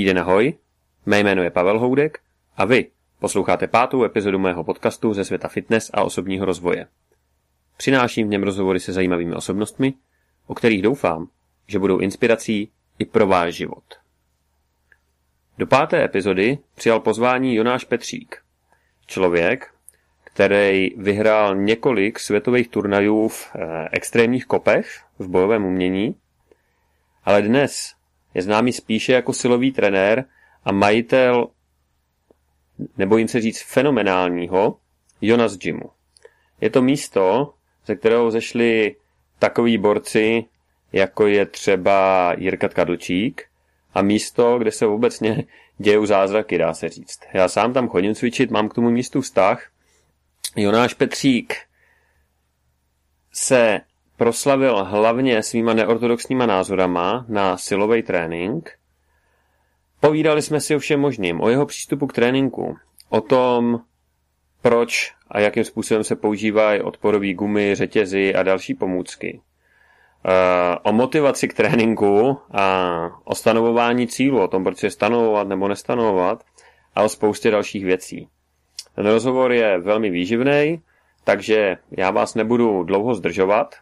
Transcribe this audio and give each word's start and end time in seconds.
Dobrý 0.00 0.06
den, 0.06 0.18
ahoj. 0.18 0.54
Mé 1.06 1.20
jméno 1.20 1.42
je 1.42 1.50
Pavel 1.50 1.78
Houdek 1.78 2.18
a 2.56 2.64
vy 2.64 2.90
posloucháte 3.18 3.66
pátou 3.66 4.04
epizodu 4.04 4.38
mého 4.38 4.64
podcastu 4.64 5.14
ze 5.14 5.24
světa 5.24 5.48
fitness 5.48 5.90
a 5.94 6.02
osobního 6.02 6.46
rozvoje. 6.46 6.86
Přináším 7.76 8.26
v 8.26 8.30
něm 8.30 8.42
rozhovory 8.42 8.80
se 8.80 8.92
zajímavými 8.92 9.34
osobnostmi, 9.34 9.94
o 10.46 10.54
kterých 10.54 10.82
doufám, 10.82 11.28
že 11.66 11.78
budou 11.78 11.98
inspirací 11.98 12.70
i 12.98 13.04
pro 13.04 13.26
váš 13.26 13.54
život. 13.54 13.84
Do 15.58 15.66
páté 15.66 16.04
epizody 16.04 16.58
přijal 16.74 17.00
pozvání 17.00 17.54
Jonáš 17.54 17.84
Petřík, 17.84 18.42
člověk, 19.06 19.74
který 20.24 20.90
vyhrál 20.96 21.56
několik 21.56 22.18
světových 22.18 22.68
turnajů 22.68 23.28
v 23.28 23.50
eh, 23.54 23.88
extrémních 23.92 24.46
kopech 24.46 25.04
v 25.18 25.28
bojovém 25.28 25.64
umění, 25.64 26.14
ale 27.24 27.42
dnes 27.42 27.99
je 28.34 28.42
známý 28.42 28.72
spíše 28.72 29.12
jako 29.12 29.32
silový 29.32 29.72
trenér 29.72 30.24
a 30.64 30.72
majitel, 30.72 31.48
nebojím 32.96 33.28
se 33.28 33.40
říct, 33.40 33.62
fenomenálního 33.62 34.76
Jonas 35.20 35.56
Gymu. 35.56 35.90
Je 36.60 36.70
to 36.70 36.82
místo, 36.82 37.54
ze 37.86 37.96
kterého 37.96 38.30
zešli 38.30 38.96
takový 39.38 39.78
borci, 39.78 40.44
jako 40.92 41.26
je 41.26 41.46
třeba 41.46 42.32
Jirka 42.38 42.68
Kadlčík, 42.68 43.50
a 43.94 44.02
místo, 44.02 44.58
kde 44.58 44.72
se 44.72 44.86
obecně 44.86 45.44
dějou 45.78 46.06
zázraky, 46.06 46.58
dá 46.58 46.74
se 46.74 46.88
říct. 46.88 47.20
Já 47.32 47.48
sám 47.48 47.72
tam 47.72 47.88
chodím 47.88 48.14
cvičit, 48.14 48.50
mám 48.50 48.68
k 48.68 48.74
tomu 48.74 48.90
místu 48.90 49.20
vztah. 49.20 49.70
Jonáš 50.56 50.94
Petřík 50.94 51.56
se 53.32 53.80
proslavil 54.20 54.84
hlavně 54.84 55.42
svýma 55.42 55.74
neortodoxníma 55.74 56.46
názorama 56.46 57.24
na 57.28 57.56
silový 57.56 58.02
trénink. 58.02 58.70
Povídali 60.00 60.42
jsme 60.42 60.60
si 60.60 60.76
o 60.76 60.78
všem 60.78 61.00
možným, 61.00 61.40
o 61.40 61.48
jeho 61.48 61.66
přístupu 61.66 62.06
k 62.06 62.12
tréninku, 62.12 62.76
o 63.08 63.20
tom, 63.20 63.80
proč 64.62 65.14
a 65.30 65.40
jakým 65.40 65.64
způsobem 65.64 66.04
se 66.04 66.16
používají 66.16 66.80
odporové 66.80 67.34
gumy, 67.34 67.74
řetězy 67.74 68.34
a 68.34 68.42
další 68.42 68.74
pomůcky. 68.74 69.40
Eh, 70.24 70.78
o 70.82 70.92
motivaci 70.92 71.48
k 71.48 71.54
tréninku 71.54 72.38
a 72.50 72.86
o 73.24 73.34
stanovování 73.34 74.06
cílu, 74.06 74.42
o 74.42 74.48
tom, 74.48 74.64
proč 74.64 74.82
je 74.82 74.90
stanovovat 74.90 75.48
nebo 75.48 75.68
nestanovovat 75.68 76.44
a 76.94 77.02
o 77.02 77.08
spoustě 77.08 77.50
dalších 77.50 77.84
věcí. 77.84 78.28
Ten 78.94 79.06
rozhovor 79.06 79.52
je 79.52 79.78
velmi 79.78 80.10
výživný, 80.10 80.82
takže 81.24 81.76
já 81.90 82.10
vás 82.10 82.34
nebudu 82.34 82.82
dlouho 82.82 83.14
zdržovat, 83.14 83.74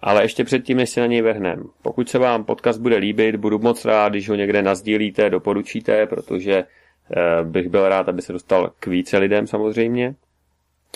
ale 0.00 0.24
ještě 0.24 0.44
předtím, 0.44 0.76
než 0.76 0.90
se 0.90 1.00
na 1.00 1.06
něj 1.06 1.22
vrhnem. 1.22 1.64
Pokud 1.82 2.08
se 2.08 2.18
vám 2.18 2.44
podcast 2.44 2.80
bude 2.80 2.96
líbit, 2.96 3.36
budu 3.36 3.58
moc 3.58 3.84
rád, 3.84 4.08
když 4.08 4.28
ho 4.28 4.34
někde 4.34 4.62
nazdílíte, 4.62 5.30
doporučíte, 5.30 6.06
protože 6.06 6.52
eh, 6.54 7.44
bych 7.44 7.68
byl 7.68 7.88
rád, 7.88 8.08
aby 8.08 8.22
se 8.22 8.32
dostal 8.32 8.72
k 8.80 8.86
více 8.86 9.18
lidem 9.18 9.46
samozřejmě. 9.46 10.14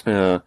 Eh, 0.07 0.41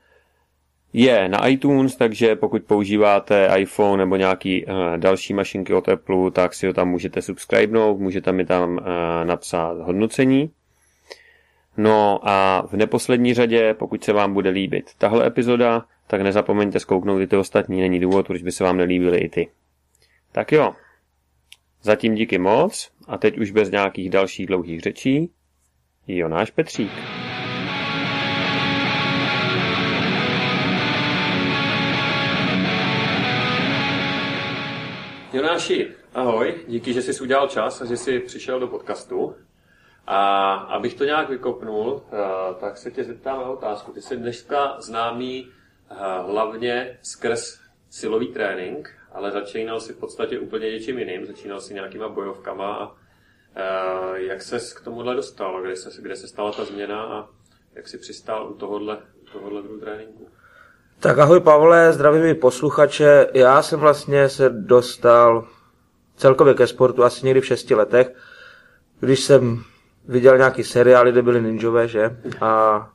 je 0.93 1.29
na 1.29 1.47
iTunes, 1.47 1.95
takže 1.95 2.35
pokud 2.35 2.63
používáte 2.63 3.49
iPhone 3.57 4.03
nebo 4.03 4.15
nějaký 4.15 4.65
uh, 4.65 4.73
další 4.97 5.33
mašinky 5.33 5.73
od 5.73 5.89
Apple, 5.89 6.31
tak 6.31 6.53
si 6.53 6.67
ho 6.67 6.73
tam 6.73 6.89
můžete 6.89 7.21
subscribenout, 7.21 7.99
můžete 7.99 8.31
mi 8.31 8.45
tam 8.45 8.79
napsat 9.23 9.77
hodnocení. 9.77 10.51
No 11.77 12.19
a 12.23 12.63
v 12.67 12.73
neposlední 12.73 13.33
řadě, 13.33 13.73
pokud 13.73 14.03
se 14.03 14.13
vám 14.13 14.33
bude 14.33 14.49
líbit 14.49 14.91
tahle 14.97 15.27
epizoda, 15.27 15.85
tak 16.07 16.21
nezapomeňte 16.21 16.79
zkouknout 16.79 17.21
i 17.21 17.27
ty 17.27 17.37
ostatní, 17.37 17.81
není 17.81 17.99
důvod, 17.99 18.27
proč 18.27 18.41
by 18.41 18.51
se 18.51 18.63
vám 18.63 18.77
nelíbily 18.77 19.17
i 19.17 19.29
ty. 19.29 19.47
Tak 20.31 20.51
jo, 20.51 20.73
zatím 21.81 22.15
díky 22.15 22.37
moc 22.37 22.91
a 23.07 23.17
teď 23.17 23.37
už 23.37 23.51
bez 23.51 23.71
nějakých 23.71 24.09
dalších 24.09 24.45
dlouhých 24.45 24.81
řečí, 24.81 25.31
Jonáš 26.07 26.51
Petřík. 26.51 26.91
Jonáši, 35.33 35.87
ahoj, 36.13 36.55
díky, 36.67 36.93
že 36.93 37.01
jsi 37.01 37.23
udělal 37.23 37.47
čas 37.47 37.81
a 37.81 37.85
že 37.85 37.97
jsi 37.97 38.19
přišel 38.19 38.59
do 38.59 38.67
podcastu. 38.67 39.35
A 40.07 40.53
abych 40.53 40.93
to 40.93 41.05
nějak 41.05 41.29
vykopnul, 41.29 42.01
eh, 42.11 42.17
tak 42.59 42.77
se 42.77 42.91
tě 42.91 43.03
zeptám 43.03 43.39
na 43.39 43.45
otázku. 43.45 43.91
Ty 43.91 44.01
jsi 44.01 44.17
dneska 44.17 44.75
známý 44.79 45.47
eh, 45.91 45.95
hlavně 46.27 46.99
skrz 47.01 47.59
silový 47.89 48.27
trénink, 48.27 48.91
ale 49.11 49.31
začínal 49.31 49.79
si 49.79 49.93
v 49.93 49.97
podstatě 49.97 50.39
úplně 50.39 50.71
něčím 50.71 50.99
jiným. 50.99 51.25
Začínal 51.25 51.61
si 51.61 51.73
nějakýma 51.73 52.09
bojovkama 52.09 52.75
a 52.75 52.95
eh, 53.55 54.21
jak 54.21 54.41
ses 54.41 54.73
k 54.73 54.83
tomuhle 54.83 55.15
dostal? 55.15 55.61
Kde 55.61 55.75
se, 55.75 56.01
kde 56.01 56.15
se 56.15 56.27
stala 56.27 56.51
ta 56.51 56.65
změna 56.65 57.03
a 57.03 57.27
jak 57.75 57.87
si 57.87 57.97
přistál 57.97 58.49
u 58.49 58.53
tohohle, 58.53 58.97
tohohle 59.31 59.61
druhu 59.61 59.79
tréninku? 59.79 60.27
Tak 60.99 61.19
ahoj 61.19 61.39
Pavle, 61.39 61.93
zdravím 61.93 62.35
posluchače. 62.35 63.27
Já 63.33 63.61
jsem 63.61 63.79
vlastně 63.79 64.29
se 64.29 64.49
dostal 64.49 65.47
celkově 66.15 66.53
ke 66.53 66.67
sportu 66.67 67.03
asi 67.03 67.25
někdy 67.25 67.41
v 67.41 67.45
šesti 67.45 67.75
letech, 67.75 68.15
když 68.99 69.19
jsem 69.19 69.63
viděl 70.07 70.37
nějaký 70.37 70.63
seriály, 70.63 71.11
kde 71.11 71.21
byly 71.21 71.41
ninjové, 71.41 71.87
že? 71.87 72.17
A 72.41 72.89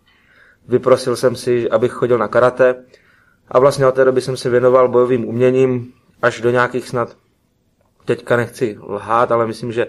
vyprosil 0.69 1.17
jsem 1.17 1.37
si, 1.37 1.71
abych 1.71 1.93
chodil 1.93 2.19
na 2.19 2.29
karate. 2.29 2.85
A 3.49 3.59
vlastně 3.59 3.87
od 3.87 3.95
té 3.95 4.05
doby 4.05 4.21
jsem 4.21 4.37
se 4.37 4.51
věnoval 4.51 4.89
bojovým 4.89 5.29
uměním 5.29 5.93
až 6.23 6.41
do 6.41 6.51
nějakých 6.51 6.89
snad, 6.89 7.17
teďka 8.05 8.37
nechci 8.37 8.79
lhát, 8.89 9.33
ale 9.33 9.47
myslím, 9.47 9.73
že 9.73 9.87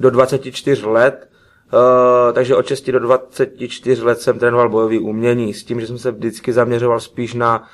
do 0.00 0.10
24 0.10 0.86
let. 0.86 1.28
Uh, 1.72 2.32
takže 2.32 2.56
od 2.56 2.66
6 2.66 2.90
do 2.90 2.98
24 2.98 4.02
let 4.02 4.20
jsem 4.20 4.38
trénoval 4.38 4.68
bojový 4.68 4.98
umění, 4.98 5.54
s 5.54 5.64
tím, 5.64 5.80
že 5.80 5.86
jsem 5.86 5.98
se 5.98 6.10
vždycky 6.10 6.52
zaměřoval 6.52 7.00
spíš 7.00 7.34
na 7.34 7.68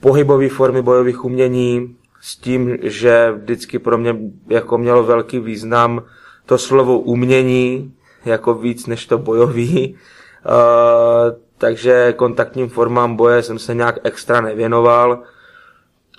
pohybové 0.00 0.48
formy 0.48 0.82
bojových 0.82 1.24
umění, 1.24 1.96
s 2.20 2.36
tím, 2.36 2.78
že 2.82 3.32
vždycky 3.36 3.78
pro 3.78 3.98
mě 3.98 4.16
jako 4.48 4.78
mělo 4.78 5.04
velký 5.04 5.38
význam 5.38 6.02
to 6.46 6.58
slovo 6.58 6.98
umění, 6.98 7.94
jako 8.24 8.54
víc 8.54 8.86
než 8.86 9.06
to 9.06 9.18
bojový. 9.18 9.98
Uh, 10.46 11.32
takže 11.58 12.12
kontaktním 12.12 12.68
formám 12.68 13.16
boje 13.16 13.42
jsem 13.42 13.58
se 13.58 13.74
nějak 13.74 13.98
extra 14.04 14.40
nevěnoval. 14.40 15.22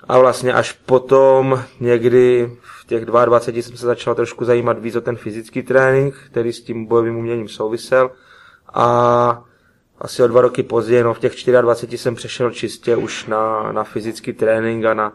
A 0.08 0.18
vlastně 0.18 0.52
až 0.52 0.72
potom 0.72 1.62
někdy 1.80 2.50
v 2.62 2.86
těch 2.86 3.04
22 3.04 3.62
jsem 3.62 3.76
se 3.76 3.86
začal 3.86 4.14
trošku 4.14 4.44
zajímat 4.44 4.78
víc 4.78 4.96
o 4.96 5.00
ten 5.00 5.16
fyzický 5.16 5.62
trénink, 5.62 6.14
který 6.30 6.52
s 6.52 6.62
tím 6.62 6.86
bojovým 6.86 7.16
uměním 7.16 7.48
souvisel. 7.48 8.10
A 8.74 9.44
asi 9.98 10.22
o 10.22 10.26
dva 10.26 10.40
roky 10.40 10.62
později, 10.62 11.02
no 11.02 11.14
v 11.14 11.18
těch 11.18 11.32
24 11.60 11.98
jsem 11.98 12.14
přešel 12.14 12.50
čistě 12.50 12.96
už 12.96 13.26
na, 13.26 13.72
na 13.72 13.84
fyzický 13.84 14.32
trénink 14.32 14.84
a 14.84 14.94
na 14.94 15.12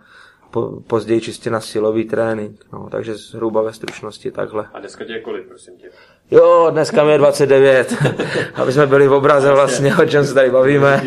po, 0.52 0.81
později 0.88 1.22
čistě 1.22 1.50
na 1.50 1.59
silový 1.59 2.06
trénink. 2.06 2.66
No, 2.73 2.88
takže 2.91 3.16
zhruba 3.16 3.62
ve 3.62 3.73
stručnosti 3.73 4.31
takhle. 4.31 4.69
A 4.73 4.79
dneska 4.79 5.06
tě 5.06 5.13
je 5.13 5.22
kolik, 5.22 5.47
prosím 5.47 5.78
tě? 5.78 5.90
Jo, 6.31 6.67
dneska 6.71 7.03
mi 7.03 7.11
je 7.11 7.17
29, 7.17 7.93
aby 8.55 8.73
jsme 8.73 8.87
byli 8.87 9.07
v 9.07 9.13
obraze 9.13 9.51
vlastně, 9.51 9.95
o 9.95 10.05
čem 10.05 10.25
se 10.25 10.33
tady 10.33 10.49
bavíme. 10.49 11.03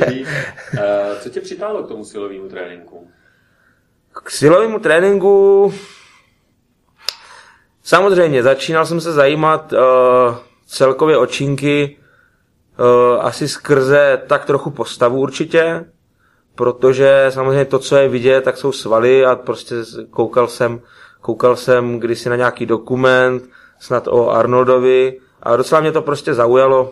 Eh, 0.78 1.16
co 1.20 1.30
tě 1.30 1.40
přitáhlo 1.40 1.82
k 1.82 1.88
tomu 1.88 2.04
silovému 2.04 2.48
tréninku? 2.48 3.08
K 4.12 4.30
silovému 4.30 4.78
tréninku 4.78 5.74
samozřejmě 7.82 8.42
začínal 8.42 8.86
jsem 8.86 9.00
se 9.00 9.12
zajímat 9.12 9.72
uh, 9.72 9.78
celkově 10.66 11.16
o 11.16 11.26
činky 11.26 11.96
uh, 12.78 13.26
asi 13.26 13.48
skrze 13.48 14.22
tak 14.26 14.44
trochu 14.44 14.70
postavu 14.70 15.20
určitě, 15.20 15.84
protože 16.54 17.26
samozřejmě 17.28 17.64
to, 17.64 17.78
co 17.78 17.96
je 17.96 18.08
vidět, 18.08 18.44
tak 18.44 18.56
jsou 18.56 18.72
svaly 18.72 19.26
a 19.26 19.36
prostě 19.36 19.74
koukal 20.10 20.48
jsem, 20.48 20.80
koukal 21.20 21.56
jsem 21.56 22.00
kdysi 22.00 22.28
na 22.28 22.36
nějaký 22.36 22.66
dokument, 22.66 23.42
snad 23.78 24.08
o 24.08 24.30
Arnoldovi 24.30 25.20
a 25.42 25.56
docela 25.56 25.80
mě 25.80 25.92
to 25.92 26.02
prostě 26.02 26.34
zaujalo, 26.34 26.82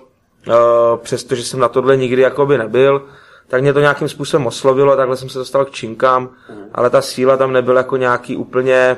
uh, 0.48 0.54
přestože 0.96 1.44
jsem 1.44 1.60
na 1.60 1.68
tohle 1.68 1.96
nikdy 1.96 2.22
jakoby 2.22 2.58
nebyl, 2.58 3.02
tak 3.48 3.62
mě 3.62 3.72
to 3.72 3.80
nějakým 3.80 4.08
způsobem 4.08 4.46
oslovilo, 4.46 4.96
takhle 4.96 5.16
jsem 5.16 5.28
se 5.28 5.38
dostal 5.38 5.64
k 5.64 5.70
činkám, 5.70 6.30
ale 6.74 6.90
ta 6.90 7.02
síla 7.02 7.36
tam 7.36 7.52
nebyl 7.52 7.76
jako 7.76 7.96
nějaký 7.96 8.36
úplně 8.36 8.96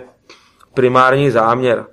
primární 0.75 1.31
záměr. 1.31 1.85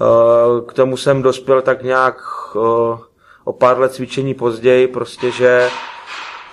Uh, 0.00 0.66
k 0.66 0.72
tomu 0.72 0.96
jsem 0.96 1.22
dospěl 1.22 1.62
tak 1.62 1.82
nějak 1.82 2.16
uh, 2.54 2.98
o 3.44 3.52
pár 3.52 3.78
let 3.78 3.94
cvičení 3.94 4.34
později, 4.34 4.88
prostě, 4.88 5.30
že, 5.30 5.68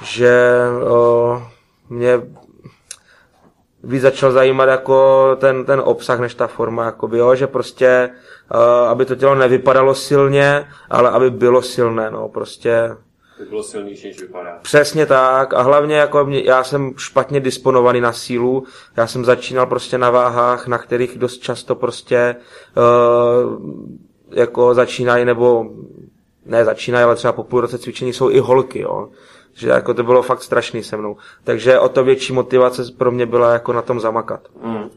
že 0.02 0.60
mě 1.90 2.22
víc 3.84 4.02
začal 4.02 4.32
zajímat 4.32 4.66
jako 4.66 5.28
ten, 5.40 5.66
ten 5.66 5.82
obsah 5.86 6.20
než 6.20 6.36
ta 6.36 6.48
forma, 6.48 6.86
jakoby, 6.86 7.18
jo, 7.18 7.36
že 7.36 7.48
prostě, 7.48 8.10
uh, 8.56 8.90
aby 8.90 9.06
to 9.06 9.16
tělo 9.16 9.36
nevypadalo 9.36 9.96
silně, 9.96 10.68
ale 10.90 11.10
aby 11.10 11.30
bylo 11.30 11.62
silné, 11.62 12.12
no, 12.12 12.30
prostě. 12.30 12.96
Aby 13.40 13.50
bylo 13.50 13.64
silnější, 13.64 14.08
než 14.08 14.22
vypadá. 14.22 14.60
Přesně 14.62 15.06
tak 15.06 15.54
a 15.54 15.62
hlavně 15.62 15.96
jako 15.96 16.26
mě, 16.26 16.44
já 16.46 16.64
jsem 16.64 16.94
špatně 16.98 17.40
disponovaný 17.40 18.02
na 18.02 18.14
sílu, 18.14 18.64
já 18.98 19.08
jsem 19.08 19.26
začínal 19.26 19.66
prostě 19.66 19.98
na 19.98 20.10
váhách, 20.10 20.68
na 20.68 20.78
kterých 20.78 21.18
dost 21.18 21.38
často 21.38 21.76
prostě 21.76 22.36
uh, 22.78 23.62
jako 24.32 24.74
začínají, 24.74 25.26
nebo 25.26 25.66
ne 26.46 26.66
začínají, 26.66 27.04
ale 27.04 27.16
třeba 27.16 27.34
po 27.34 27.44
půl 27.44 27.62
roce 27.62 27.78
cvičení 27.78 28.14
jsou 28.14 28.30
i 28.30 28.40
holky, 28.40 28.80
jo. 28.80 29.10
Že 29.54 29.70
jako 29.70 29.94
to 29.94 30.04
bylo 30.04 30.22
fakt 30.22 30.44
strašný 30.44 30.84
se 30.84 30.98
mnou. 30.98 31.18
Takže 31.44 31.80
o 31.80 31.90
to 31.90 32.04
větší 32.04 32.34
motivace 32.34 32.84
pro 32.98 33.12
mě 33.12 33.26
byla 33.26 33.54
jako 33.54 33.74
na 33.74 33.82
tom 33.82 34.00
zamakat. 34.00 34.48
Mm. 34.62 34.90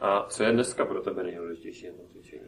A 0.00 0.26
co 0.28 0.42
je 0.42 0.52
dneska 0.52 0.84
pro 0.84 1.00
tebe 1.00 1.22
nejdůležitější 1.22 1.86
na 1.86 1.92
cvičení? 2.12 2.42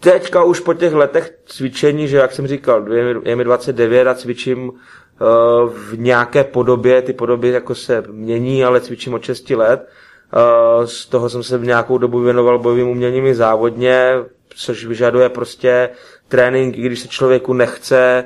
Teďka 0.00 0.44
už 0.44 0.60
po 0.60 0.74
těch 0.74 0.92
letech 0.92 1.38
cvičení, 1.46 2.08
že 2.08 2.16
jak 2.16 2.32
jsem 2.32 2.46
říkal, 2.46 2.92
je 3.24 3.36
mi 3.36 3.44
29 3.44 4.06
a 4.06 4.14
cvičím 4.14 4.72
eh, 4.72 5.24
v 5.68 5.98
nějaké 5.98 6.44
podobě, 6.44 7.02
ty 7.02 7.12
podoby 7.12 7.48
jako 7.48 7.74
se 7.74 8.04
mění, 8.10 8.64
ale 8.64 8.80
cvičím 8.80 9.14
od 9.14 9.22
6 9.22 9.50
let. 9.50 9.88
Eh, 10.32 10.86
z 10.86 11.06
toho 11.06 11.28
jsem 11.28 11.42
se 11.42 11.58
v 11.58 11.64
nějakou 11.64 11.98
dobu 11.98 12.20
věnoval 12.20 12.58
bojovým 12.58 12.88
uměním 12.88 13.26
i 13.26 13.34
závodně, 13.34 14.14
což 14.56 14.84
vyžaduje 14.84 15.28
prostě 15.28 15.90
trénink, 16.28 16.78
i 16.78 16.82
když 16.82 17.00
se 17.00 17.08
člověku 17.08 17.52
nechce, 17.52 18.24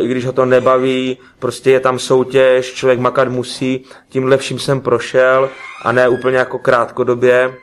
i 0.00 0.08
když 0.08 0.26
ho 0.26 0.32
to 0.32 0.44
nebaví, 0.44 1.18
prostě 1.38 1.70
je 1.70 1.80
tam 1.80 1.98
soutěž, 1.98 2.72
člověk 2.72 2.98
makat 2.98 3.28
musí, 3.28 3.84
tím 4.08 4.24
lepším 4.24 4.58
jsem 4.58 4.80
prošel 4.80 5.50
a 5.84 5.92
ne 5.92 6.08
úplně 6.08 6.36
jako 6.36 6.58
krátkodobě. 6.58 7.54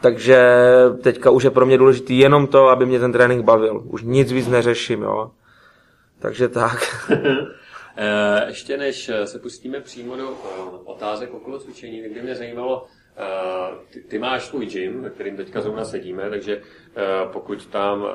Takže 0.00 0.46
teďka 1.02 1.30
už 1.30 1.44
je 1.44 1.50
pro 1.50 1.66
mě 1.66 1.78
důležitý 1.78 2.18
jenom 2.18 2.46
to, 2.46 2.68
aby 2.68 2.86
mě 2.86 3.00
ten 3.00 3.12
trénink 3.12 3.44
bavil. 3.44 3.82
Už 3.84 4.02
nic 4.02 4.32
víc 4.32 4.48
neřeším, 4.48 5.02
jo. 5.02 5.30
Takže 6.18 6.48
tak. 6.48 7.06
Eh, 7.96 8.44
ještě 8.46 8.76
než 8.76 9.10
se 9.24 9.38
pustíme 9.38 9.80
přímo 9.80 10.16
do 10.16 10.30
eh, 10.30 10.60
otázek 10.84 11.34
okolo 11.34 11.58
cvičení, 11.58 12.02
tak 12.02 12.10
by 12.12 12.22
mě 12.22 12.34
zajímalo, 12.34 12.86
ty, 13.90 14.00
ty 14.00 14.18
máš 14.18 14.44
svůj 14.44 14.66
gym, 14.66 15.02
ve 15.02 15.10
kterým 15.10 15.36
teďka 15.36 15.60
zrovna 15.60 15.84
sedíme, 15.84 16.30
takže 16.30 16.62
pokud 17.32 17.66
tam 17.66 18.06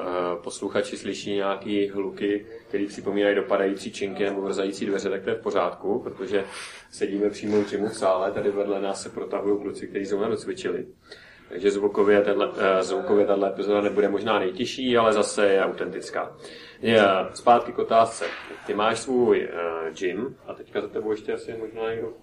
posluchači 0.43 0.97
slyší 0.97 1.35
nějaký 1.35 1.89
hluky, 1.89 2.45
který 2.67 2.85
připomínají 2.85 3.35
dopadající 3.35 3.91
činky 3.91 4.25
nebo 4.25 4.41
vrzající 4.41 4.85
dveře, 4.85 5.09
tak 5.09 5.23
to 5.23 5.29
je 5.29 5.35
v 5.35 5.41
pořádku, 5.41 5.99
protože 5.99 6.43
sedíme 6.91 7.29
přímo 7.29 7.61
v 7.61 7.71
gymu 7.71 7.87
v 7.87 7.97
sále, 7.97 8.31
tady 8.31 8.51
vedle 8.51 8.81
nás 8.81 9.03
se 9.03 9.09
protahují 9.09 9.61
kluci, 9.61 9.87
kteří 9.87 10.05
zrovna 10.05 10.27
docvičili. 10.27 10.85
Takže 11.49 11.71
zvukově, 11.71 12.21
tenhle, 12.21 12.49
zvukově 12.81 13.25
tato 13.25 13.45
epizoda 13.45 13.81
nebude 13.81 14.09
možná 14.09 14.39
nejtěžší, 14.39 14.97
ale 14.97 15.13
zase 15.13 15.47
je 15.47 15.61
autentická. 15.61 16.37
Zpátky 17.33 17.71
k 17.71 17.79
otázce. 17.79 18.25
Ty 18.65 18.73
máš 18.73 18.99
svůj 18.99 19.49
uh, 19.49 19.93
gym 19.93 20.35
a 20.47 20.53
teďka 20.53 20.81
za 20.81 20.87
tebou 20.87 21.11
ještě 21.11 21.33
asi 21.33 21.53
možná 21.59 21.89
někdo 21.89 22.13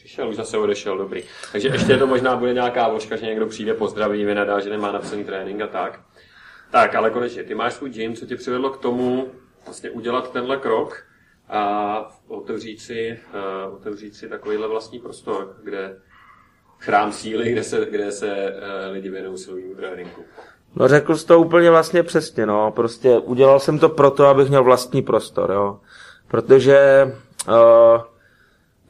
Přišel, 0.00 0.28
už 0.28 0.36
zase 0.36 0.58
odešel, 0.58 0.98
dobrý. 0.98 1.22
Takže 1.52 1.68
ještě 1.68 1.96
to 1.96 2.06
možná 2.06 2.36
bude 2.36 2.54
nějaká 2.54 2.88
voška, 2.88 3.16
že 3.16 3.26
někdo 3.26 3.46
přijde, 3.46 3.74
pozdraví, 3.74 4.24
vynadá, 4.24 4.60
že 4.60 4.70
nemá 4.70 4.92
napsaný 4.92 5.24
trénink 5.24 5.60
a 5.60 5.66
tak. 5.66 6.00
Tak, 6.70 6.94
ale 6.94 7.10
konečně, 7.10 7.42
ty 7.42 7.54
máš 7.54 7.74
svůj 7.74 7.90
gym, 7.90 8.14
co 8.14 8.26
tě 8.26 8.36
přivedlo 8.36 8.70
k 8.70 8.76
tomu 8.76 9.28
vlastně 9.64 9.90
udělat 9.90 10.32
tenhle 10.32 10.56
krok 10.56 11.02
a 11.48 12.12
otevřít 12.28 12.80
si, 12.80 13.20
uh, 13.68 13.74
otevřít 13.74 14.14
si 14.14 14.28
takovýhle 14.28 14.68
vlastní 14.68 14.98
prostor, 14.98 15.56
kde 15.62 15.96
chrám 16.78 17.12
síly, 17.12 17.52
kde 17.52 17.62
se, 17.62 17.86
kde 17.90 18.12
se 18.12 18.26
uh, 18.26 18.92
lidi 18.92 19.08
věnují 19.08 19.38
silovému 19.38 19.74
tréninku. 19.74 20.24
No 20.74 20.88
řekl 20.88 21.16
jsi 21.16 21.26
to 21.26 21.40
úplně 21.40 21.70
vlastně 21.70 22.02
přesně, 22.02 22.46
no. 22.46 22.72
Prostě 22.72 23.18
udělal 23.18 23.60
jsem 23.60 23.78
to 23.78 23.88
proto, 23.88 24.26
abych 24.26 24.48
měl 24.48 24.64
vlastní 24.64 25.02
prostor, 25.02 25.50
jo. 25.50 25.80
Protože 26.28 27.12
uh, 27.48 28.02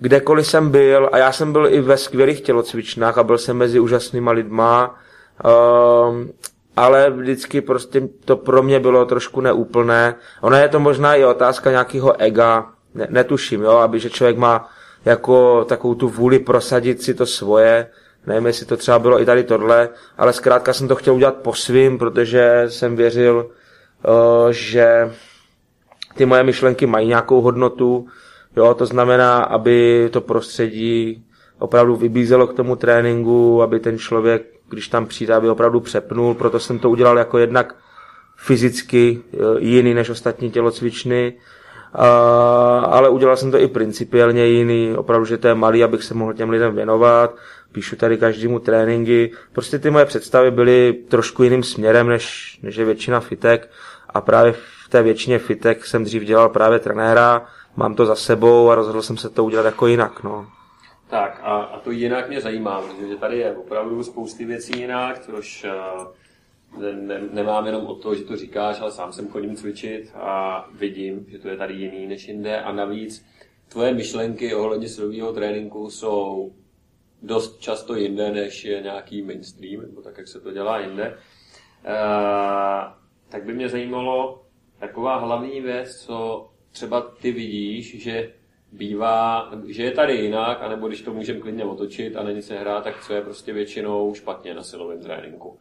kdekoliv 0.01 0.47
jsem 0.47 0.71
byl, 0.71 1.11
a 1.13 1.19
já 1.19 1.33
jsem 1.33 1.53
byl 1.53 1.67
i 1.67 1.81
ve 1.81 1.97
skvělých 1.97 2.41
tělocvičnách 2.41 3.19
a 3.19 3.23
byl 3.23 3.39
jsem 3.39 3.57
mezi 3.57 3.81
úžasnýma 3.81 4.31
lidma, 4.31 4.95
uh, 5.45 6.17
ale 6.77 7.11
vždycky 7.11 7.61
prostě 7.61 8.09
to 8.25 8.37
pro 8.37 8.63
mě 8.63 8.81
bylo 8.81 9.05
trošku 9.05 9.41
neúplné. 9.41 10.15
Ona 10.41 10.59
je 10.59 10.69
to 10.69 10.81
možná 10.81 11.15
i 11.15 11.25
otázka 11.25 11.71
nějakého 11.71 12.21
ega, 12.21 12.67
ne, 12.95 13.07
netuším, 13.11 13.63
jo, 13.63 13.71
aby 13.73 13.99
že 14.01 14.11
člověk 14.11 14.37
má 14.37 14.69
jako 15.05 15.65
takovou 15.65 15.95
tu 15.95 16.09
vůli 16.09 16.39
prosadit 16.39 17.03
si 17.03 17.15
to 17.15 17.27
svoje, 17.27 17.87
nevím, 18.27 18.47
jestli 18.47 18.67
to 18.67 18.77
třeba 18.77 18.99
bylo 18.99 19.21
i 19.21 19.25
tady 19.25 19.45
tohle, 19.45 19.89
ale 20.19 20.33
zkrátka 20.33 20.73
jsem 20.73 20.89
to 20.89 20.97
chtěl 20.97 21.15
udělat 21.15 21.37
po 21.37 21.55
svým, 21.55 21.99
protože 21.99 22.65
jsem 22.69 22.97
věřil, 22.97 23.47
uh, 24.09 24.51
že 24.51 25.13
ty 26.15 26.27
moje 26.27 26.43
myšlenky 26.43 26.87
mají 26.87 27.09
nějakou 27.09 27.41
hodnotu, 27.41 28.07
jo, 28.57 28.75
to 28.75 28.87
znamená, 28.87 29.39
aby 29.39 30.09
to 30.13 30.21
prostředí 30.21 31.25
opravdu 31.59 31.97
vybízelo 31.97 32.47
k 32.47 32.55
tomu 32.55 32.77
tréninku, 32.77 33.63
aby 33.63 33.81
ten 33.81 33.99
člověk, 33.99 34.43
když 34.69 34.89
tam 34.89 35.07
přijde, 35.07 35.35
aby 35.35 35.49
opravdu 35.49 35.81
přepnul, 35.81 36.35
proto 36.35 36.61
jsem 36.61 36.79
to 36.79 36.91
udělal 36.91 37.19
jako 37.19 37.39
jednak 37.39 37.77
fyzicky 38.37 39.23
eh, 39.33 39.37
jiný 39.59 39.95
než 39.95 40.11
ostatní 40.11 40.51
tělocvičny, 40.51 41.35
ale 41.93 43.09
udělal 43.09 43.37
jsem 43.37 43.51
to 43.51 43.59
i 43.59 43.69
principiálně 43.69 44.47
jiný, 44.47 44.95
opravdu, 44.97 45.25
že 45.27 45.39
to 45.39 45.49
je 45.49 45.55
malý, 45.55 45.85
abych 45.85 46.03
se 46.03 46.15
mohl 46.15 46.33
těm 46.33 46.51
lidem 46.51 46.75
věnovat, 46.75 47.37
píšu 47.73 47.97
tady 47.97 48.17
každému 48.17 48.59
tréninky, 48.59 49.33
prostě 49.53 49.79
ty 49.79 49.91
moje 49.91 50.05
představy 50.05 50.51
byly 50.51 50.93
trošku 51.09 51.43
jiným 51.43 51.63
směrem, 51.63 52.09
než, 52.09 52.59
než 52.63 52.77
je 52.77 52.85
většina 52.85 53.21
fitek. 53.21 53.71
A 54.09 54.21
právě 54.21 54.53
v 54.53 54.89
té 54.89 55.03
většině 55.03 55.39
fitek 55.39 55.87
jsem 55.87 56.05
dřív 56.05 56.23
dělal 56.23 56.49
právě 56.49 56.79
trenéra, 56.79 57.47
mám 57.77 57.95
to 57.95 58.07
za 58.07 58.17
sebou 58.17 58.71
a 58.71 58.75
rozhodl 58.75 59.03
jsem 59.03 59.17
se 59.17 59.31
to 59.31 59.45
udělat 59.45 59.67
jako 59.67 59.87
jinak, 59.87 60.23
no. 60.23 60.47
Tak 61.09 61.41
a, 61.43 61.57
a 61.57 61.81
to 61.81 61.91
jinak 61.91 62.29
mě 62.29 62.41
zajímá, 62.41 62.83
protože 62.83 63.17
tady 63.17 63.39
je 63.39 63.57
opravdu 63.57 64.03
spousty 64.03 64.45
věcí 64.45 64.81
jinak, 64.81 65.19
což 65.19 65.65
uh, 65.65 66.81
ne, 66.83 66.93
ne, 66.93 67.21
nemám 67.33 67.67
jenom 67.67 67.87
o 67.87 67.95
to, 67.95 68.15
že 68.15 68.25
to 68.25 68.37
říkáš, 68.37 68.81
ale 68.81 68.93
sám 68.93 69.13
jsem 69.13 69.29
chodím 69.29 69.57
cvičit 69.57 70.13
a 70.15 70.67
vidím, 70.75 71.27
že 71.29 71.39
to 71.39 71.49
je 71.49 71.57
tady 71.57 71.75
jiný 71.75 72.07
než 72.07 72.29
jinde 72.29 72.61
a 72.61 72.73
navíc 72.73 73.27
tvoje 73.69 73.95
myšlenky 73.95 74.55
ohledně 74.55 74.89
silového 74.89 75.33
tréninku 75.33 75.91
jsou 75.91 76.53
dost 77.23 77.61
často 77.61 77.95
jinde, 77.95 78.33
než 78.33 78.65
je 78.65 78.81
nějaký 78.83 79.23
mainstream, 79.23 79.83
nebo 79.83 80.03
tak, 80.03 80.19
jak 80.19 80.29
se 80.29 80.41
to 80.41 80.53
dělá 80.53 80.81
jinde. 80.81 81.19
Uh, 81.85 82.93
tak 83.29 83.45
by 83.45 83.55
mě 83.55 83.69
zajímalo 83.69 84.43
taková 84.79 85.17
hlavní 85.17 85.61
věc, 85.61 85.97
co 85.97 86.50
třeba 86.73 87.01
ty 87.01 87.33
vidíš, 87.33 88.03
že 88.03 88.31
bývá, 88.73 89.51
že 89.69 89.83
je 89.83 89.91
tady 89.91 90.15
jinak, 90.15 90.59
anebo 90.63 90.89
když 90.89 91.03
to 91.03 91.13
můžeme 91.13 91.41
klidně 91.41 91.65
otočit 91.65 92.17
a 92.17 92.23
není 92.23 92.43
se 92.43 92.59
hrát, 92.59 92.85
tak 92.85 93.05
co 93.07 93.15
je 93.15 93.23
prostě 93.23 93.53
většinou 93.53 94.15
špatně 94.15 94.55
na 94.55 94.63
silovém 94.63 95.03
tréninku. 95.03 95.59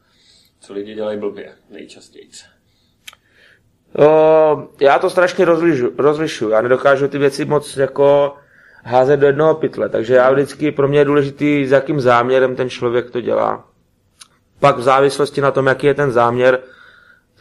Co 0.60 0.74
lidi 0.74 0.94
dělají 0.96 1.20
blbě 1.20 1.52
nejčastěji. 1.70 2.30
O, 3.98 4.68
já 4.82 5.00
to 5.00 5.10
strašně 5.10 5.46
rozlišu, 5.46 5.92
rozlišu. 5.98 6.50
Já 6.50 6.62
nedokážu 6.62 7.08
ty 7.08 7.18
věci 7.18 7.46
moc 7.46 7.78
jako 7.78 8.36
házet 8.84 9.18
do 9.18 9.28
jednoho 9.28 9.56
pytle, 9.56 9.90
takže 9.90 10.14
já 10.14 10.32
vždycky, 10.32 10.72
pro 10.72 10.88
mě 10.88 11.00
je 11.00 11.06
důležitý, 11.06 11.66
s 11.66 11.72
jakým 11.72 12.00
záměrem 12.00 12.56
ten 12.56 12.70
člověk 12.70 13.12
to 13.12 13.22
dělá. 13.22 13.66
Pak 14.60 14.78
v 14.78 14.82
závislosti 14.82 15.42
na 15.42 15.52
tom, 15.52 15.68
jaký 15.68 15.88
je 15.88 15.94
ten 15.94 16.12
záměr, 16.12 16.60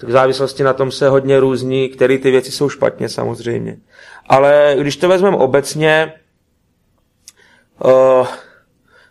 v 0.02 0.10
závislosti 0.10 0.62
na 0.62 0.72
tom 0.72 0.90
se 0.90 1.08
hodně 1.08 1.40
různí, 1.40 1.88
které 1.88 2.18
ty 2.18 2.30
věci 2.30 2.52
jsou 2.52 2.68
špatně 2.68 3.08
samozřejmě. 3.08 3.78
Ale 4.28 4.76
když 4.78 4.96
to 4.96 5.08
vezmeme 5.08 5.36
obecně, 5.36 6.12
uh, 7.84 8.26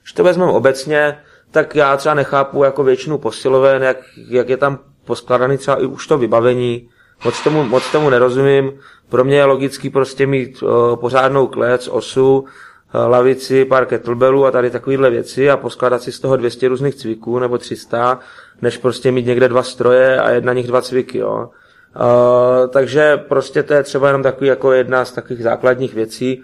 když 0.02 0.14
to 0.14 0.24
vezmeme 0.24 0.52
obecně, 0.52 1.18
tak 1.52 1.76
já 1.76 1.98
třeba 1.98 2.16
nechápu 2.16 2.64
jako 2.64 2.84
většinu 2.84 3.18
posiloven, 3.18 3.84
jak, 3.84 3.98
jak 4.30 4.50
je 4.50 4.58
tam 4.58 4.80
poskladaný 5.06 5.58
třeba 5.58 5.82
i 5.82 5.86
už 5.86 6.08
to 6.08 6.18
vybavení, 6.18 6.90
moc 7.26 7.44
tomu, 7.44 7.64
moc 7.64 7.92
tomu 7.92 8.10
nerozumím. 8.10 8.80
Pro 9.10 9.24
mě 9.24 9.36
je 9.36 9.46
logický 9.46 9.90
prostě 9.90 10.28
mít 10.28 10.64
uh, 10.64 10.96
pořádnou 10.96 11.48
klec, 11.48 11.88
osu, 11.88 12.46
lavici, 12.94 13.66
pár 13.66 13.86
kettlebellů 13.86 14.46
a 14.46 14.52
tady 14.52 14.70
takovéhle 14.70 15.10
věci 15.10 15.50
a 15.50 15.58
poskládat 15.58 16.02
si 16.02 16.12
z 16.12 16.20
toho 16.20 16.38
200 16.38 16.68
různých 16.68 16.96
cviků 16.96 17.40
nebo 17.40 17.58
300 17.58 18.20
než 18.62 18.78
prostě 18.78 19.12
mít 19.12 19.26
někde 19.26 19.50
dva 19.50 19.64
stroje 19.64 20.22
a 20.22 20.30
jedna 20.30 20.54
nich 20.54 20.68
dva 20.68 20.82
cviky, 20.82 21.18
jo. 21.18 21.50
Uh, 21.96 22.68
takže 22.68 23.18
prostě 23.18 23.64
to 23.64 23.74
je 23.74 23.84
třeba 23.84 24.08
jenom 24.08 24.24
takový 24.24 24.48
jako 24.48 24.72
jedna 24.72 25.06
z 25.06 25.12
takových 25.12 25.44
základních 25.44 25.94
věcí, 25.94 26.44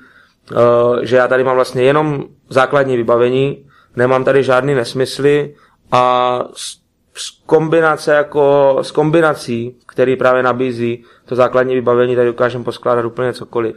uh, 0.51 0.99
že 1.01 1.15
já 1.15 1.27
tady 1.27 1.43
mám 1.43 1.55
vlastně 1.55 1.83
jenom 1.83 2.23
základní 2.49 2.97
vybavení, 2.97 3.65
nemám 3.95 4.23
tady 4.23 4.43
žádný 4.43 4.75
nesmysly 4.75 5.55
a 5.91 6.39
z, 6.53 6.77
z 7.13 7.41
kombinace 7.45 8.13
jako, 8.13 8.77
z 8.81 8.91
kombinací, 8.91 9.77
který 9.85 10.15
právě 10.15 10.43
nabízí 10.43 11.03
to 11.25 11.35
základní 11.35 11.75
vybavení, 11.75 12.15
tady 12.15 12.27
dokážeme 12.27 12.63
poskládat 12.63 13.05
úplně 13.05 13.33
cokoliv. 13.33 13.75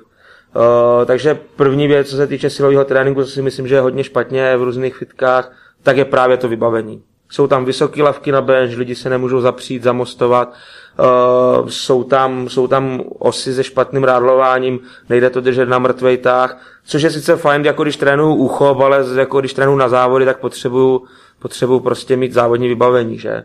Uh, 0.55 1.05
takže 1.05 1.39
první 1.57 1.89
věc, 1.89 2.11
co 2.11 2.17
se 2.17 2.27
týče 2.27 2.51
silového 2.51 2.85
tréninku, 2.85 3.25
co 3.25 3.31
si 3.31 3.43
myslím, 3.43 3.69
že 3.69 3.75
je 3.75 3.81
hodně 3.81 4.05
špatně 4.05 4.57
v 4.57 4.63
různých 4.63 4.97
fitkách, 4.97 5.53
tak 5.83 5.97
je 5.97 6.05
právě 6.05 6.37
to 6.37 6.49
vybavení. 6.49 7.03
Jsou 7.31 7.47
tam 7.47 7.65
vysoké 7.65 8.03
lavky 8.03 8.33
na 8.33 8.41
bench, 8.41 8.77
lidi 8.77 8.95
se 8.95 9.11
nemůžou 9.11 9.41
zapřít, 9.41 9.83
zamostovat, 9.83 10.55
uh, 10.99 11.69
jsou, 11.69 12.05
tam, 12.05 12.49
jsou 12.49 12.67
tam 12.67 13.03
osy 13.19 13.55
se 13.55 13.65
špatným 13.65 14.05
rádlováním, 14.05 14.81
nejde 15.09 15.31
to 15.31 15.41
držet 15.41 15.69
na 15.69 15.79
mrtvejtách, 15.79 16.63
což 16.85 17.03
je 17.03 17.11
sice 17.11 17.37
fajn, 17.37 17.65
jako 17.65 17.83
když 17.83 17.97
trénuju 17.97 18.35
uchop, 18.35 18.81
ale 18.81 19.05
jako 19.17 19.41
když 19.41 19.53
trénuju 19.53 19.79
na 19.79 19.89
závody, 19.89 20.25
tak 20.25 20.39
potřebuju, 20.39 21.03
potřebuju 21.39 21.81
prostě 21.81 22.17
mít 22.17 22.33
závodní 22.33 22.69
vybavení, 22.69 23.19
že? 23.19 23.43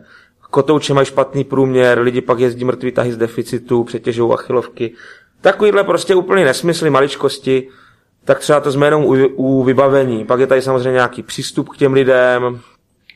kotouče 0.52 0.94
mají 0.94 1.06
špatný 1.06 1.44
průměr, 1.44 1.98
lidi 1.98 2.20
pak 2.20 2.38
jezdí 2.38 2.64
mrtvý 2.64 2.92
tahy 2.92 3.12
z 3.12 3.16
deficitu, 3.16 3.84
přetěžují 3.84 4.32
achilovky. 4.32 4.94
Takovýhle 5.42 5.84
prostě 5.84 6.14
úplně 6.14 6.44
nesmysly, 6.44 6.90
maličkosti, 6.90 7.68
tak 8.24 8.38
třeba 8.38 8.60
to 8.60 8.70
změnou 8.70 9.06
u, 9.06 9.26
u 9.36 9.62
vybavení. 9.62 10.24
Pak 10.24 10.40
je 10.40 10.46
tady 10.46 10.62
samozřejmě 10.62 10.92
nějaký 10.92 11.22
přístup 11.22 11.68
k 11.68 11.76
těm 11.76 11.92
lidem. 11.92 12.60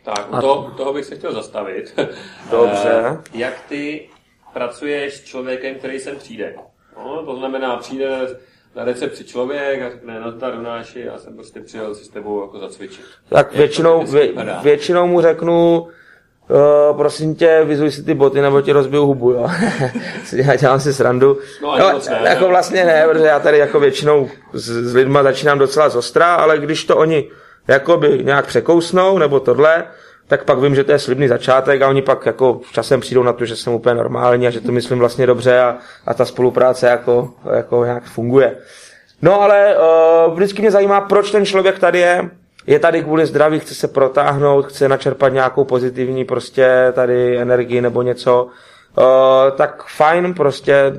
Tak, 0.05 0.33
u, 0.33 0.41
to, 0.41 0.71
u 0.73 0.77
toho 0.77 0.93
bych 0.93 1.05
se 1.05 1.17
chtěl 1.17 1.33
zastavit. 1.33 1.95
Dobře. 2.51 2.91
Eh, 3.07 3.19
Jak 3.35 3.61
ty 3.69 4.09
pracuješ 4.53 5.15
s 5.15 5.25
člověkem, 5.25 5.75
který 5.75 6.01
sem 6.01 6.17
přijde? 6.17 6.55
No, 6.97 7.23
to 7.27 7.37
znamená, 7.37 7.77
přijde 7.77 8.09
na 8.77 8.85
recepci 8.85 9.25
člověk 9.25 9.83
a 9.83 9.91
řekne, 9.91 10.21
no 10.21 10.33
tady 10.33 10.57
Donáši, 10.57 11.01
já 11.01 11.19
jsem 11.19 11.35
prostě 11.35 11.61
přijel 11.61 11.95
si 11.95 12.05
s 12.05 12.09
tebou 12.09 12.41
jako 12.43 12.59
zacvičit. 12.59 13.05
Tak 13.29 13.47
Jak 13.47 13.57
většinou, 13.57 14.07
vě, 14.07 14.33
většinou 14.63 15.07
mu 15.07 15.21
řeknu, 15.21 15.87
Uh, 16.51 16.97
prosím 16.97 17.35
tě, 17.35 17.63
vyzuj 17.65 17.91
si 17.91 18.03
ty 18.03 18.15
boty, 18.15 18.41
nebo 18.41 18.61
ti 18.61 18.73
rozbiju 18.73 19.07
hubu, 19.07 19.31
jo. 19.31 19.49
Si 20.25 20.45
dělám, 20.61 20.81
si 20.81 20.95
srandu. 20.95 21.39
No, 21.63 21.93
moc 21.93 22.09
ne. 22.09 22.21
jako 22.25 22.49
vlastně 22.49 22.85
ne, 22.85 23.07
protože 23.09 23.25
já 23.25 23.41
tady 23.41 23.59
jako 23.59 23.81
většinou 23.81 24.29
s, 24.53 24.69
s 24.69 24.95
lidma 24.95 25.23
začínám 25.23 25.59
docela 25.59 25.89
zostra, 25.89 26.35
ale 26.35 26.59
když 26.59 26.85
to 26.85 26.97
oni 26.97 27.31
jakoby 27.69 28.21
nějak 28.25 28.47
překousnou, 28.47 29.19
nebo 29.19 29.41
tohle, 29.41 29.85
tak 30.29 30.45
pak 30.45 30.59
vím, 30.59 30.75
že 30.75 30.85
to 30.85 30.93
je 30.93 30.99
slibný 30.99 31.29
začátek 31.29 31.83
a 31.83 31.89
oni 31.89 32.03
pak 32.03 32.27
jako 32.27 32.61
časem 32.73 33.01
přijdou 33.01 33.23
na 33.23 33.33
to, 33.33 33.45
že 33.45 33.57
jsem 33.57 33.73
úplně 33.73 33.95
normální 33.95 34.47
a 34.47 34.51
že 34.51 34.61
to 34.61 34.73
myslím 34.73 34.99
vlastně 34.99 35.27
dobře 35.27 35.61
a, 35.61 35.77
a 36.07 36.15
ta 36.15 36.25
spolupráce 36.25 36.87
jako, 36.87 37.35
jako 37.55 37.85
nějak 37.85 38.05
funguje. 38.05 38.57
No 39.23 39.43
ale 39.43 39.77
uh, 40.27 40.35
vždycky 40.35 40.63
mě 40.63 40.71
zajímá, 40.71 41.01
proč 41.01 41.31
ten 41.31 41.47
člověk 41.47 41.79
tady 41.79 41.99
je, 41.99 42.31
je 42.67 42.79
tady 42.79 43.03
kvůli 43.03 43.27
zdraví, 43.27 43.61
chce 43.61 43.75
se 43.75 43.89
protáhnout, 43.89 44.67
chce 44.67 44.89
načerpat 44.89 45.33
nějakou 45.33 45.65
pozitivní 45.65 46.25
prostě 46.25 46.93
tady 46.93 47.39
energii 47.39 47.81
nebo 47.81 48.03
něco, 48.03 48.45
uh, 48.99 49.05
tak 49.57 49.85
fajn, 49.87 50.35
prostě 50.35 50.93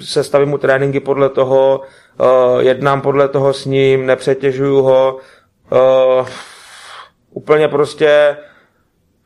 se 0.00 0.24
stavím 0.24 0.48
mu 0.48 0.58
tréninky 0.58 1.00
podle 1.00 1.28
toho, 1.28 1.80
uh, 2.20 2.60
jednám 2.60 3.00
podle 3.00 3.28
toho 3.28 3.52
s 3.52 3.64
ním, 3.64 4.06
nepřetěžuju 4.06 4.82
ho, 4.82 5.18
uh, 5.72 6.26
úplně 7.30 7.68
prostě 7.68 8.36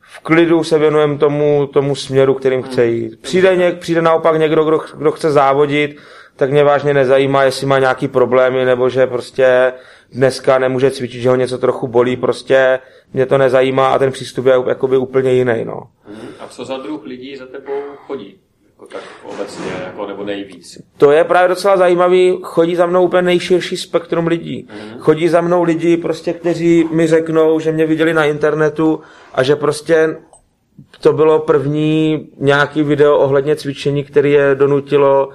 v 0.01 0.19
klidu 0.19 0.63
se 0.63 0.79
věnujeme 0.79 1.17
tomu, 1.17 1.67
tomu 1.73 1.95
směru, 1.95 2.33
kterým 2.33 2.63
chce 2.63 2.85
jít. 2.85 3.21
Přijde, 3.21 3.55
něk, 3.55 3.77
přijde 3.77 4.01
naopak 4.01 4.39
někdo, 4.39 4.63
kdo, 4.63 4.79
kdo 4.97 5.11
chce 5.11 5.31
závodit, 5.31 5.97
tak 6.35 6.51
mě 6.51 6.63
vážně 6.63 6.93
nezajímá, 6.93 7.43
jestli 7.43 7.67
má 7.67 7.79
nějaký 7.79 8.07
problémy, 8.07 8.65
nebo 8.65 8.89
že 8.89 9.07
prostě 9.07 9.73
dneska 10.11 10.59
nemůže 10.59 10.91
cvičit, 10.91 11.21
že 11.21 11.29
ho 11.29 11.35
něco 11.35 11.57
trochu 11.57 11.87
bolí, 11.87 12.17
prostě 12.17 12.79
mě 13.13 13.25
to 13.25 13.37
nezajímá 13.37 13.87
a 13.87 13.99
ten 13.99 14.11
přístup 14.11 14.45
je 14.45 14.53
jakoby 14.67 14.97
úplně 14.97 15.33
jiný, 15.33 15.65
no. 15.65 15.83
A 16.39 16.47
co 16.47 16.65
za 16.65 16.77
druh 16.77 17.05
lidí 17.05 17.35
za 17.35 17.45
tebou 17.45 17.81
chodí? 17.95 18.39
Jako 18.69 18.85
tak 18.85 19.01
obecně, 19.23 19.71
jako, 19.85 20.07
nebo 20.07 20.23
nejvíc. 20.23 20.81
To 20.97 21.11
je 21.11 21.23
právě 21.23 21.49
docela 21.49 21.77
zajímavý, 21.77 22.39
chodí 22.43 22.75
za 22.75 22.85
mnou 22.85 23.05
úplně 23.05 23.21
nejširší 23.21 23.77
spektrum 23.77 24.27
lidí. 24.27 24.67
Chodí 24.99 25.27
za 25.27 25.41
mnou 25.41 25.63
lidi, 25.63 25.97
prostě, 25.97 26.33
kteří 26.33 26.87
mi 26.91 27.07
řeknou, 27.07 27.59
že 27.59 27.71
mě 27.71 27.85
viděli 27.85 28.13
na 28.13 28.25
internetu 28.25 29.01
a 29.33 29.43
že 29.43 29.55
prostě 29.55 30.17
to 31.01 31.13
bylo 31.13 31.39
první 31.39 32.29
nějaký 32.37 32.83
video 32.83 33.17
ohledně 33.17 33.55
cvičení, 33.55 34.03
který 34.03 34.31
je 34.31 34.55
donutilo 34.55 35.29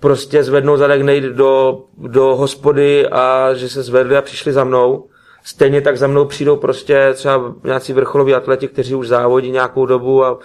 prostě 0.00 0.44
zvednout 0.44 0.76
zadek, 0.76 1.02
nejít 1.02 1.24
do, 1.24 1.82
do 1.98 2.36
hospody 2.36 3.08
a 3.08 3.54
že 3.54 3.68
se 3.68 3.82
zvedli 3.82 4.16
a 4.16 4.22
přišli 4.22 4.52
za 4.52 4.64
mnou. 4.64 5.06
Stejně 5.44 5.80
tak 5.80 5.98
za 5.98 6.06
mnou 6.06 6.24
přijdou 6.24 6.56
prostě 6.56 7.10
třeba 7.14 7.54
nějací 7.64 7.92
vrcholoví 7.92 8.34
atleti, 8.34 8.68
kteří 8.68 8.94
už 8.94 9.08
závodí 9.08 9.50
nějakou 9.50 9.86
dobu 9.86 10.24
a 10.24 10.38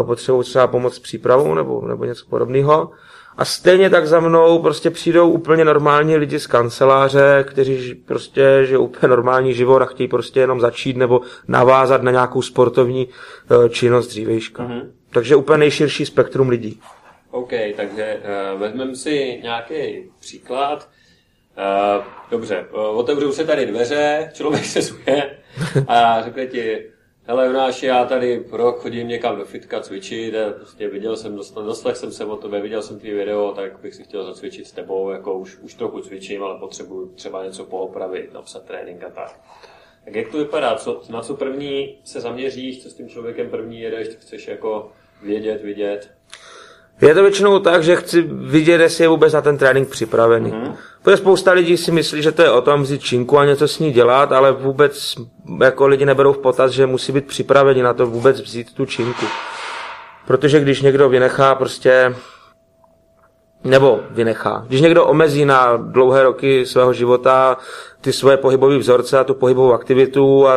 e, 0.00 0.04
potřebují 0.04 0.44
třeba 0.44 0.66
pomoc 0.66 0.94
s 0.94 0.98
přípravou 0.98 1.54
nebo, 1.54 1.88
nebo 1.88 2.04
něco 2.04 2.26
podobného. 2.30 2.90
A 3.36 3.44
stejně 3.44 3.90
tak 3.90 4.06
za 4.06 4.20
mnou 4.20 4.58
prostě 4.58 4.90
přijdou 4.90 5.30
úplně 5.30 5.64
normální 5.64 6.16
lidi 6.16 6.38
z 6.40 6.46
kanceláře, 6.46 7.44
kteří 7.48 7.94
prostě 7.94 8.60
žijou 8.64 8.84
úplně 8.84 9.08
normální 9.08 9.54
život 9.54 9.82
a 9.82 9.84
chtějí 9.84 10.08
prostě 10.08 10.40
jenom 10.40 10.60
začít 10.60 10.96
nebo 10.96 11.20
navázat 11.48 12.02
na 12.02 12.10
nějakou 12.10 12.42
sportovní 12.42 13.08
e, 13.08 13.68
činnost 13.68 14.06
dřívejška. 14.06 14.62
Mhm. 14.62 14.80
Takže 15.10 15.36
úplně 15.36 15.58
nejširší 15.58 16.06
spektrum 16.06 16.48
lidí. 16.48 16.80
OK, 17.34 17.52
takže 17.76 18.20
uh, 18.54 18.60
vezmeme 18.60 18.96
si 18.96 19.40
nějaký 19.42 20.10
příklad. 20.20 20.88
Uh, 21.58 22.04
dobře, 22.30 22.66
uh, 22.72 22.98
otevřou 22.98 23.32
se 23.32 23.44
tady 23.44 23.66
dveře, 23.66 24.30
člověk 24.34 24.64
se 24.64 24.82
zuje 24.82 25.38
a 25.88 26.22
řekne 26.22 26.46
ti, 26.46 26.90
hele 27.26 27.46
Jonáši, 27.46 27.86
já 27.86 28.04
tady 28.04 28.44
rok 28.50 28.80
chodím 28.80 29.08
někam 29.08 29.38
do 29.38 29.44
fitka 29.44 29.80
cvičit, 29.80 30.34
a 30.34 30.52
prostě 30.52 30.88
viděl 30.88 31.16
jsem, 31.16 31.40
doslech 31.54 31.96
jsem 31.96 32.12
se 32.12 32.24
o 32.24 32.36
tobě, 32.36 32.60
viděl 32.60 32.82
jsem 32.82 32.98
tvý 32.98 33.10
video, 33.10 33.52
tak 33.52 33.80
bych 33.80 33.94
si 33.94 34.04
chtěl 34.04 34.24
zacvičit 34.24 34.66
s 34.66 34.72
tebou, 34.72 35.10
jako 35.10 35.34
už, 35.38 35.58
už 35.58 35.74
trochu 35.74 36.00
cvičím, 36.00 36.42
ale 36.42 36.58
potřebuju 36.58 37.08
třeba 37.08 37.44
něco 37.44 37.64
poopravit, 37.64 38.32
napsat 38.32 38.64
trénink 38.64 39.04
a 39.04 39.10
tak. 39.10 39.40
Tak 40.04 40.14
jak 40.14 40.28
to 40.28 40.38
vypadá? 40.38 40.76
Co, 40.76 41.02
na 41.10 41.22
co 41.22 41.34
první 41.34 41.98
se 42.04 42.20
zaměříš, 42.20 42.82
co 42.82 42.90
s 42.90 42.94
tím 42.94 43.08
člověkem 43.08 43.50
první 43.50 43.80
jedeš, 43.80 44.08
chceš 44.08 44.48
jako 44.48 44.92
vědět, 45.22 45.62
vidět? 45.62 46.10
Je 47.00 47.14
to 47.14 47.22
většinou 47.22 47.58
tak, 47.58 47.82
že 47.82 47.96
chci 47.96 48.22
vidět, 48.30 48.80
jestli 48.80 49.04
je 49.04 49.08
vůbec 49.08 49.32
na 49.32 49.40
ten 49.40 49.58
trénink 49.58 49.88
připravený. 49.88 50.52
Mm-hmm. 50.52 50.74
Protože 51.02 51.16
spousta 51.16 51.52
lidí 51.52 51.76
si 51.76 51.92
myslí, 51.92 52.22
že 52.22 52.32
to 52.32 52.42
je 52.42 52.50
o 52.50 52.60
tom 52.60 52.82
vzít 52.82 53.02
činku 53.02 53.38
a 53.38 53.44
něco 53.44 53.68
s 53.68 53.78
ní 53.78 53.92
dělat, 53.92 54.32
ale 54.32 54.52
vůbec 54.52 55.14
jako 55.62 55.86
lidi 55.86 56.04
neberou 56.04 56.32
v 56.32 56.38
potaz, 56.38 56.72
že 56.72 56.86
musí 56.86 57.12
být 57.12 57.26
připraveni 57.26 57.82
na 57.82 57.94
to 57.94 58.06
vůbec 58.06 58.40
vzít 58.40 58.74
tu 58.74 58.86
činku. 58.86 59.26
Protože 60.26 60.60
když 60.60 60.82
někdo 60.82 61.08
vynechá 61.08 61.54
prostě 61.54 62.14
nebo 63.64 64.00
vynechá. 64.10 64.64
Když 64.66 64.80
někdo 64.80 65.06
omezí 65.06 65.44
na 65.44 65.76
dlouhé 65.76 66.22
roky 66.22 66.66
svého 66.66 66.92
života 66.92 67.56
ty 68.00 68.12
svoje 68.12 68.36
pohybové 68.36 68.78
vzorce 68.78 69.18
a 69.18 69.24
tu 69.24 69.34
pohybovou 69.34 69.72
aktivitu 69.72 70.48
a 70.48 70.56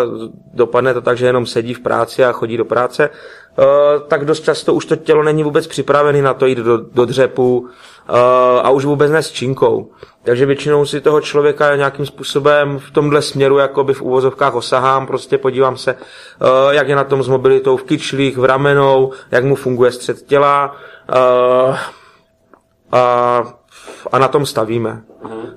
dopadne 0.53 0.94
to 0.94 1.01
tak, 1.01 1.17
že 1.17 1.25
jenom 1.25 1.46
sedí 1.46 1.74
v 1.74 1.79
práci 1.79 2.25
a 2.25 2.32
chodí 2.32 2.58
do 2.58 2.65
práce, 2.65 3.10
tak 4.07 4.25
dost 4.25 4.43
často 4.43 4.73
už 4.73 4.85
to 4.85 4.95
tělo 4.95 5.23
není 5.23 5.43
vůbec 5.43 5.67
připravený 5.67 6.21
na 6.21 6.33
to 6.33 6.45
jít 6.45 6.57
do, 6.57 6.77
do 6.77 7.05
dřepu 7.05 7.67
eh, 8.09 8.13
a 8.61 8.69
už 8.69 8.85
vůbec 8.85 9.11
ne 9.11 9.23
s 9.23 9.31
činkou. 9.31 9.91
Takže 10.23 10.45
většinou 10.45 10.85
si 10.85 11.01
toho 11.01 11.21
člověka 11.21 11.75
nějakým 11.75 12.05
způsobem 12.05 12.79
v 12.79 12.91
tomhle 12.91 13.21
směru 13.21 13.57
jakoby 13.57 13.93
v 13.93 14.01
úvozovkách 14.01 14.55
osahám, 14.55 15.07
prostě 15.07 15.37
podívám 15.37 15.77
se, 15.77 15.91
eh, 15.91 16.75
jak 16.75 16.87
je 16.87 16.95
na 16.95 17.03
tom 17.03 17.23
s 17.23 17.27
mobilitou 17.27 17.77
v 17.77 17.83
kyčlích, 17.83 18.37
v 18.37 18.45
ramenou, 18.45 19.11
jak 19.31 19.43
mu 19.43 19.55
funguje 19.55 19.91
střed 19.91 20.21
těla, 20.21 20.75
a, 22.91 23.43
a 24.11 24.19
na 24.19 24.27
tom 24.27 24.45
stavíme. 24.45 25.01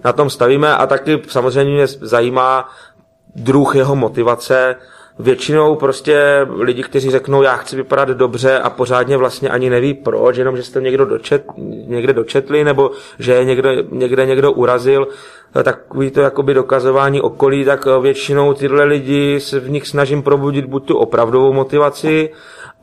Na 0.05 0.13
tom 0.13 0.31
stavíme 0.31 0.77
a 0.77 0.87
taky 0.87 1.23
samozřejmě 1.29 1.75
mě 1.75 1.87
zajímá 1.87 2.69
druh 3.35 3.77
jeho 3.77 3.97
motivace. 3.97 4.77
Většinou 5.19 5.77
prostě 5.77 6.47
lidi, 6.59 6.83
kteří 6.83 7.11
řeknou, 7.11 7.43
já 7.43 7.57
chci 7.57 7.77
vypadat 7.77 8.09
dobře 8.09 8.59
a 8.59 8.71
pořádně 8.71 9.17
vlastně 9.17 9.49
ani 9.49 9.71
neví 9.71 9.95
proč, 9.95 10.37
jenom 10.37 10.57
že 10.57 10.63
jste 10.63 10.81
někdo 10.81 11.05
dočet, 11.05 11.45
někde 11.87 12.13
dočetli 12.13 12.65
nebo 12.65 12.91
že 13.19 13.33
je 13.35 13.45
někdo, 13.45 13.71
někde 13.91 14.27
někdo 14.27 14.53
urazil, 14.53 15.09
takový 15.63 16.11
to 16.11 16.21
jakoby 16.21 16.55
dokazování 16.55 17.21
okolí, 17.21 17.65
tak 17.65 17.87
většinou 18.01 18.55
tyhle 18.55 18.85
lidi 18.85 19.41
se 19.41 19.61
v 19.61 19.71
nich 19.71 19.87
snažím 19.87 20.23
probudit 20.23 20.65
buď 20.65 20.87
tu 20.87 20.99
opravdovou 20.99 21.53
motivaci, 21.53 22.31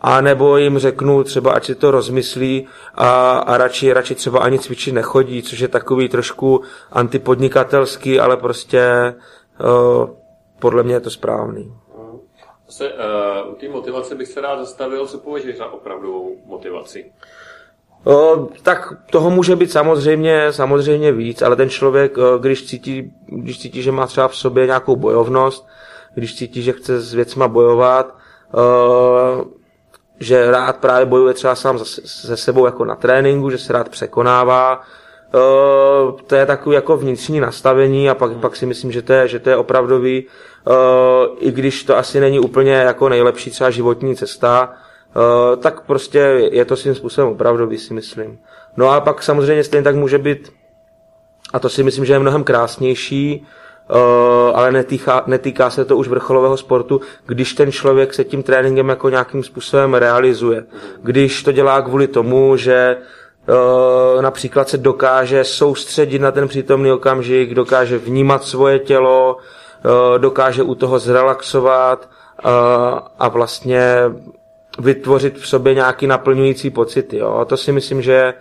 a 0.01 0.21
nebo 0.21 0.57
jim 0.57 0.79
řeknu 0.79 1.23
třeba, 1.23 1.51
ať 1.51 1.65
si 1.65 1.75
to 1.75 1.91
rozmyslí 1.91 2.67
a, 2.95 3.37
a 3.37 3.57
radši, 3.57 3.93
radši 3.93 4.15
třeba 4.15 4.39
ani 4.39 4.59
cvičit 4.59 4.93
nechodí, 4.93 5.43
což 5.43 5.59
je 5.59 5.67
takový 5.67 6.09
trošku 6.09 6.61
antipodnikatelský, 6.91 8.19
ale 8.19 8.37
prostě 8.37 9.13
uh, 9.59 10.09
podle 10.59 10.83
mě 10.83 10.93
je 10.93 10.99
to 10.99 11.09
správný. 11.09 11.73
Se, 12.69 12.93
uh, 12.93 13.51
u 13.51 13.55
té 13.55 13.69
motivace 13.69 14.15
bych 14.15 14.27
se 14.27 14.41
rád 14.41 14.59
zastavil, 14.59 15.07
co 15.07 15.17
považuješ 15.17 15.57
za 15.57 15.65
opravdovou 15.65 16.35
motivaci. 16.45 17.11
O, 18.03 18.49
tak 18.63 18.93
toho 19.11 19.29
může 19.29 19.55
být 19.55 19.71
samozřejmě, 19.71 20.53
samozřejmě 20.53 21.11
víc, 21.11 21.41
ale 21.41 21.55
ten 21.55 21.69
člověk, 21.69 22.17
když 22.39 22.65
cítí, 22.65 23.13
když 23.25 23.59
cítí, 23.59 23.81
že 23.81 23.91
má 23.91 24.07
třeba 24.07 24.27
v 24.27 24.35
sobě 24.35 24.65
nějakou 24.65 24.95
bojovnost, 24.95 25.67
když 26.15 26.35
cítí, 26.35 26.61
že 26.61 26.73
chce 26.73 26.99
s 26.99 27.13
věcma 27.13 27.47
bojovat, 27.47 28.15
o, 28.53 29.45
že 30.19 30.51
rád 30.51 30.77
právě 30.77 31.05
bojuje 31.05 31.33
třeba 31.33 31.55
sám 31.55 31.79
se 31.85 32.37
sebou 32.37 32.65
jako 32.65 32.85
na 32.85 32.95
tréninku, 32.95 33.49
že 33.49 33.57
se 33.57 33.73
rád 33.73 33.89
překonává, 33.89 34.81
Uh, 35.33 36.19
to 36.27 36.35
je 36.35 36.45
takový 36.45 36.75
jako 36.75 36.97
vnitřní 36.97 37.39
nastavení 37.39 38.09
a 38.09 38.15
pak, 38.15 38.31
pak 38.31 38.55
si 38.55 38.65
myslím, 38.65 38.91
že 38.91 39.01
to 39.01 39.13
je, 39.13 39.27
že 39.27 39.39
to 39.39 39.49
je 39.49 39.55
opravdový, 39.55 40.25
uh, 40.67 40.73
i 41.39 41.51
když 41.51 41.83
to 41.83 41.97
asi 41.97 42.19
není 42.19 42.39
úplně 42.39 42.73
jako 42.73 43.09
nejlepší 43.09 43.51
třeba 43.51 43.69
životní 43.69 44.15
cesta, 44.15 44.73
uh, 45.15 45.61
tak 45.61 45.81
prostě 45.81 46.19
je 46.51 46.65
to 46.65 46.75
svým 46.75 46.95
způsobem 46.95 47.31
opravdový, 47.31 47.77
si 47.77 47.93
myslím. 47.93 48.39
No 48.77 48.89
a 48.89 49.01
pak 49.01 49.23
samozřejmě 49.23 49.63
stejně 49.63 49.83
tak 49.83 49.95
může 49.95 50.17
být, 50.17 50.53
a 51.53 51.59
to 51.59 51.69
si 51.69 51.83
myslím, 51.83 52.05
že 52.05 52.13
je 52.13 52.19
mnohem 52.19 52.43
krásnější, 52.43 53.47
ale 54.53 54.71
netýká, 54.71 55.23
netýká 55.27 55.69
se 55.69 55.85
to 55.85 55.97
už 55.97 56.07
vrcholového 56.07 56.57
sportu, 56.57 57.01
když 57.25 57.53
ten 57.53 57.71
člověk 57.71 58.13
se 58.13 58.23
tím 58.23 58.43
tréninkem 58.43 58.89
jako 58.89 59.09
nějakým 59.09 59.43
způsobem 59.43 59.93
realizuje. 59.93 60.63
Když 61.03 61.43
to 61.43 61.51
dělá 61.51 61.81
kvůli 61.81 62.07
tomu, 62.07 62.57
že 62.57 62.97
například 64.21 64.69
se 64.69 64.77
dokáže 64.77 65.43
soustředit 65.43 66.19
na 66.19 66.31
ten 66.31 66.47
přítomný 66.47 66.91
okamžik, 66.91 67.53
dokáže 67.53 67.97
vnímat 67.97 68.43
svoje 68.43 68.79
tělo, 68.79 69.37
dokáže 70.17 70.63
u 70.63 70.75
toho 70.75 70.99
zrelaxovat 70.99 72.09
a 73.19 73.27
vlastně 73.27 74.01
vytvořit 74.79 75.37
v 75.37 75.47
sobě 75.47 75.73
nějaký 75.73 76.07
naplňující 76.07 76.69
pocity. 76.69 77.17
Jo. 77.17 77.33
A 77.33 77.45
to 77.45 77.57
si 77.57 77.71
myslím, 77.71 78.01
že 78.01 78.33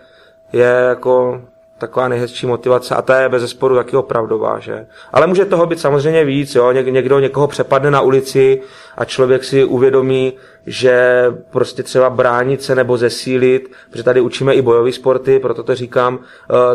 je 0.53 0.87
jako 0.89 1.43
taková 1.79 2.09
nejhezčí 2.09 2.47
motivace 2.47 2.95
a 2.95 3.03
ta 3.03 3.21
je 3.21 3.29
bez 3.29 3.43
zesporu 3.43 3.75
taky 3.75 3.97
opravdová, 3.97 4.59
že? 4.59 4.87
Ale 5.13 5.27
může 5.27 5.45
toho 5.45 5.67
být 5.67 5.81
samozřejmě 5.81 6.25
víc, 6.25 6.55
jo? 6.55 6.73
Ně- 6.73 6.83
někdo 6.83 7.19
někoho 7.19 7.47
přepadne 7.47 7.91
na 7.91 8.01
ulici 8.01 8.63
a 8.97 9.05
člověk 9.05 9.45
si 9.45 9.65
uvědomí, 9.65 10.33
že 10.67 11.25
prostě 11.51 11.83
třeba 11.83 12.11
bránit 12.11 12.63
se 12.63 12.75
nebo 12.75 12.97
zesílit, 12.97 13.71
protože 13.91 14.03
tady 14.03 14.21
učíme 14.21 14.55
i 14.55 14.63
bojové 14.63 14.93
sporty, 14.93 15.39
proto 15.39 15.63
to 15.63 15.75
říkám, 15.75 16.15
uh, 16.15 16.23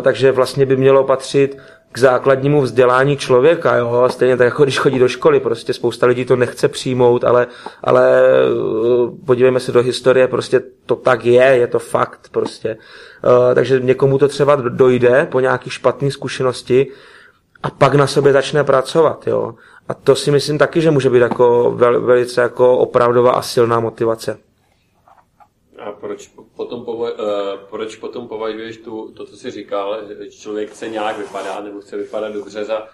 takže 0.02 0.32
vlastně 0.32 0.66
by 0.66 0.76
mělo 0.76 1.04
patřit 1.04 1.58
k 1.92 1.98
základnímu 1.98 2.60
vzdělání 2.62 3.16
člověka, 3.16 3.76
jo? 3.76 4.08
stejně 4.10 4.36
tak 4.36 4.44
jako 4.44 4.62
když 4.62 4.78
chodí 4.78 4.98
do 4.98 5.08
školy, 5.08 5.40
prostě 5.40 5.72
spousta 5.72 6.06
lidí 6.06 6.24
to 6.24 6.36
nechce 6.36 6.68
přijmout, 6.68 7.24
ale, 7.24 7.46
ale 7.84 8.22
uh, 8.52 9.10
podívejme 9.26 9.60
se 9.60 9.72
do 9.72 9.82
historie, 9.82 10.28
prostě 10.28 10.62
to 10.86 10.96
tak 10.96 11.24
je, 11.24 11.44
je 11.44 11.66
to 11.66 11.78
fakt 11.78 12.28
prostě. 12.30 12.76
Uh, 13.24 13.54
takže 13.54 13.80
někomu 13.80 14.18
to 14.18 14.28
třeba 14.28 14.56
dojde 14.56 15.28
po 15.30 15.40
nějaký 15.40 15.70
špatné 15.70 16.10
zkušenosti 16.10 16.86
a 17.62 17.70
pak 17.70 17.94
na 17.94 18.06
sobě 18.06 18.32
začne 18.32 18.64
pracovat, 18.64 19.26
jo. 19.26 19.54
A 19.88 19.94
to 19.94 20.14
si 20.14 20.30
myslím 20.30 20.58
taky, 20.58 20.80
že 20.80 20.90
může 20.90 21.10
být 21.10 21.18
jako 21.18 21.72
vel, 21.76 22.00
velice 22.00 22.40
jako 22.40 22.78
opravdová 22.78 23.32
a 23.32 23.42
silná 23.42 23.80
motivace. 23.80 24.38
A 25.86 25.92
proč 25.92 26.30
potom, 26.56 26.84
povo- 26.84 27.12
uh, 27.12 27.58
proč 27.70 27.96
potom 27.96 28.28
považuješ 28.28 28.76
tu, 28.76 29.12
to, 29.16 29.26
co 29.26 29.36
jsi 29.36 29.50
říkal, 29.50 29.98
že 30.08 30.30
člověk 30.30 30.70
chce 30.70 30.88
nějak 30.88 31.18
vypadat 31.18 31.64
nebo 31.64 31.80
chce 31.80 31.96
vypadat 31.96 32.32
dobře 32.32 32.64
za 32.64 32.86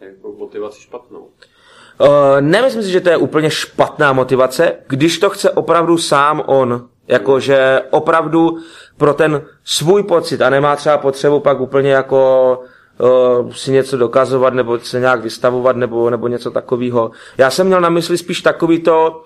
jako 0.00 0.32
motivaci 0.32 0.80
špatnou? 0.80 1.20
Uh, 1.20 2.06
nemyslím 2.40 2.82
si, 2.82 2.90
že 2.90 3.00
to 3.00 3.08
je 3.08 3.16
úplně 3.16 3.50
špatná 3.50 4.12
motivace, 4.12 4.76
když 4.86 5.18
to 5.18 5.30
chce 5.30 5.50
opravdu 5.50 5.98
sám 5.98 6.42
on. 6.46 6.88
Jakože 7.08 7.82
opravdu 7.90 8.58
pro 8.96 9.14
ten 9.14 9.42
svůj 9.64 10.02
pocit 10.02 10.42
a 10.42 10.50
nemá 10.50 10.76
třeba 10.76 10.98
potřebu 10.98 11.40
pak 11.40 11.60
úplně 11.60 11.92
jako 11.92 12.62
uh, 12.98 13.52
si 13.52 13.72
něco 13.72 13.96
dokazovat 13.96 14.54
nebo 14.54 14.78
se 14.78 15.00
nějak 15.00 15.22
vystavovat 15.22 15.76
nebo, 15.76 16.10
nebo 16.10 16.28
něco 16.28 16.50
takového. 16.50 17.10
Já 17.38 17.50
jsem 17.50 17.66
měl 17.66 17.80
na 17.80 17.88
mysli 17.88 18.18
spíš 18.18 18.40
takový 18.40 18.80
to, 18.80 19.24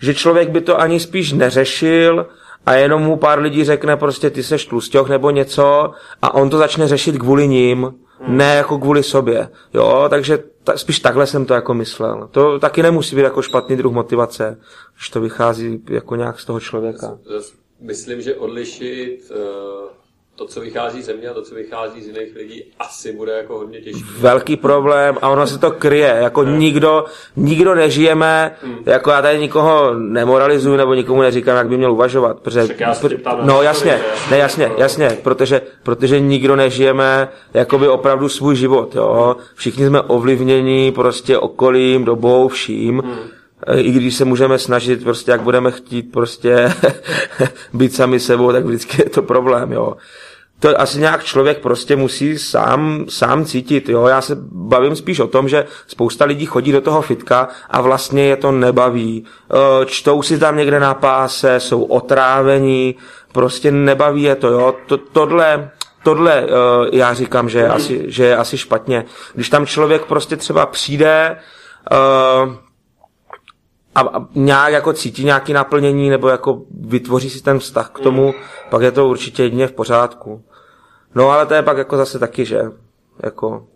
že 0.00 0.14
člověk 0.14 0.48
by 0.48 0.60
to 0.60 0.80
ani 0.80 1.00
spíš 1.00 1.32
neřešil, 1.32 2.26
a 2.66 2.74
jenom 2.74 3.02
mu 3.02 3.16
pár 3.16 3.38
lidí 3.38 3.64
řekne 3.64 3.96
prostě 3.96 4.30
ty 4.30 4.42
seš 4.42 4.66
tlustěch 4.66 5.08
nebo 5.08 5.30
něco 5.30 5.90
a 6.22 6.34
on 6.34 6.50
to 6.50 6.58
začne 6.58 6.88
řešit 6.88 7.18
kvůli 7.18 7.48
ním, 7.48 7.94
hmm. 8.20 8.36
ne 8.36 8.54
jako 8.54 8.78
kvůli 8.78 9.02
sobě. 9.02 9.48
Jo, 9.74 10.06
takže 10.10 10.38
ta, 10.64 10.76
spíš 10.76 10.98
takhle 10.98 11.26
jsem 11.26 11.46
to 11.46 11.54
jako 11.54 11.74
myslel. 11.74 12.28
To 12.30 12.58
taky 12.58 12.82
nemusí 12.82 13.16
být 13.16 13.22
jako 13.22 13.42
špatný 13.42 13.76
druh 13.76 13.92
motivace, 13.92 14.58
když 14.96 15.08
to 15.08 15.20
vychází 15.20 15.82
jako 15.90 16.16
nějak 16.16 16.40
z 16.40 16.44
toho 16.44 16.60
člověka. 16.60 17.18
Myslím, 17.80 18.20
že 18.20 18.34
odlišit 18.34 19.30
uh 19.30 20.03
to, 20.36 20.46
co 20.46 20.60
vychází 20.60 21.02
ze 21.02 21.12
mě 21.12 21.28
a 21.28 21.34
to, 21.34 21.42
co 21.42 21.54
vychází 21.54 22.02
z 22.02 22.06
jiných 22.06 22.36
lidí, 22.36 22.64
asi 22.78 23.12
bude 23.12 23.32
jako 23.32 23.58
hodně 23.58 23.80
těžké. 23.80 24.04
Velký 24.18 24.56
problém 24.56 25.18
a 25.22 25.28
ono 25.28 25.46
se 25.46 25.58
to 25.58 25.70
kryje. 25.70 26.16
Jako 26.22 26.42
ne. 26.44 26.58
nikdo, 26.58 27.04
nikdo 27.36 27.74
nežijeme, 27.74 28.56
hmm. 28.62 28.78
jako 28.86 29.10
já 29.10 29.22
tady 29.22 29.38
nikoho 29.38 29.94
nemoralizuju 29.94 30.76
nebo 30.76 30.94
nikomu 30.94 31.22
neříkám, 31.22 31.56
jak 31.56 31.68
by 31.68 31.76
měl 31.76 31.92
uvažovat. 31.92 32.40
Protože, 32.40 32.62
pr- 32.62 33.44
no 33.44 33.62
jasně, 33.62 34.00
ne, 34.30 34.38
jasně, 34.38 34.72
jasně, 34.78 35.18
protože, 35.22 35.60
protože 35.82 36.20
nikdo 36.20 36.56
nežijeme 36.56 37.28
jakoby 37.54 37.88
opravdu 37.88 38.28
svůj 38.28 38.56
život. 38.56 38.94
Jo? 38.94 39.36
Všichni 39.54 39.86
jsme 39.86 40.00
ovlivněni 40.00 40.92
prostě 40.92 41.38
okolím, 41.38 42.04
dobou, 42.04 42.48
vším. 42.48 42.98
Hmm 42.98 43.14
i 43.76 43.90
když 43.90 44.14
se 44.14 44.24
můžeme 44.24 44.58
snažit, 44.58 45.04
prostě 45.04 45.30
jak 45.30 45.40
budeme 45.40 45.70
chtít 45.70 46.12
prostě 46.12 46.74
být 47.72 47.94
sami 47.94 48.20
sebou, 48.20 48.52
tak 48.52 48.64
vždycky 48.64 49.02
je 49.02 49.10
to 49.10 49.22
problém, 49.22 49.72
jo 49.72 49.96
to 50.64 50.80
asi 50.80 51.00
nějak 51.00 51.24
člověk 51.24 51.58
prostě 51.58 51.96
musí 51.96 52.38
sám, 52.38 53.04
sám 53.08 53.44
cítit. 53.44 53.88
Jo? 53.88 54.06
Já 54.06 54.20
se 54.20 54.36
bavím 54.52 54.96
spíš 54.96 55.20
o 55.20 55.26
tom, 55.26 55.48
že 55.48 55.66
spousta 55.86 56.24
lidí 56.24 56.46
chodí 56.46 56.72
do 56.72 56.80
toho 56.80 57.02
fitka 57.02 57.48
a 57.70 57.80
vlastně 57.80 58.24
je 58.24 58.36
to 58.36 58.52
nebaví. 58.52 59.24
E, 59.24 59.86
čtou 59.86 60.22
si 60.22 60.38
tam 60.38 60.56
někde 60.56 60.80
na 60.80 60.94
páse, 60.94 61.60
jsou 61.60 61.82
otrávení, 61.82 62.94
prostě 63.32 63.70
nebaví 63.70 64.22
je 64.22 64.34
to. 64.34 64.48
Jo? 64.48 64.74
To, 64.86 64.96
tohle, 64.96 65.70
tohle 66.02 66.42
e, 66.42 66.46
já 66.92 67.14
říkám, 67.14 67.48
že 67.48 67.58
je, 67.58 67.68
asi, 67.68 68.04
že 68.06 68.24
je 68.24 68.36
asi 68.36 68.58
špatně. 68.58 69.04
Když 69.34 69.48
tam 69.48 69.66
člověk 69.66 70.04
prostě 70.04 70.36
třeba 70.36 70.66
přijde, 70.66 71.36
e, 71.92 72.63
a, 73.94 74.26
nějak 74.34 74.72
jako 74.72 74.92
cítí 74.92 75.24
nějaké 75.24 75.52
naplnění 75.52 76.10
nebo 76.10 76.28
jako 76.28 76.62
vytvoří 76.80 77.30
si 77.30 77.42
ten 77.42 77.58
vztah 77.58 77.90
k 77.90 78.00
tomu, 78.00 78.26
mm. 78.26 78.32
pak 78.70 78.82
je 78.82 78.92
to 78.92 79.08
určitě 79.08 79.42
jedině 79.42 79.66
v 79.66 79.72
pořádku. 79.72 80.42
No 81.14 81.30
ale 81.30 81.46
to 81.46 81.54
je 81.54 81.62
pak 81.62 81.78
jako 81.78 81.96
zase 81.96 82.18
taky, 82.18 82.44
že 82.44 82.62
jako 83.22 83.66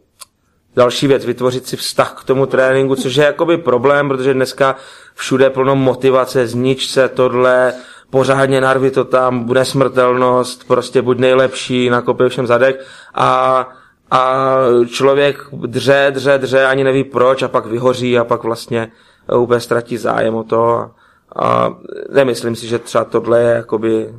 další 0.76 1.06
věc, 1.06 1.24
vytvořit 1.24 1.66
si 1.66 1.76
vztah 1.76 2.14
k 2.20 2.24
tomu 2.24 2.46
tréninku, 2.46 2.96
což 2.96 3.16
je 3.16 3.24
jakoby 3.24 3.56
problém, 3.56 4.08
protože 4.08 4.34
dneska 4.34 4.76
všude 5.14 5.50
plno 5.50 5.76
motivace, 5.76 6.46
znič 6.46 6.90
se 6.90 7.08
tohle, 7.08 7.72
pořádně 8.10 8.60
narvi 8.60 8.90
to 8.90 9.04
tam, 9.04 9.44
bude 9.44 9.64
smrtelnost, 9.64 10.66
prostě 10.66 11.02
buď 11.02 11.18
nejlepší, 11.18 11.90
nakopil 11.90 12.28
všem 12.28 12.46
zadek 12.46 12.84
a, 13.14 13.68
a 14.10 14.54
člověk 14.90 15.46
dře, 15.52 16.06
dře, 16.10 16.38
dře, 16.38 16.66
ani 16.66 16.84
neví 16.84 17.04
proč 17.04 17.42
a 17.42 17.48
pak 17.48 17.66
vyhoří 17.66 18.18
a 18.18 18.24
pak 18.24 18.42
vlastně 18.42 18.92
úplně 19.36 19.60
ztratí 19.60 19.96
zájem 19.96 20.34
o 20.34 20.44
to 20.44 20.64
a, 20.64 20.94
a 21.36 21.78
nemyslím 22.10 22.56
si, 22.56 22.66
že 22.66 22.78
třeba 22.78 23.04
tohle 23.04 23.42
je 23.42 23.50
jakoby 23.54 24.14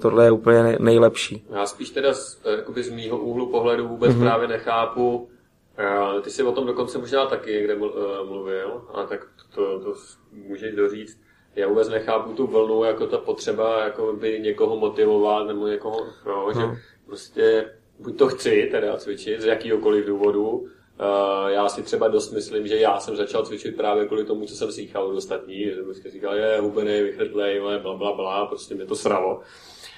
tohle 0.00 0.24
je 0.24 0.30
úplně 0.30 0.76
nejlepší. 0.80 1.44
Já 1.50 1.66
spíš 1.66 1.90
teda 1.90 2.14
z, 2.14 2.40
jakoby 2.56 2.82
z 2.82 2.90
mýho 2.90 3.18
úhlu 3.18 3.46
pohledu 3.46 3.88
vůbec 3.88 4.12
mm-hmm. 4.12 4.20
právě 4.20 4.48
nechápu, 4.48 5.28
ty 6.22 6.30
jsi 6.30 6.42
o 6.42 6.52
tom 6.52 6.66
dokonce 6.66 6.98
možná 6.98 7.26
taky 7.26 7.52
někde 7.52 7.74
eh, 7.74 8.24
mluvil, 8.24 8.82
a 8.94 9.06
tak 9.06 9.26
to, 9.54 9.80
to 9.80 9.94
můžeš 10.32 10.74
doříct. 10.74 11.18
Já 11.56 11.68
vůbec 11.68 11.88
nechápu 11.88 12.32
tu 12.32 12.46
vlnu, 12.46 12.84
jako 12.84 13.06
ta 13.06 13.18
potřeba 13.18 13.84
jako 13.84 14.12
by 14.12 14.40
někoho 14.40 14.76
motivovat 14.76 15.46
nebo 15.46 15.66
někoho, 15.66 16.06
no, 16.26 16.48
že 16.54 16.60
mhm. 16.60 16.76
prostě 17.06 17.70
buď 17.98 18.18
to 18.18 18.28
chci 18.28 18.68
teda 18.70 18.96
cvičit 18.96 19.40
z 19.40 19.44
jakýhokoliv 19.44 20.06
důvodu, 20.06 20.66
já 21.48 21.68
si 21.68 21.82
třeba 21.82 22.08
dost 22.08 22.32
myslím, 22.32 22.66
že 22.66 22.78
já 22.78 23.00
jsem 23.00 23.16
začal 23.16 23.44
cvičit 23.44 23.76
právě 23.76 24.06
kvůli 24.06 24.24
tomu, 24.24 24.46
co 24.46 24.54
jsem 24.54 24.72
slychal 24.72 25.04
od 25.04 25.16
ostatních, 25.16 25.74
že 25.74 25.82
prostě 25.82 26.10
říkal, 26.10 26.34
je 26.34 26.60
hubený, 26.60 27.02
vychrtlej, 27.02 27.60
bla, 27.82 27.94
bla, 27.94 28.12
bla, 28.12 28.46
prostě 28.46 28.74
mě 28.74 28.86
to 28.86 28.94
sralo. 28.94 29.40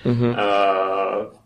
Mm-hmm. 0.04 0.30
Uh, 0.30 1.41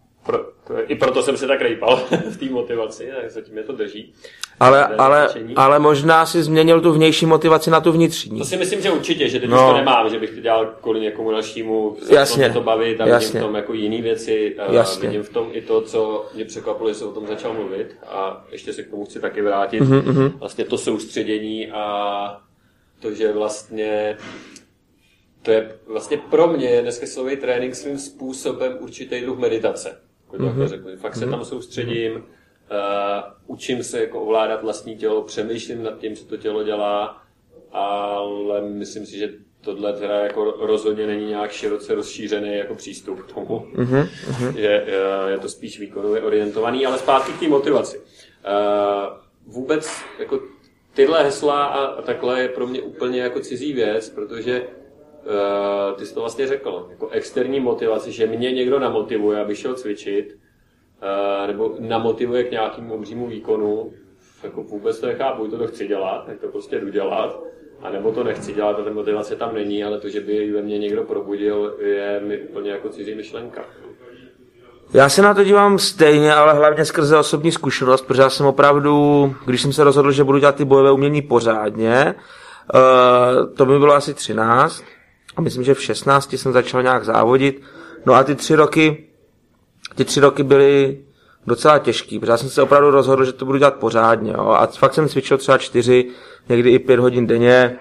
I 0.89 0.95
proto 0.95 1.23
jsem 1.23 1.37
se 1.37 1.47
tak 1.47 1.61
rejpal 1.61 1.97
v 2.31 2.37
té 2.37 2.45
motivaci, 2.45 3.13
tak 3.21 3.31
zatím 3.31 3.55
mě 3.55 3.63
to 3.63 3.73
drží. 3.73 4.13
Ale, 4.61 4.87
ale, 4.87 5.29
ale 5.57 5.79
možná 5.79 6.27
si 6.27 6.43
změnil 6.43 6.81
tu 6.81 6.93
vnější 6.93 7.27
motivaci 7.27 7.71
na 7.71 7.81
tu 7.81 7.93
vnitřní. 7.93 8.39
To 8.39 8.45
si 8.45 8.57
myslím, 8.57 8.81
že 8.81 8.91
určitě, 8.91 9.29
že 9.29 9.41
teď 9.41 9.51
no. 9.51 9.57
už 9.57 9.71
to 9.71 9.77
nemám, 9.77 10.11
že 10.11 10.19
bych 10.19 10.31
to 10.31 10.41
dělal 10.41 10.67
kvůli 10.81 11.01
někomu 11.01 11.31
dalšímu, 11.31 11.97
Jasně. 12.11 12.51
to 12.51 12.61
bavit 12.61 13.01
a 13.01 13.07
Jasně. 13.07 13.27
vidím 13.27 13.41
v 13.41 13.45
tom 13.45 13.55
jako 13.55 13.73
jiný 13.75 14.03
věci. 14.03 14.57
Jasně. 14.71 15.09
Vidím 15.09 15.23
v 15.23 15.29
tom 15.29 15.49
i 15.53 15.61
to, 15.61 15.81
co 15.81 16.27
mě 16.35 16.45
překvapilo, 16.45 16.89
že 16.89 16.95
se 16.95 17.05
o 17.05 17.13
tom 17.13 17.27
začal 17.27 17.53
mluvit 17.53 17.97
a 18.07 18.45
ještě 18.53 18.73
se 18.73 18.83
k 18.83 18.91
tomu 18.91 19.05
chci 19.05 19.21
taky 19.21 19.43
vrátit. 19.43 19.83
Mm-hmm. 19.83 20.33
Vlastně 20.39 20.65
to 20.65 20.79
soustředění 20.79 21.71
a 21.71 22.41
to, 23.01 23.15
že 23.15 23.33
vlastně 23.33 24.17
to 25.43 25.53
je 25.53 25.79
vlastně 25.87 26.17
pro 26.17 26.47
mě 26.47 26.83
dneska 26.83 27.07
silový 27.07 27.37
trénink 27.37 27.75
svým 27.75 27.99
způsobem 27.99 28.77
určitý 28.81 29.21
druh 29.21 29.39
meditace. 29.39 30.01
Jako 30.33 30.45
mm-hmm. 30.45 30.67
řeknu. 30.67 30.97
Fakt 30.97 31.15
mm-hmm. 31.15 31.19
se 31.19 31.27
tam 31.27 31.45
soustředím, 31.45 32.15
uh, 32.15 32.21
učím 33.47 33.83
se 33.83 34.01
jako 34.01 34.21
ovládat 34.21 34.63
vlastní 34.63 34.97
tělo, 34.97 35.23
přemýšlím 35.23 35.83
nad 35.83 35.99
tím, 35.99 36.17
co 36.17 36.25
to 36.25 36.37
tělo 36.37 36.63
dělá, 36.63 37.23
ale 37.73 38.61
myslím 38.61 39.07
si, 39.07 39.19
že 39.19 39.29
tohle 39.61 39.93
teda 39.93 40.15
jako 40.15 40.45
rozhodně 40.61 41.07
není 41.07 41.27
nějak 41.27 41.51
široce 41.51 41.95
rozšířený 41.95 42.57
jako 42.57 42.75
přístup 42.75 43.23
k 43.23 43.33
tomu. 43.33 43.67
Mm-hmm. 43.75 44.09
Je, 44.57 44.83
uh, 44.83 45.31
je 45.31 45.39
to 45.39 45.49
spíš 45.49 45.81
výkonově 45.81 46.23
orientovaný, 46.23 46.87
ale 46.87 46.99
zpátky 46.99 47.33
k 47.33 47.41
té 47.41 47.49
motivaci. 47.49 47.99
Uh, 47.99 48.05
vůbec 49.47 49.91
jako 50.19 50.41
tyhle 50.95 51.23
hesla 51.23 51.65
a 51.65 52.03
takhle 52.03 52.43
je 52.43 52.49
pro 52.49 52.67
mě 52.67 52.83
úplně 52.83 53.21
jako 53.21 53.41
cizí 53.41 53.73
věc, 53.73 54.11
protože 54.11 54.67
Eh, 55.29 55.95
ty 55.95 56.07
jsi 56.07 56.15
to 56.15 56.21
vlastně 56.21 56.47
řekl, 56.47 56.87
jako 56.91 57.09
externí 57.09 57.61
motivaci, 57.61 58.13
že 58.13 58.27
mě 58.27 58.53
někdo 58.53 58.79
namotivuje, 58.79 59.41
aby 59.41 59.57
šel 59.57 59.75
cvičit, 59.75 60.39
uh, 61.03 61.47
nebo 61.47 61.75
namotivuje 61.79 62.45
k 62.45 62.51
nějakému 62.51 62.95
obřímu 62.95 63.27
výkonu, 63.27 63.93
jako 64.43 64.63
vůbec 64.63 65.01
to 65.01 65.07
nechápu, 65.07 65.49
to, 65.49 65.59
to 65.59 65.67
chci 65.67 65.87
dělat, 65.87 66.27
tak 66.27 66.41
to 66.41 66.49
prostě 66.49 66.81
jdu 66.81 66.89
dělat, 66.89 67.41
a 67.83 67.91
nebo 67.91 68.13
to 68.13 68.25
nechci 68.25 68.53
dělat 68.53 68.79
a 68.81 68.83
ta 68.83 68.91
motivace 68.91 69.37
tam 69.37 69.55
není, 69.55 69.85
ale 69.85 70.01
to, 70.01 70.09
že 70.09 70.21
by 70.21 70.53
ve 70.53 70.63
mně 70.63 70.79
někdo 70.79 71.03
probudil, 71.03 71.77
je 71.81 72.21
mi 72.25 72.39
úplně 72.39 72.71
jako 72.71 72.89
cizí 72.89 73.15
myšlenka. 73.15 73.65
Já 74.95 75.09
se 75.09 75.23
na 75.23 75.35
to 75.35 75.45
dívám 75.45 75.79
stejně, 75.79 76.35
ale 76.35 76.55
hlavně 76.55 76.85
skrze 76.85 77.19
osobní 77.19 77.53
zkušenost, 77.53 78.03
protože 78.03 78.23
já 78.23 78.31
jsem 78.31 78.47
opravdu, 78.47 79.35
když 79.47 79.63
jsem 79.63 79.73
se 79.73 79.85
rozhodl, 79.85 80.13
že 80.13 80.25
budu 80.25 80.39
dělat 80.39 80.55
ty 80.55 80.65
bojové 80.65 80.93
umění 80.93 81.23
pořádně, 81.23 82.15
uh, 82.75 83.55
to 83.55 83.67
by 83.67 83.79
bylo 83.79 83.95
asi 83.95 84.15
13, 84.15 84.85
a 85.37 85.41
myslím, 85.41 85.65
že 85.65 85.75
v 85.75 85.83
16 85.83 86.33
jsem 86.33 86.53
začal 86.53 86.83
nějak 86.83 87.05
závodit, 87.05 87.63
no 88.07 88.15
a 88.15 88.25
ty 88.25 88.35
tři 88.35 88.55
roky, 88.55 89.07
ty 89.95 90.05
tři 90.05 90.21
roky 90.21 90.43
byly 90.43 90.99
docela 91.47 91.79
těžký, 91.79 92.19
protože 92.19 92.33
já 92.33 92.37
jsem 92.37 92.51
se 92.51 92.63
opravdu 92.63 92.91
rozhodl, 92.91 93.25
že 93.25 93.33
to 93.33 93.45
budu 93.45 93.59
dělat 93.59 93.75
pořádně. 93.75 94.33
Jo. 94.33 94.49
A 94.49 94.67
fakt 94.67 94.95
jsem 94.95 95.09
cvičil 95.09 95.39
třeba 95.39 95.59
čtyři, 95.59 96.11
někdy 96.49 96.71
i 96.71 96.79
pět 96.79 97.01
hodin 97.01 97.27
denně. 97.27 97.79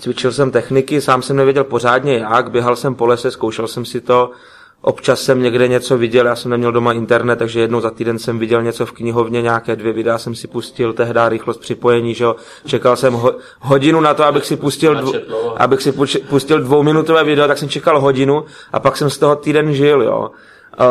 Cvičil 0.00 0.32
jsem 0.32 0.50
techniky, 0.50 1.00
sám 1.00 1.22
jsem 1.22 1.36
nevěděl 1.36 1.64
pořádně 1.64 2.14
jak, 2.14 2.50
běhal 2.50 2.76
jsem 2.76 2.94
po 2.94 3.06
lese, 3.06 3.30
zkoušel 3.30 3.68
jsem 3.68 3.84
si 3.84 4.00
to, 4.00 4.30
Občas 4.82 5.22
jsem 5.22 5.42
někde 5.42 5.68
něco 5.68 5.98
viděl, 5.98 6.26
já 6.26 6.36
jsem 6.36 6.50
neměl 6.50 6.72
doma 6.72 6.92
internet, 6.92 7.36
takže 7.36 7.60
jednou 7.60 7.80
za 7.80 7.90
týden 7.90 8.18
jsem 8.18 8.38
viděl 8.38 8.62
něco 8.62 8.86
v 8.86 8.92
knihovně, 8.92 9.42
nějaké 9.42 9.76
dvě 9.76 9.92
videa 9.92 10.18
jsem 10.18 10.34
si 10.34 10.48
pustil, 10.48 10.92
tehdy 10.92 11.20
rychlost 11.28 11.60
připojení, 11.60 12.14
že 12.14 12.24
jo. 12.24 12.36
Čekal 12.66 12.96
jsem 12.96 13.12
ho, 13.12 13.34
hodinu 13.60 14.00
na 14.00 14.14
to, 14.14 14.24
abych 14.24 14.46
si 14.46 14.56
pustil, 14.56 14.94
dvo, 14.94 15.12
abych 15.56 15.82
si 15.82 15.92
pustil 16.28 16.60
dvouminutové 16.60 17.24
video, 17.24 17.48
tak 17.48 17.58
jsem 17.58 17.68
čekal 17.68 18.00
hodinu 18.00 18.44
a 18.72 18.80
pak 18.80 18.96
jsem 18.96 19.10
z 19.10 19.18
toho 19.18 19.36
týden 19.36 19.74
žil, 19.74 20.02
jo. 20.02 20.30
Uh, 20.80 20.86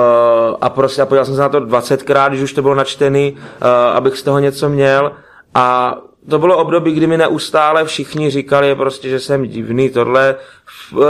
a 0.61 0.69
prostě 0.69 1.01
a 1.01 1.05
podíval 1.05 1.25
jsem 1.25 1.35
se 1.35 1.41
na 1.41 1.49
to 1.49 1.59
20krát, 1.59 2.29
když 2.29 2.41
už 2.41 2.53
to 2.53 2.61
bylo 2.61 2.75
načtený, 2.75 3.31
uh, 3.31 3.67
abych 3.69 4.17
z 4.17 4.23
toho 4.23 4.39
něco 4.39 4.69
měl. 4.69 5.11
A 5.55 5.97
to 6.29 6.39
bylo 6.39 6.57
období, 6.57 6.91
kdy 6.91 7.07
mi 7.07 7.17
neustále 7.17 7.85
všichni 7.85 8.29
říkali 8.29 8.75
prostě, 8.75 9.09
že 9.09 9.19
jsem 9.19 9.47
divný, 9.47 9.89
tohle. 9.89 10.35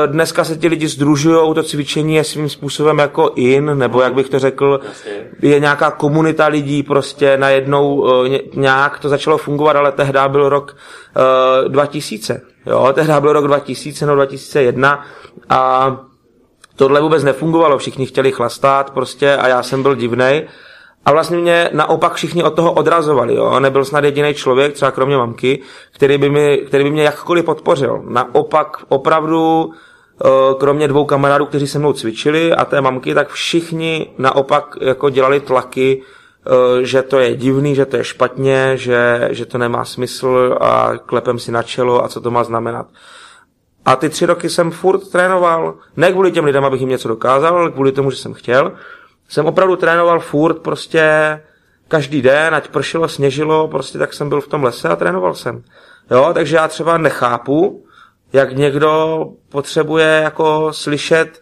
Dneska 0.06 0.44
se 0.44 0.56
ti 0.56 0.68
lidi 0.68 0.88
združují, 0.88 1.54
to 1.54 1.64
cvičení 1.64 2.16
je 2.16 2.24
svým 2.24 2.50
způsobem 2.50 3.00
jako 3.00 3.32
in, 3.36 3.78
nebo 3.78 4.02
jak 4.02 4.14
bych 4.14 4.30
to 4.30 4.40
řekl, 4.40 4.80
je 5.42 5.60
nějaká 5.60 5.92
komunita 5.92 6.48
lidí 6.48 6.84
prostě 6.84 7.38
najednou 7.38 8.10
eh, 8.26 8.40
nějak 8.56 9.00
to 9.00 9.10
začalo 9.10 9.38
fungovat, 9.38 9.76
ale 9.76 9.92
tehdy 9.92 10.20
byl 10.28 10.50
rok 10.50 10.78
uh, 11.66 11.72
2000, 11.72 12.42
jo, 12.66 12.90
tehdy 12.94 13.14
byl 13.20 13.34
rok 13.34 13.48
2000 13.48 14.06
no 14.06 14.16
2001 14.16 15.06
a 15.50 15.96
tohle 16.76 17.02
vůbec 17.02 17.24
nefungovalo, 17.24 17.78
všichni 17.78 18.06
chtěli 18.06 18.32
chlastat 18.32 18.90
prostě 18.90 19.36
a 19.36 19.48
já 19.48 19.64
jsem 19.64 19.84
byl 19.84 19.96
divnej. 19.96 20.48
A 21.10 21.12
vlastně 21.12 21.38
mě 21.38 21.70
naopak 21.74 22.14
všichni 22.14 22.44
od 22.44 22.56
toho 22.56 22.74
odrazovali. 22.74 23.36
Jo? 23.36 23.60
Nebyl 23.60 23.86
snad 23.86 24.04
jediný 24.04 24.34
člověk, 24.34 24.74
třeba 24.74 24.92
kromě 24.92 25.18
mamky, 25.18 25.62
který 25.92 26.18
by, 26.18 26.30
mi, 26.30 26.58
který 26.68 26.84
by 26.84 26.90
mě 26.90 27.04
jakkoliv 27.04 27.46
podpořil. 27.46 28.04
Naopak 28.08 28.78
opravdu, 28.90 29.72
eh, 30.26 30.28
kromě 30.60 30.88
dvou 30.88 31.06
kamarádů, 31.06 31.46
kteří 31.46 31.68
se 31.68 31.80
mnou 31.80 31.94
cvičili 31.94 32.54
a 32.54 32.66
té 32.66 32.82
mamky, 32.82 33.14
tak 33.14 33.30
všichni 33.30 34.08
naopak 34.18 34.76
jako 34.82 35.10
dělali 35.10 35.40
tlaky, 35.40 36.02
eh, 36.02 36.86
že 36.86 37.02
to 37.02 37.20
je 37.20 37.36
divný, 37.36 37.76
že 37.76 37.86
to 37.86 37.98
je 37.98 38.04
špatně, 38.04 38.72
že, 38.78 39.30
že 39.32 39.46
to 39.46 39.58
nemá 39.58 39.86
smysl 39.86 40.58
a 40.62 40.92
klepem 41.06 41.40
si 41.40 41.52
na 41.52 41.64
čelo 41.64 42.06
a 42.06 42.08
co 42.08 42.22
to 42.22 42.32
má 42.32 42.44
znamenat. 42.44 42.88
A 43.86 43.96
ty 43.96 44.10
tři 44.10 44.26
roky 44.26 44.50
jsem 44.50 44.72
furt 44.72 45.12
trénoval, 45.12 45.74
ne 45.98 46.12
kvůli 46.12 46.32
těm 46.32 46.46
lidem, 46.46 46.66
abych 46.66 46.82
jim 46.82 46.90
něco 46.90 47.08
dokázal, 47.08 47.58
ale 47.58 47.72
kvůli 47.72 47.92
tomu, 47.92 48.12
že 48.12 48.18
jsem 48.18 48.34
chtěl 48.34 48.72
jsem 49.30 49.46
opravdu 49.46 49.76
trénoval 49.76 50.20
furt 50.20 50.60
prostě 50.60 51.04
každý 51.88 52.22
den, 52.22 52.56
ať 52.56 52.68
pršelo, 52.68 53.08
sněžilo, 53.08 53.68
prostě 53.68 53.98
tak 53.98 54.14
jsem 54.14 54.30
byl 54.30 54.42
v 54.42 54.48
tom 54.48 54.64
lese 54.64 54.90
a 54.90 54.96
trénoval 54.96 55.36
jsem. 55.36 55.64
Jo, 56.12 56.32
takže 56.34 56.56
já 56.56 56.68
třeba 56.68 56.98
nechápu, 56.98 57.86
jak 58.34 58.56
někdo 58.56 59.26
potřebuje 59.50 60.22
jako 60.24 60.74
slyšet 60.74 61.42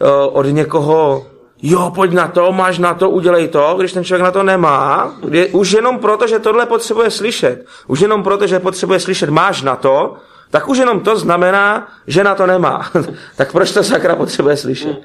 uh, 0.00 0.08
od 0.38 0.42
někoho, 0.42 1.26
jo, 1.62 1.92
pojď 1.94 2.12
na 2.12 2.28
to, 2.28 2.52
máš 2.52 2.78
na 2.78 2.94
to, 2.94 3.10
udělej 3.10 3.48
to, 3.48 3.74
když 3.78 3.92
ten 3.92 4.04
člověk 4.04 4.24
na 4.24 4.30
to 4.30 4.42
nemá, 4.42 5.14
je, 5.30 5.46
už 5.46 5.72
jenom 5.72 5.98
proto, 5.98 6.26
že 6.26 6.38
tohle 6.38 6.66
potřebuje 6.66 7.10
slyšet, 7.10 7.66
už 7.86 8.00
jenom 8.00 8.22
proto, 8.22 8.46
že 8.46 8.60
potřebuje 8.60 9.00
slyšet, 9.00 9.30
máš 9.30 9.62
na 9.62 9.76
to, 9.76 10.16
tak 10.50 10.68
už 10.68 10.78
jenom 10.78 11.00
to 11.00 11.18
znamená, 11.18 11.88
že 12.06 12.24
na 12.24 12.34
to 12.34 12.46
nemá. 12.46 12.90
tak 13.36 13.52
proč 13.52 13.72
to 13.72 13.84
sakra 13.84 14.16
potřebuje 14.16 14.56
slyšet? 14.56 15.02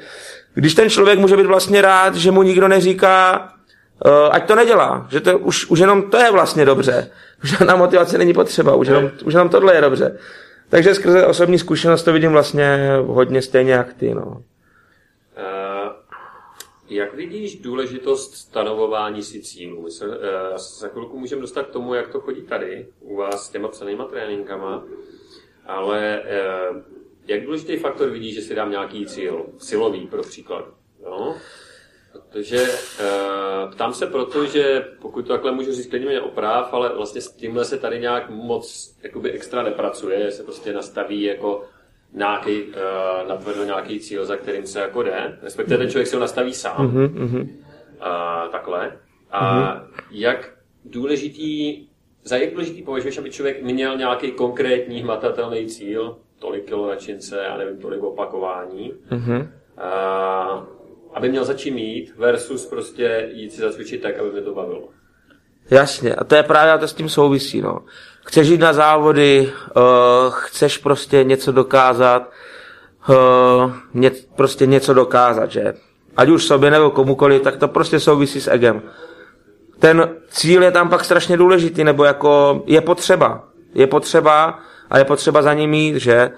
Když 0.54 0.76
ten 0.76 0.90
člověk 0.90 1.20
může 1.20 1.38
být 1.38 1.46
vlastně 1.46 1.82
rád, 1.82 2.16
že 2.16 2.32
mu 2.32 2.44
nikdo 2.44 2.68
neříká, 2.68 3.50
uh, 4.06 4.12
ať 4.32 4.48
to 4.48 4.56
nedělá, 4.56 5.08
že 5.10 5.20
to 5.22 5.40
už, 5.40 5.66
už 5.66 5.80
jenom 5.80 6.10
to 6.10 6.18
je 6.18 6.32
vlastně 6.32 6.66
dobře. 6.66 7.12
Už 7.44 7.60
na 7.60 7.76
motivace 7.76 8.18
není 8.18 8.34
potřeba, 8.34 8.76
už 8.76 8.88
jenom, 8.88 9.12
už 9.26 9.34
jenom 9.34 9.50
tohle 9.50 9.76
je 9.76 9.82
dobře. 9.82 10.20
Takže 10.70 10.96
skrze 10.96 11.26
osobní 11.26 11.60
zkušenost 11.60 12.04
to 12.04 12.14
vidím 12.14 12.32
vlastně 12.32 12.90
hodně 13.06 13.42
stejně 13.42 13.74
jak 13.74 13.94
ty. 13.94 14.14
No. 14.14 14.26
Uh, 14.26 14.44
jak 16.90 17.14
vidíš 17.14 17.60
důležitost 17.60 18.36
stanovování 18.36 19.24
si 19.24 19.42
cílů? 19.42 19.82
My 19.84 19.92
se, 19.92 20.08
uh, 20.08 20.14
za 20.58 20.88
chvilku 20.88 21.20
můžeme 21.20 21.42
dostat 21.42 21.68
k 21.68 21.72
tomu, 21.72 21.94
jak 21.94 22.08
to 22.08 22.20
chodí 22.20 22.42
tady 22.42 22.88
u 23.00 23.16
vás 23.16 23.46
s 23.46 23.50
těma 23.50 23.68
psanýma 23.68 24.06
tréninkama, 24.06 24.84
ale 25.66 26.22
jak 27.28 27.44
důležitý 27.46 27.78
faktor 27.78 28.10
vidíš, 28.10 28.36
že 28.36 28.42
si 28.42 28.56
dám 28.56 28.72
nějaký 28.72 29.06
cíl, 29.06 29.46
silový 29.58 30.08
pro 30.08 30.22
příklad. 30.22 30.66
No? 31.04 31.36
Protože 32.12 32.64
uh, 32.64 33.72
ptám 33.72 33.94
se 33.94 34.08
proto, 34.08 34.46
že 34.46 34.88
pokud 35.02 35.22
to 35.22 35.34
takhle 35.34 35.52
můžu 35.52 35.72
říct, 35.72 35.90
klidně 35.90 36.08
mě 36.08 36.22
oprav, 36.22 36.74
ale 36.74 36.96
vlastně 36.96 37.22
s 37.22 37.32
tímhle 37.32 37.66
se 37.66 37.78
tady 37.78 38.00
nějak 38.00 38.30
moc 38.30 38.96
jakoby 39.04 39.32
extra 39.32 39.64
nepracuje, 39.64 40.32
se 40.32 40.44
prostě 40.44 40.74
nastaví 40.74 41.24
jako 41.24 41.64
nějaký, 42.14 42.64
uh, 42.64 42.74
natvrdo 43.28 43.64
nějaký 43.64 44.00
cíl, 44.00 44.26
za 44.26 44.36
kterým 44.36 44.68
se 44.68 44.80
jako 44.80 45.04
jde, 45.04 45.40
respektive 45.42 45.78
ten 45.78 45.90
člověk 45.90 46.08
si 46.08 46.16
ho 46.16 46.22
nastaví 46.22 46.54
sám, 46.54 46.98
mm-hmm. 46.98 47.42
uh, 47.42 48.52
takhle. 48.52 49.00
A 49.32 49.76
mm-hmm. 49.76 49.84
jak 50.12 50.54
důležitý, 50.86 51.88
za 52.24 52.38
jak 52.38 52.52
důležitý 52.52 52.84
považuješ, 52.84 53.18
aby 53.18 53.32
člověk 53.32 53.64
měl 53.64 53.98
nějaký 53.98 54.32
konkrétní 54.32 55.02
hmatatelný 55.02 55.66
cíl, 55.66 56.18
tolik 56.40 56.66
kilo 56.66 56.88
na 56.88 56.96
čince, 56.96 57.44
já 57.48 57.58
nevím, 57.58 57.78
tolik 57.78 58.04
opakování. 58.04 58.94
Mm-hmm. 59.12 59.48
A, 59.78 60.68
aby 61.14 61.30
měl 61.30 61.46
začít 61.46 61.72
mít 61.72 62.14
versus 62.18 62.66
prostě 62.66 63.30
jít 63.34 63.54
si 63.54 63.62
zacvičit 63.62 64.02
tak, 64.02 64.20
aby 64.20 64.32
mě 64.32 64.42
to 64.42 64.54
bavilo. 64.54 64.90
Jasně, 65.72 66.16
a 66.16 66.24
to 66.24 66.36
je 66.36 66.44
právě 66.44 66.78
to 66.78 66.88
s 66.88 66.94
tím 66.94 67.10
souvisí, 67.10 67.62
no. 67.62 67.80
Chceš 68.26 68.48
jít 68.48 68.62
na 68.62 68.74
závody, 68.74 69.52
uh, 69.76 69.84
chceš 70.34 70.78
prostě 70.78 71.24
něco 71.24 71.52
dokázat, 71.52 72.30
uh, 73.10 73.72
ně, 73.94 74.12
prostě 74.36 74.66
něco 74.66 74.94
dokázat, 74.94 75.52
že? 75.52 75.74
Ať 76.18 76.30
už 76.30 76.46
sobě 76.46 76.72
nebo 76.72 76.92
komukoliv, 76.92 77.42
tak 77.42 77.58
to 77.58 77.68
prostě 77.68 78.00
souvisí 78.00 78.42
s 78.42 78.52
egem. 78.52 78.82
Ten 79.80 80.10
cíl 80.28 80.64
je 80.64 80.72
tam 80.72 80.90
pak 80.90 81.06
strašně 81.06 81.38
důležitý, 81.38 81.84
nebo 81.84 82.04
jako 82.04 82.64
je 82.66 82.82
potřeba. 82.82 83.44
Je 83.74 83.88
potřeba 83.88 84.60
a 84.90 84.98
je 84.98 85.06
potřeba 85.06 85.42
za 85.42 85.54
ním 85.54 85.70
mít, 85.70 85.96
že? 85.96 86.32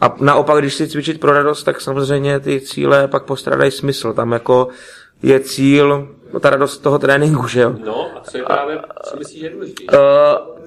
A 0.00 0.14
naopak, 0.20 0.58
když 0.58 0.74
si 0.74 0.88
cvičit 0.88 1.20
pro 1.20 1.32
radost, 1.32 1.62
tak 1.62 1.80
samozřejmě 1.80 2.40
ty 2.40 2.60
cíle 2.60 3.08
pak 3.08 3.22
postradají 3.22 3.70
smysl. 3.70 4.12
Tam 4.12 4.32
jako 4.32 4.68
je 5.22 5.40
cíl, 5.40 6.08
no 6.32 6.40
ta 6.40 6.50
radost 6.50 6.78
toho 6.78 6.98
tréninku, 6.98 7.48
že 7.48 7.60
jo? 7.60 7.74
No, 7.84 8.06
a 8.16 8.20
co 8.20 8.36
je 8.36 8.44
právě, 8.44 8.80
co 9.02 9.16
myslíš, 9.16 9.40
že 9.40 9.46
je 9.46 9.50
důležitý? 9.50 9.86
Uh, 9.86 9.98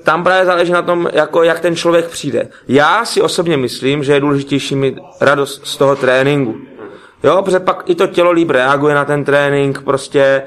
tam 0.04 0.24
právě 0.24 0.46
záleží 0.46 0.72
na 0.72 0.82
tom, 0.82 1.10
jako, 1.14 1.44
jak 1.44 1.60
ten 1.60 1.76
člověk 1.76 2.08
přijde. 2.08 2.48
Já 2.68 3.06
si 3.06 3.22
osobně 3.22 3.58
myslím, 3.58 4.04
že 4.04 4.14
je 4.14 4.20
důležitější 4.20 4.76
mít 4.76 5.00
radost 5.22 5.68
z 5.68 5.78
toho 5.78 5.96
tréninku. 5.96 6.56
Jo, 7.24 7.42
protože 7.42 7.60
pak 7.60 7.84
i 7.90 7.96
to 7.96 8.08
tělo 8.08 8.32
líp 8.32 8.50
reaguje 8.50 8.96
na 8.96 9.06
ten 9.06 9.24
trénink, 9.24 9.82
prostě 9.82 10.44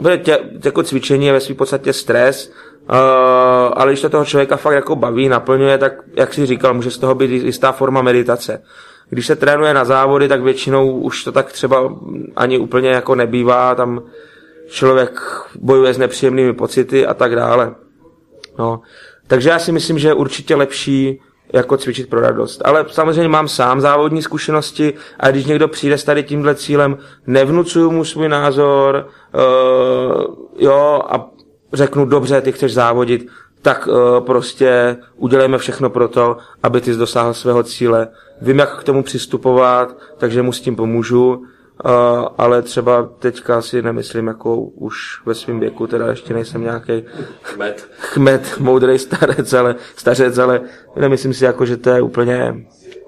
uh, 0.00 0.16
tě, 0.16 0.38
jako 0.64 0.82
cvičení 0.82 1.26
je 1.26 1.32
ve 1.32 1.40
své 1.40 1.54
podstatě 1.54 1.92
stres, 1.92 2.52
Uh, 2.90 2.96
ale 3.74 3.92
když 3.92 4.00
to 4.00 4.08
toho 4.08 4.24
člověka 4.24 4.56
fakt 4.56 4.74
jako 4.74 4.96
baví, 4.96 5.28
naplňuje, 5.28 5.78
tak 5.78 5.92
jak 6.16 6.34
si 6.34 6.46
říkal, 6.46 6.74
může 6.74 6.90
z 6.90 6.98
toho 6.98 7.14
být 7.14 7.30
jistá 7.30 7.72
forma 7.72 8.02
meditace. 8.02 8.62
Když 9.10 9.26
se 9.26 9.36
trénuje 9.36 9.74
na 9.74 9.84
závody, 9.84 10.28
tak 10.28 10.42
většinou 10.42 10.90
už 10.98 11.24
to 11.24 11.32
tak 11.32 11.52
třeba 11.52 11.94
ani 12.36 12.58
úplně 12.58 12.88
jako 12.90 13.14
nebývá, 13.14 13.74
tam 13.74 14.02
člověk 14.68 15.20
bojuje 15.60 15.94
s 15.94 15.98
nepříjemnými 15.98 16.52
pocity 16.52 17.06
a 17.06 17.14
tak 17.14 17.36
dále. 17.36 17.74
No. 18.58 18.80
Takže 19.26 19.50
já 19.50 19.58
si 19.58 19.72
myslím, 19.72 19.98
že 19.98 20.08
je 20.08 20.14
určitě 20.14 20.54
lepší 20.56 21.20
jako 21.52 21.76
cvičit 21.76 22.10
pro 22.10 22.20
radost. 22.20 22.62
Ale 22.64 22.84
samozřejmě 22.88 23.28
mám 23.28 23.48
sám 23.48 23.80
závodní 23.80 24.22
zkušenosti 24.22 24.94
a 25.20 25.30
když 25.30 25.44
někdo 25.44 25.68
přijde 25.68 25.98
s 25.98 26.04
tady 26.04 26.22
tímhle 26.22 26.54
cílem, 26.54 26.98
nevnucuju 27.26 27.90
mu 27.90 28.04
svůj 28.04 28.28
názor, 28.28 29.06
uh, 29.34 30.34
jo, 30.58 31.02
a 31.08 31.30
řeknu, 31.72 32.04
dobře, 32.04 32.40
ty 32.40 32.52
chceš 32.52 32.74
závodit, 32.74 33.26
tak 33.62 33.86
uh, 33.86 34.26
prostě 34.26 34.96
udělejme 35.16 35.58
všechno 35.58 35.90
pro 35.90 36.08
to, 36.08 36.36
aby 36.62 36.80
ty 36.80 36.92
dosáhl 36.96 37.34
svého 37.34 37.62
cíle. 37.62 38.08
Vím, 38.40 38.58
jak 38.58 38.80
k 38.80 38.84
tomu 38.84 39.02
přistupovat, 39.02 39.96
takže 40.18 40.42
mu 40.42 40.52
s 40.52 40.60
tím 40.60 40.76
pomůžu. 40.76 41.42
Uh, 41.84 41.90
ale 42.38 42.62
třeba 42.62 43.10
teďka 43.18 43.62
si 43.62 43.82
nemyslím, 43.82 44.26
jako 44.26 44.56
už 44.56 44.96
ve 45.26 45.34
svém 45.34 45.60
věku, 45.60 45.86
teda 45.86 46.06
ještě 46.10 46.34
nejsem 46.34 46.62
nějaký 46.62 47.04
Chmet. 47.42 47.88
chmet, 47.98 48.54
moudrý 48.58 48.98
starec, 48.98 49.52
ale 49.52 49.74
stařec, 49.96 50.38
ale 50.38 50.60
nemyslím 50.96 51.34
si, 51.34 51.44
jako, 51.44 51.66
že 51.66 51.76
to 51.76 51.90
je 51.90 52.02
úplně 52.02 52.54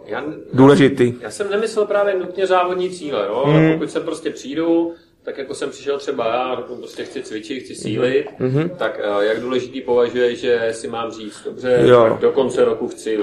Já, 0.07 0.25
důležitý. 0.53 1.15
já 1.21 1.31
jsem 1.31 1.51
nemyslel 1.51 1.87
právě 1.87 2.15
nutně 2.19 2.47
závodní 2.47 2.91
cíle, 2.91 3.29
Mhm. 3.29 3.57
ale 3.57 3.73
pokud 3.73 3.91
sem 3.91 4.03
prostě 4.03 4.31
přijdu, 4.31 4.93
tak 5.25 5.39
jako 5.39 5.55
jsem 5.55 5.71
přišel 5.71 5.99
třeba 5.99 6.27
já, 6.27 6.57
řeknu, 6.57 6.77
prostě 6.77 7.05
chci 7.05 7.23
cvičit, 7.23 7.63
chci 7.65 7.75
sílit, 7.75 8.27
Mhm. 8.39 8.69
tak 8.79 9.01
eh, 9.21 9.25
jak 9.27 9.41
důležitý 9.41 9.81
považuje, 9.81 10.35
že 10.37 10.69
si 10.73 10.89
mám 10.89 11.11
říct, 11.11 11.43
dobře, 11.45 11.83
Jo. 11.87 12.07
tak 12.11 12.19
do 12.21 12.33
konce 12.33 12.65
roku 12.65 12.89
chci 12.89 13.19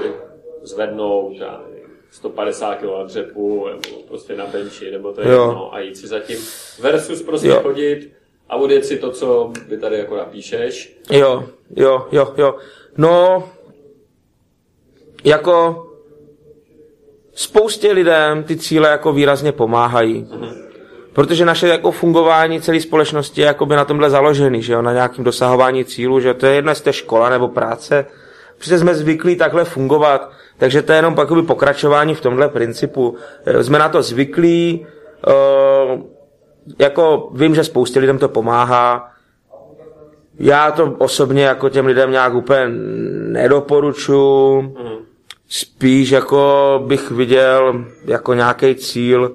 zvednout, 0.62 1.32
já 1.38 1.62
nevím, 1.68 1.88
150 2.10 2.74
kg 2.74 2.82
na 2.84 3.02
dřepu, 3.04 3.66
nebo 3.68 4.02
prostě 4.08 4.36
na 4.36 4.46
benči, 4.46 4.90
nebo 4.90 5.12
to 5.12 5.20
je 5.20 5.28
Jo. 5.32 5.32
jedno, 5.48 5.74
a 5.74 5.80
jít 5.80 5.96
si 5.96 6.06
zatím 6.06 6.38
versus 6.80 7.22
prostě 7.22 7.48
Jo. 7.48 7.60
chodit 7.62 8.12
a 8.48 8.56
odjet 8.56 8.84
si 8.84 8.96
to, 8.98 9.10
co 9.10 9.52
vy 9.68 9.78
tady 9.78 9.98
jako 9.98 10.16
napíšeš. 10.16 10.96
Jo, 11.10 11.44
jo, 11.76 12.06
jo, 12.12 12.34
jo. 12.36 12.54
No, 12.96 13.48
jako 15.24 15.86
spoustě 17.34 17.92
lidem 17.92 18.44
ty 18.44 18.56
cíle 18.56 18.88
jako 18.88 19.12
výrazně 19.12 19.52
pomáhají. 19.52 20.28
Protože 21.12 21.44
naše 21.44 21.68
jako 21.68 21.90
fungování 21.90 22.60
celé 22.60 22.80
společnosti 22.80 23.40
je 23.40 23.46
jakoby 23.46 23.76
na 23.76 23.84
tomhle 23.84 24.10
založený, 24.10 24.62
že 24.62 24.72
jo, 24.72 24.82
na 24.82 24.92
nějakém 24.92 25.24
dosahování 25.24 25.84
cílu, 25.84 26.20
že 26.20 26.34
to 26.34 26.46
je 26.46 26.54
jedna 26.54 26.74
z 26.74 26.80
té 26.80 26.92
škola 26.92 27.28
nebo 27.28 27.48
práce. 27.48 28.06
Prostě 28.54 28.78
jsme 28.78 28.94
zvyklí 28.94 29.36
takhle 29.36 29.64
fungovat, 29.64 30.30
takže 30.58 30.82
to 30.82 30.92
je 30.92 30.98
jenom 30.98 31.14
jakoby 31.18 31.42
pokračování 31.42 32.14
v 32.14 32.20
tomhle 32.20 32.48
principu. 32.48 33.16
Eh, 33.44 33.64
Jsme 33.64 33.78
na 33.78 33.88
to 33.88 34.02
zvyklí, 34.02 34.86
eh, 35.28 35.98
jako 36.78 37.28
vím, 37.34 37.54
že 37.54 37.64
spoustě 37.64 38.00
lidem 38.00 38.18
to 38.18 38.28
pomáhá, 38.28 39.08
já 40.38 40.70
to 40.70 40.94
osobně 40.98 41.44
jako 41.44 41.68
těm 41.68 41.86
lidem 41.86 42.10
nějak 42.10 42.34
úplně 42.34 42.68
nedoporučuji. 43.32 44.74
Spíš 45.48 46.10
jako 46.10 46.82
bych 46.86 47.10
viděl 47.10 47.84
jako 48.04 48.34
nějaký 48.34 48.74
cíl 48.74 49.32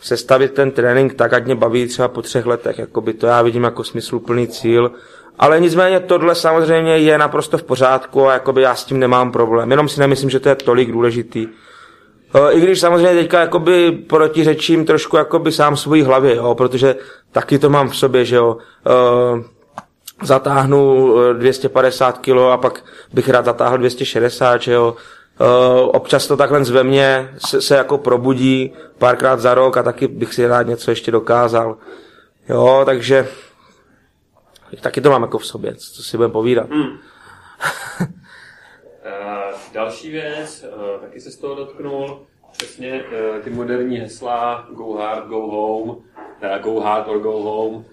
sestavit 0.00 0.52
ten 0.52 0.70
trénink 0.70 1.14
tak, 1.14 1.32
ať 1.32 1.44
mě 1.44 1.54
baví 1.54 1.86
třeba 1.86 2.08
po 2.08 2.22
třech 2.22 2.46
letech. 2.46 2.78
Jakoby 2.78 3.12
to 3.12 3.26
já 3.26 3.42
vidím 3.42 3.64
jako 3.64 3.84
smysluplný 3.84 4.48
cíl. 4.48 4.92
Ale 5.38 5.60
nicméně 5.60 6.00
tohle 6.00 6.34
samozřejmě 6.34 6.98
je 6.98 7.18
naprosto 7.18 7.58
v 7.58 7.62
pořádku 7.62 8.28
a 8.28 8.32
jakoby 8.32 8.62
já 8.62 8.74
s 8.74 8.84
tím 8.84 8.98
nemám 8.98 9.32
problém. 9.32 9.70
Jenom 9.70 9.88
si 9.88 10.00
nemyslím, 10.00 10.30
že 10.30 10.40
to 10.40 10.48
je 10.48 10.54
tolik 10.54 10.92
důležitý. 10.92 11.48
Eh, 12.34 12.52
I 12.52 12.60
když 12.60 12.80
samozřejmě 12.80 13.20
teďka 13.22 13.40
jakoby 13.40 13.92
protiřečím 13.92 14.84
trošku 14.84 15.16
jakoby 15.16 15.52
sám 15.52 15.76
svojí 15.76 16.02
hlavě, 16.02 16.36
jo, 16.36 16.54
protože 16.54 16.96
taky 17.32 17.58
to 17.58 17.70
mám 17.70 17.88
v 17.88 17.96
sobě, 17.96 18.24
že 18.24 18.36
jo. 18.36 18.56
Eh, 18.86 19.42
zatáhnu 20.22 21.14
eh, 21.30 21.34
250 21.34 22.18
kg 22.18 22.38
a 22.52 22.56
pak 22.56 22.84
bych 23.12 23.28
rád 23.28 23.44
zatáhl 23.44 23.78
260, 23.78 24.62
že 24.62 24.72
jo. 24.72 24.96
Eh, 25.40 25.82
občas 25.82 26.26
to 26.26 26.36
takhle 26.36 26.60
ve 26.60 26.84
mně 26.84 27.30
se, 27.38 27.62
se 27.62 27.76
jako 27.76 27.98
probudí 27.98 28.72
párkrát 28.98 29.40
za 29.40 29.54
rok 29.54 29.76
a 29.76 29.82
taky 29.82 30.08
bych 30.08 30.34
si 30.34 30.46
rád 30.46 30.62
něco 30.62 30.90
ještě 30.90 31.10
dokázal. 31.10 31.76
Jo, 32.48 32.82
takže 32.86 33.28
taky 34.80 35.00
to 35.00 35.10
mám 35.10 35.22
jako 35.22 35.38
v 35.38 35.46
sobě, 35.46 35.74
co 35.74 36.02
si 36.02 36.16
budeme 36.16 36.32
povídat. 36.32 36.70
Uh, 36.70 36.86
další 39.74 40.10
věc, 40.10 40.64
uh, 40.76 41.00
taky 41.00 41.20
se 41.20 41.30
z 41.30 41.36
toho 41.36 41.54
dotknul, 41.54 42.26
přesně 42.52 43.02
uh, 43.02 43.42
ty 43.42 43.50
moderní 43.50 43.96
hesla 43.96 44.68
go 44.70 44.94
hard, 44.94 45.26
go 45.26 45.40
home, 45.40 45.88
uh, 45.88 46.02
go 46.62 46.80
hard 46.80 47.08
or 47.08 47.18
go 47.18 47.32
home, 47.32 47.74
uh, 47.74 47.84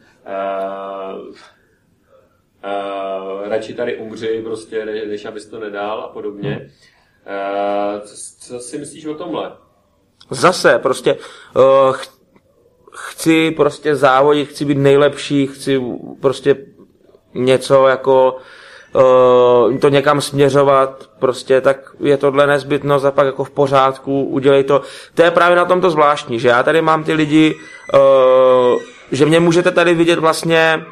uh, 2.63 3.47
radši 3.47 3.73
tady 3.73 3.97
umři, 3.97 4.41
prostě, 4.43 4.85
než, 4.85 5.07
než 5.07 5.25
abys 5.25 5.45
to 5.45 5.59
nedal 5.59 6.01
a 6.01 6.07
podobně. 6.07 6.59
Uh, 6.63 6.92
co, 8.03 8.15
co 8.39 8.59
si 8.59 8.77
myslíš 8.77 9.05
o 9.05 9.13
tomhle? 9.13 9.51
Zase 10.29 10.79
prostě 10.79 11.13
uh, 11.55 11.91
ch- 11.91 12.19
chci 12.95 13.51
prostě 13.51 13.95
závodit, 13.95 14.49
chci 14.49 14.65
být 14.65 14.77
nejlepší, 14.77 15.47
chci 15.47 15.81
prostě 16.21 16.55
něco 17.33 17.87
jako 17.87 18.37
uh, 18.95 19.77
to 19.77 19.89
někam 19.89 20.21
směřovat, 20.21 21.09
prostě 21.19 21.61
tak 21.61 21.95
je 21.99 22.17
tohle 22.17 22.47
nezbytnost 22.47 23.05
a 23.05 23.11
pak 23.11 23.25
jako 23.25 23.43
v 23.43 23.51
pořádku, 23.51 24.23
udělej 24.23 24.63
to. 24.63 24.81
To 25.13 25.21
je 25.23 25.31
právě 25.31 25.57
na 25.57 25.65
tomto 25.65 25.89
zvláštní, 25.89 26.39
že 26.39 26.47
já 26.47 26.63
tady 26.63 26.81
mám 26.81 27.03
ty 27.03 27.13
lidi, 27.13 27.55
uh, 27.93 28.81
že 29.11 29.25
mě 29.25 29.39
můžete 29.39 29.71
tady 29.71 29.93
vidět 29.93 30.19
vlastně, 30.19 30.85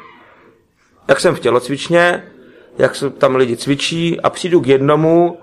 jak 1.08 1.20
jsem 1.20 1.34
v 1.34 1.40
tělocvičně, 1.40 2.32
jak 2.78 2.96
se 2.96 3.10
tam 3.10 3.36
lidi 3.36 3.56
cvičí 3.56 4.20
a 4.20 4.30
přijdu 4.30 4.60
k 4.60 4.66
jednomu 4.66 5.38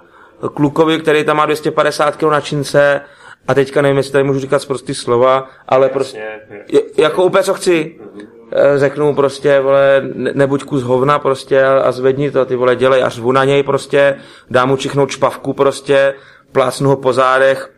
klukovi, 0.54 1.00
který 1.00 1.24
tam 1.24 1.38
má 1.38 1.46
250 1.46 2.16
kg 2.16 2.24
na 2.24 2.42
čince 2.42 3.02
a 3.48 3.54
teďka 3.54 3.82
nevím, 3.82 3.98
jestli 3.98 4.12
tady 4.12 4.24
můžu 4.24 4.40
říkat 4.40 4.66
prostý 4.66 4.96
slova, 4.96 5.48
ale 5.68 5.90
prostě 5.90 6.18
Jasně, 6.20 6.64
je- 6.68 7.04
jako 7.04 7.24
úplně 7.24 7.44
co 7.44 7.54
chci. 7.54 8.00
Eh, 8.52 8.80
Řeknu 8.80 9.06
mu 9.06 9.16
prostě, 9.16 9.60
vole, 9.60 10.02
ne- 10.14 10.32
nebuď 10.34 10.64
kus 10.64 10.84
hovna 10.84 11.20
prostě 11.20 11.64
a, 11.64 11.80
a 11.82 11.92
zvedni 11.92 12.32
to, 12.32 12.46
ty 12.46 12.56
vole, 12.56 12.76
dělej, 12.76 13.04
až 13.04 13.14
řvu 13.14 13.32
na 13.32 13.44
něj 13.46 13.64
prostě, 13.64 14.16
dám 14.50 14.70
mu 14.70 14.78
čichnout 14.78 15.10
špavku 15.10 15.54
prostě, 15.54 16.14
plácnu 16.52 16.90
ho 16.90 16.96
po 16.96 17.14
zádech, 17.14 17.72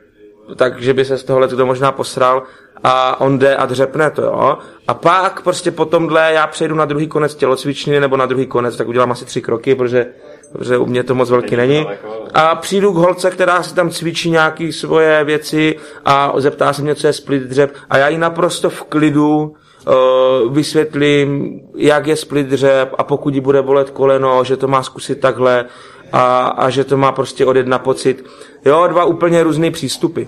takže 0.56 0.93
by 0.93 1.06
se 1.06 1.17
z 1.17 1.24
tohohle 1.24 1.47
kdo 1.47 1.65
možná 1.65 1.91
posral 1.91 2.43
a 2.84 3.21
on 3.21 3.39
jde 3.39 3.56
a 3.56 3.65
dřepne 3.65 4.12
to, 4.12 4.21
jo. 4.21 4.58
A 4.88 4.93
pak 4.93 5.41
prostě 5.41 5.71
po 5.71 5.86
tomhle 5.86 6.34
já 6.34 6.47
přejdu 6.47 6.76
na 6.76 6.86
druhý 6.86 7.08
konec 7.08 7.36
tělocvičny 7.36 8.00
nebo 8.00 8.17
na 8.17 8.26
druhý 8.26 8.47
konec, 8.47 8.76
tak 8.78 8.88
udělám 8.88 9.12
asi 9.12 9.26
tři 9.26 9.41
kroky, 9.41 9.76
protože, 9.76 10.06
protože 10.52 10.78
u 10.78 10.86
mě 10.86 11.04
to 11.04 11.16
moc 11.16 11.30
velký 11.30 11.56
Není 11.56 11.88
A 12.34 12.56
přijdu 12.56 12.94
k 12.94 12.96
holce, 12.96 13.32
která 13.32 13.64
si 13.64 13.76
tam 13.76 13.90
cvičí 13.90 14.32
nějaké 14.32 14.74
svoje 14.74 15.24
věci 15.24 15.76
a 16.06 16.34
zeptá 16.38 16.74
se 16.74 16.82
mě, 16.82 16.96
co 16.96 17.08
je 17.08 17.14
split 17.14 17.44
dřep 17.44 17.74
a 17.90 17.98
já 17.98 18.08
jí 18.08 18.18
naprosto 18.18 18.70
v 18.70 18.84
klidu 18.84 19.56
uh, 19.88 20.54
vysvětlím, 20.54 21.60
jak 21.76 22.08
je 22.08 22.16
split 22.16 22.48
dřep 22.48 22.96
a 22.98 23.04
pokud 23.04 23.34
jí 23.34 23.42
bude 23.42 23.62
bolet 23.62 23.90
koleno, 23.90 24.44
že 24.44 24.58
to 24.58 24.68
má 24.68 24.84
zkusit 24.84 25.20
takhle 25.20 25.66
a, 26.12 26.48
a 26.48 26.70
že 26.70 26.84
to 26.84 26.98
má 26.98 27.12
prostě 27.12 27.46
odjet 27.46 27.68
na 27.68 27.80
pocit. 27.80 28.26
Jo, 28.66 28.88
dva 28.88 29.06
úplně 29.06 29.44
různé 29.44 29.72
přístupy. 29.72 30.24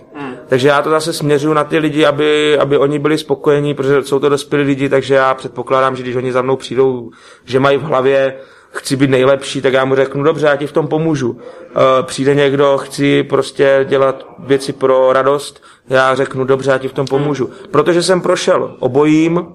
Takže 0.47 0.67
já 0.67 0.81
to 0.81 0.89
zase 0.89 1.13
směřuju 1.13 1.53
na 1.53 1.63
ty 1.63 1.77
lidi, 1.77 2.05
aby, 2.05 2.57
aby 2.57 2.77
oni 2.77 2.99
byli 2.99 3.17
spokojení, 3.17 3.73
protože 3.73 4.03
jsou 4.03 4.19
to 4.19 4.29
dospělí 4.29 4.63
lidi, 4.63 4.89
takže 4.89 5.15
já 5.15 5.33
předpokládám, 5.33 5.95
že 5.95 6.03
když 6.03 6.15
oni 6.15 6.31
za 6.31 6.41
mnou 6.41 6.55
přijdou, 6.55 7.09
že 7.45 7.59
mají 7.59 7.77
v 7.77 7.81
hlavě 7.83 8.35
chci 8.73 8.95
být 8.95 9.09
nejlepší, 9.09 9.61
tak 9.61 9.73
já 9.73 9.85
mu 9.85 9.95
řeknu, 9.95 10.23
dobře, 10.23 10.45
já 10.45 10.55
ti 10.55 10.67
v 10.67 10.71
tom 10.71 10.87
pomůžu. 10.87 11.39
Eh, 11.39 12.03
Přijde 12.03 12.35
někdo, 12.35 12.77
chci 12.77 13.23
prostě 13.23 13.85
dělat 13.89 14.25
věci 14.39 14.73
pro 14.73 15.13
radost, 15.13 15.63
já 15.89 16.15
řeknu, 16.15 16.43
dobře, 16.43 16.71
já 16.71 16.77
ti 16.77 16.87
v 16.87 16.93
tom 16.93 17.07
pomůžu. 17.07 17.49
Protože 17.71 18.03
jsem 18.03 18.21
prošel 18.21 18.75
obojím, 18.79 19.45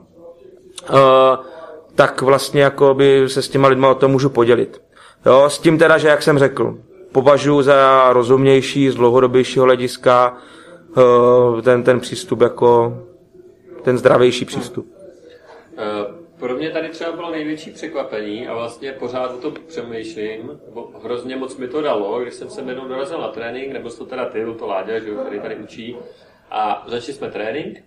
eh, 0.84 0.92
tak 1.94 2.22
vlastně 2.22 2.62
jako 2.62 2.94
by 2.94 3.24
se 3.28 3.42
s 3.42 3.48
těma 3.48 3.68
lidma 3.68 3.88
o 3.88 3.94
tom 3.94 4.10
můžu 4.10 4.28
podělit. 4.28 4.82
Jo, 5.26 5.44
s 5.48 5.58
tím 5.58 5.78
teda, 5.78 5.98
že 5.98 6.08
jak 6.08 6.22
jsem 6.22 6.38
řekl, 6.38 6.74
považuji 7.12 7.62
za 7.62 8.08
rozumnější 8.12 8.90
z 8.90 8.94
dlouhodobějšího 8.94 9.64
hlediska 9.64 10.36
eh, 11.58 11.62
ten, 11.62 11.82
ten 11.82 12.00
přístup 12.00 12.40
jako 12.40 12.98
ten 13.82 13.98
zdravější 13.98 14.44
přístup. 14.44 14.86
Eh, 15.78 16.17
Pro 16.38 16.54
mě 16.54 16.70
tady 16.70 16.88
třeba 16.88 17.12
bylo 17.12 17.30
největší 17.30 17.70
překvapení 17.70 18.48
a 18.48 18.54
vlastně 18.54 18.92
pořád 18.92 19.34
o 19.34 19.38
tom 19.38 19.54
přemýšlím, 19.66 20.60
nebo 20.66 20.92
hrozně 21.02 21.36
moc 21.36 21.56
mi 21.56 21.68
to 21.68 21.82
dalo, 21.82 22.20
když 22.20 22.34
jsem 22.34 22.50
se 22.50 22.60
jednou 22.60 22.88
dorazil 22.88 23.20
na 23.20 23.28
trénink, 23.28 23.72
nebo 23.72 23.90
to 23.90 24.06
teda 24.06 24.28
ty, 24.28 24.46
to 24.58 24.66
Láďa, 24.66 24.98
že 24.98 25.10
který 25.10 25.40
tady 25.40 25.56
učí, 25.56 25.96
a 26.50 26.84
začali 26.86 27.12
jsme 27.12 27.30
trénink 27.30 27.84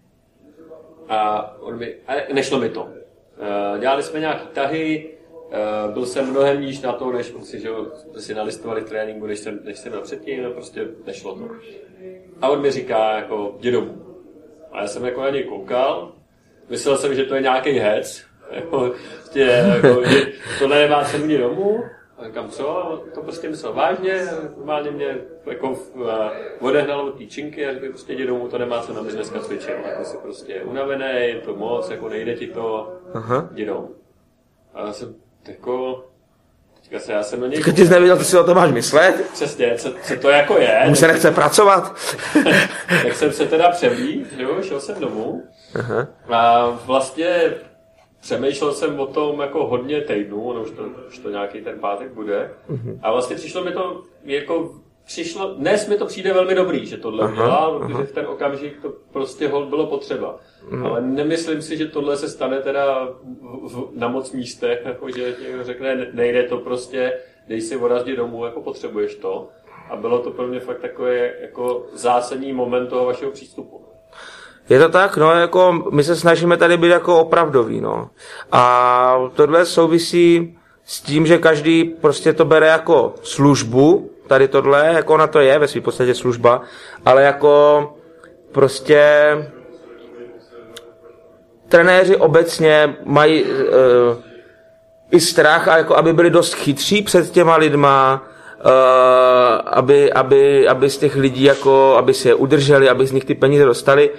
a 1.10 1.52
on 1.60 1.78
mi, 1.78 1.96
a 2.08 2.34
nešlo 2.34 2.60
mi 2.60 2.70
to. 2.70 2.90
Eh, 3.38 3.80
Dělali 3.80 4.04
jsme 4.04 4.20
nějaký 4.20 4.48
tahy, 4.48 5.10
eh, 5.52 5.92
byl 5.94 6.06
jsem 6.06 6.30
mnohem 6.30 6.62
níž 6.62 6.82
na 6.82 6.94
to, 6.94 7.12
než 7.12 7.34
si, 7.44 7.60
že 7.60 7.70
si 8.18 8.34
nalistovali 8.34 8.82
tréninku, 8.82 9.28
než 9.28 9.40
jsem, 9.40 9.60
než 9.64 9.80
jsem 9.80 9.94
předtím, 10.04 10.46
a 10.46 10.50
prostě 10.50 10.88
nešlo 11.06 11.36
to. 11.36 11.50
A 12.42 12.50
on 12.50 12.62
mi 12.62 12.72
říká, 12.72 13.16
jako, 13.16 13.56
jdi 13.60 13.72
domů. 13.72 14.06
A 14.72 14.82
já 14.82 14.88
jsem 14.88 15.06
jako 15.06 15.22
na 15.22 15.30
něj 15.30 15.44
koukal, 15.44 16.12
myslel 16.70 16.98
jsem, 16.98 17.16
že 17.16 17.24
to 17.24 17.36
je 17.36 17.42
nějaký 17.42 17.70
hec, 17.70 18.31
jako, 18.52 18.92
prostě, 19.16 19.40
jako, 19.40 20.04
že 20.06 20.22
tohle 20.60 20.80
nemá 20.80 21.04
se 21.06 21.18
mě 21.18 21.38
domů, 21.38 21.84
a 22.18 22.26
říkám, 22.26 22.50
co? 22.50 22.68
On 22.68 23.00
to 23.14 23.22
prostě 23.22 23.50
myslel 23.50 23.74
vážně, 23.74 24.28
normálně 24.58 24.92
mě 24.92 25.18
jako 25.46 25.70
uh, 25.70 26.06
odehnal 26.60 27.02
od 27.02 27.18
té 27.18 27.26
činky 27.26 27.68
a 27.68 27.74
řekl, 27.74 27.90
prostě 27.90 28.14
jdi 28.14 28.26
domů, 28.26 28.48
to 28.48 28.58
nemá 28.58 28.82
co 28.82 28.94
na 28.94 29.02
dneska 29.02 29.40
cvičil, 29.40 29.76
jako 29.86 30.04
jsi 30.04 30.18
prostě 30.18 30.62
unavený, 30.62 31.06
je 31.16 31.42
to 31.46 31.56
moc, 31.56 31.90
jako 31.90 32.10
nejde 32.10 32.36
ti 32.36 32.48
to, 32.48 32.94
Aha. 33.14 33.50
jdi 33.52 33.66
domů. 33.66 33.90
A 34.74 34.86
já 34.86 34.94
jsem 34.94 35.16
jako, 35.48 36.06
Já, 36.92 37.00
já 37.08 37.24
jsem 37.24 37.42
na 37.42 37.48
něj... 37.48 37.64
Ty 37.64 37.86
jsi 37.86 37.92
nevěděl, 37.92 38.18
co 38.18 38.24
si 38.24 38.38
o 38.38 38.44
tom 38.44 38.56
máš 38.56 38.72
myslet? 38.72 39.30
Přesně, 39.34 39.76
co, 39.78 39.94
co 40.04 40.16
to 40.16 40.30
jako 40.30 40.58
je. 40.58 40.84
Mu 40.88 40.96
se 40.96 41.08
nechce 41.08 41.32
pracovat. 41.32 41.96
tak 43.04 43.16
jsem 43.16 43.32
se 43.32 43.46
teda 43.46 43.70
převlík, 43.70 44.34
že 44.38 44.44
jo, 44.44 44.62
šel 44.62 44.80
jsem 44.80 45.00
domů. 45.00 45.44
Aha. 45.76 46.08
A 46.30 46.70
vlastně 46.86 47.54
přemýšlel 48.22 48.74
jsem 48.74 49.00
o 49.00 49.08
tom 49.08 49.40
jako 49.40 49.68
hodně 49.68 50.02
týdnů, 50.02 50.44
ono 50.44 50.62
už 50.62 50.72
to, 50.72 50.84
už 51.08 51.18
to 51.20 51.30
nějaký 51.30 51.62
ten 51.62 51.80
pátek 51.80 52.12
bude. 52.12 52.52
Uh-huh. 52.70 53.00
A 53.02 53.12
vlastně 53.12 53.36
přišlo 53.36 53.64
mi 53.64 53.72
to 53.72 54.04
jako 54.24 54.82
přišlo, 55.06 55.54
dnes 55.54 55.88
mi 55.88 55.98
to 55.98 56.06
přijde 56.06 56.34
velmi 56.34 56.56
dobrý, 56.56 56.86
že 56.86 56.98
tohle 56.98 57.24
aha, 57.24 57.34
udělal, 57.34 57.80
protože 57.80 57.94
aha. 57.94 58.04
v 58.04 58.12
ten 58.12 58.28
okamžik 58.28 58.82
to 58.82 58.94
prostě 59.12 59.48
hol 59.48 59.66
bylo 59.66 59.88
potřeba. 59.88 60.40
Aha. 60.72 60.90
Ale 60.90 61.02
nemyslím 61.02 61.62
si, 61.62 61.78
že 61.78 61.88
tohle 61.88 62.18
se 62.18 62.30
stane 62.30 62.62
teda 62.62 63.10
v, 63.24 63.68
v, 63.68 63.90
na 63.96 64.08
moc 64.08 64.32
místech, 64.32 64.82
jako 64.86 65.10
že 65.10 65.36
někdo 65.44 65.64
řekne, 65.64 66.08
nejde 66.14 66.44
to 66.44 66.58
prostě, 66.58 67.14
dej 67.48 67.62
si 67.62 67.78
vorazdi 67.78 68.16
domů, 68.16 68.46
jako 68.46 68.62
potřebuješ 68.62 69.16
to. 69.16 69.50
A 69.90 69.96
bylo 69.96 70.20
to 70.20 70.32
pro 70.32 70.48
mě 70.48 70.60
fakt 70.60 70.80
takový 70.80 71.18
jako 71.42 71.86
zásadní 71.94 72.54
moment 72.54 72.88
toho 72.88 73.06
vašeho 73.06 73.32
přístupu. 73.32 73.81
Je 74.72 74.80
to 74.80 74.90
tak, 74.90 75.18
no, 75.18 75.32
jako 75.32 75.84
my 75.92 76.04
se 76.04 76.16
snažíme 76.16 76.58
tady 76.58 76.78
být 76.78 76.88
jako 76.88 77.20
opravdoví, 77.20 77.82
no. 77.82 78.10
A 78.52 79.16
tohle 79.36 79.66
souvisí 79.66 80.58
s 80.86 81.02
tím, 81.02 81.26
že 81.26 81.38
každý 81.38 81.84
prostě 81.84 82.34
to 82.34 82.46
bere 82.46 82.68
jako 82.68 83.14
službu, 83.24 84.12
tady 84.28 84.48
tohle, 84.48 84.92
jako 84.94 85.14
ona 85.14 85.28
to 85.28 85.40
je 85.40 85.60
ve 85.60 85.68
své 85.68 85.82
podstatě 85.82 86.16
služba, 86.16 86.62
ale 87.06 87.24
jako 87.24 87.94
prostě 88.52 89.04
trenéři 91.68 92.16
obecně 92.16 92.96
mají 93.06 93.44
uh, 93.44 93.50
i 95.12 95.20
strach, 95.20 95.68
a 95.68 95.78
jako 95.78 95.96
aby 95.98 96.14
byli 96.14 96.30
dost 96.30 96.54
chytří 96.54 97.02
před 97.02 97.32
těma 97.32 97.56
lidma, 97.56 98.24
uh, 98.66 98.72
aby, 99.66 100.14
aby, 100.14 100.68
aby 100.68 100.90
z 100.90 100.98
těch 100.98 101.16
lidí 101.16 101.44
jako, 101.44 101.96
aby 101.98 102.14
si 102.14 102.28
je 102.28 102.36
udrželi, 102.36 102.90
aby 102.90 103.08
z 103.08 103.12
nich 103.12 103.26
ty 103.26 103.36
peníze 103.36 103.66
dostali. 103.66 104.12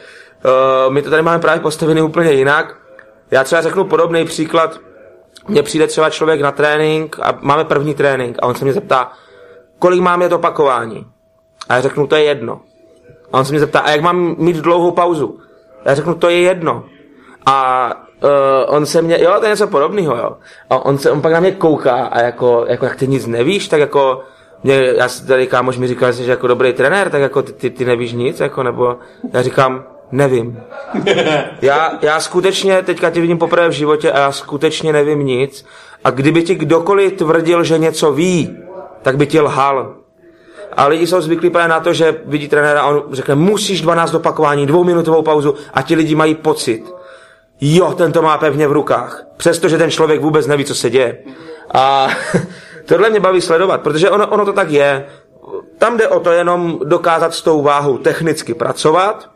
Uh, 0.44 0.92
my 0.92 1.02
to 1.02 1.10
tady 1.10 1.22
máme 1.22 1.38
právě 1.38 1.60
postavený 1.60 2.02
úplně 2.02 2.32
jinak. 2.32 2.76
Já 3.30 3.44
třeba 3.44 3.62
řeknu 3.62 3.84
podobný 3.84 4.24
příklad. 4.24 4.80
Mně 5.48 5.62
přijde 5.62 5.86
třeba 5.86 6.10
člověk 6.10 6.40
na 6.40 6.52
trénink 6.52 7.16
a 7.22 7.38
máme 7.40 7.64
první 7.64 7.94
trénink 7.94 8.36
a 8.42 8.46
on 8.46 8.54
se 8.54 8.64
mě 8.64 8.74
zeptá, 8.74 9.12
kolik 9.78 10.00
mám 10.00 10.22
jet 10.22 10.32
opakování? 10.32 11.06
A 11.68 11.74
já 11.74 11.80
řeknu, 11.80 12.06
to 12.06 12.16
je 12.16 12.22
jedno. 12.22 12.60
A 13.32 13.38
on 13.38 13.44
se 13.44 13.52
mě 13.52 13.60
zeptá, 13.60 13.80
a 13.80 13.90
jak 13.90 14.00
mám 14.00 14.34
mít 14.38 14.56
dlouhou 14.56 14.90
pauzu? 14.90 15.38
A 15.84 15.88
já 15.88 15.94
řeknu, 15.94 16.14
to 16.14 16.28
je 16.28 16.40
jedno. 16.40 16.84
A 17.46 17.88
uh, 18.24 18.76
on 18.76 18.86
se 18.86 19.02
mě, 19.02 19.22
jo, 19.22 19.34
to 19.38 19.44
je 19.44 19.50
něco 19.50 19.66
podobného, 19.66 20.16
jo. 20.16 20.36
A 20.70 20.84
on 20.84 20.98
se, 20.98 21.10
on 21.10 21.22
pak 21.22 21.32
na 21.32 21.40
mě 21.40 21.52
kouká 21.52 22.04
a 22.04 22.20
jako, 22.20 22.64
jako 22.68 22.84
jak 22.84 22.96
ty 22.96 23.08
nic 23.08 23.26
nevíš, 23.26 23.68
tak 23.68 23.80
jako, 23.80 24.20
mě, 24.62 24.74
já 24.74 25.08
tady 25.26 25.46
kámoš 25.46 25.78
mi 25.78 25.88
říkal, 25.88 26.12
že 26.12 26.30
jako 26.30 26.46
dobrý 26.46 26.72
trenér, 26.72 27.10
tak 27.10 27.20
jako 27.20 27.42
ty, 27.42 27.52
ty, 27.52 27.70
ty 27.70 27.84
nevíš 27.84 28.12
nic, 28.12 28.40
jako, 28.40 28.62
nebo 28.62 28.96
já 29.32 29.42
říkám, 29.42 29.84
nevím. 30.12 30.60
Já, 31.62 31.98
já 32.02 32.20
skutečně, 32.20 32.82
teďka 32.82 33.10
tě 33.10 33.20
vidím 33.20 33.38
poprvé 33.38 33.68
v 33.68 33.72
životě 33.72 34.12
a 34.12 34.18
já 34.18 34.32
skutečně 34.32 34.92
nevím 34.92 35.26
nic. 35.26 35.64
A 36.04 36.10
kdyby 36.10 36.42
ti 36.42 36.54
kdokoliv 36.54 37.12
tvrdil, 37.12 37.64
že 37.64 37.78
něco 37.78 38.12
ví, 38.12 38.56
tak 39.02 39.16
by 39.16 39.26
ti 39.26 39.40
lhal. 39.40 39.94
A 40.76 40.86
lidi 40.86 41.06
jsou 41.06 41.20
zvyklí 41.20 41.50
právě 41.50 41.68
na 41.68 41.80
to, 41.80 41.92
že 41.92 42.20
vidí 42.24 42.48
trenéra 42.48 42.82
a 42.82 42.86
on 42.86 43.02
řekne, 43.12 43.34
musíš 43.34 43.80
12 43.80 44.14
opakování, 44.14 44.66
dvouminutovou 44.66 45.22
pauzu 45.22 45.54
a 45.74 45.82
ti 45.82 45.94
lidi 45.94 46.14
mají 46.14 46.34
pocit, 46.34 46.92
jo, 47.60 47.92
ten 47.92 48.12
to 48.12 48.22
má 48.22 48.38
pevně 48.38 48.68
v 48.68 48.72
rukách, 48.72 49.24
přestože 49.36 49.78
ten 49.78 49.90
člověk 49.90 50.20
vůbec 50.20 50.46
neví, 50.46 50.64
co 50.64 50.74
se 50.74 50.90
děje. 50.90 51.18
A 51.74 52.08
tohle 52.86 53.10
mě 53.10 53.20
baví 53.20 53.40
sledovat, 53.40 53.80
protože 53.80 54.10
ono, 54.10 54.26
ono 54.26 54.44
to 54.44 54.52
tak 54.52 54.70
je. 54.70 55.06
Tam 55.78 55.96
jde 55.96 56.08
o 56.08 56.20
to 56.20 56.32
jenom 56.32 56.78
dokázat 56.84 57.34
s 57.34 57.42
tou 57.42 57.62
váhou 57.62 57.98
technicky 57.98 58.54
pracovat, 58.54 59.30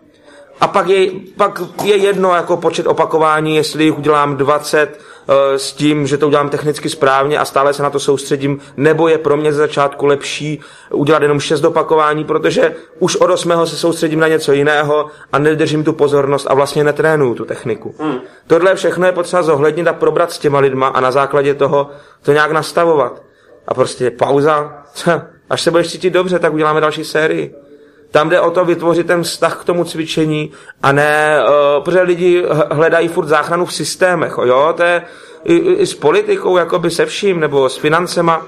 a 0.61 0.69
pak 0.69 0.89
je, 0.89 1.11
pak 1.37 1.63
je 1.85 1.97
jedno 1.97 2.35
jako 2.35 2.57
počet 2.57 2.87
opakování, 2.87 3.57
jestli 3.57 3.91
udělám 3.91 4.37
20 4.37 4.99
Eh, 5.29 5.59
s 5.59 5.73
tím, 5.73 6.07
že 6.07 6.19
to 6.19 6.27
udělám 6.27 6.49
technicky 6.49 6.89
správně 6.89 7.39
a 7.39 7.45
stále 7.45 7.75
se 7.75 7.83
na 7.83 7.91
to 7.91 8.01
soustředím, 8.01 8.59
nebo 8.77 9.09
je 9.09 9.19
pro 9.19 9.37
mě 9.37 9.53
ze 9.53 9.59
začátku 9.59 10.07
lepší 10.07 10.61
udělat 10.91 11.23
jenom 11.23 11.41
šest 11.41 11.65
opakování, 11.65 12.25
protože 12.25 12.75
už 12.99 13.17
od 13.17 13.31
osmého 13.31 13.67
se 13.67 13.77
soustředím 13.77 14.21
na 14.21 14.29
něco 14.29 14.53
jiného 14.53 15.07
a 15.33 15.39
nedržím 15.39 15.85
tu 15.85 15.93
pozornost 15.93 16.47
a 16.51 16.55
vlastně 16.55 16.85
netrénuju 16.85 17.35
tu 17.35 17.45
techniku. 17.45 17.95
Hmm. 17.99 18.19
Tohle 18.47 18.75
všechno 18.75 19.07
je 19.07 19.13
potřeba 19.13 19.43
zohlednit 19.43 19.89
a 19.89 19.93
probrat 19.93 20.33
s 20.33 20.39
těma 20.39 20.59
lidma 20.59 20.87
a 20.87 21.01
na 21.01 21.11
základě 21.11 21.55
toho 21.55 21.91
to 22.23 22.33
nějak 22.33 22.53
nastavovat. 22.53 23.23
A 23.69 23.75
prostě 23.75 24.11
pauza, 24.11 24.83
až 25.51 25.63
se 25.63 25.71
budeš 25.71 25.91
cítit 25.91 26.11
dobře, 26.11 26.39
tak 26.39 26.53
uděláme 26.53 26.81
další 26.81 27.05
sérii. 27.05 27.55
Tam 28.17 28.29
jde 28.29 28.41
o 28.41 28.51
to 28.51 28.65
vytvořit 28.65 29.07
ten 29.07 29.23
vztah 29.23 29.61
k 29.61 29.65
tomu 29.65 29.85
cvičení 29.85 30.53
a 30.83 30.93
ne, 30.93 31.39
uh, 31.41 31.85
protože 31.85 32.03
lidi 32.03 32.45
hledají 32.71 33.09
furt 33.09 33.27
záchranu 33.27 33.65
v 33.65 33.73
systémech, 33.73 34.35
jo, 34.45 34.75
to 34.77 34.83
je 34.83 35.03
i, 35.45 35.57
i 35.57 35.87
s 35.87 35.95
politikou, 35.95 36.57
jakoby 36.57 36.91
se 36.91 37.07
vším, 37.07 37.41
nebo 37.41 37.69
s 37.69 37.77
financema. 37.77 38.43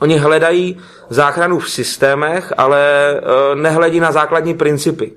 Oni 0.00 0.18
hledají 0.18 0.78
záchranu 1.08 1.58
v 1.58 1.70
systémech, 1.70 2.52
ale 2.56 2.80
uh, 3.14 3.60
nehledí 3.60 4.00
na 4.00 4.12
základní 4.12 4.54
principy. 4.54 5.12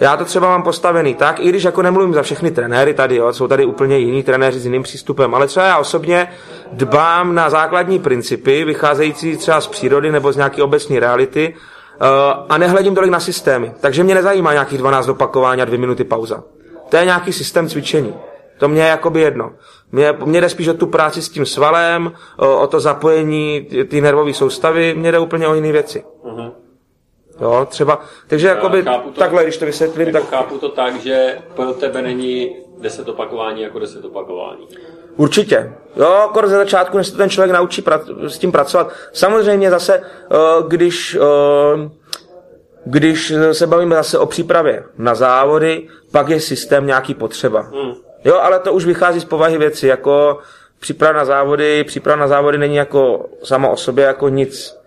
Já 0.00 0.16
to 0.16 0.24
třeba 0.24 0.48
mám 0.48 0.62
postavený 0.62 1.14
tak, 1.14 1.40
i 1.40 1.48
když 1.48 1.62
jako 1.62 1.82
nemluvím 1.82 2.14
za 2.14 2.22
všechny 2.22 2.50
trenéry 2.50 2.94
tady, 2.94 3.16
jo, 3.16 3.32
jsou 3.32 3.48
tady 3.48 3.64
úplně 3.64 3.98
jiní 3.98 4.22
trenéři 4.22 4.58
s 4.58 4.64
jiným 4.64 4.82
přístupem, 4.82 5.34
ale 5.34 5.46
třeba 5.46 5.66
já 5.66 5.78
osobně 5.78 6.32
dbám 6.72 7.34
na 7.34 7.50
základní 7.50 7.98
principy, 7.98 8.64
vycházející 8.64 9.36
třeba 9.36 9.60
z 9.60 9.66
přírody 9.66 10.12
nebo 10.12 10.32
z 10.32 10.36
nějaké 10.36 10.62
obecní 10.62 10.98
reality, 10.98 11.54
a 12.48 12.58
nehledím 12.58 12.94
tolik 12.94 13.10
na 13.10 13.20
systémy. 13.20 13.72
Takže 13.80 14.04
mě 14.04 14.14
nezajímá 14.14 14.52
nějakých 14.52 14.78
12 14.78 15.08
opakování 15.08 15.62
a 15.62 15.64
2 15.64 15.78
minuty 15.78 16.04
pauza. 16.04 16.44
To 16.88 16.96
je 16.96 17.04
nějaký 17.04 17.32
systém 17.32 17.68
cvičení. 17.68 18.14
To 18.58 18.68
mě 18.68 18.82
je 18.82 18.88
jakoby 18.88 19.20
jedno. 19.20 19.52
Mě, 19.92 20.14
mě 20.24 20.40
jde 20.40 20.48
spíš 20.48 20.68
o 20.68 20.74
tu 20.74 20.86
práci 20.86 21.22
s 21.22 21.28
tím 21.28 21.46
svalem, 21.46 22.12
o, 22.36 22.60
o 22.60 22.66
to 22.66 22.80
zapojení 22.80 23.68
ty 23.88 24.00
nervové 24.00 24.34
soustavy, 24.34 24.94
mě 24.94 25.12
jde 25.12 25.18
úplně 25.18 25.48
o 25.48 25.54
jiné 25.54 25.72
věci. 25.72 26.04
Uh-huh. 26.24 26.52
Jo, 27.40 27.66
třeba, 27.70 28.00
takže 28.26 28.48
jakoby 28.48 28.82
to, 28.82 28.90
takhle, 29.18 29.42
když 29.42 29.56
to 29.56 29.66
vysvětlím, 29.66 30.06
jako 30.06 30.18
tak... 30.18 30.30
Chápu 30.30 30.58
to 30.58 30.68
tak, 30.68 31.00
že 31.00 31.38
pro 31.54 31.72
tebe 31.72 32.02
není 32.02 32.56
10 32.80 33.08
opakování 33.08 33.62
jako 33.62 33.78
10 33.78 34.04
opakování. 34.04 34.68
Určitě. 35.16 35.72
Jo, 35.98 36.06
akor 36.06 36.48
ze 36.48 36.56
začátku, 36.56 36.96
než 36.96 37.06
se 37.06 37.16
ten 37.16 37.30
člověk 37.30 37.52
naučí 37.52 37.84
s 38.26 38.38
tím 38.38 38.52
pracovat. 38.52 38.92
Samozřejmě 39.12 39.70
zase, 39.70 39.94
eh, 40.00 40.36
když, 40.68 41.18
eh, 41.20 41.90
když 42.84 43.32
se 43.52 43.66
bavíme 43.66 43.96
zase 43.96 44.18
o 44.18 44.26
přípravě 44.26 44.84
na 44.98 45.14
závody, 45.14 45.88
pak 46.12 46.28
je 46.28 46.40
systém 46.40 46.86
nějaký 46.86 47.14
potřeba. 47.14 47.60
Hmm. 47.60 47.92
Jo, 48.24 48.38
ale 48.42 48.58
to 48.58 48.72
už 48.72 48.84
vychází 48.84 49.20
z 49.20 49.24
povahy 49.24 49.58
věci, 49.58 49.86
jako 49.86 50.38
příprava 50.80 51.18
na 51.18 51.24
závody, 51.24 51.84
příprava 51.84 52.20
na 52.20 52.28
závody 52.28 52.58
není 52.58 52.76
jako 52.76 53.26
sama 53.42 53.68
o 53.68 53.76
sobě 53.76 54.04
jako 54.04 54.28
nic 54.28 54.77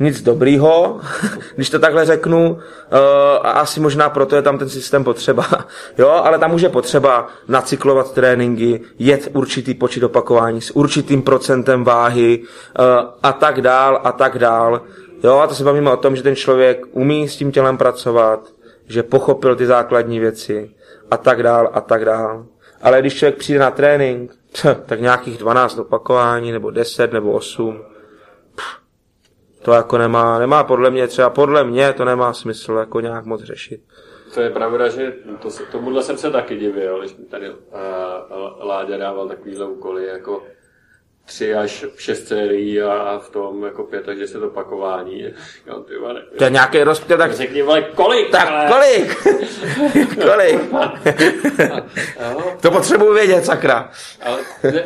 nic 0.00 0.22
dobrýho, 0.22 1.00
když 1.54 1.70
to 1.70 1.78
takhle 1.78 2.04
řeknu, 2.04 2.58
eh, 2.58 3.38
a 3.38 3.50
asi 3.50 3.80
možná 3.80 4.10
proto 4.10 4.36
je 4.36 4.42
tam 4.42 4.58
ten 4.58 4.68
systém 4.68 5.04
potřeba. 5.04 5.46
Jo, 5.98 6.08
ale 6.08 6.38
tam 6.38 6.54
už 6.54 6.62
je 6.62 6.68
potřeba 6.68 7.26
nacyklovat 7.48 8.12
tréninky, 8.12 8.80
jet 8.98 9.28
určitý 9.32 9.74
počet 9.74 10.02
opakování 10.02 10.60
s 10.60 10.76
určitým 10.76 11.22
procentem 11.22 11.84
váhy 11.84 12.42
eh, 12.42 12.82
a 13.22 13.32
tak 13.32 13.60
dál 13.60 14.00
a 14.04 14.12
tak 14.12 14.38
dál. 14.38 14.80
Jo, 15.24 15.38
a 15.38 15.46
to 15.46 15.54
se 15.54 15.64
bavíme 15.64 15.90
o 15.90 15.96
tom, 15.96 16.16
že 16.16 16.22
ten 16.22 16.36
člověk 16.36 16.84
umí 16.92 17.28
s 17.28 17.36
tím 17.36 17.52
tělem 17.52 17.78
pracovat, 17.78 18.40
že 18.86 19.02
pochopil 19.02 19.56
ty 19.56 19.66
základní 19.66 20.20
věci 20.20 20.70
a 21.10 21.16
tak 21.16 21.42
dál 21.42 21.70
a 21.72 21.80
tak 21.80 22.04
dál. 22.04 22.46
Ale 22.82 23.00
když 23.00 23.14
člověk 23.14 23.36
přijde 23.36 23.60
na 23.60 23.70
trénink, 23.70 24.34
tak 24.86 25.00
nějakých 25.00 25.38
12 25.38 25.78
opakování, 25.78 26.52
nebo 26.52 26.70
10, 26.70 27.12
nebo 27.12 27.32
8, 27.32 27.80
to 29.62 29.72
jako 29.72 29.98
nemá, 29.98 30.38
nemá 30.38 30.64
podle 30.64 30.90
mě, 30.90 31.08
třeba 31.08 31.30
podle 31.30 31.64
mě 31.64 31.92
to 31.92 32.04
nemá 32.04 32.32
smysl 32.32 32.72
jako 32.72 33.00
nějak 33.00 33.24
moc 33.24 33.42
řešit. 33.42 33.80
To 34.34 34.40
je 34.40 34.50
pravda, 34.50 34.88
že 34.88 35.12
to, 35.42 35.48
tomuhle 35.72 36.02
jsem 36.02 36.18
se 36.18 36.30
taky 36.30 36.56
divil, 36.56 37.00
když 37.00 37.16
mi 37.16 37.24
tady 37.24 37.50
uh, 37.50 37.56
Láďa 38.66 38.96
dával 38.96 39.28
takovýhle 39.28 39.66
úkoly, 39.66 40.06
jako 40.06 40.42
tři 41.28 41.54
až 41.54 41.84
šest 41.96 42.28
sérií 42.28 42.82
a 42.82 43.18
v 43.18 43.30
tom 43.30 43.64
jako 43.64 43.82
pět 43.82 44.08
až 44.08 44.18
deset 44.18 44.42
opakování. 44.42 45.24
Ty 45.88 45.96
vole, 45.96 46.22
to 46.38 46.44
je 46.44 46.50
nějaký 46.50 46.82
rozpět, 46.82 47.16
tak... 47.16 47.32
Řekni, 47.32 47.62
vole, 47.62 47.82
kolik? 47.82 48.30
Tak 48.30 48.48
ale... 48.48 48.70
kolik? 48.72 49.16
kolik? 50.30 50.60
to 52.60 52.70
potřebuji 52.70 53.14
vědět, 53.14 53.44
sakra. 53.44 53.90
ale 54.22 54.38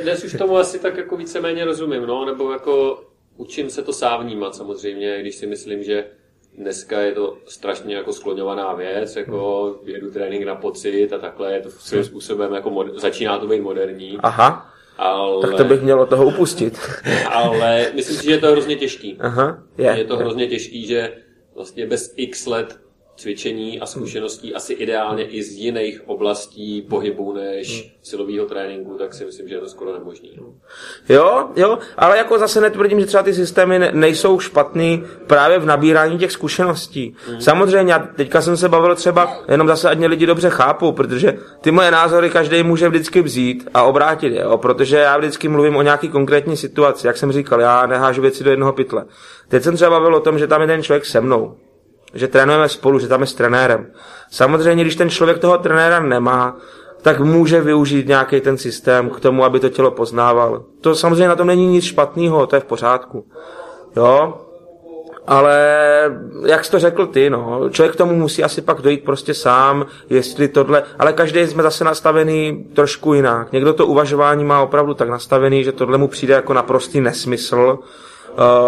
dnes 0.03 0.25
už 0.25 0.33
tomu 0.33 0.57
asi 0.57 0.79
tak 0.79 0.97
jako 0.97 1.17
víceméně 1.17 1.65
rozumím, 1.65 2.07
no, 2.07 2.25
nebo 2.25 2.53
jako 2.53 3.03
Učím 3.43 3.71
se 3.71 3.83
to 3.83 3.93
sám 3.93 4.25
vnímat 4.25 4.55
samozřejmě, 4.55 5.21
když 5.21 5.35
si 5.35 5.47
myslím, 5.47 5.83
že 5.83 6.05
dneska 6.59 7.01
je 7.01 7.13
to 7.13 7.37
strašně 7.47 7.95
jako 7.95 8.13
skloňovaná 8.13 8.75
věc, 8.75 9.17
jako 9.17 9.77
jedu 9.85 10.11
trénink 10.11 10.45
na 10.45 10.55
pocit 10.55 11.13
a 11.13 11.19
takhle 11.19 11.53
je 11.53 11.61
to 11.61 11.71
svým 11.71 12.05
způsobem 12.05 12.55
jako 12.55 12.71
moder- 12.71 12.99
začíná 12.99 13.39
to 13.39 13.47
být 13.47 13.61
moderní. 13.61 14.19
Aha. 14.23 14.73
Ale... 14.99 15.43
Tak 15.43 15.57
to 15.57 15.65
bych 15.65 15.83
mělo 15.83 16.07
toho 16.07 16.27
upustit. 16.27 16.79
ale 17.33 17.87
myslím 17.95 18.17
si, 18.17 18.25
že 18.25 18.31
je 18.31 18.39
to 18.39 18.51
hrozně 18.51 18.77
těžký. 18.77 19.17
Aha, 19.21 19.63
je. 19.79 19.95
Je 19.97 20.05
to 20.05 20.17
hrozně 20.17 20.47
těžký, 20.47 20.87
že 20.87 21.13
vlastně 21.55 21.87
bez 21.87 22.15
x 22.17 22.47
let 22.47 22.81
cvičení 23.23 23.81
a 23.81 23.87
zkušeností 23.87 24.55
asi 24.55 24.73
ideálně 24.73 25.25
i 25.25 25.43
z 25.43 25.53
jiných 25.53 26.03
oblastí 26.07 26.83
pohybu 26.83 27.33
než 27.33 27.97
silového 28.03 28.47
tréninku, 28.47 28.99
tak 28.99 29.15
si 29.15 29.25
myslím, 29.25 29.49
že 29.49 29.55
je 29.55 29.61
to 29.61 29.69
skoro 29.69 29.93
nemožný. 29.93 30.39
Jo, 31.09 31.49
jo, 31.57 31.79
ale 31.97 32.19
jako 32.19 32.39
zase 32.39 32.61
netvrdím, 32.61 33.01
že 33.01 33.07
třeba 33.07 33.23
ty 33.23 33.35
systémy 33.35 33.79
ne- 33.79 33.91
nejsou 33.95 34.41
špatný 34.41 35.05
právě 35.27 35.59
v 35.59 35.67
nabírání 35.67 36.19
těch 36.19 36.33
zkušeností. 36.33 37.15
Mm. 37.31 37.41
Samozřejmě, 37.41 37.93
já 37.93 37.99
teďka 37.99 38.41
jsem 38.41 38.57
se 38.57 38.69
bavil 38.69 38.95
třeba, 38.95 39.43
jenom 39.49 39.69
zase 39.69 39.91
ať 39.91 39.99
mě 39.99 40.07
lidi 40.07 40.27
dobře 40.27 40.51
chápou, 40.51 40.93
protože 40.93 41.39
ty 41.61 41.71
moje 41.71 41.91
názory 41.91 42.31
každý 42.31 42.63
může 42.63 42.89
vždycky 42.89 43.23
vzít 43.23 43.69
a 43.75 43.83
obrátit, 43.83 44.33
jo, 44.33 44.59
protože 44.59 44.97
já 44.97 45.19
vždycky 45.19 45.49
mluvím 45.49 45.77
o 45.77 45.83
nějaký 45.83 46.09
konkrétní 46.09 46.57
situaci, 46.57 47.07
jak 47.07 47.17
jsem 47.17 47.33
říkal, 47.33 47.61
já 47.61 47.87
nehážu 47.87 48.23
věci 48.23 48.45
do 48.45 48.51
jednoho 48.51 48.73
pytle. 48.73 49.05
Teď 49.49 49.63
jsem 49.63 49.77
třeba 49.77 49.91
bavil 49.91 50.15
o 50.15 50.21
tom, 50.21 50.39
že 50.39 50.47
tam 50.47 50.61
je 50.61 50.67
ten 50.67 50.83
člověk 50.83 51.05
se 51.05 51.21
mnou, 51.21 51.57
že 52.15 52.29
trénujeme 52.29 52.69
spolu, 52.69 52.99
že 52.99 53.09
tam 53.09 53.21
je 53.21 53.27
s 53.27 53.35
trenérem. 53.35 53.87
Samozřejmě, 54.31 54.85
když 54.85 54.97
ten 54.97 55.11
člověk 55.11 55.39
toho 55.39 55.59
trenéra 55.59 56.01
nemá, 56.01 56.57
tak 57.03 57.21
může 57.21 57.61
využít 57.61 58.09
nějaký 58.09 58.41
ten 58.41 58.59
systém 58.59 59.11
k 59.11 59.21
tomu, 59.21 59.45
aby 59.45 59.61
to 59.61 59.69
tělo 59.69 59.91
poznával. 59.91 60.65
To 60.81 60.95
samozřejmě 60.95 61.29
na 61.29 61.37
tom 61.37 61.47
není 61.47 61.67
nic 61.67 61.85
špatného, 61.85 62.47
to 62.47 62.57
je 62.57 62.61
v 62.61 62.65
pořádku. 62.65 63.27
Jo, 63.97 64.35
ale 65.27 65.59
jak 66.47 66.65
jsi 66.65 66.71
to 66.71 66.79
řekl 66.79 67.07
ty, 67.07 67.31
no, 67.31 67.71
člověk 67.71 67.93
k 67.93 67.99
tomu 67.99 68.15
musí 68.15 68.45
asi 68.45 68.63
pak 68.63 68.81
dojít 68.81 69.05
prostě 69.05 69.35
sám, 69.35 69.87
jestli 70.11 70.49
tohle, 70.49 70.83
ale 70.99 71.13
každý 71.13 71.47
jsme 71.47 71.63
zase 71.63 71.85
nastavený 71.85 72.67
trošku 72.75 73.15
jinak. 73.15 73.53
Někdo 73.53 73.73
to 73.75 73.87
uvažování 73.87 74.45
má 74.45 74.63
opravdu 74.63 74.95
tak 74.95 75.09
nastavený, 75.09 75.65
že 75.65 75.73
tohle 75.73 75.99
mu 75.99 76.09
přijde 76.09 76.35
jako 76.35 76.53
naprostý 76.53 77.01
nesmysl, 77.01 77.79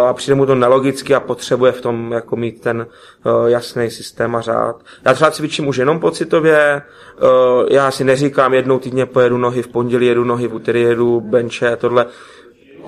a 0.08 0.12
přijde 0.12 0.34
mu 0.34 0.46
to 0.46 0.54
nelogicky 0.54 1.14
a 1.14 1.20
potřebuje 1.20 1.72
v 1.72 1.80
tom 1.80 2.12
jako 2.12 2.36
mít 2.36 2.60
ten 2.60 2.86
uh, 3.26 3.46
jasný 3.46 3.90
systém 3.90 4.36
a 4.36 4.40
řád. 4.40 4.76
Já 5.04 5.14
třeba 5.14 5.30
cvičím 5.30 5.68
už 5.68 5.76
jenom 5.76 6.00
pocitově, 6.00 6.82
uh, 7.22 7.28
já 7.70 7.90
si 7.90 8.04
neříkám 8.04 8.54
jednou 8.54 8.78
týdně 8.78 9.06
pojedu 9.06 9.38
nohy, 9.38 9.62
v 9.62 9.68
pondělí 9.68 10.06
jedu 10.06 10.24
nohy, 10.24 10.48
v 10.48 10.54
úterý 10.54 10.80
jedu 10.80 11.20
benče, 11.20 11.76
tohle. 11.76 12.06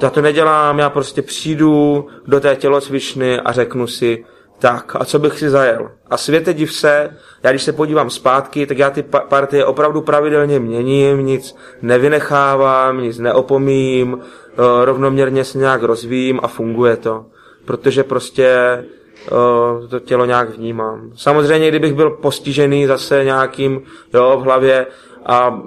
Já 0.03 0.11
to 0.11 0.21
nedělám, 0.21 0.79
já 0.79 0.91
prostě 0.91 1.23
přijdu 1.23 2.07
do 2.27 2.41
té 2.41 2.57
tělocvičny 2.57 3.41
a 3.41 3.53
řeknu 3.53 3.87
si, 3.87 4.25
tak, 4.59 4.97
a 4.97 5.05
co 5.05 5.19
bych 5.19 5.39
si 5.39 5.51
zajel? 5.51 5.91
A 6.11 6.17
světe 6.17 6.55
div 6.55 6.73
se, 6.73 7.17
já 7.43 7.51
když 7.51 7.63
se 7.63 7.73
podívám 7.73 8.11
zpátky, 8.11 8.67
tak 8.67 8.79
já 8.79 8.91
ty 8.91 9.03
partie 9.29 9.65
opravdu 9.65 10.01
pravidelně 10.01 10.59
měním, 10.61 11.27
nic 11.27 11.57
nevynechávám, 11.83 13.01
nic 13.01 13.19
neopomím, 13.19 14.23
Eh, 14.59 14.85
rovnoměrně 14.85 15.45
se 15.45 15.59
nějak 15.59 15.83
rozvíjím 15.83 16.41
a 16.43 16.49
funguje 16.49 16.97
to. 16.97 17.27
Protože 17.65 18.05
prostě 18.05 18.47
eh, 18.47 19.89
to 19.89 20.01
tělo 20.01 20.25
nějak 20.25 20.51
vnímám. 20.51 21.11
Samozřejmě, 21.17 21.69
kdybych 21.69 21.95
byl 21.95 22.11
postižený 22.11 22.87
zase 22.87 23.25
nějakým 23.25 23.83
jo, 24.15 24.39
v 24.41 24.45
hlavě 24.45 24.87
a 25.27 25.61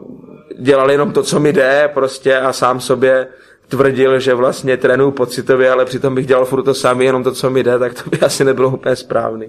dělal 0.60 0.92
jenom 0.92 1.12
to, 1.12 1.24
co 1.24 1.40
mi 1.40 1.54
jde 1.54 1.92
prostě 1.94 2.38
a 2.38 2.54
sám 2.54 2.80
sobě 2.80 3.28
tvrdil, 3.70 4.20
že 4.20 4.34
vlastně 4.34 4.78
trénuju 4.78 5.12
pocitově, 5.12 5.72
ale 5.72 5.86
přitom 5.86 6.16
bych 6.16 6.28
dělal 6.28 6.46
furt 6.46 6.64
to 6.64 6.74
samý, 6.74 7.06
jenom 7.06 7.24
to, 7.24 7.32
co 7.32 7.50
mi 7.50 7.64
jde, 7.64 7.80
tak 7.80 8.04
to 8.04 8.10
by 8.10 8.20
asi 8.26 8.44
nebylo 8.44 8.70
úplně 8.70 8.96
správný. 8.96 9.48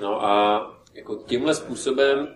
No 0.00 0.24
a 0.24 0.66
jako 0.94 1.16
tímhle 1.26 1.54
způsobem, 1.54 2.28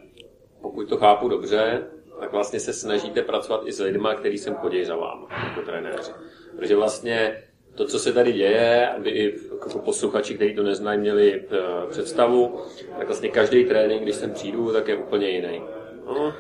pokud 0.63 0.89
to 0.89 0.97
chápu 0.97 1.29
dobře, 1.29 1.83
tak 2.21 2.33
vlastně 2.33 2.61
se 2.61 2.73
snažíte 2.73 3.23
pracovat 3.23 3.63
i 3.65 3.73
s 3.73 3.81
lidmi, 3.81 4.09
který 4.17 4.39
sem 4.39 4.55
chodí 4.55 4.85
za 4.85 4.97
vám, 4.97 5.27
jako 5.49 5.63
trenéři. 5.63 6.13
Protože 6.57 6.77
vlastně 6.77 7.43
to, 7.75 7.85
co 7.85 7.99
se 7.99 8.13
tady 8.13 8.33
děje, 8.33 8.89
aby 8.89 9.11
i 9.11 9.35
jako 9.53 9.79
posluchači, 9.79 10.35
kteří 10.35 10.55
to 10.55 10.63
neznají, 10.63 11.01
měli 11.01 11.45
eh, 11.51 11.57
představu, 11.91 12.61
tak 12.99 13.07
vlastně 13.07 13.29
každý 13.29 13.65
trénink, 13.65 14.03
když 14.03 14.15
sem 14.15 14.31
přijdu, 14.31 14.73
tak 14.73 14.89
je 14.89 14.97
úplně 14.97 15.29
jiný. 15.31 15.63
No, 16.07 16.35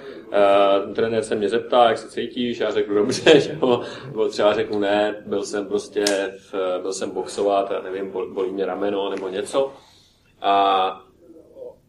uh, 0.86 0.94
trenér 0.94 1.22
se 1.22 1.34
mě 1.34 1.48
zeptá, 1.48 1.88
jak 1.88 1.98
se 1.98 2.08
cítíš, 2.08 2.58
já 2.58 2.70
řeknu 2.70 2.94
dobře, 2.94 3.40
že 3.40 3.58
jo, 3.62 3.82
nebo 4.06 4.28
třeba 4.28 4.54
řeknu 4.54 4.78
ne, 4.78 5.22
byl 5.26 5.42
jsem 5.42 5.66
prostě, 5.66 6.04
v, 6.52 6.54
byl 6.82 6.92
jsem 6.92 7.10
boxovat, 7.10 7.70
já 7.70 7.80
nevím, 7.82 8.10
bolí 8.10 8.52
mě 8.52 8.66
rameno 8.66 9.10
nebo 9.10 9.28
něco. 9.28 9.72
A 10.42 11.02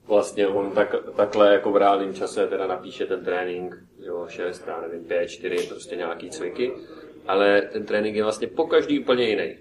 vlastně 0.07 0.47
on 0.47 0.71
tak, 0.71 0.95
takhle 1.15 1.53
jako 1.53 1.71
v 1.71 1.77
reálném 1.77 2.13
čase 2.13 2.47
teda 2.47 2.67
napíše 2.67 3.05
ten 3.05 3.25
trénink, 3.25 3.75
jo, 3.99 4.25
6, 4.29 4.67
já 4.67 4.81
nevím, 4.81 5.05
5, 5.05 5.27
4, 5.27 5.67
prostě 5.67 5.95
nějaký 5.95 6.29
cviky 6.29 6.71
ale 7.27 7.61
ten 7.61 7.85
trénink 7.85 8.15
je 8.15 8.23
vlastně 8.23 8.47
po 8.47 8.67
každý 8.67 8.99
úplně 8.99 9.29
jiný. 9.29 9.55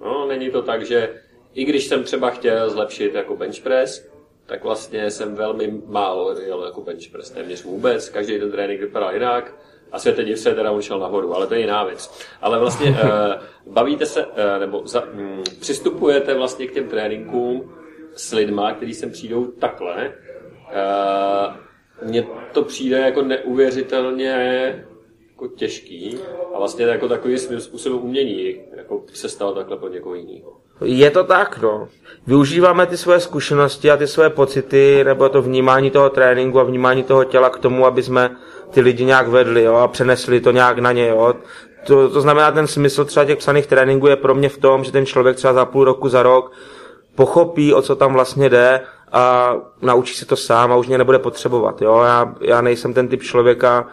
No, 0.00 0.26
není 0.28 0.50
to 0.50 0.62
tak, 0.62 0.86
že 0.86 1.20
i 1.54 1.64
když 1.64 1.86
jsem 1.86 2.04
třeba 2.04 2.30
chtěl 2.30 2.70
zlepšit 2.70 3.14
jako 3.14 3.36
bench 3.36 3.60
press, 3.62 4.11
tak 4.46 4.64
vlastně 4.64 5.10
jsem 5.10 5.34
velmi 5.34 5.80
málo 5.86 6.40
jel 6.40 6.64
jako 6.64 6.80
bench 6.80 7.08
press, 7.12 7.30
téměř 7.30 7.64
vůbec. 7.64 8.08
Každý 8.08 8.38
ten 8.38 8.50
trénink 8.50 8.80
vypadá 8.80 9.10
jinak. 9.10 9.54
A 9.92 9.98
světe 9.98 10.24
div 10.24 10.38
se 10.38 10.54
teda 10.54 10.70
on 10.70 10.82
šel 10.82 10.98
nahoru, 10.98 11.34
ale 11.34 11.46
to 11.46 11.54
je 11.54 11.60
jiná 11.60 11.84
věc. 11.84 12.20
Ale 12.40 12.58
vlastně 12.58 12.90
uh, 12.90 12.96
bavíte 13.74 14.06
se, 14.06 14.26
uh, 14.26 14.32
nebo 14.58 14.82
za, 14.86 15.04
um, 15.04 15.42
přistupujete 15.60 16.34
vlastně 16.34 16.66
k 16.66 16.72
těm 16.72 16.88
tréninkům 16.88 17.74
s 18.14 18.32
lidma, 18.32 18.74
kteří 18.74 18.94
sem 18.94 19.10
přijdou 19.10 19.46
takhle. 19.46 20.12
Uh, 20.72 21.56
mně 22.08 22.26
to 22.52 22.62
přijde 22.62 22.98
jako 22.98 23.22
neuvěřitelně 23.22 24.28
jako 25.30 25.48
těžký 25.48 26.18
a 26.54 26.58
vlastně 26.58 26.84
jako 26.84 27.08
takový 27.08 27.38
svým 27.38 27.60
způsobem 27.60 27.98
umění 28.04 28.60
jako 28.76 29.04
se 29.12 29.28
stalo 29.28 29.54
takhle 29.54 29.76
pro 29.76 29.88
někoho 29.88 30.14
jiného. 30.14 30.61
Je 30.80 31.10
to 31.10 31.24
tak, 31.24 31.58
no. 31.62 31.88
Využíváme 32.26 32.86
ty 32.86 32.96
svoje 32.96 33.20
zkušenosti 33.20 33.90
a 33.90 33.96
ty 33.96 34.06
svoje 34.06 34.30
pocity, 34.30 35.04
nebo 35.04 35.28
to 35.28 35.42
vnímání 35.42 35.90
toho 35.90 36.10
tréninku 36.10 36.60
a 36.60 36.62
vnímání 36.62 37.02
toho 37.02 37.24
těla 37.24 37.50
k 37.50 37.58
tomu, 37.58 37.86
aby 37.86 38.02
jsme 38.02 38.36
ty 38.70 38.80
lidi 38.80 39.04
nějak 39.04 39.28
vedli 39.28 39.62
jo, 39.62 39.74
a 39.74 39.88
přenesli 39.88 40.40
to 40.40 40.50
nějak 40.50 40.78
na 40.78 40.92
ně. 40.92 41.08
Jo. 41.08 41.34
To, 41.86 42.08
to 42.08 42.20
znamená, 42.20 42.50
ten 42.50 42.66
smysl 42.66 43.04
třeba 43.04 43.24
těch 43.24 43.38
psaných 43.38 43.66
tréninků 43.66 44.06
je 44.06 44.16
pro 44.16 44.34
mě 44.34 44.48
v 44.48 44.58
tom, 44.58 44.84
že 44.84 44.92
ten 44.92 45.06
člověk 45.06 45.36
třeba 45.36 45.52
za 45.52 45.64
půl 45.64 45.84
roku, 45.84 46.08
za 46.08 46.22
rok 46.22 46.52
pochopí, 47.14 47.74
o 47.74 47.82
co 47.82 47.96
tam 47.96 48.12
vlastně 48.12 48.48
jde 48.48 48.80
a 49.12 49.54
naučí 49.82 50.14
se 50.14 50.26
to 50.26 50.36
sám 50.36 50.72
a 50.72 50.76
už 50.76 50.88
mě 50.88 50.98
nebude 50.98 51.18
potřebovat. 51.18 51.82
Jo. 51.82 52.00
Já, 52.00 52.34
já 52.40 52.60
nejsem 52.60 52.94
ten 52.94 53.08
typ 53.08 53.22
člověka, 53.22 53.86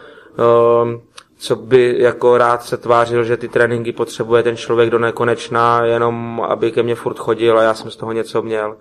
um, 0.82 1.00
co 1.40 1.56
by 1.56 1.96
jako 1.98 2.38
rád 2.38 2.62
se 2.62 2.76
tvářil, 2.76 3.24
že 3.24 3.36
ty 3.36 3.48
tréninky 3.48 3.92
potřebuje 3.92 4.42
ten 4.42 4.56
člověk 4.56 4.90
do 4.90 4.98
nekonečna, 4.98 5.84
jenom 5.84 6.40
aby 6.48 6.72
ke 6.72 6.82
mně 6.82 6.94
furt 6.94 7.18
chodil 7.18 7.58
a 7.58 7.62
já 7.62 7.74
jsem 7.74 7.90
z 7.90 7.96
toho 7.96 8.12
něco 8.12 8.42
měl. 8.42 8.76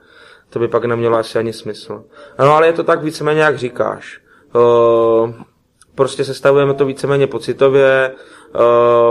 To 0.50 0.60
by 0.60 0.68
pak 0.68 0.86
nemělo 0.86 1.18
asi 1.18 1.40
ani 1.40 1.54
smysl. 1.54 2.04
No 2.40 2.56
ale 2.56 2.68
je 2.68 2.74
to 2.74 2.84
tak 2.84 3.04
víceméně, 3.04 3.42
jak 3.42 3.58
říkáš. 3.58 4.22
Uh, 4.56 5.34
prostě 5.96 6.26
sestavujeme 6.26 6.74
to 6.74 6.86
víceméně 6.86 7.28
pocitově, 7.28 8.16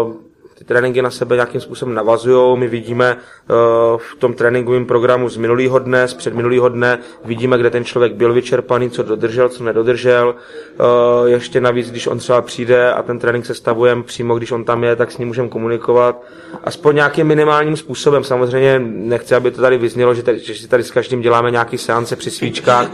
uh, 0.05 0.13
ty 0.59 0.65
tréninky 0.65 1.03
na 1.03 1.11
sebe 1.11 1.37
nějakým 1.37 1.61
způsobem 1.61 1.95
navazují. 1.95 2.59
My 2.59 2.69
vidíme 2.69 3.17
uh, 3.17 3.57
v 3.99 4.17
tom 4.19 4.35
tréninkovém 4.35 4.87
programu 4.87 5.29
z 5.29 5.37
minulého 5.37 5.79
dne, 5.79 6.09
z 6.09 6.15
předminulého 6.15 6.69
dne, 6.69 6.99
vidíme, 7.25 7.59
kde 7.59 7.71
ten 7.71 7.85
člověk 7.85 8.15
byl 8.15 8.33
vyčerpaný, 8.33 8.91
co 8.91 9.03
dodržel, 9.03 9.49
co 9.49 9.65
nedodržel. 9.65 10.35
Uh, 10.35 11.29
ještě 11.29 11.61
navíc, 11.61 11.91
když 11.91 12.07
on 12.07 12.19
třeba 12.19 12.43
přijde 12.43 12.93
a 12.93 13.03
ten 13.03 13.19
trénink 13.19 13.47
sestavujeme 13.47 14.03
přímo, 14.03 14.35
když 14.35 14.53
on 14.53 14.65
tam 14.65 14.85
je, 14.85 14.97
tak 14.97 15.13
s 15.13 15.19
ním 15.19 15.29
můžeme 15.29 15.49
komunikovat. 15.49 16.23
Aspoň 16.65 16.95
nějakým 16.95 17.27
minimálním 17.27 17.77
způsobem. 17.77 18.25
Samozřejmě 18.25 18.79
nechci, 18.85 19.35
aby 19.35 19.51
to 19.51 19.61
tady 19.61 19.79
vyznělo, 19.79 20.15
že, 20.15 20.23
tady, 20.23 20.39
že 20.39 20.55
si 20.55 20.69
tady 20.69 20.83
s 20.83 20.91
každým 20.91 21.21
děláme 21.21 21.51
nějaký 21.51 21.79
seance 21.79 22.17
při 22.17 22.31
svíčkách. 22.31 22.91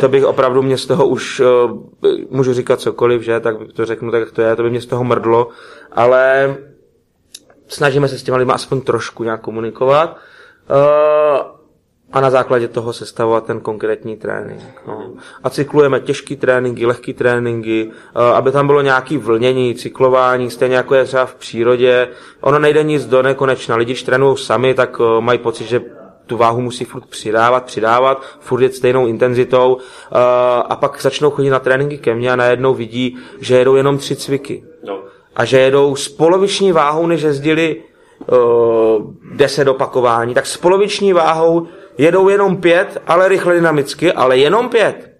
To 0.00 0.08
bych 0.08 0.24
opravdu 0.24 0.62
mě 0.62 0.78
z 0.78 0.86
toho 0.86 1.06
už, 1.06 1.40
uh, 1.40 1.78
můžu 2.30 2.52
říkat 2.52 2.80
cokoliv, 2.80 3.22
že, 3.22 3.40
tak 3.40 3.56
to 3.72 3.86
řeknu 3.86 4.10
tak, 4.10 4.20
jak 4.20 4.30
to 4.32 4.42
je, 4.42 4.56
to 4.56 4.62
by 4.62 4.70
mě 4.70 4.80
z 4.80 4.86
toho 4.86 5.04
mrdlo. 5.04 5.48
Ale 5.92 6.56
snažíme 7.68 8.08
se 8.08 8.18
s 8.18 8.22
těma 8.22 8.38
lidmi 8.38 8.52
aspoň 8.52 8.80
trošku 8.80 9.24
nějak 9.24 9.40
komunikovat 9.40 10.16
uh, 10.70 10.76
a 12.12 12.20
na 12.20 12.30
základě 12.30 12.68
toho 12.68 12.92
sestavovat 12.92 13.46
ten 13.46 13.60
konkrétní 13.60 14.16
trénink. 14.16 14.82
No. 14.86 15.12
A 15.42 15.50
cyklujeme 15.50 16.00
těžký 16.00 16.36
tréninky, 16.36 16.86
lehký 16.86 17.14
tréninky, 17.14 17.86
uh, 17.86 18.22
aby 18.22 18.52
tam 18.52 18.66
bylo 18.66 18.80
nějaké 18.80 19.18
vlnění, 19.18 19.74
cyklování, 19.74 20.50
stejně 20.50 20.76
jako 20.76 20.94
je 20.94 21.04
třeba 21.04 21.26
v 21.26 21.34
přírodě. 21.34 22.08
Ono 22.40 22.58
nejde 22.58 22.82
nic 22.82 23.06
do 23.06 23.22
nekonečna. 23.22 23.76
Lidi, 23.76 23.92
když 23.92 24.02
trénují 24.02 24.36
sami, 24.36 24.74
tak 24.74 25.00
uh, 25.00 25.20
mají 25.20 25.38
pocit, 25.38 25.66
že 25.66 25.80
tu 26.26 26.36
váhu 26.36 26.60
musí 26.60 26.84
furt 26.84 27.06
přidávat, 27.06 27.64
přidávat, 27.64 28.22
furt 28.40 28.62
jet 28.62 28.74
stejnou 28.74 29.06
intenzitou 29.06 29.78
a 30.68 30.76
pak 30.80 31.02
začnou 31.02 31.30
chodit 31.30 31.50
na 31.50 31.58
tréninky 31.58 31.98
ke 31.98 32.14
mně 32.14 32.32
a 32.32 32.36
najednou 32.36 32.74
vidí, 32.74 33.18
že 33.40 33.56
jedou 33.56 33.74
jenom 33.74 33.98
tři 33.98 34.16
cviky. 34.16 34.64
No 34.84 35.02
a 35.36 35.44
že 35.44 35.58
jedou 35.60 35.96
s 35.96 36.08
poloviční 36.08 36.72
váhou, 36.72 37.06
než 37.06 37.22
jezdili 37.22 37.82
uh, 38.26 39.14
10 39.32 39.68
opakování, 39.68 40.34
tak 40.34 40.46
s 40.46 40.56
poloviční 40.56 41.12
váhou 41.12 41.66
jedou 41.98 42.28
jenom 42.28 42.56
pět, 42.56 43.02
ale 43.06 43.28
rychle 43.28 43.54
dynamicky, 43.54 44.12
ale 44.12 44.38
jenom 44.38 44.68
pět. 44.68 45.12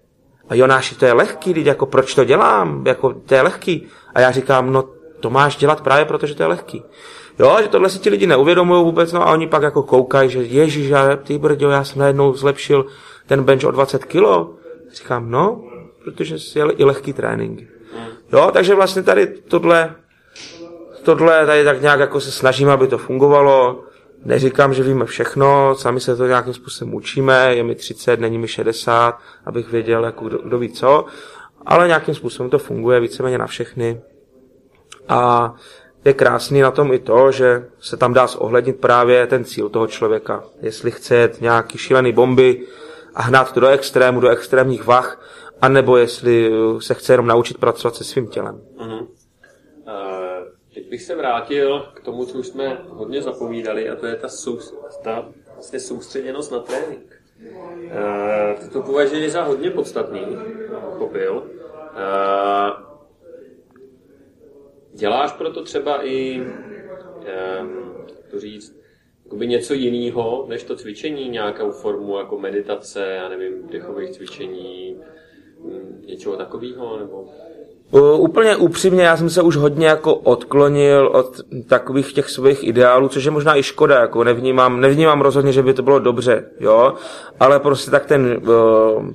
A 0.49 0.55
Jonáši, 0.55 0.95
to 0.95 1.05
je 1.05 1.13
lehký, 1.13 1.53
teď 1.53 1.65
jako 1.65 1.85
proč 1.85 2.15
to 2.15 2.23
dělám, 2.23 2.83
jako 2.87 3.13
to 3.13 3.35
je 3.35 3.41
lehký. 3.41 3.87
A 4.15 4.19
já 4.21 4.31
říkám, 4.31 4.73
no 4.73 4.83
to 5.19 5.29
máš 5.29 5.55
dělat 5.55 5.81
právě 5.81 6.05
proto, 6.05 6.27
že 6.27 6.35
to 6.35 6.43
je 6.43 6.47
lehký. 6.47 6.83
Jo, 7.39 7.57
že 7.61 7.67
tohle 7.67 7.89
si 7.89 7.99
ti 7.99 8.09
lidi 8.09 8.27
neuvědomují 8.27 8.83
vůbec, 8.83 9.13
no 9.13 9.27
a 9.27 9.31
oni 9.31 9.47
pak 9.47 9.61
jako 9.61 9.83
koukají, 9.83 10.29
že 10.29 10.43
ježiš, 10.43 10.91
ty 11.23 11.37
brďo, 11.37 11.69
já 11.69 11.83
jsem 11.83 11.99
najednou 11.99 12.33
zlepšil 12.33 12.85
ten 13.27 13.43
bench 13.43 13.63
o 13.65 13.71
20 13.71 14.05
kilo. 14.05 14.53
Říkám, 14.93 15.31
no, 15.31 15.63
protože 16.03 16.39
jsi 16.39 16.59
i 16.59 16.83
lehký 16.83 17.13
trénink. 17.13 17.59
Jo, 18.33 18.49
takže 18.53 18.75
vlastně 18.75 19.03
tady 19.03 19.27
tohle, 19.27 19.95
tohle 21.15 21.45
tady 21.45 21.63
tak 21.63 21.81
nějak 21.81 21.99
jako 21.99 22.21
se 22.21 22.31
snažím, 22.31 22.69
aby 22.69 22.87
to 22.87 22.97
fungovalo. 22.97 23.83
Neříkám, 24.25 24.73
že 24.73 24.83
víme 24.83 25.05
všechno, 25.05 25.75
sami 25.75 25.99
se 25.99 26.15
to 26.15 26.27
nějakým 26.27 26.53
způsobem 26.53 26.93
učíme, 26.93 27.55
je 27.55 27.63
mi 27.63 27.75
30, 27.75 28.19
není 28.19 28.37
mi 28.37 28.47
60, 28.47 29.19
abych 29.45 29.71
věděl, 29.71 30.05
jako 30.05 30.25
kdo, 30.25 30.37
kdo 30.37 30.59
ví 30.59 30.71
co, 30.71 31.05
ale 31.65 31.87
nějakým 31.87 32.15
způsobem 32.15 32.49
to 32.49 32.59
funguje 32.59 32.99
víceméně 32.99 33.37
na 33.37 33.47
všechny. 33.47 34.01
A 35.09 35.53
je 36.05 36.13
krásný 36.13 36.61
na 36.61 36.71
tom 36.71 36.93
i 36.93 36.99
to, 36.99 37.31
že 37.31 37.65
se 37.79 37.97
tam 37.97 38.13
dá 38.13 38.27
zohlednit 38.27 38.79
právě 38.79 39.27
ten 39.27 39.43
cíl 39.43 39.69
toho 39.69 39.87
člověka. 39.87 40.43
Jestli 40.61 40.91
chce 40.91 41.15
jet 41.15 41.41
nějaký 41.41 41.77
šílený 41.77 42.11
bomby 42.11 42.61
a 43.15 43.21
hnát 43.21 43.51
to 43.51 43.59
do 43.59 43.67
extrému, 43.67 44.19
do 44.19 44.29
extrémních 44.29 44.85
vah, 44.85 45.21
anebo 45.61 45.97
jestli 45.97 46.51
se 46.79 46.93
chce 46.93 47.13
jenom 47.13 47.27
naučit 47.27 47.57
pracovat 47.57 47.95
se 47.95 48.03
svým 48.03 48.27
tělem. 48.27 48.61
Bych 50.97 51.03
se 51.03 51.15
vrátil 51.15 51.79
k 51.93 51.99
tomu, 51.99 52.25
co 52.25 52.37
už 52.37 52.47
jsme 52.47 52.81
hodně 52.87 53.21
zapovídali, 53.21 53.89
a 53.89 53.95
to 53.95 54.05
je 54.05 54.15
ta, 54.15 54.29
sou, 54.29 54.59
ta 55.03 55.29
vlastně 55.53 55.79
soustředěnost 55.79 56.51
na 56.51 56.59
trénink. 56.59 57.21
Uh, 57.83 58.59
ty 58.59 58.69
to 58.69 58.81
považuji 58.81 59.29
za 59.29 59.43
hodně 59.43 59.71
podstatný, 59.71 60.21
pochopil. 60.85 61.33
Uh, 61.33 61.43
Děláš 64.93 65.31
proto 65.31 65.63
třeba 65.63 66.05
i, 66.05 66.41
um, 66.41 67.93
to 68.31 68.39
říct, 68.39 68.79
jakoby 69.23 69.47
něco 69.47 69.73
jiného 69.73 70.45
než 70.49 70.63
to 70.63 70.75
cvičení, 70.75 71.29
nějakou 71.29 71.71
formu 71.71 72.17
jako 72.17 72.39
meditace, 72.39 73.05
já 73.05 73.29
nevím, 73.29 73.67
dechových 73.67 74.09
cvičení, 74.09 74.97
mm, 75.59 76.03
něčeho 76.05 76.37
takového, 76.37 76.99
nebo... 76.99 77.29
Uh, 77.91 78.19
úplně 78.19 78.55
upřímně, 78.55 79.03
já 79.03 79.17
jsem 79.17 79.29
se 79.29 79.41
už 79.41 79.55
hodně 79.55 79.87
jako 79.87 80.15
odklonil 80.15 81.07
od 81.13 81.41
takových 81.67 82.13
těch 82.13 82.29
svých 82.29 82.63
ideálů, 82.63 83.07
což 83.07 83.23
je 83.23 83.31
možná 83.31 83.57
i 83.57 83.63
škoda, 83.63 83.99
jako 83.99 84.23
nevnímám, 84.23 84.81
nevnímám 84.81 85.21
rozhodně, 85.21 85.51
že 85.51 85.63
by 85.63 85.73
to 85.73 85.83
bylo 85.83 85.99
dobře, 85.99 86.43
jo, 86.59 86.93
ale 87.39 87.59
prostě 87.59 87.91
tak 87.91 88.05
ten 88.05 88.41
uh, 88.47 89.11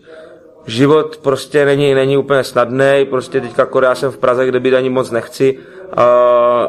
život 0.66 1.16
prostě 1.16 1.64
není, 1.64 1.94
není 1.94 2.16
úplně 2.16 2.44
snadný, 2.44 3.06
prostě 3.10 3.40
teďka 3.40 3.68
já 3.82 3.94
jsem 3.94 4.10
v 4.10 4.18
Praze, 4.18 4.46
kde 4.46 4.60
být 4.60 4.74
ani 4.74 4.90
moc 4.90 5.10
nechci 5.10 5.58
a, 5.92 6.04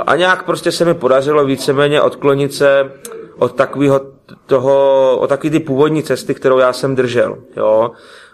a 0.08 0.16
nějak 0.16 0.44
prostě 0.44 0.72
se 0.72 0.86
mi 0.86 0.94
podařilo 0.94 1.46
víceméně 1.46 2.02
odklonit 2.02 2.54
se 2.54 2.92
od 3.38 3.56
takového 3.56 4.02
toho, 4.46 5.18
od 5.20 5.28
takové 5.28 5.52
ty 5.52 5.60
původní 5.60 6.04
cesty, 6.04 6.34
kterou 6.34 6.58
já 6.58 6.74
jsem 6.74 6.96
držel, 6.96 7.38
jo. 7.58 7.92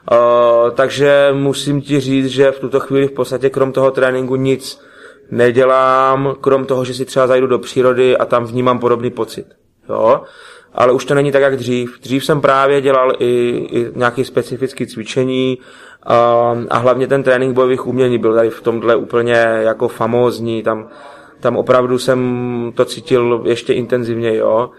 A, 0.08 0.18
takže 0.76 1.30
musím 1.34 1.82
ti 1.82 2.00
říct, 2.00 2.28
že 2.28 2.52
v 2.52 2.60
tuto 2.60 2.80
chvíli 2.80 3.08
v 3.08 3.12
podstatě 3.12 3.50
krom 3.50 3.72
toho 3.72 3.92
tréninku 3.92 4.36
nic 4.36 4.82
nedělám, 5.32 6.36
krom 6.42 6.66
toho, 6.66 6.86
že 6.86 6.94
si 6.94 7.06
třeba 7.06 7.28
zajdu 7.28 7.48
do 7.48 7.60
přírody 7.60 8.18
a 8.18 8.26
tam 8.26 8.46
vnímám 8.46 8.80
podobný 8.80 9.10
pocit, 9.10 9.46
jo 9.90 10.22
ale 10.74 10.94
už 10.94 11.06
to 11.06 11.16
není 11.16 11.32
tak, 11.32 11.42
jak 11.42 11.58
dřív. 11.58 12.00
Dřív 12.02 12.26
jsem 12.26 12.42
právě 12.42 12.82
dělal 12.82 13.14
i, 13.20 13.50
i 13.72 13.92
nějaké 13.96 14.26
specifické 14.26 14.86
cvičení 14.86 15.58
a, 16.04 16.16
a 16.70 16.78
hlavně 16.78 17.08
ten 17.08 17.24
trénink 17.24 17.56
bojových 17.56 17.88
umění 17.88 18.18
byl 18.18 18.36
tady 18.36 18.50
v 18.50 18.62
tomhle 18.62 18.96
úplně 18.96 19.34
jako 19.60 19.88
famózní, 19.88 20.64
tam, 20.64 20.90
tam 21.40 21.58
opravdu 21.58 22.00
jsem 22.00 22.72
to 22.76 22.86
cítil 22.86 23.42
ještě 23.46 23.74
intenzivně, 23.74 24.36
jo. 24.36 24.70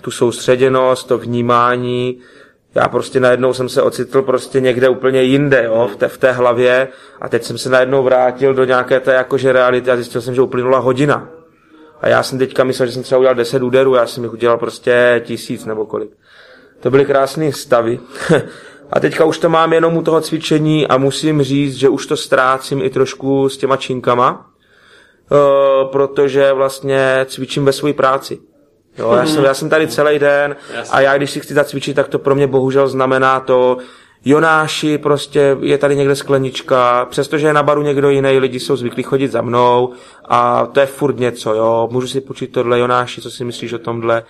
Tu 0.00 0.10
soustředěnost, 0.10 1.08
to 1.08 1.18
vnímání, 1.18 2.18
já 2.74 2.88
prostě 2.88 3.20
najednou 3.20 3.52
jsem 3.52 3.68
se 3.68 3.82
ocitl 3.82 4.22
prostě 4.22 4.60
někde 4.60 4.88
úplně 4.88 5.22
jinde, 5.22 5.64
jo, 5.64 5.88
v 5.92 5.96
té, 5.96 6.08
v 6.08 6.18
té 6.18 6.32
hlavě 6.32 6.88
a 7.20 7.28
teď 7.28 7.44
jsem 7.44 7.58
se 7.58 7.70
najednou 7.70 8.02
vrátil 8.02 8.54
do 8.54 8.64
nějaké 8.64 9.00
té 9.00 9.14
jakože 9.14 9.52
reality 9.52 9.90
a 9.90 9.96
zjistil 9.96 10.20
jsem, 10.20 10.34
že 10.34 10.42
uplynula 10.42 10.78
hodina. 10.78 11.28
A 12.00 12.08
já 12.08 12.22
jsem 12.22 12.38
teďka 12.38 12.64
myslel, 12.64 12.86
že 12.86 12.92
jsem 12.92 13.02
třeba 13.02 13.18
udělal 13.18 13.34
10 13.34 13.62
úderů, 13.62 13.94
já 13.94 14.06
jsem 14.06 14.24
jich 14.24 14.32
udělal 14.32 14.58
prostě 14.58 15.22
tisíc 15.24 15.64
nebo 15.64 15.86
kolik. 15.86 16.10
To 16.80 16.90
byly 16.90 17.04
krásné 17.04 17.52
stavy. 17.52 18.00
a 18.92 19.00
teďka 19.00 19.24
už 19.24 19.38
to 19.38 19.48
mám 19.48 19.72
jenom 19.72 19.96
u 19.96 20.02
toho 20.02 20.20
cvičení 20.20 20.86
a 20.86 20.96
musím 20.96 21.42
říct, 21.42 21.74
že 21.74 21.88
už 21.88 22.06
to 22.06 22.16
ztrácím 22.16 22.82
i 22.82 22.90
trošku 22.90 23.48
s 23.48 23.56
těma 23.56 23.76
činkama, 23.76 24.50
uh, 25.30 25.90
protože 25.90 26.52
vlastně 26.52 27.26
cvičím 27.28 27.64
ve 27.64 27.72
své 27.72 27.92
práci. 27.92 28.38
Jo, 28.98 29.12
já, 29.12 29.26
jsem, 29.26 29.44
já 29.44 29.54
jsem 29.54 29.68
tady 29.68 29.88
celý 29.88 30.18
den 30.18 30.56
a 30.90 31.00
já 31.00 31.16
když 31.16 31.30
si 31.30 31.40
chci 31.40 31.54
zacvičit, 31.54 31.96
tak 31.96 32.08
to 32.08 32.18
pro 32.18 32.34
mě 32.34 32.46
bohužel 32.46 32.88
znamená 32.88 33.40
to, 33.40 33.78
Jonáši, 34.24 34.98
prostě 34.98 35.56
je 35.60 35.78
tady 35.78 35.96
někde 35.96 36.16
sklenička, 36.16 37.04
přestože 37.10 37.46
je 37.46 37.52
na 37.52 37.62
baru 37.62 37.82
někdo 37.82 38.10
jiný, 38.10 38.38
lidi 38.38 38.60
jsou 38.60 38.76
zvyklí 38.76 39.02
chodit 39.02 39.28
za 39.28 39.42
mnou 39.42 39.92
a 40.24 40.66
to 40.66 40.80
je 40.80 40.86
furt 40.86 41.18
něco, 41.18 41.54
jo, 41.54 41.88
můžu 41.92 42.06
si 42.06 42.20
počít 42.20 42.52
tohle, 42.52 42.78
Jonáši, 42.78 43.20
co 43.20 43.30
si 43.30 43.44
myslíš 43.44 43.72
o 43.72 43.78
tomhle. 43.78 44.22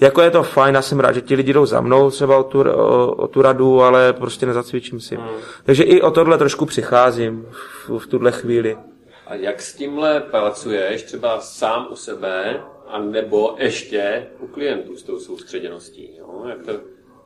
Jako 0.00 0.22
je 0.22 0.30
to 0.30 0.42
fajn, 0.42 0.74
já 0.74 0.82
jsem 0.82 1.00
rád, 1.00 1.12
že 1.12 1.20
ti 1.20 1.34
lidi 1.34 1.52
jdou 1.52 1.66
za 1.66 1.80
mnou 1.80 2.10
třeba 2.10 2.36
o 2.36 2.42
tu, 2.42 2.60
o, 2.60 3.12
o 3.12 3.28
tu 3.28 3.42
radu, 3.42 3.82
ale 3.82 4.12
prostě 4.12 4.46
nezacvičím 4.46 5.00
si. 5.00 5.16
Hmm. 5.16 5.28
Takže 5.64 5.82
i 5.82 6.02
o 6.02 6.10
tohle 6.10 6.38
trošku 6.38 6.66
přicházím 6.66 7.46
v, 7.88 7.98
v 7.98 8.06
tuhle 8.06 8.32
chvíli. 8.32 8.78
A 9.26 9.34
jak 9.34 9.62
s 9.62 9.74
tímhle 9.74 10.20
pracuješ, 10.20 11.02
třeba 11.02 11.40
sám 11.40 11.86
u 11.90 11.96
sebe, 11.96 12.60
a 12.88 13.02
nebo 13.02 13.54
ještě 13.58 14.26
u 14.40 14.46
klientů 14.46 14.96
s 14.96 15.02
tou 15.02 15.18
soustředěností? 15.18 16.16
Jo? 16.18 16.44
Jak 16.48 16.62
to 16.62 16.72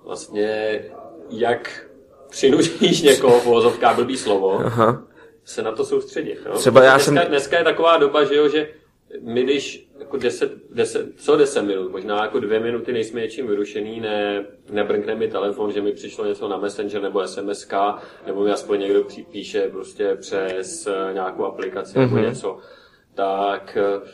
vlastně, 0.04 0.80
jak 1.30 1.86
přinutíš 2.30 3.02
někoho, 3.10 3.40
v 3.40 3.46
uvozovkách 3.46 3.96
blbý 3.96 4.16
slovo, 4.16 4.60
Aha. 4.64 5.06
se 5.44 5.62
na 5.62 5.72
to 5.72 5.84
soustředit. 5.84 6.38
Jo? 6.46 6.52
Třeba 6.54 6.84
já 6.84 6.94
dneska, 6.94 7.14
jsem... 7.14 7.28
dneska 7.28 7.58
je 7.58 7.64
taková 7.64 7.96
doba, 7.96 8.24
že 8.24 8.34
jo, 8.34 8.48
že 8.48 8.68
my 9.20 9.42
když 9.42 9.90
jako 9.98 10.16
10, 10.16 10.52
10, 10.70 11.06
co 11.16 11.36
10 11.36 11.62
minut, 11.62 11.92
možná 11.92 12.22
jako 12.22 12.40
dvě 12.40 12.60
minuty 12.60 12.92
nejsme 12.92 13.20
něčím 13.20 13.46
vyrušený, 13.46 14.00
ne, 14.00 14.44
nebrnkne 14.70 15.14
mi 15.14 15.28
telefon, 15.28 15.72
že 15.72 15.82
mi 15.82 15.92
přišlo 15.92 16.24
něco 16.26 16.48
na 16.48 16.56
Messenger 16.56 17.02
nebo 17.02 17.26
SMSK, 17.26 17.72
nebo 18.26 18.44
mi 18.44 18.50
aspoň 18.50 18.80
někdo 18.80 19.04
píše 19.30 19.68
prostě 19.68 20.16
přes 20.20 20.86
eh, 20.86 21.12
nějakou 21.12 21.44
aplikaci 21.44 21.94
mm-hmm. 21.94 22.00
nebo 22.00 22.14
mhm. 22.14 22.24
něco, 22.24 22.58
tak 23.14 23.76
eh, 23.80 24.08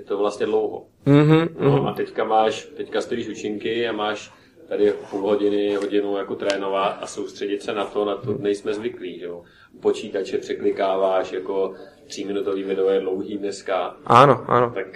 je 0.00 0.04
to 0.06 0.18
vlastně 0.18 0.46
dlouho. 0.46 0.86
Mm-hmm, 1.06 1.48
no, 1.58 1.88
a 1.88 1.92
teďka 1.92 2.24
máš, 2.24 2.68
teďka 2.76 3.00
stojíš 3.00 3.28
učinky 3.28 3.88
a 3.88 3.92
máš 3.92 4.32
tady 4.68 4.92
půl 5.10 5.20
hodiny, 5.20 5.74
hodinu 5.74 6.16
jako 6.16 6.34
trénovat 6.34 6.98
a 7.00 7.06
soustředit 7.06 7.62
se 7.62 7.74
na 7.74 7.84
to, 7.84 8.04
na 8.04 8.16
to 8.16 8.34
nejsme 8.38 8.74
zvyklí, 8.74 9.20
jo. 9.20 9.42
Počítače 9.80 10.38
překlikáváš, 10.38 11.32
jako 11.32 11.74
tříminutový 12.06 12.62
video 12.62 12.88
je 12.88 13.00
dlouhý 13.00 13.38
dneska. 13.38 13.96
Ano, 14.06 14.44
ano. 14.48 14.72
Tak, 14.74 14.86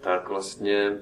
tak 0.00 0.28
vlastně, 0.28 0.92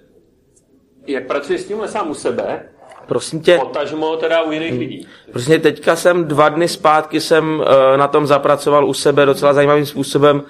jak 1.06 1.26
pracuješ 1.26 1.60
s 1.60 1.66
tímhle 1.66 1.88
sám 1.88 2.10
u 2.10 2.14
sebe, 2.14 2.68
Prosím 3.06 3.40
tě. 3.40 3.58
Potažmo 3.58 4.16
teda 4.16 4.42
u 4.42 4.52
jiných 4.52 4.78
lidí. 4.78 5.06
Prostě 5.32 5.58
teďka 5.58 5.96
jsem 5.96 6.24
dva 6.24 6.48
dny 6.48 6.68
zpátky 6.68 7.20
jsem 7.20 7.60
uh, 7.60 7.66
na 7.96 8.08
tom 8.08 8.26
zapracoval 8.26 8.88
u 8.88 8.94
sebe 8.94 9.26
docela 9.26 9.52
zajímavým 9.52 9.86
způsobem. 9.86 10.42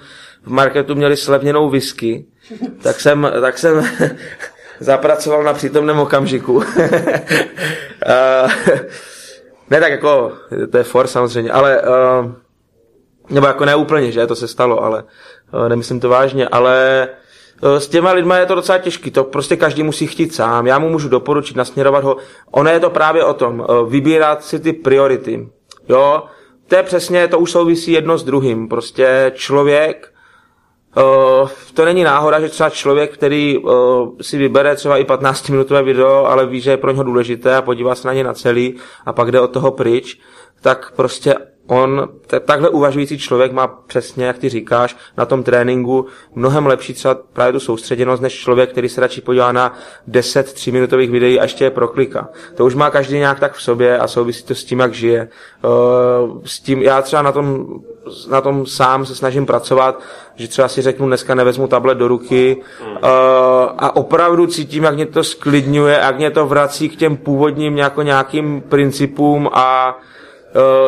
V 0.43 0.51
marketu 0.51 0.95
měli 0.95 1.17
slevněnou 1.17 1.69
whisky, 1.69 2.25
tak 2.81 2.99
jsem, 2.99 3.31
tak 3.41 3.57
jsem 3.57 3.89
zapracoval 4.79 5.43
na 5.43 5.53
přítomném 5.53 5.99
okamžiku. 5.99 6.63
ne 9.69 9.79
tak 9.79 9.91
jako, 9.91 10.33
to 10.71 10.77
je 10.77 10.83
for 10.83 11.07
samozřejmě, 11.07 11.51
ale 11.51 11.81
uh, 11.81 12.31
nebo 13.29 13.47
jako 13.47 13.65
neúplně, 13.65 14.11
že 14.11 14.27
to 14.27 14.35
se 14.35 14.47
stalo, 14.47 14.83
ale 14.83 15.03
uh, 15.53 15.69
nemyslím 15.69 15.99
to 15.99 16.09
vážně, 16.09 16.47
ale 16.47 17.07
s 17.77 17.87
těma 17.87 18.11
lidma 18.11 18.37
je 18.37 18.45
to 18.45 18.55
docela 18.55 18.77
těžký, 18.77 19.11
to 19.11 19.23
prostě 19.23 19.55
každý 19.55 19.83
musí 19.83 20.07
chtít 20.07 20.35
sám, 20.35 20.67
já 20.67 20.79
mu 20.79 20.89
můžu 20.89 21.09
doporučit, 21.09 21.57
nasměrovat 21.57 22.03
ho, 22.03 22.17
ono 22.51 22.69
je 22.69 22.79
to 22.79 22.89
právě 22.89 23.23
o 23.23 23.33
tom, 23.33 23.65
vybírat 23.87 24.43
si 24.43 24.59
ty 24.59 24.73
priority, 24.73 25.49
jo, 25.89 26.23
to 26.67 26.75
je 26.75 26.83
přesně, 26.83 27.27
to 27.27 27.39
už 27.39 27.51
souvisí 27.51 27.91
jedno 27.91 28.17
s 28.17 28.23
druhým, 28.23 28.69
prostě 28.69 29.31
člověk 29.35 30.13
Uh, 30.97 31.49
to 31.73 31.85
není 31.85 32.03
náhoda, 32.03 32.39
že 32.39 32.49
třeba 32.49 32.69
člověk, 32.69 33.13
který 33.13 33.57
uh, 33.57 33.71
si 34.21 34.37
vybere 34.37 34.75
třeba 34.75 34.97
i 34.97 35.03
15-minutové 35.03 35.83
video, 35.83 36.25
ale 36.25 36.45
ví, 36.45 36.61
že 36.61 36.71
je 36.71 36.77
pro 36.77 36.91
něho 36.91 37.03
důležité 37.03 37.55
a 37.55 37.61
podívá 37.61 37.95
se 37.95 38.07
na 38.07 38.13
ně 38.13 38.23
na 38.23 38.33
celý 38.33 38.75
a 39.05 39.13
pak 39.13 39.31
jde 39.31 39.39
od 39.39 39.51
toho 39.51 39.71
pryč, 39.71 40.19
tak 40.61 40.91
prostě 40.95 41.35
on, 41.69 42.09
t- 42.27 42.39
takhle 42.39 42.69
uvažující 42.69 43.17
člověk 43.17 43.51
má 43.51 43.67
přesně, 43.67 44.25
jak 44.25 44.37
ty 44.37 44.49
říkáš, 44.49 44.97
na 45.17 45.25
tom 45.25 45.43
tréninku 45.43 46.05
mnohem 46.35 46.65
lepší 46.65 46.93
třeba 46.93 47.17
právě 47.33 47.53
tu 47.53 47.59
soustředěnost, 47.59 48.21
než 48.21 48.39
člověk, 48.39 48.71
který 48.71 48.89
se 48.89 49.01
radši 49.01 49.21
podívá 49.21 49.51
na 49.51 49.73
10 50.07 50.53
3 50.53 50.71
minutových 50.71 51.09
videí 51.09 51.39
a 51.39 51.43
ještě 51.43 51.63
je 51.63 51.69
proklika. 51.69 52.29
To 52.55 52.65
už 52.65 52.75
má 52.75 52.89
každý 52.89 53.17
nějak 53.17 53.39
tak 53.39 53.53
v 53.53 53.61
sobě 53.61 53.97
a 53.97 54.07
souvisí 54.07 54.43
to 54.43 54.55
s 54.55 54.63
tím, 54.63 54.79
jak 54.79 54.93
žije. 54.93 55.29
Uh, 55.63 56.41
s 56.45 56.59
tím, 56.59 56.81
já 56.81 57.01
třeba 57.01 57.21
na 57.21 57.31
tom, 57.31 57.67
na 58.29 58.41
tom 58.41 58.65
sám 58.65 59.05
se 59.05 59.15
snažím 59.15 59.45
pracovat, 59.45 60.01
že 60.35 60.47
třeba 60.47 60.67
si 60.67 60.81
řeknu, 60.81 61.07
dneska 61.07 61.35
nevezmu 61.35 61.67
tablet 61.67 61.97
do 61.97 62.07
ruky 62.07 62.57
uh, 62.81 62.87
a 63.77 63.95
opravdu 63.95 64.47
cítím, 64.47 64.83
jak 64.83 64.95
mě 64.95 65.05
to 65.05 65.23
sklidňuje, 65.23 65.99
jak 66.01 66.17
mě 66.17 66.31
to 66.31 66.47
vrací 66.47 66.89
k 66.89 66.95
těm 66.95 67.17
původním 67.17 67.77
jako 67.77 68.01
nějakým 68.01 68.61
principům 68.61 69.49
a 69.53 69.97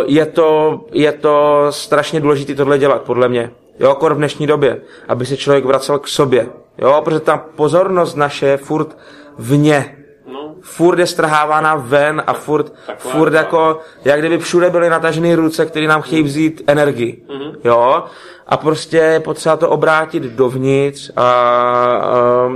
je, 0.06 0.26
to, 0.26 0.80
je 0.92 1.12
to 1.12 1.68
strašně 1.70 2.20
důležité 2.20 2.56
tohle 2.56 2.78
dělat, 2.78 3.02
podle 3.02 3.30
mě. 3.30 3.52
Jo, 3.80 3.90
jako 3.90 4.10
v 4.10 4.18
dnešní 4.18 4.48
době, 4.48 4.82
aby 5.08 5.26
se 5.26 5.38
člověk 5.38 5.66
vracel 5.66 6.00
k 6.00 6.08
sobě. 6.08 6.50
Jo, 6.78 7.02
protože 7.06 7.20
ta 7.20 7.38
pozornost 7.38 8.16
naše 8.16 8.48
je 8.48 8.58
furt 8.58 8.98
vně. 9.38 9.98
No, 10.34 10.56
Furt 10.62 11.00
je 11.00 11.08
strhávána 11.08 11.76
ven 11.76 12.24
a 12.28 12.34
furt, 12.34 12.74
Taková 12.86 13.14
furt 13.14 13.34
jako, 13.34 13.80
jak 14.06 14.20
kdyby 14.20 14.38
všude 14.38 14.70
byly 14.70 14.90
natažené 14.90 15.36
ruce, 15.36 15.66
které 15.66 15.88
nám 15.88 16.02
chtějí 16.02 16.24
vzít 16.24 16.62
energii. 16.68 17.24
Mhm. 17.30 17.56
Jo? 17.64 18.04
A 18.48 18.58
prostě 18.58 18.98
je 18.98 19.20
potřeba 19.20 19.58
to 19.58 19.70
obrátit 19.70 20.24
dovnitř 20.24 21.12
a, 21.16 21.22
a 21.22 22.50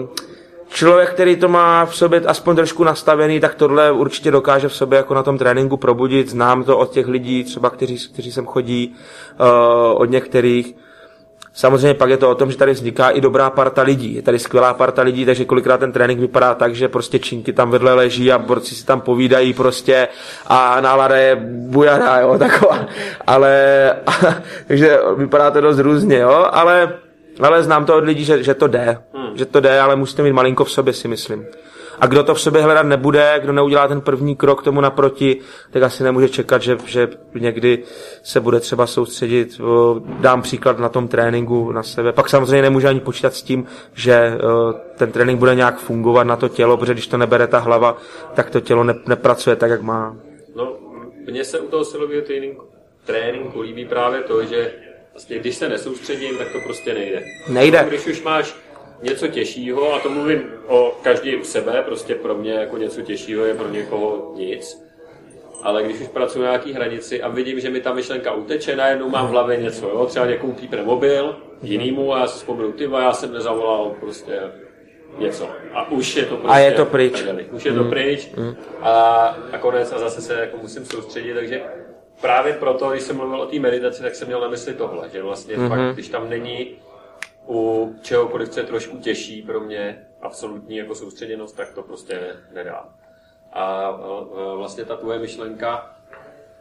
člověk, 0.75 1.09
který 1.09 1.35
to 1.35 1.47
má 1.47 1.85
v 1.85 1.95
sobě 1.95 2.19
aspoň 2.19 2.55
trošku 2.55 2.83
nastavený, 2.83 3.39
tak 3.39 3.55
tohle 3.55 3.91
určitě 3.91 4.31
dokáže 4.31 4.67
v 4.67 4.75
sobě 4.75 4.97
jako 4.97 5.13
na 5.13 5.23
tom 5.23 5.37
tréninku 5.37 5.77
probudit. 5.77 6.29
Znám 6.29 6.63
to 6.63 6.77
od 6.77 6.91
těch 6.91 7.07
lidí, 7.07 7.43
třeba 7.43 7.69
kteří, 7.69 7.97
kteří 8.13 8.31
sem 8.31 8.45
chodí, 8.45 8.95
uh, 9.39 10.01
od 10.01 10.09
některých. 10.09 10.75
Samozřejmě 11.53 11.93
pak 11.93 12.09
je 12.09 12.17
to 12.17 12.29
o 12.29 12.35
tom, 12.35 12.51
že 12.51 12.57
tady 12.57 12.71
vzniká 12.71 13.09
i 13.09 13.21
dobrá 13.21 13.49
parta 13.49 13.81
lidí. 13.81 14.15
Je 14.15 14.21
tady 14.21 14.39
skvělá 14.39 14.73
parta 14.73 15.01
lidí, 15.01 15.25
takže 15.25 15.45
kolikrát 15.45 15.77
ten 15.77 15.91
trénink 15.91 16.19
vypadá 16.19 16.55
tak, 16.55 16.75
že 16.75 16.87
prostě 16.87 17.19
činky 17.19 17.53
tam 17.53 17.71
vedle 17.71 17.93
leží 17.93 18.31
a 18.31 18.37
borci 18.37 18.75
si 18.75 18.85
tam 18.85 19.01
povídají 19.01 19.53
prostě 19.53 20.07
a 20.47 20.81
nálada 20.81 21.15
je 21.15 21.35
bujara, 21.45 22.19
jo, 22.19 22.37
taková. 22.39 22.85
Ale, 23.27 23.53
takže 24.67 24.99
vypadá 25.17 25.51
to 25.51 25.61
dost 25.61 25.79
různě, 25.79 26.17
jo, 26.17 26.47
ale, 26.51 27.04
ale 27.39 27.63
znám 27.63 27.85
to 27.85 27.97
od 27.97 28.03
lidí, 28.03 28.25
že, 28.25 28.43
že 28.43 28.53
to 28.53 28.67
jde. 28.67 28.97
Hmm. 29.13 29.37
Že 29.37 29.45
to 29.45 29.59
jde, 29.59 29.79
ale 29.79 29.95
musíte 29.95 30.23
mít 30.23 30.33
malinko 30.33 30.65
v 30.65 30.71
sobě, 30.71 30.93
si 30.93 31.07
myslím. 31.07 31.45
A 31.99 32.07
kdo 32.07 32.23
to 32.23 32.35
v 32.35 32.41
sobě 32.41 32.61
hledat 32.61 32.85
nebude, 32.85 33.39
kdo 33.43 33.53
neudělá 33.53 33.87
ten 33.87 34.01
první 34.01 34.35
krok 34.35 34.63
tomu 34.63 34.81
naproti, 34.81 35.37
tak 35.71 35.83
asi 35.83 36.03
nemůže 36.03 36.29
čekat, 36.29 36.61
že, 36.61 36.77
že 36.85 37.09
někdy 37.33 37.83
se 38.23 38.39
bude 38.39 38.59
třeba 38.59 38.87
soustředit. 38.87 39.61
Dám 40.19 40.41
příklad 40.41 40.79
na 40.79 40.89
tom 40.89 41.07
tréninku 41.07 41.71
na 41.71 41.83
sebe. 41.83 42.11
Pak 42.13 42.29
samozřejmě 42.29 42.61
nemůže 42.61 42.87
ani 42.87 42.99
počítat 42.99 43.33
s 43.33 43.43
tím, 43.43 43.65
že 43.93 44.37
ten 44.95 45.11
trénink 45.11 45.39
bude 45.39 45.55
nějak 45.55 45.79
fungovat 45.79 46.23
na 46.23 46.35
to 46.35 46.49
tělo, 46.49 46.77
protože 46.77 46.93
když 46.93 47.07
to 47.07 47.17
nebere 47.17 47.47
ta 47.47 47.59
hlava, 47.59 47.97
tak 48.33 48.49
to 48.49 48.61
tělo 48.61 48.83
ne, 48.83 48.93
nepracuje 49.07 49.55
tak, 49.55 49.69
jak 49.71 49.81
má. 49.81 50.17
no, 50.55 50.73
mně 51.31 51.43
se 51.43 51.59
u 51.59 51.67
toho 51.67 51.85
silového 51.85 52.21
tréninku, 52.21 52.63
tréninku 53.05 53.61
líbí 53.61 53.85
právě 53.85 54.21
to, 54.21 54.45
že 54.45 54.71
vlastně, 55.15 55.39
když 55.39 55.55
se 55.55 55.69
nesoustředím, 55.69 56.37
tak 56.37 56.51
to 56.51 56.59
prostě 56.59 56.93
nejde. 56.93 57.23
Nejde. 57.49 57.85
Když 57.87 58.07
už 58.07 58.23
máš 58.23 58.55
něco 59.01 59.27
těžšího, 59.27 59.93
a 59.93 59.99
to 59.99 60.09
mluvím 60.09 60.43
o 60.67 60.97
každý 61.03 61.35
u 61.35 61.43
sebe, 61.43 61.83
prostě 61.85 62.15
pro 62.15 62.35
mě 62.35 62.53
jako 62.53 62.77
něco 62.77 63.01
těžšího 63.01 63.45
je 63.45 63.53
pro 63.53 63.69
někoho 63.69 64.33
nic, 64.35 64.85
ale 65.63 65.83
když 65.83 66.01
už 66.01 66.07
pracuji 66.07 66.39
na 66.39 66.45
nějaký 66.45 66.73
hranici 66.73 67.21
a 67.21 67.29
vidím, 67.29 67.59
že 67.59 67.69
mi 67.69 67.81
ta 67.81 67.93
myšlenka 67.93 68.33
uteče, 68.33 68.75
najednou 68.75 69.09
mám 69.09 69.27
v 69.27 69.29
hlavě 69.29 69.57
něco, 69.57 69.89
jo? 69.89 70.05
třeba 70.05 70.25
někomu 70.25 70.53
pípne 70.53 70.83
mobil, 70.83 71.35
jinýmu 71.63 72.13
a 72.13 72.19
já 72.19 72.27
si 72.27 72.37
vzpomenu, 72.37 72.71
ty 72.71 72.83
já 72.83 73.13
jsem 73.13 73.33
nezavolal 73.33 73.95
prostě 73.99 74.39
něco. 75.17 75.49
A 75.73 75.91
už 75.91 76.15
je 76.15 76.25
to 76.25 76.37
prostě... 76.37 76.57
A 76.57 76.59
je 76.59 76.71
to 76.71 76.85
pryč. 76.85 77.23
Už 77.51 77.65
je 77.65 77.73
to 77.73 77.83
pryč 77.83 78.29
a, 78.81 78.91
a 79.51 79.57
konec 79.57 79.91
a 79.91 79.99
zase 79.99 80.21
se 80.21 80.33
jako 80.39 80.57
musím 80.57 80.85
soustředit, 80.85 81.33
takže 81.33 81.61
právě 82.21 82.53
proto, 82.53 82.89
když 82.89 83.03
jsem 83.03 83.17
mluvil 83.17 83.41
o 83.41 83.45
té 83.45 83.59
meditaci, 83.59 84.01
tak 84.01 84.15
jsem 84.15 84.27
měl 84.27 84.41
na 84.41 84.47
mysli 84.47 84.73
tohle, 84.73 85.09
že 85.09 85.23
vlastně 85.23 85.57
mm-hmm. 85.57 85.69
fakt, 85.69 85.93
když 85.93 86.09
tam 86.09 86.29
není 86.29 86.75
u 87.47 87.95
čehokoliv, 88.01 88.49
co 88.49 88.59
je 88.59 88.65
trošku 88.65 88.97
těžší 88.97 89.41
pro 89.41 89.59
mě, 89.59 90.07
absolutní 90.21 90.77
jako 90.77 90.95
soustředěnost, 90.95 91.57
tak 91.57 91.73
to 91.73 91.83
prostě 91.83 92.13
ne, 92.13 92.35
nedá. 92.53 92.89
A, 93.53 93.63
a 93.63 93.93
vlastně 94.55 94.85
ta 94.85 94.95
tvoje 94.95 95.19
myšlenka 95.19 95.95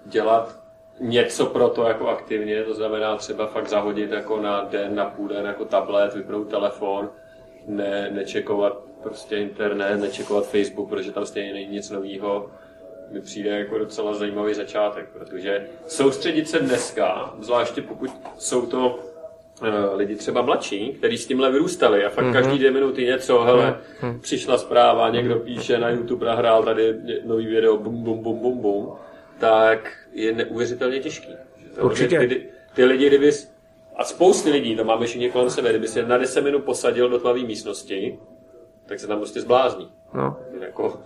dělat 0.06 0.64
něco 1.00 1.46
pro 1.46 1.68
to 1.68 1.82
jako 1.82 2.08
aktivně, 2.08 2.64
to 2.64 2.74
znamená 2.74 3.16
třeba 3.16 3.46
fakt 3.46 3.68
zahodit 3.68 4.10
jako 4.10 4.40
na 4.40 4.64
den, 4.64 4.94
na 4.94 5.04
půl 5.04 5.28
den 5.28 5.46
jako 5.46 5.64
tablet, 5.64 6.14
vypnout 6.14 6.50
telefon, 6.50 7.10
ne, 7.66 8.10
nečekovat 8.10 8.78
prostě 9.02 9.36
internet, 9.36 9.96
nečekovat 9.96 10.46
Facebook, 10.46 10.88
protože 10.88 11.12
tam 11.12 11.26
stejně 11.26 11.52
není 11.52 11.66
nic 11.66 11.90
nového, 11.90 12.50
mi 13.14 13.20
přijde 13.20 13.50
jako 13.50 13.78
docela 13.78 14.14
zajímavý 14.14 14.54
začátek, 14.54 15.08
protože 15.12 15.66
soustředit 15.86 16.48
se 16.48 16.58
dneska, 16.58 17.34
zvláště 17.40 17.82
pokud 17.82 18.10
jsou 18.38 18.66
to 18.66 18.98
eh, 19.62 19.94
lidi 19.94 20.16
třeba 20.16 20.42
mladší, 20.42 20.92
kteří 20.92 21.18
s 21.18 21.26
tímhle 21.26 21.52
vyrůstali 21.52 22.04
a 22.04 22.10
fakt 22.10 22.24
mm-hmm. 22.24 22.32
každý 22.32 22.58
dvě 22.58 22.70
minuty 22.70 23.04
něco, 23.04 23.40
hele, 23.40 23.80
mm-hmm. 24.00 24.20
přišla 24.20 24.58
zpráva, 24.58 25.10
někdo 25.10 25.36
píše 25.36 25.78
na 25.78 25.90
YouTube, 25.90 26.26
nahrál 26.26 26.62
tady 26.62 26.94
nový 27.24 27.46
video, 27.46 27.76
bum, 27.76 28.02
bum, 28.04 28.22
bum, 28.22 28.38
bum, 28.38 28.58
bum, 28.58 28.92
tak 29.38 29.92
je 30.12 30.32
neuvěřitelně 30.32 31.00
těžký. 31.00 31.28
Určitě. 31.80 32.18
Ty, 32.18 32.46
ty 32.74 32.84
lidi, 32.84 33.06
kdyby 33.06 33.32
a 33.96 34.04
spousty 34.04 34.50
lidí, 34.50 34.76
to 34.76 34.84
máme 34.84 35.06
všichni 35.06 35.30
kolem 35.30 35.50
sebe, 35.50 35.70
kdyby 35.70 35.88
si 35.88 35.98
je 35.98 36.06
na 36.06 36.18
10 36.18 36.40
minut 36.40 36.64
posadil 36.64 37.08
do 37.08 37.18
tmavé 37.18 37.40
místnosti, 37.40 38.18
tak 38.86 39.00
se 39.00 39.06
tam 39.06 39.18
prostě 39.18 39.40
zblázní. 39.40 39.92
No, 40.14 40.36
Jako, 40.60 41.02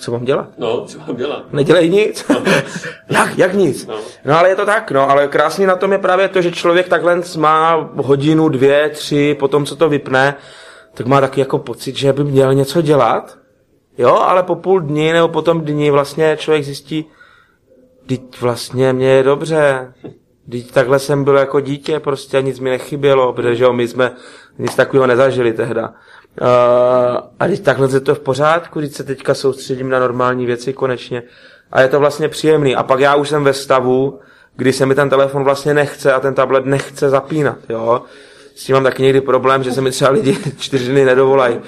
co 0.00 0.12
mám 0.12 0.24
dělat? 0.24 0.48
no, 0.58 0.84
co 0.86 0.98
mám 0.98 1.16
dělat? 1.16 1.52
Nedělej 1.52 1.90
nic. 1.90 2.30
jak, 3.10 3.38
jak 3.38 3.54
nic? 3.54 3.86
No. 3.86 3.94
No 4.24 4.38
ale 4.38 4.48
je 4.48 4.56
to 4.56 4.66
tak, 4.66 4.90
no, 4.90 5.10
ale 5.10 5.28
krásný 5.28 5.66
na 5.66 5.76
tom 5.76 5.92
je 5.92 5.98
právě 5.98 6.28
to, 6.28 6.42
že 6.42 6.52
člověk 6.52 6.88
takhle 6.88 7.22
má 7.36 7.90
hodinu, 7.96 8.48
dvě, 8.48 8.88
tři, 8.88 9.36
potom 9.38 9.66
co 9.66 9.76
to 9.76 9.88
vypne, 9.88 10.34
tak 10.94 11.06
má 11.06 11.20
taky 11.20 11.40
jako 11.40 11.58
pocit, 11.58 11.96
že 11.96 12.12
by 12.12 12.24
měl 12.24 12.54
něco 12.54 12.82
dělat. 12.82 13.38
Jo, 13.98 14.14
ale 14.14 14.42
po 14.42 14.54
půl 14.54 14.80
dní 14.80 15.12
nebo 15.12 15.28
po 15.28 15.42
tom 15.42 15.60
dní 15.60 15.90
vlastně 15.90 16.36
člověk 16.36 16.64
zjistí, 16.64 17.04
teď 18.06 18.40
vlastně 18.40 18.92
mě 18.92 19.08
je 19.08 19.22
dobře, 19.22 19.92
teď 20.50 20.72
takhle 20.72 20.98
jsem 20.98 21.24
byl 21.24 21.36
jako 21.36 21.60
dítě, 21.60 22.00
prostě 22.00 22.38
a 22.38 22.40
nic 22.40 22.60
mi 22.60 22.70
nechybělo, 22.70 23.32
protože 23.32 23.64
jo, 23.64 23.72
my 23.72 23.88
jsme 23.88 24.12
nic 24.58 24.74
takového 24.74 25.06
nezažili 25.06 25.52
tehda. 25.52 25.94
Uh, 26.40 26.46
a 27.40 27.46
teď 27.46 27.62
takhle 27.62 27.88
je 27.92 28.00
to 28.00 28.14
v 28.14 28.20
pořádku, 28.20 28.80
teď 28.80 28.92
se 28.92 29.04
teďka 29.04 29.34
soustředím 29.34 29.88
na 29.88 29.98
normální 29.98 30.46
věci 30.46 30.72
konečně. 30.72 31.22
A 31.72 31.80
je 31.80 31.88
to 31.88 32.00
vlastně 32.00 32.28
příjemný. 32.28 32.76
A 32.76 32.82
pak 32.82 33.00
já 33.00 33.14
už 33.14 33.28
jsem 33.28 33.44
ve 33.44 33.52
stavu, 33.52 34.20
kdy 34.56 34.72
se 34.72 34.86
mi 34.86 34.94
ten 34.94 35.10
telefon 35.10 35.44
vlastně 35.44 35.74
nechce 35.74 36.12
a 36.12 36.20
ten 36.20 36.34
tablet 36.34 36.64
nechce 36.64 37.10
zapínat, 37.10 37.58
jo. 37.68 38.02
S 38.54 38.64
tím 38.64 38.74
mám 38.74 38.84
taky 38.84 39.02
někdy 39.02 39.20
problém, 39.20 39.62
že 39.62 39.72
se 39.72 39.80
mi 39.80 39.90
třeba 39.90 40.10
lidi 40.10 40.38
čtyři 40.58 40.92
dny 40.92 41.04
nedovolají. 41.04 41.60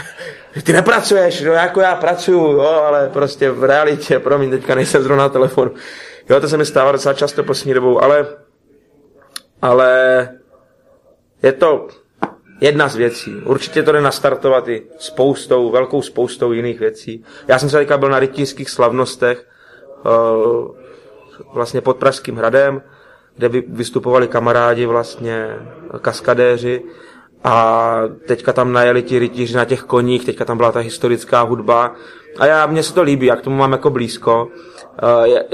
Ty 0.64 0.72
nepracuješ, 0.72 1.40
no 1.40 1.52
jako 1.52 1.80
já 1.80 1.96
pracuju, 1.96 2.38
jo, 2.38 2.82
ale 2.86 3.08
prostě 3.12 3.50
v 3.50 3.64
realitě, 3.64 4.18
promiň, 4.18 4.50
teďka 4.50 4.74
nejsem 4.74 5.02
zrovna 5.02 5.22
na 5.22 5.28
telefonu. 5.28 5.70
Jo, 6.30 6.40
to 6.40 6.48
se 6.48 6.56
mi 6.56 6.66
stává 6.66 6.92
docela 6.92 7.14
často 7.14 7.44
poslední 7.44 7.74
dobou, 7.74 8.02
ale, 8.02 8.26
ale 9.62 10.28
je 11.42 11.52
to 11.52 11.88
jedna 12.60 12.88
z 12.88 12.96
věcí. 12.96 13.34
Určitě 13.44 13.82
to 13.82 13.92
jde 13.92 14.00
nastartovat 14.00 14.68
i 14.68 14.82
spoustou, 14.98 15.70
velkou 15.70 16.02
spoustou 16.02 16.52
jiných 16.52 16.80
věcí. 16.80 17.24
Já 17.48 17.58
jsem 17.58 17.70
se 17.70 17.78
teďka 17.78 17.98
byl 17.98 18.08
na 18.08 18.18
rytířských 18.18 18.70
slavnostech, 18.70 19.46
uh, 20.06 20.76
vlastně 21.54 21.80
pod 21.80 21.96
Pražským 21.96 22.36
hradem, 22.36 22.82
kde 23.36 23.48
vy- 23.48 23.64
vystupovali 23.68 24.28
kamarádi 24.28 24.86
vlastně, 24.86 25.56
kaskadéři 26.00 26.82
a 27.44 28.00
teďka 28.26 28.52
tam 28.52 28.72
najeli 28.72 29.02
ti 29.02 29.18
rytíři 29.18 29.56
na 29.56 29.64
těch 29.64 29.82
koních, 29.82 30.24
teďka 30.24 30.44
tam 30.44 30.56
byla 30.56 30.72
ta 30.72 30.80
historická 30.80 31.42
hudba 31.42 31.94
a 32.38 32.46
já, 32.46 32.66
mně 32.66 32.82
se 32.82 32.94
to 32.94 33.02
líbí, 33.02 33.26
jak 33.26 33.40
tomu 33.40 33.56
mám 33.56 33.72
jako 33.72 33.90
blízko. 33.90 34.48
Je, 35.24 35.44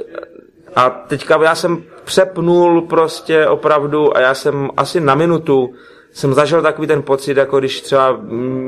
a 0.77 0.91
teďka 0.91 1.43
já 1.43 1.55
jsem 1.55 1.83
přepnul 2.05 2.83
prostě 2.83 3.47
opravdu 3.47 4.17
a 4.17 4.21
já 4.21 4.35
jsem 4.35 4.71
asi 4.77 5.01
na 5.01 5.15
minutu 5.15 5.75
jsem 6.15 6.35
zažil 6.35 6.63
takový 6.63 6.87
ten 6.89 7.03
pocit, 7.03 7.37
jako 7.37 7.59
když 7.59 7.81
třeba 7.81 8.19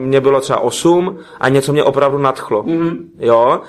mě 0.04 0.20
bylo 0.20 0.40
třeba 0.40 0.58
8 0.58 1.18
a 1.40 1.48
něco 1.48 1.72
mě 1.72 1.84
opravdu 1.84 2.18
nadchlo. 2.18 2.62
Mm-hmm. 2.62 2.96
Jo? 3.18 3.60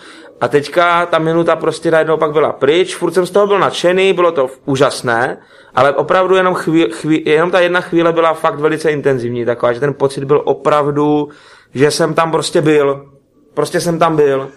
A 0.42 0.48
teďka 0.48 1.06
ta 1.06 1.20
minuta 1.20 1.56
prostě 1.56 1.92
najednou 1.92 2.18
pak 2.18 2.32
byla 2.32 2.52
pryč, 2.52 2.96
furt 2.96 3.12
jsem 3.12 3.26
z 3.26 3.32
toho 3.32 3.48
byl 3.48 3.60
nadšený, 3.60 4.14
bylo 4.14 4.32
to 4.32 4.50
úžasné, 4.66 5.38
ale 5.76 5.94
opravdu 5.94 6.36
jenom, 6.36 6.54
chvíli, 6.54 6.92
chvíli, 6.92 7.32
jenom 7.32 7.52
ta 7.52 7.60
jedna 7.60 7.82
chvíle 7.82 8.14
byla 8.14 8.34
fakt 8.34 8.60
velice 8.60 8.92
intenzivní, 8.92 9.46
taková, 9.46 9.74
že 9.74 9.80
ten 9.80 9.94
pocit 9.94 10.24
byl 10.24 10.42
opravdu, 10.46 11.30
že 11.74 11.92
jsem 11.92 12.14
tam 12.14 12.32
prostě 12.32 12.62
byl. 12.62 13.06
Prostě 13.54 13.82
jsem 13.82 14.00
tam 14.00 14.16
byl. 14.16 14.50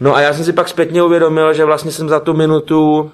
No 0.00 0.16
a 0.16 0.20
já 0.20 0.34
jsem 0.34 0.44
si 0.44 0.52
pak 0.52 0.68
zpětně 0.68 1.02
uvědomil, 1.02 1.54
že 1.54 1.64
vlastně 1.64 1.92
jsem 1.92 2.08
za 2.08 2.20
tu 2.20 2.34
minutu 2.34 3.10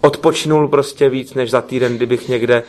odpočinul 0.00 0.68
prostě 0.68 1.08
víc 1.08 1.34
než 1.34 1.50
za 1.50 1.60
týden, 1.60 1.96
kdybych 1.96 2.28
někde 2.28 2.62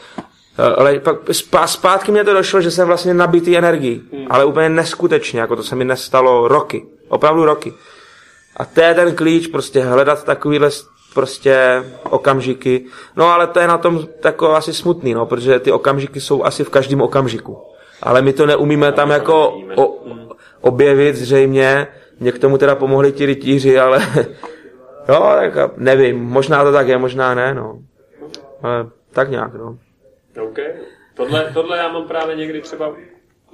ale 0.78 1.00
pak 1.00 1.18
zpátky 1.66 2.12
mě 2.12 2.24
to 2.24 2.34
došlo, 2.34 2.62
že 2.62 2.72
jsem 2.72 2.88
vlastně 2.88 3.14
nabitý 3.14 3.58
energii, 3.58 4.02
hmm. 4.14 4.28
ale 4.30 4.46
úplně 4.46 4.70
neskutečně, 4.70 5.40
jako 5.40 5.56
to 5.56 5.64
se 5.64 5.76
mi 5.76 5.86
nestalo 5.86 6.48
roky, 6.48 6.86
opravdu 7.10 7.46
roky. 7.46 7.74
A 8.58 8.66
to 8.66 8.82
je 8.82 8.94
ten 8.94 9.16
klíč, 9.16 9.48
prostě 9.48 9.82
hledat 9.84 10.24
takovýhle 10.24 10.70
prostě 11.14 11.84
okamžiky. 12.10 12.86
No 13.16 13.26
ale 13.26 13.48
to 13.48 13.60
je 13.60 13.68
na 13.68 13.78
tom 13.78 14.08
tako 14.20 14.56
asi 14.56 14.74
smutný, 14.74 15.14
no, 15.14 15.26
protože 15.26 15.60
ty 15.60 15.72
okamžiky 15.72 16.22
jsou 16.22 16.44
asi 16.44 16.64
v 16.64 16.70
každém 16.70 17.02
okamžiku. 17.02 17.58
Ale 18.02 18.22
my 18.22 18.34
to 18.34 18.46
neumíme 18.46 18.92
tam 18.92 19.10
jako 19.10 19.62
o, 19.76 19.98
objevit 20.62 21.16
zřejmě. 21.16 21.88
Mě 22.20 22.32
k 22.32 22.40
tomu 22.40 22.58
teda 22.58 22.76
pomohli 22.76 23.12
ti 23.12 23.26
rytíři, 23.26 23.80
ale 23.80 24.00
no, 25.10 25.20
tak 25.20 25.78
nevím, 25.78 26.24
možná 26.24 26.64
to 26.64 26.72
tak 26.72 26.88
je, 26.88 26.98
možná 26.98 27.34
ne, 27.34 27.54
no. 27.54 27.80
Ale 28.64 28.88
tak 29.12 29.30
nějak, 29.30 29.54
no. 29.54 29.78
OK. 30.42 30.60
Tohle, 31.14 31.52
tohle 31.54 31.78
já 31.78 31.92
mám 31.92 32.08
právě 32.08 32.36
někdy 32.36 32.62
třeba 32.62 32.96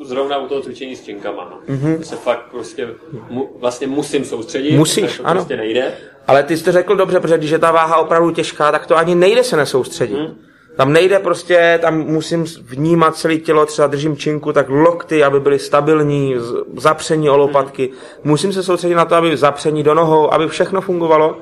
zrovna 0.04 0.38
u 0.38 0.48
toho 0.48 0.62
cvičení 0.62 0.96
s 0.96 1.04
činkama. 1.04 1.48
No. 1.52 1.76
Mm-hmm. 1.76 2.00
se 2.00 2.16
fakt 2.16 2.46
prostě 2.52 2.88
mu, 3.30 3.50
vlastně 3.60 3.88
musím 3.88 4.26
soustředit. 4.26 4.78
Musíš, 4.78 5.18
to 5.18 5.28
ano. 5.28 5.36
prostě 5.36 5.58
nejde. 5.58 5.94
Ale 6.28 6.44
ty 6.44 6.58
jsi 6.58 6.64
to 6.64 6.72
řekl 6.72 6.96
dobře, 6.96 7.20
protože 7.20 7.38
když 7.38 7.52
je 7.52 7.60
ta 7.60 7.72
váha 7.72 7.98
opravdu 7.98 8.32
těžká, 8.32 8.72
tak 8.72 8.88
to 8.88 8.98
ani 8.98 9.16
nejde 9.16 9.44
se 9.44 9.58
nesoustředit. 9.58 10.18
Mm. 10.18 10.42
Tam 10.76 10.94
nejde 10.94 11.20
prostě, 11.20 11.80
tam 11.82 11.98
musím 11.98 12.44
vnímat 12.44 13.16
celé 13.16 13.38
tělo, 13.38 13.66
třeba 13.66 13.88
držím 13.88 14.18
činku, 14.18 14.54
tak 14.54 14.70
lokty, 14.70 15.24
aby 15.24 15.40
byly 15.40 15.60
stabilní, 15.60 16.36
zapření 16.78 17.30
o 17.30 17.38
lopatky. 17.38 17.90
Mm. 17.92 18.30
Musím 18.30 18.54
se 18.54 18.64
soustředit 18.64 18.96
na 18.96 19.06
to, 19.06 19.16
aby 19.16 19.38
zapření 19.38 19.84
do 19.84 19.94
nohou, 19.94 20.34
aby 20.34 20.48
všechno 20.48 20.82
fungovalo. 20.82 21.38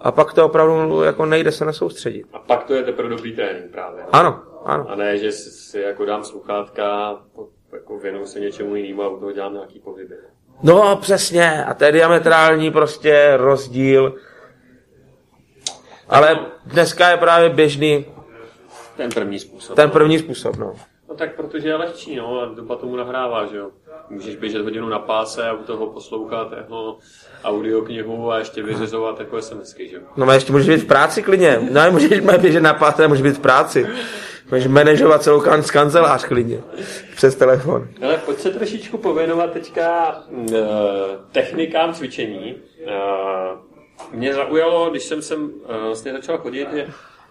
A 0.00 0.12
pak 0.12 0.32
to 0.32 0.46
opravdu 0.46 1.02
jako 1.02 1.26
nejde 1.26 1.52
se 1.52 1.64
nesoustředit. 1.64 2.26
A 2.32 2.38
pak 2.38 2.64
to 2.64 2.74
je 2.74 2.82
teprve 2.82 3.08
dobrý 3.08 3.32
trénink 3.32 3.70
právě. 3.72 4.02
Ano, 4.12 4.40
ano. 4.66 4.90
A 4.90 4.94
ne, 4.94 5.18
že 5.18 5.32
si 5.32 5.80
jako 5.80 6.04
dám 6.04 6.24
sluchátka, 6.24 7.16
jako 7.72 7.98
věnuju 7.98 8.26
se 8.26 8.40
něčemu 8.40 8.76
jinému 8.76 9.02
a 9.02 9.08
u 9.08 9.18
toho 9.18 9.32
dělám 9.32 9.54
nějaký 9.54 9.80
pohyby. 9.80 10.14
No, 10.62 10.96
přesně. 10.96 11.64
A 11.64 11.74
to 11.74 11.84
je 11.84 11.92
diametrální 11.92 12.70
prostě 12.70 13.32
rozdíl. 13.36 14.14
Ale 16.08 16.38
dneska 16.66 17.10
je 17.10 17.16
právě 17.16 17.50
běžný 17.50 18.06
ten 18.96 19.10
první 19.10 19.38
způsob. 19.38 19.76
Ten 19.76 19.90
první 19.90 20.18
způsob, 20.18 20.56
no. 20.56 20.74
No 21.08 21.14
tak 21.14 21.36
protože 21.36 21.68
je 21.68 21.76
lehčí, 21.76 22.16
no, 22.16 22.40
a 22.40 22.44
doba 22.46 22.76
tomu 22.76 22.96
nahrává, 22.96 23.46
že 23.46 23.56
jo. 23.56 23.70
Můžeš 24.10 24.36
běžet 24.36 24.62
hodinu 24.62 24.88
na 24.88 24.98
páse 24.98 25.48
a 25.48 25.52
u 25.52 25.64
toho 25.64 25.86
poslouchat 25.86 26.52
jeho 26.56 26.98
audioknihu 27.46 28.32
a 28.32 28.38
ještě 28.38 28.62
vyřizovat 28.62 29.20
jako 29.20 29.42
SMSky, 29.42 29.88
že 29.88 29.96
jo. 29.96 30.02
No 30.16 30.28
a 30.28 30.34
ještě 30.34 30.52
můžeš 30.52 30.68
být 30.68 30.84
v 30.84 30.86
práci 30.86 31.22
klidně. 31.22 31.58
No 31.70 31.80
můžeš 31.90 32.20
běžet 32.38 32.60
na 32.60 32.70
a 32.70 33.08
můžeš 33.08 33.22
být 33.22 33.36
v 33.36 33.40
práci. 33.40 33.86
Můžeš 34.50 34.66
manažovat 34.66 35.22
celou 35.22 35.40
kanc- 35.40 35.72
kancelář 35.72 36.24
klidně. 36.24 36.60
Přes 37.16 37.34
telefon. 37.34 37.88
Ale 38.02 38.16
pojď 38.16 38.38
se 38.38 38.50
trošičku 38.50 38.98
pověnovat 38.98 39.52
teďka 39.52 40.16
uh, 40.28 40.46
technikám 41.32 41.94
cvičení. 41.94 42.54
Uh, 42.54 42.92
mě 44.12 44.34
zaujalo, 44.34 44.90
když 44.90 45.02
jsem 45.02 45.22
sem 45.22 45.44
uh, 45.44 45.50
vlastně 45.86 46.12
začal 46.12 46.38
chodit, 46.38 46.68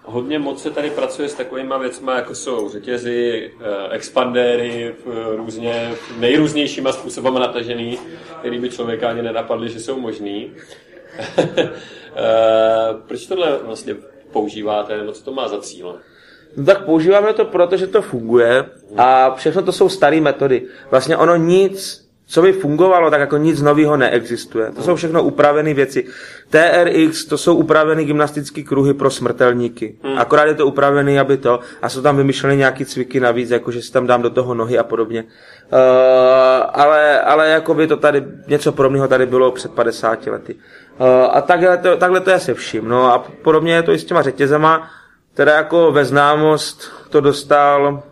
hodně 0.05 0.39
moc 0.39 0.61
se 0.61 0.71
tady 0.71 0.89
pracuje 0.89 1.29
s 1.29 1.33
takovými 1.33 1.73
věcmi, 1.79 2.11
jako 2.15 2.35
jsou 2.35 2.69
řetězy, 2.69 3.51
expandéry, 3.91 4.95
různě 5.35 5.91
nejrůznějšíma 6.19 6.91
způsobama 6.91 7.39
natažený, 7.39 7.99
který 8.39 8.59
by 8.59 8.69
člověka 8.69 9.09
ani 9.09 9.21
nenapadli, 9.21 9.69
že 9.69 9.79
jsou 9.79 9.99
možný. 9.99 10.51
Proč 13.07 13.25
tohle 13.25 13.57
vlastně 13.63 13.95
používáte, 14.31 14.97
nebo 14.97 15.11
co 15.11 15.23
to 15.23 15.33
má 15.33 15.47
za 15.47 15.61
cíl? 15.61 15.99
No 16.57 16.65
tak 16.65 16.85
používáme 16.85 17.33
to 17.33 17.45
proto, 17.45 17.77
že 17.77 17.87
to 17.87 18.01
funguje 18.01 18.65
a 18.97 19.35
všechno 19.35 19.61
to 19.61 19.71
jsou 19.71 19.89
staré 19.89 20.21
metody. 20.21 20.67
Vlastně 20.91 21.17
ono 21.17 21.35
nic, 21.35 22.04
co 22.27 22.41
by 22.41 22.53
fungovalo, 22.53 23.09
tak 23.09 23.19
jako 23.19 23.37
nic 23.37 23.61
nového 23.61 23.97
neexistuje. 23.97 24.71
To 24.71 24.81
jsou 24.81 24.95
všechno 24.95 25.23
upravené 25.23 25.73
věci. 25.73 26.05
TRX, 26.49 27.25
to 27.25 27.37
jsou 27.37 27.55
upravené 27.55 28.03
gymnastické 28.03 28.63
kruhy 28.63 28.93
pro 28.93 29.09
smrtelníky. 29.09 29.95
Hmm. 30.03 30.17
Akorát 30.17 30.45
je 30.45 30.53
to 30.53 30.67
upravené, 30.67 31.19
aby 31.19 31.37
to, 31.37 31.59
a 31.81 31.89
jsou 31.89 32.01
tam 32.01 32.17
vymyšlené 32.17 32.55
nějaký 32.55 32.85
cviky 32.85 33.19
navíc, 33.19 33.49
jako 33.51 33.71
že 33.71 33.81
si 33.81 33.91
tam 33.91 34.07
dám 34.07 34.21
do 34.21 34.29
toho 34.29 34.53
nohy 34.53 34.77
a 34.77 34.83
podobně. 34.83 35.23
Uh, 35.23 35.79
ale, 36.73 37.21
ale 37.21 37.49
jako 37.49 37.73
by 37.73 37.87
to 37.87 37.97
tady, 37.97 38.23
něco 38.47 38.71
podobného 38.71 39.07
tady 39.07 39.25
bylo 39.25 39.51
před 39.51 39.71
50 39.71 40.27
lety. 40.27 40.55
Uh, 40.99 41.07
a 41.31 41.41
takhle 41.41 41.77
to, 41.77 41.97
takhle 41.97 42.19
to 42.19 42.29
je 42.29 42.39
se 42.39 42.53
vším. 42.53 42.87
No 42.87 43.13
a 43.13 43.19
podobně 43.19 43.73
je 43.73 43.83
to 43.83 43.91
i 43.91 43.99
s 43.99 44.05
těma 44.05 44.21
řetězema, 44.21 44.89
teda 45.33 45.55
jako 45.55 45.91
ve 45.91 46.05
známost 46.05 46.91
to 47.09 47.21
dostal 47.21 48.03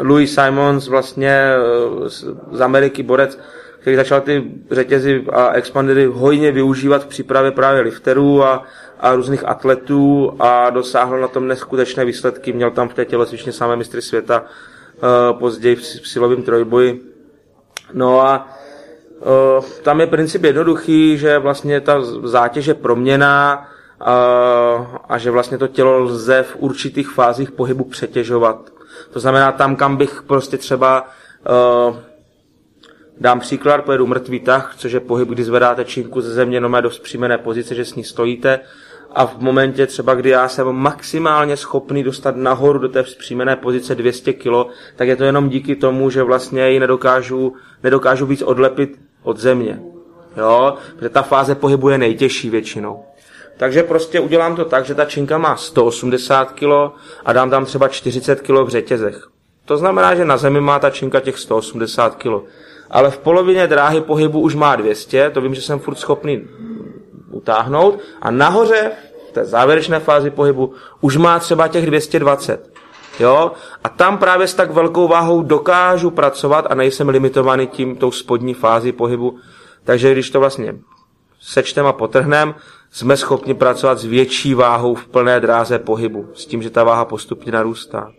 Louis 0.00 0.34
Simons, 0.34 0.88
vlastně 0.88 1.30
eh, 1.30 2.08
z 2.52 2.60
Ameriky 2.60 3.02
borec, 3.02 3.38
který 3.80 3.96
začal 3.96 4.20
ty 4.20 4.44
řetězy 4.70 5.24
a 5.32 5.52
expandery 5.52 6.06
hojně 6.06 6.52
využívat 6.52 7.04
v 7.04 7.06
přípravě 7.06 7.50
právě 7.50 7.80
lifterů 7.80 8.44
a, 8.44 8.64
a 9.00 9.14
různých 9.14 9.48
atletů 9.48 10.32
a 10.38 10.70
dosáhl 10.70 11.20
na 11.20 11.28
tom 11.28 11.48
neskutečné 11.48 12.04
výsledky. 12.04 12.52
Měl 12.52 12.70
tam 12.70 12.88
v 12.88 12.94
té 12.94 13.04
tělocvičně 13.04 13.52
samé 13.52 13.76
mistry 13.76 14.02
světa, 14.02 14.42
uh, 14.42 15.38
později 15.38 15.76
v, 15.76 15.84
silovém 15.84 16.42
trojboji. 16.42 17.00
No 17.92 18.20
a 18.20 18.48
uh, 19.58 19.64
tam 19.82 20.00
je 20.00 20.06
princip 20.06 20.44
jednoduchý, 20.44 21.18
že 21.18 21.38
vlastně 21.38 21.80
ta 21.80 22.02
zátěž 22.22 22.66
je 22.66 22.74
proměná, 22.74 23.68
a 25.08 25.18
že 25.18 25.30
vlastně 25.30 25.58
to 25.58 25.68
tělo 25.68 25.98
lze 25.98 26.42
v 26.42 26.56
určitých 26.58 27.08
fázích 27.08 27.52
pohybu 27.52 27.84
přetěžovat. 27.84 28.70
To 29.12 29.20
znamená 29.20 29.52
tam, 29.52 29.76
kam 29.76 29.96
bych 29.96 30.22
prostě 30.22 30.58
třeba 30.58 31.08
uh, 31.88 31.96
dám 33.20 33.40
příklad, 33.40 33.84
pojedu 33.84 34.06
mrtvý 34.06 34.40
tah, 34.40 34.74
což 34.78 34.92
je 34.92 35.00
pohyb, 35.00 35.28
kdy 35.28 35.44
zvedáte 35.44 35.84
činku 35.84 36.20
ze 36.20 36.30
země 36.30 36.60
no 36.60 36.80
do 36.80 36.90
zpřímené 36.90 37.38
pozice, 37.38 37.74
že 37.74 37.84
s 37.84 37.94
ní 37.94 38.04
stojíte 38.04 38.60
a 39.14 39.26
v 39.26 39.38
momentě 39.38 39.86
třeba, 39.86 40.14
kdy 40.14 40.30
já 40.30 40.48
jsem 40.48 40.72
maximálně 40.72 41.56
schopný 41.56 42.02
dostat 42.02 42.36
nahoru 42.36 42.78
do 42.78 42.88
té 42.88 43.02
vzpřímené 43.02 43.56
pozice 43.56 43.94
200 43.94 44.32
kg, 44.32 44.50
tak 44.96 45.08
je 45.08 45.16
to 45.16 45.24
jenom 45.24 45.48
díky 45.48 45.76
tomu, 45.76 46.10
že 46.10 46.22
vlastně 46.22 46.70
ji 46.70 46.80
nedokážu, 46.80 47.54
nedokážu 47.82 48.26
víc 48.26 48.42
odlepit 48.42 49.00
od 49.22 49.38
země. 49.38 49.80
Jo? 50.36 50.74
Protože 50.96 51.08
ta 51.08 51.22
fáze 51.22 51.54
pohybu 51.54 51.88
je 51.88 51.98
nejtěžší 51.98 52.50
většinou. 52.50 53.04
Takže 53.58 53.82
prostě 53.82 54.20
udělám 54.20 54.56
to 54.56 54.64
tak, 54.64 54.84
že 54.84 54.94
ta 54.94 55.04
činka 55.04 55.38
má 55.38 55.56
180 55.56 56.52
kg 56.52 56.64
a 57.24 57.32
dám 57.32 57.50
tam 57.50 57.64
třeba 57.64 57.88
40 57.88 58.40
kg 58.40 58.50
v 58.50 58.68
řetězech. 58.68 59.28
To 59.64 59.76
znamená, 59.76 60.14
že 60.14 60.24
na 60.24 60.36
zemi 60.36 60.60
má 60.60 60.78
ta 60.78 60.90
činka 60.90 61.20
těch 61.20 61.38
180 61.38 62.14
kg. 62.14 62.28
Ale 62.90 63.10
v 63.10 63.18
polovině 63.18 63.66
dráhy 63.66 64.00
pohybu 64.00 64.40
už 64.40 64.54
má 64.54 64.76
200, 64.76 65.30
to 65.30 65.40
vím, 65.40 65.54
že 65.54 65.62
jsem 65.62 65.78
furt 65.78 65.94
schopný 65.94 66.48
utáhnout. 67.30 67.98
A 68.22 68.30
nahoře, 68.30 68.90
v 69.28 69.32
té 69.32 69.44
závěrečné 69.44 70.00
fázi 70.00 70.30
pohybu, 70.30 70.72
už 71.00 71.16
má 71.16 71.38
třeba 71.38 71.68
těch 71.68 71.86
220. 71.86 72.70
Jo? 73.20 73.52
A 73.84 73.88
tam 73.88 74.18
právě 74.18 74.46
s 74.46 74.54
tak 74.54 74.70
velkou 74.70 75.08
váhou 75.08 75.42
dokážu 75.42 76.10
pracovat 76.10 76.66
a 76.70 76.74
nejsem 76.74 77.08
limitovaný 77.08 77.66
tím 77.66 77.96
tou 77.96 78.10
spodní 78.10 78.54
fázi 78.54 78.92
pohybu. 78.92 79.38
Takže 79.84 80.12
když 80.12 80.30
to 80.30 80.40
vlastně 80.40 80.74
sečtem 81.40 81.86
a 81.86 81.92
potrhnem, 81.92 82.54
jsme 82.90 83.16
schopni 83.16 83.54
pracovat 83.54 83.98
s 83.98 84.04
větší 84.04 84.54
váhou 84.54 84.94
v 84.94 85.06
plné 85.06 85.40
dráze 85.40 85.78
pohybu, 85.78 86.28
s 86.34 86.46
tím, 86.46 86.62
že 86.62 86.70
ta 86.70 86.84
váha 86.84 87.04
postupně 87.04 87.52
narůstá. 87.52 88.12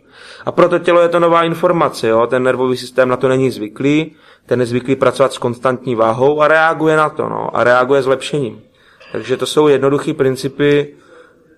A 0.46 0.52
proto 0.52 0.78
tělo 0.78 1.00
je 1.00 1.08
to 1.08 1.20
nová 1.20 1.42
informace, 1.42 2.08
jo? 2.08 2.26
ten 2.26 2.42
nervový 2.42 2.76
systém 2.76 3.08
na 3.08 3.16
to 3.16 3.28
není 3.28 3.50
zvyklý, 3.50 4.12
ten 4.46 4.60
je 4.60 4.66
zvyklý 4.66 4.96
pracovat 4.96 5.32
s 5.32 5.38
konstantní 5.38 5.94
váhou 5.94 6.42
a 6.42 6.48
reaguje 6.48 6.96
na 6.96 7.08
to, 7.08 7.28
no? 7.28 7.56
a 7.56 7.64
reaguje 7.64 8.02
zlepšením. 8.02 8.60
Takže 9.12 9.36
to 9.36 9.46
jsou 9.46 9.68
jednoduché 9.68 10.14
principy, 10.14 10.94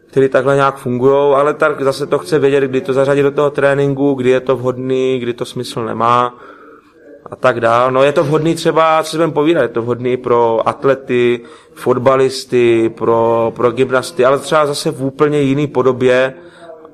které 0.07 0.29
takhle 0.29 0.55
nějak 0.55 0.77
fungují, 0.77 1.35
ale 1.35 1.55
tak 1.55 1.83
zase 1.83 2.07
to 2.07 2.19
chce 2.19 2.39
vědět, 2.39 2.65
kdy 2.65 2.81
to 2.81 2.93
zařadit 2.93 3.23
do 3.23 3.31
toho 3.31 3.51
tréninku, 3.51 4.15
kdy 4.15 4.31
je 4.31 4.41
to 4.41 4.57
vhodný, 4.57 5.19
kdy 5.19 5.35
to 5.35 5.45
smysl 5.45 5.85
nemá 5.85 6.39
a 7.33 7.37
tak 7.37 7.61
dál. 7.61 7.93
No 7.93 8.03
je 8.03 8.13
to 8.13 8.25
vhodný 8.25 8.55
třeba, 8.55 9.03
co 9.03 9.11
si 9.11 9.17
budeme 9.17 9.33
povídat, 9.33 9.63
je 9.63 9.69
to 9.69 9.83
vhodný 9.83 10.17
pro 10.17 10.69
atlety, 10.69 11.41
fotbalisty, 11.75 12.89
pro, 12.89 13.53
pro 13.57 13.71
gymnasty, 13.71 14.25
ale 14.25 14.39
třeba 14.39 14.67
zase 14.67 14.91
v 14.91 15.05
úplně 15.05 15.41
jiný 15.41 15.67
podobě, 15.67 16.35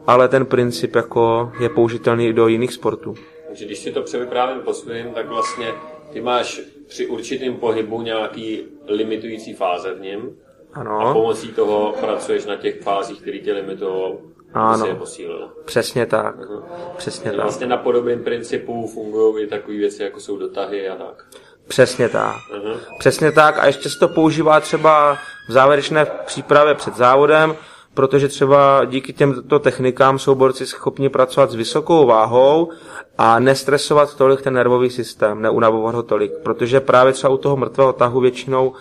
ale 0.06 0.28
ten 0.28 0.46
princip 0.46 0.94
jako 0.94 1.52
je 1.60 1.68
použitelný 1.68 2.26
i 2.26 2.32
do 2.32 2.48
jiných 2.48 2.72
sportů. 2.72 3.14
Takže 3.46 3.64
když 3.64 3.78
si 3.78 3.92
to 3.92 4.02
převyprávím 4.02 4.60
po 4.62 4.74
svým, 4.74 5.06
tak 5.14 5.28
vlastně 5.28 5.66
ty 6.12 6.20
máš 6.20 6.60
při 6.86 7.06
určitém 7.06 7.54
pohybu 7.54 8.02
nějaký 8.02 8.62
limitující 8.86 9.54
fáze 9.54 9.94
v 9.94 10.00
něm 10.00 10.30
ano. 10.72 11.00
a 11.00 11.12
pomocí 11.12 11.48
toho 11.48 11.94
pracuješ 12.00 12.46
na 12.46 12.56
těch 12.56 12.82
fázích, 12.82 13.20
které 13.20 13.38
tě 13.38 13.52
limitují 13.52 14.14
ano. 14.54 14.86
je 14.86 14.94
posílil. 14.94 15.48
Přesně 15.64 16.06
tak. 16.06 16.36
Uh-huh. 16.36 16.62
Přesně 16.96 17.30
tak. 17.30 17.40
Vlastně 17.40 17.66
na 17.66 17.76
podobném 17.76 18.24
principu 18.24 18.90
fungují 18.94 19.44
i 19.44 19.46
takové 19.46 19.76
věci, 19.76 20.02
jako 20.02 20.20
jsou 20.20 20.38
dotahy 20.38 20.88
a 20.88 20.96
tak. 20.96 21.24
Přesně 21.68 22.08
tak. 22.08 22.36
Uh-huh. 22.36 22.76
Přesně 22.98 23.32
tak. 23.32 23.58
A 23.58 23.66
ještě 23.66 23.90
se 23.90 23.98
to 23.98 24.08
používá 24.08 24.60
třeba 24.60 25.18
v 25.48 25.52
závěrečné 25.52 26.06
přípravě 26.26 26.74
před 26.74 26.96
závodem, 26.96 27.56
protože 27.94 28.28
třeba 28.28 28.84
díky 28.84 29.12
těmto 29.12 29.58
technikám 29.58 30.18
jsou 30.18 30.34
borci 30.34 30.66
schopni 30.66 31.08
pracovat 31.08 31.50
s 31.50 31.54
vysokou 31.54 32.06
váhou 32.06 32.70
a 33.18 33.38
nestresovat 33.38 34.14
tolik 34.14 34.42
ten 34.42 34.54
nervový 34.54 34.90
systém, 34.90 35.42
neunavovat 35.42 35.94
ho 35.94 36.02
tolik, 36.02 36.32
protože 36.42 36.80
právě 36.80 37.12
třeba 37.12 37.32
u 37.32 37.36
toho 37.36 37.56
mrtvého 37.56 37.92
tahu 37.92 38.20
většinou 38.20 38.72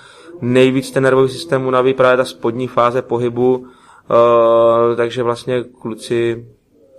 nejvíc 0.41 0.91
ten 0.91 1.03
nervový 1.03 1.29
systém 1.29 1.65
unaví 1.65 1.93
právě 1.93 2.17
ta 2.17 2.25
spodní 2.25 2.67
fáze 2.67 3.01
pohybu, 3.01 3.67
uh, 4.09 4.95
takže 4.95 5.23
vlastně 5.23 5.63
kluci 5.63 6.45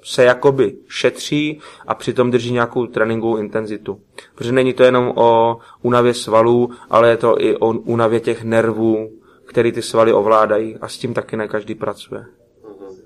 se 0.03 0.25
jakoby 0.25 0.77
šetří 0.89 1.61
a 1.87 1.95
přitom 1.95 2.31
drží 2.31 2.53
nějakou 2.53 2.87
tréninkovou 2.87 3.37
intenzitu. 3.37 4.01
Protože 4.35 4.53
není 4.53 4.73
to 4.73 4.83
jenom 4.83 5.13
o 5.17 5.59
únavě 5.83 6.15
svalů, 6.15 6.71
ale 6.91 7.11
je 7.11 7.17
to 7.17 7.43
i 7.43 7.57
o 7.57 7.69
únavě 7.69 8.21
těch 8.21 8.45
nervů, 8.45 9.11
který 9.45 9.73
ty 9.73 9.83
svaly 9.83 10.13
ovládají 10.13 10.77
a 10.81 10.89
s 10.89 10.99
tím 10.99 11.15
taky 11.15 11.37
ne 11.37 11.49
každý 11.49 11.75
pracuje. 11.75 12.25
Mhm. 12.65 12.97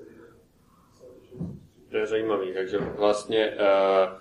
To 1.91 1.97
je 1.97 2.07
zajímavý, 2.07 2.53
takže 2.53 2.77
vlastně 2.97 3.57
uh, 3.59 4.19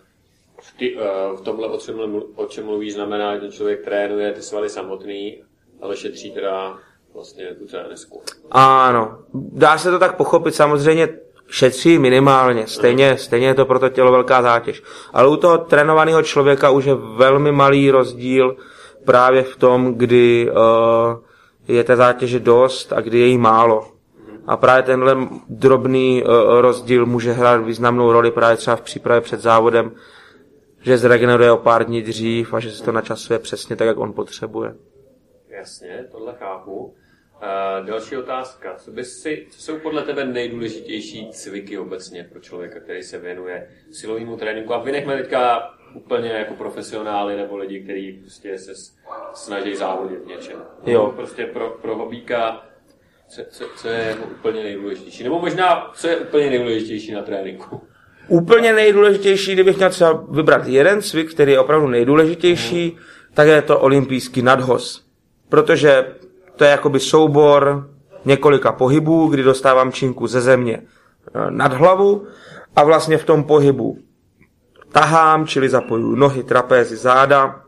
v, 0.61 0.79
ty, 0.79 0.97
uh, 0.97 1.03
v 1.37 1.41
tomhle, 1.41 1.69
o 1.69 1.79
čem, 1.79 2.23
o 2.35 2.47
čem 2.47 2.65
mluvíš, 2.65 2.95
znamená, 2.95 3.39
že 3.39 3.53
člověk 3.53 3.85
trénuje 3.85 4.33
ty 4.33 4.43
svaly 4.43 4.71
samotný, 4.71 5.43
ale 5.81 5.97
šetří 5.97 6.31
teda 6.31 6.79
vlastně 7.15 7.55
tu 7.55 7.67
trénesku. 7.67 8.23
Ano, 8.51 9.19
dá 9.35 9.79
se 9.79 9.91
to 9.91 9.99
tak 9.99 10.17
pochopit, 10.17 10.55
samozřejmě 10.55 11.09
šetří 11.47 11.99
minimálně, 11.99 12.67
stejně, 12.67 13.19
stejně 13.19 13.47
je 13.47 13.55
to 13.55 13.67
pro 13.67 13.79
to 13.79 13.89
tělo 13.89 14.13
velká 14.13 14.43
zátěž. 14.43 14.83
Ale 15.13 15.29
u 15.29 15.37
toho 15.37 15.59
trénovaného 15.59 16.23
člověka 16.23 16.71
už 16.71 16.85
je 16.85 16.95
velmi 16.95 17.53
malý 17.53 17.91
rozdíl 17.91 18.57
právě 19.05 19.43
v 19.43 19.57
tom, 19.57 19.95
kdy 19.95 20.51
uh, 20.51 20.57
je 21.69 21.85
té 21.85 21.97
zátěže 21.97 22.41
dost 22.41 22.93
a 22.93 23.01
kdy 23.01 23.19
je 23.19 23.27
jí 23.27 23.39
málo. 23.39 23.89
A 24.47 24.57
právě 24.57 24.83
tenhle 24.83 25.17
drobný 25.49 26.25
uh, 26.25 26.61
rozdíl 26.61 27.07
může 27.07 27.33
hrát 27.33 27.57
významnou 27.57 28.13
roli 28.13 28.31
právě 28.31 28.57
třeba 28.57 28.77
v 28.77 28.81
přípravě 28.81 29.21
před 29.21 29.41
závodem, 29.41 29.93
že 30.83 30.99
zregeneruje 30.99 31.53
o 31.53 31.57
pár 31.57 31.85
dní 31.85 32.03
dřív 32.03 32.55
a 32.55 32.61
že 32.61 32.71
se 32.71 32.85
to 32.85 32.93
načasuje 32.93 33.39
přesně 33.39 33.77
tak, 33.77 33.87
jak 33.87 33.99
on 33.99 34.13
potřebuje. 34.13 34.75
Jasně, 35.49 36.07
tohle 36.13 36.35
chápu. 36.39 36.95
Uh, 37.43 37.87
další 37.87 38.17
otázka. 38.17 38.75
Co, 38.79 38.91
by 38.91 39.05
si, 39.05 39.47
co 39.51 39.63
jsou 39.63 39.79
podle 39.79 40.03
tebe 40.03 40.25
nejdůležitější 40.25 41.31
cviky 41.31 41.79
obecně 41.79 42.29
pro 42.33 42.41
člověka, 42.41 42.81
který 42.81 43.03
se 43.03 43.19
věnuje 43.19 43.69
silovému 43.93 44.37
tréninku? 44.37 44.75
A 44.75 44.83
vynechme 44.83 45.17
teďka 45.17 45.71
úplně 45.95 46.31
jako 46.31 46.55
profesionály 46.55 47.37
nebo 47.37 47.57
lidi, 47.57 47.81
kteří 47.81 48.13
prostě 48.13 48.59
se 48.59 48.73
snaží 49.35 49.77
závodit 49.77 50.19
v 50.25 50.27
něčem. 50.27 50.57
Jo. 50.87 51.13
Prostě 51.17 51.47
pro, 51.47 51.71
pro 51.71 51.97
hobíka, 51.97 52.67
co, 53.29 53.43
co, 53.51 53.65
co 53.77 53.89
je 53.89 54.05
jako 54.09 54.25
úplně 54.25 54.63
nejdůležitější? 54.63 55.25
Nebo 55.25 55.39
možná, 55.39 55.93
co 55.95 56.09
je 56.09 56.17
úplně 56.17 56.51
nejdůležitější 56.51 57.13
na 57.13 57.23
tréninku? 57.23 57.81
Úplně 58.29 58.73
nejdůležitější, 58.73 59.53
kdybych 59.53 59.77
měl 59.77 59.91
třeba 59.91 60.25
vybrat 60.31 60.67
jeden 60.67 61.03
cvik, 61.03 61.35
který 61.35 61.53
je 61.53 61.61
opravdu 61.61 61.87
nejdůležitější, 61.87 62.89
hmm. 62.89 62.99
tak 63.35 63.49
je 63.49 63.63
to 63.63 63.81
olympijský 63.81 64.43
nadhoz. 64.43 65.05
Protože 65.49 66.07
to 66.57 66.65
je 66.65 66.71
jakoby 66.71 67.01
soubor 67.01 67.89
několika 68.25 68.73
pohybů, 68.73 69.27
kdy 69.27 69.43
dostávám 69.43 69.93
činku 69.93 70.27
ze 70.27 70.41
země 70.41 70.83
eh, 70.83 71.51
nad 71.51 71.73
hlavu 71.73 72.27
a 72.77 72.85
vlastně 72.85 73.19
v 73.19 73.25
tom 73.25 73.45
pohybu 73.45 73.99
tahám, 74.93 75.47
čili 75.47 75.69
zapoju 75.69 76.15
nohy, 76.15 76.43
trapézy, 76.43 76.97
záda, 76.97 77.61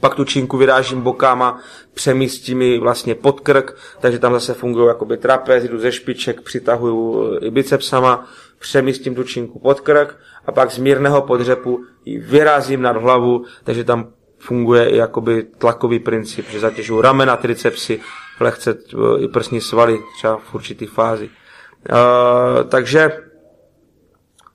pak 0.00 0.14
tu 0.14 0.24
činku 0.24 0.56
vyrážím 0.56 1.00
bokama, 1.00 1.60
přemístím 1.94 2.62
ji 2.62 2.78
vlastně 2.78 3.14
pod 3.14 3.40
krk, 3.40 3.76
takže 4.00 4.18
tam 4.18 4.32
zase 4.32 4.54
fungují 4.54 4.88
jakoby 4.88 5.16
trapézy, 5.16 5.68
jdu 5.68 5.78
ze 5.78 5.92
špiček, 5.92 6.40
přitahuju 6.40 7.38
i 7.40 7.50
bicepsama, 7.50 8.26
přemístím 8.58 9.14
tu 9.14 9.24
činku 9.24 9.58
pod 9.58 9.80
krk 9.80 10.16
a 10.46 10.52
pak 10.52 10.70
z 10.70 10.78
mírného 10.78 11.22
podřepu 11.22 11.84
ji 12.04 12.18
vyrazím 12.18 12.82
nad 12.82 12.96
hlavu, 12.96 13.44
takže 13.64 13.84
tam 13.84 14.12
funguje 14.46 14.88
i 14.88 14.96
jakoby 14.96 15.42
tlakový 15.58 15.98
princip, 15.98 16.50
že 16.50 16.60
zatěžují 16.60 17.02
ramena, 17.02 17.36
tricepsy, 17.36 18.00
lehce 18.40 18.78
i 19.18 19.28
prsní 19.28 19.60
svaly, 19.60 19.98
třeba 20.16 20.36
v 20.36 20.54
určitý 20.54 20.86
fázi. 20.86 21.30
Uh, 21.90 22.68
takže 22.68 23.10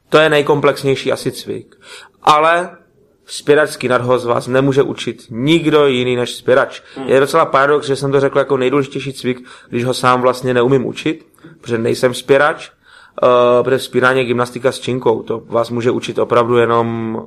to 0.09 0.17
je 0.17 0.29
nejkomplexnější 0.29 1.11
asi 1.11 1.31
cvik. 1.31 1.75
Ale 2.21 2.77
spěračský 3.25 3.87
nadhoz 3.87 4.25
vás 4.25 4.47
nemůže 4.47 4.83
učit 4.83 5.25
nikdo 5.29 5.87
jiný 5.87 6.15
než 6.15 6.35
spěrač. 6.35 6.81
Hmm. 6.95 7.07
Je 7.07 7.19
docela 7.19 7.45
paradox, 7.45 7.87
že 7.87 7.95
jsem 7.95 8.11
to 8.11 8.19
řekl 8.19 8.37
jako 8.37 8.57
nejdůležitější 8.57 9.13
cvik, 9.13 9.47
když 9.69 9.85
ho 9.85 9.93
sám 9.93 10.21
vlastně 10.21 10.53
neumím 10.53 10.85
učit, 10.85 11.25
protože 11.61 11.77
nejsem 11.77 12.13
spěrač, 12.13 12.69
uh, 12.69 13.63
protože 13.63 13.79
spírání 13.79 14.19
je 14.19 14.25
gymnastika 14.25 14.71
s 14.71 14.79
činkou. 14.79 15.23
To 15.23 15.39
vás 15.39 15.69
může 15.69 15.91
učit 15.91 16.19
opravdu 16.19 16.57
jenom 16.57 17.17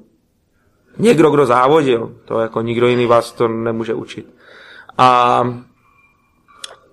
někdo, 0.98 1.30
kdo 1.30 1.46
závodil. 1.46 2.16
To 2.24 2.40
jako 2.40 2.60
nikdo 2.60 2.86
jiný 2.86 3.06
vás 3.06 3.32
to 3.32 3.48
nemůže 3.48 3.94
učit. 3.94 4.34
A 4.98 5.42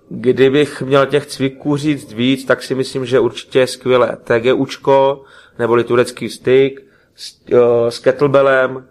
kdybych 0.08 0.82
měl 0.82 1.06
těch 1.06 1.26
cviků 1.26 1.76
říct 1.76 2.12
víc, 2.12 2.44
tak 2.44 2.62
si 2.62 2.74
myslím, 2.74 3.06
že 3.06 3.20
určitě 3.20 3.58
je 3.58 3.66
skvělé 3.66 4.16
TGUčko, 4.24 5.24
neboli 5.58 5.84
turecký 5.84 6.28
styk, 6.28 6.80
s, 7.14 7.36
uh, 7.52 7.58
s 7.88 7.98
kettlebellem. 7.98 8.88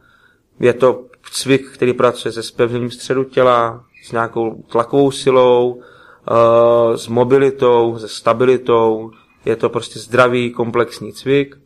Je 0.59 0.73
to 0.73 1.05
cvik, 1.31 1.71
který 1.71 1.93
pracuje 1.93 2.31
se 2.31 2.43
spevněním 2.43 2.91
středu 2.91 3.23
těla, 3.23 3.83
s 4.03 4.11
nějakou 4.11 4.63
tlakovou 4.71 5.11
silou, 5.11 5.71
uh, 5.71 6.95
s 6.95 7.07
mobilitou, 7.07 7.97
se 7.99 8.07
stabilitou. 8.07 9.11
Je 9.45 9.55
to 9.55 9.69
prostě 9.69 9.99
zdravý, 9.99 10.51
komplexní 10.51 11.13
cvik. 11.13 11.57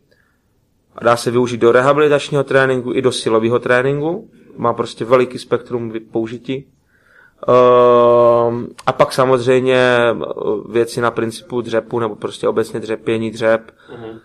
A 0.98 1.04
dá 1.04 1.16
se 1.16 1.30
využít 1.30 1.60
do 1.60 1.72
rehabilitačního 1.72 2.44
tréninku 2.44 2.92
i 2.94 3.02
do 3.02 3.12
silového 3.12 3.58
tréninku. 3.58 4.30
Má 4.56 4.72
prostě 4.72 5.04
veliký 5.04 5.38
spektrum 5.38 5.92
použití. 6.10 6.66
Uh, 7.48 8.64
a 8.86 8.92
pak 8.92 9.12
samozřejmě 9.12 10.00
věci 10.68 11.00
na 11.00 11.10
principu 11.10 11.60
dřepu, 11.60 12.00
nebo 12.00 12.16
prostě 12.16 12.48
obecně 12.48 12.80
dřepění 12.80 13.30
dřep. 13.30 13.70
Uh-huh 13.94 14.20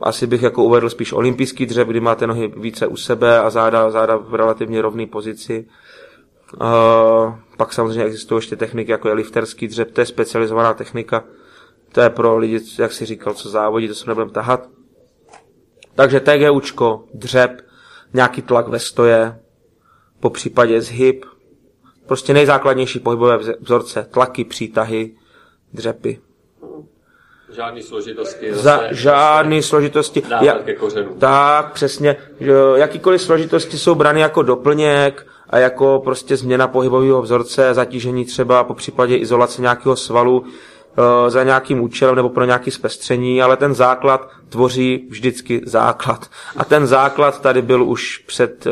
asi 0.00 0.26
bych 0.26 0.42
jako 0.42 0.64
uvedl 0.64 0.90
spíš 0.90 1.12
olympijský 1.12 1.66
dřep, 1.66 1.88
kdy 1.88 2.00
máte 2.00 2.26
nohy 2.26 2.52
více 2.56 2.86
u 2.86 2.96
sebe 2.96 3.40
a 3.40 3.50
záda, 3.50 3.90
záda 3.90 4.16
v 4.16 4.34
relativně 4.34 4.82
rovné 4.82 5.06
pozici. 5.06 5.66
Uh, 6.60 7.34
pak 7.56 7.72
samozřejmě 7.72 8.04
existují 8.04 8.38
ještě 8.38 8.56
techniky, 8.56 8.90
jako 8.90 9.08
je 9.08 9.14
lifterský 9.14 9.68
dřep, 9.68 9.90
to 9.90 10.00
je 10.00 10.06
specializovaná 10.06 10.74
technika, 10.74 11.24
to 11.92 12.00
je 12.00 12.10
pro 12.10 12.36
lidi, 12.36 12.60
jak 12.78 12.92
si 12.92 13.04
říkal, 13.04 13.34
co 13.34 13.48
závodí, 13.48 13.88
to 13.88 13.94
se 13.94 14.06
nebudeme 14.06 14.32
tahat. 14.32 14.68
Takže 15.94 16.20
TGUčko, 16.20 17.04
dřep, 17.14 17.60
nějaký 18.14 18.42
tlak 18.42 18.68
ve 18.68 18.78
stoje, 18.78 19.38
po 20.20 20.30
případě 20.30 20.80
zhyb, 20.80 21.24
prostě 22.06 22.34
nejzákladnější 22.34 22.98
pohybové 22.98 23.38
vzorce, 23.60 24.06
tlaky, 24.10 24.44
přítahy, 24.44 25.14
dřepy. 25.72 26.20
Žádný 27.52 27.82
složitosti. 27.82 28.54
Zase, 28.54 28.62
Za 28.62 28.92
žádný 28.92 29.62
složitosti. 29.62 30.22
Ja, 30.40 30.58
ke 30.64 30.74
kořenu. 30.74 31.14
Tak, 31.14 31.72
přesně. 31.72 32.16
Jakýkoliv 32.74 33.22
složitosti 33.22 33.78
jsou 33.78 33.94
brany 33.94 34.20
jako 34.20 34.42
doplněk 34.42 35.26
a 35.50 35.58
jako 35.58 36.00
prostě 36.04 36.36
změna 36.36 36.68
pohybového 36.68 37.22
vzorce, 37.22 37.74
zatížení 37.74 38.24
třeba 38.24 38.64
po 38.64 38.74
případě 38.74 39.16
izolace 39.16 39.62
nějakého 39.62 39.96
svalu 39.96 40.44
za 41.28 41.44
nějakým 41.44 41.80
účelem 41.80 42.16
nebo 42.16 42.28
pro 42.28 42.44
nějaké 42.44 42.70
zpestření, 42.70 43.42
ale 43.42 43.56
ten 43.56 43.74
základ 43.74 44.28
tvoří 44.48 45.06
vždycky 45.10 45.60
základ. 45.66 46.26
A 46.56 46.64
ten 46.64 46.86
základ 46.86 47.40
tady 47.40 47.62
byl 47.62 47.84
už 47.84 48.18
před 48.18 48.66
eh, 48.66 48.70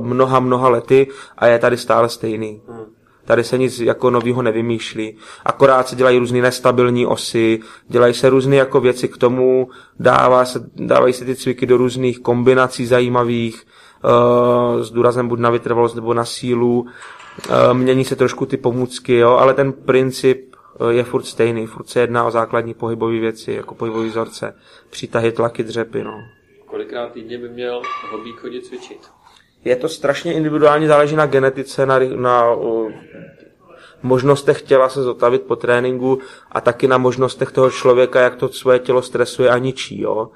mnoha, 0.00 0.40
mnoha 0.40 0.68
lety 0.68 1.06
a 1.38 1.46
je 1.46 1.58
tady 1.58 1.76
stále 1.76 2.08
stejný. 2.08 2.60
Tady 3.24 3.44
se 3.44 3.58
nic 3.58 3.80
jako 3.80 4.10
nového 4.10 4.42
nevymýšlí. 4.42 5.16
Akorát 5.44 5.88
se 5.88 5.96
dělají 5.96 6.18
různé 6.18 6.42
nestabilní 6.42 7.06
osy, 7.06 7.60
dělají 7.88 8.14
se 8.14 8.30
různé 8.30 8.56
jako 8.56 8.80
věci 8.80 9.08
k 9.08 9.16
tomu, 9.16 9.68
dává 10.00 10.44
se, 10.44 10.60
dávají 10.76 11.12
se 11.12 11.24
ty 11.24 11.36
cviky 11.36 11.66
do 11.66 11.76
různých 11.76 12.18
kombinací 12.18 12.86
zajímavých, 12.86 13.66
uh, 14.04 14.82
s 14.82 14.90
důrazem 14.90 15.28
buď 15.28 15.38
na 15.38 15.50
vytrvalost 15.50 15.94
nebo 15.94 16.14
na 16.14 16.24
sílu. 16.24 16.86
Mění 17.72 18.04
se 18.04 18.16
trošku 18.16 18.46
ty 18.46 18.56
pomůcky, 18.56 19.16
jo, 19.16 19.30
ale 19.30 19.54
ten 19.54 19.72
princip 19.72 20.47
je 20.90 21.04
furt 21.04 21.22
stejný. 21.22 21.66
Furt 21.66 21.88
se 21.88 22.00
jedná 22.00 22.26
o 22.26 22.30
základní 22.30 22.74
pohybové 22.74 23.18
věci, 23.18 23.52
jako 23.52 23.74
pohybové 23.74 24.06
vzorce, 24.06 24.54
přítahy, 24.90 25.32
tlaky, 25.32 25.62
dřepy. 25.62 26.04
No. 26.04 26.24
Kolikrát 26.66 27.12
týdně 27.12 27.38
by 27.38 27.48
měl 27.48 27.82
hobík 28.10 28.36
chodit 28.36 28.66
cvičit? 28.66 29.10
je 29.64 29.76
to 29.76 29.88
strašně 29.88 30.34
individuální, 30.34 30.86
záleží 30.86 31.16
na 31.16 31.26
genetice, 31.26 31.86
na, 31.86 31.98
na 32.16 32.52
uh, 32.52 32.92
možnostech 34.02 34.62
těla 34.62 34.88
se 34.88 35.02
zotavit 35.02 35.42
po 35.42 35.56
tréninku 35.56 36.18
a 36.52 36.60
taky 36.60 36.88
na 36.88 36.98
možnostech 36.98 37.52
toho 37.52 37.70
člověka, 37.70 38.20
jak 38.20 38.36
to 38.36 38.48
svoje 38.48 38.78
tělo 38.78 39.02
stresuje 39.02 39.50
a 39.50 39.58
ničí. 39.58 40.00
Jo? 40.00 40.30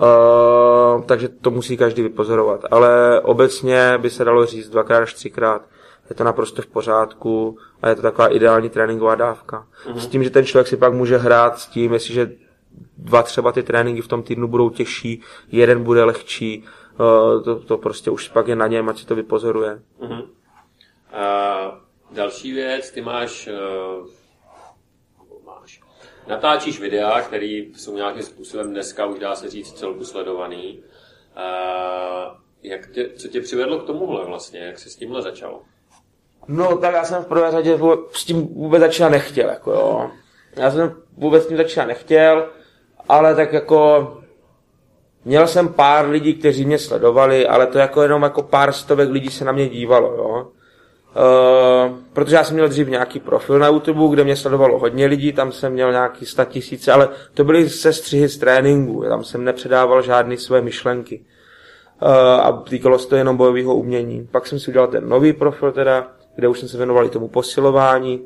Uh, 0.00 1.02
takže 1.02 1.28
to 1.28 1.50
musí 1.50 1.76
každý 1.76 2.02
vypozorovat. 2.02 2.60
Ale 2.70 3.20
obecně 3.20 3.98
by 3.98 4.10
se 4.10 4.24
dalo 4.24 4.46
říct 4.46 4.68
dvakrát 4.68 4.98
až 4.98 5.14
třikrát 5.14 5.62
je 6.10 6.16
to 6.16 6.24
naprosto 6.24 6.62
v 6.62 6.66
pořádku 6.66 7.58
a 7.82 7.88
je 7.88 7.94
to 7.94 8.02
taková 8.02 8.28
ideální 8.28 8.70
tréninková 8.70 9.14
dávka. 9.14 9.66
Mm-hmm. 9.86 9.96
S 9.96 10.06
tím, 10.06 10.24
že 10.24 10.30
ten 10.30 10.46
člověk 10.46 10.68
si 10.68 10.76
pak 10.76 10.92
může 10.92 11.16
hrát 11.16 11.58
s 11.58 11.66
tím, 11.66 11.92
jestliže 11.92 12.32
dva 12.98 13.22
třeba 13.22 13.52
ty 13.52 13.62
tréninky 13.62 14.02
v 14.02 14.08
tom 14.08 14.22
týdnu 14.22 14.48
budou 14.48 14.70
těžší, 14.70 15.22
jeden 15.48 15.84
bude 15.84 16.04
lehčí, 16.04 16.64
uh, 17.00 17.42
to, 17.42 17.60
to 17.60 17.78
prostě 17.78 18.10
už 18.10 18.28
pak 18.28 18.48
je 18.48 18.56
na 18.56 18.66
něm, 18.66 18.88
ať 18.88 18.98
si 18.98 19.06
to 19.06 19.14
vypozoruje. 19.14 19.82
Mm-hmm. 20.00 20.22
Uh, 20.22 21.74
další 22.10 22.52
věc, 22.52 22.90
ty 22.90 23.00
máš, 23.00 23.48
uh, 23.48 24.06
máš 25.46 25.80
natáčíš 26.26 26.80
videa, 26.80 27.20
které 27.20 27.46
jsou 27.46 27.96
nějakým 27.96 28.22
způsobem 28.22 28.70
dneska 28.70 29.06
už 29.06 29.18
dá 29.18 29.34
se 29.34 29.50
říct 29.50 29.72
celku 29.72 30.04
sledovaný. 30.04 30.82
Uh, 31.36 32.36
jak 32.62 32.90
tě, 32.90 33.10
co 33.16 33.28
tě 33.28 33.40
přivedlo 33.40 33.78
k 33.78 33.86
tomuhle 33.86 34.24
vlastně? 34.24 34.60
Jak 34.60 34.78
jsi 34.78 34.90
s 34.90 34.96
tímhle 34.96 35.22
začal? 35.22 35.60
No, 36.48 36.76
tak 36.76 36.94
já 36.94 37.04
jsem 37.04 37.22
v 37.22 37.26
prvé 37.26 37.50
řadě 37.50 37.78
s 38.12 38.24
tím 38.24 38.46
vůbec 38.54 38.80
začínat 38.80 39.08
nechtěl, 39.08 39.48
jako 39.48 39.70
jo. 39.70 40.10
Já 40.56 40.70
jsem 40.70 40.94
vůbec 41.16 41.44
s 41.44 41.46
tím 41.46 41.56
začínat 41.56 41.86
nechtěl, 41.86 42.46
ale 43.08 43.34
tak 43.34 43.52
jako 43.52 44.12
měl 45.24 45.46
jsem 45.46 45.68
pár 45.68 46.08
lidí, 46.08 46.34
kteří 46.34 46.64
mě 46.64 46.78
sledovali, 46.78 47.46
ale 47.46 47.66
to 47.66 47.78
jako 47.78 48.02
jenom 48.02 48.22
jako 48.22 48.42
pár 48.42 48.72
stovek 48.72 49.10
lidí 49.10 49.30
se 49.30 49.44
na 49.44 49.52
mě 49.52 49.68
dívalo, 49.68 50.14
jo. 50.14 50.46
Uh, 51.08 51.96
protože 52.12 52.36
já 52.36 52.44
jsem 52.44 52.54
měl 52.54 52.68
dřív 52.68 52.88
nějaký 52.88 53.20
profil 53.20 53.58
na 53.58 53.66
YouTube, 53.66 54.08
kde 54.08 54.24
mě 54.24 54.36
sledovalo 54.36 54.78
hodně 54.78 55.06
lidí, 55.06 55.32
tam 55.32 55.52
jsem 55.52 55.72
měl 55.72 55.92
nějaký 55.92 56.26
sta 56.26 56.44
tisíce, 56.44 56.92
ale 56.92 57.08
to 57.34 57.44
byly 57.44 57.70
sestřihy 57.70 58.28
z 58.28 58.38
tréninku, 58.38 59.04
tam 59.08 59.24
jsem 59.24 59.44
nepředával 59.44 60.02
žádné 60.02 60.36
své 60.36 60.60
myšlenky. 60.60 61.24
Uh, 62.02 62.10
a 62.40 62.52
týkalo 62.68 62.98
se 62.98 63.08
to 63.08 63.16
jenom 63.16 63.36
bojového 63.36 63.74
umění. 63.74 64.28
Pak 64.30 64.46
jsem 64.46 64.60
si 64.60 64.70
udělal 64.70 64.88
ten 64.88 65.08
nový 65.08 65.32
profil 65.32 65.72
teda, 65.72 66.06
kde 66.38 66.48
už 66.48 66.60
jsem 66.60 66.68
se 66.68 66.76
věnoval 66.76 67.06
i 67.06 67.10
tomu 67.10 67.28
posilování. 67.28 68.20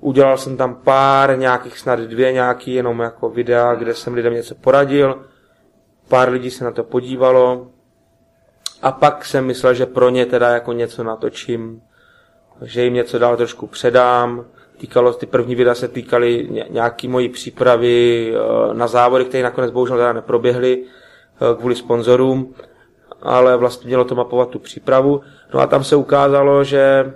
Udělal 0.00 0.38
jsem 0.38 0.56
tam 0.56 0.74
pár, 0.74 1.38
nějakých 1.38 1.78
snad 1.78 2.00
dvě 2.00 2.32
nějaký 2.32 2.74
jenom 2.74 3.00
jako 3.00 3.30
videa, 3.30 3.74
kde 3.74 3.94
jsem 3.94 4.14
lidem 4.14 4.32
něco 4.32 4.54
poradil. 4.54 5.24
Pár 6.08 6.30
lidí 6.30 6.50
se 6.50 6.64
na 6.64 6.70
to 6.70 6.84
podívalo. 6.84 7.66
A 8.82 8.92
pak 8.92 9.24
jsem 9.24 9.46
myslel, 9.46 9.74
že 9.74 9.86
pro 9.86 10.08
ně 10.08 10.26
teda 10.26 10.48
jako 10.48 10.72
něco 10.72 11.04
natočím, 11.04 11.82
že 12.62 12.84
jim 12.84 12.94
něco 12.94 13.18
dál 13.18 13.36
trošku 13.36 13.66
předám. 13.66 14.44
Týkalo, 14.78 15.12
ty 15.12 15.26
první 15.26 15.54
videa 15.54 15.74
se 15.74 15.88
týkaly 15.88 16.48
nějaký 16.70 17.08
mojí 17.08 17.28
přípravy 17.28 18.32
eh, 18.34 18.74
na 18.74 18.86
závody, 18.86 19.24
které 19.24 19.42
nakonec 19.42 19.70
bohužel 19.70 19.96
teda 19.96 20.12
neproběhly 20.12 20.84
eh, 20.84 21.56
kvůli 21.58 21.74
sponzorům, 21.74 22.54
ale 23.22 23.56
vlastně 23.56 23.86
mělo 23.86 24.04
to 24.04 24.14
mapovat 24.14 24.48
tu 24.48 24.58
přípravu. 24.58 25.20
No 25.54 25.60
a 25.60 25.66
tam 25.66 25.84
se 25.84 25.96
ukázalo, 25.96 26.64
že 26.64 27.12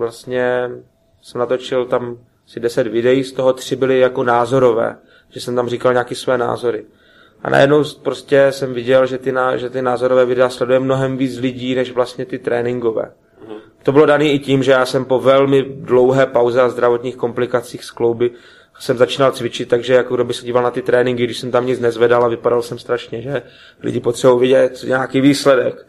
vlastně 0.00 0.70
jsem 1.22 1.38
natočil 1.38 1.84
tam 1.84 2.18
asi 2.46 2.60
10 2.60 2.86
videí, 2.86 3.24
z 3.24 3.32
toho 3.32 3.52
tři 3.52 3.76
byly 3.76 4.00
jako 4.00 4.24
názorové, 4.24 4.96
že 5.28 5.40
jsem 5.40 5.56
tam 5.56 5.68
říkal 5.68 5.92
nějaké 5.92 6.14
své 6.14 6.38
názory. 6.38 6.84
A 7.42 7.50
najednou 7.50 7.84
prostě 8.02 8.46
jsem 8.50 8.74
viděl, 8.74 9.06
že 9.06 9.18
ty, 9.18 9.32
ná, 9.32 9.56
že 9.56 9.70
ty 9.70 9.82
názorové 9.82 10.24
videa 10.24 10.48
sleduje 10.48 10.80
mnohem 10.80 11.16
víc 11.16 11.38
lidí, 11.38 11.74
než 11.74 11.92
vlastně 11.92 12.26
ty 12.26 12.38
tréninkové. 12.38 13.12
Mm. 13.48 13.54
To 13.82 13.92
bylo 13.92 14.06
dané 14.06 14.24
i 14.24 14.38
tím, 14.38 14.62
že 14.62 14.72
já 14.72 14.86
jsem 14.86 15.04
po 15.04 15.18
velmi 15.18 15.62
dlouhé 15.62 16.26
pauze 16.26 16.62
a 16.62 16.68
zdravotních 16.68 17.16
komplikacích 17.16 17.84
z 17.84 17.90
klouby 17.90 18.30
jsem 18.80 18.98
začínal 18.98 19.32
cvičit, 19.32 19.68
takže 19.68 19.94
jako 19.94 20.14
kdo 20.14 20.24
by 20.24 20.34
se 20.34 20.46
díval 20.46 20.62
na 20.62 20.70
ty 20.70 20.82
tréninky, 20.82 21.24
když 21.24 21.38
jsem 21.38 21.50
tam 21.50 21.66
nic 21.66 21.80
nezvedal 21.80 22.24
a 22.24 22.28
vypadal 22.28 22.62
jsem 22.62 22.78
strašně, 22.78 23.22
že 23.22 23.42
lidi 23.82 24.00
potřebují 24.00 24.40
vidět 24.40 24.84
nějaký 24.86 25.20
výsledek. 25.20 25.86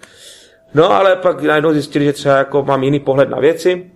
No 0.74 0.92
ale 0.92 1.16
pak 1.16 1.42
najednou 1.42 1.74
zjistili, 1.74 2.06
že 2.06 2.14
třeba 2.14 2.38
jako 2.38 2.64
mám 2.64 2.84
jiný 2.84 3.00
pohled 3.00 3.30
na 3.30 3.40
věci, 3.40 3.92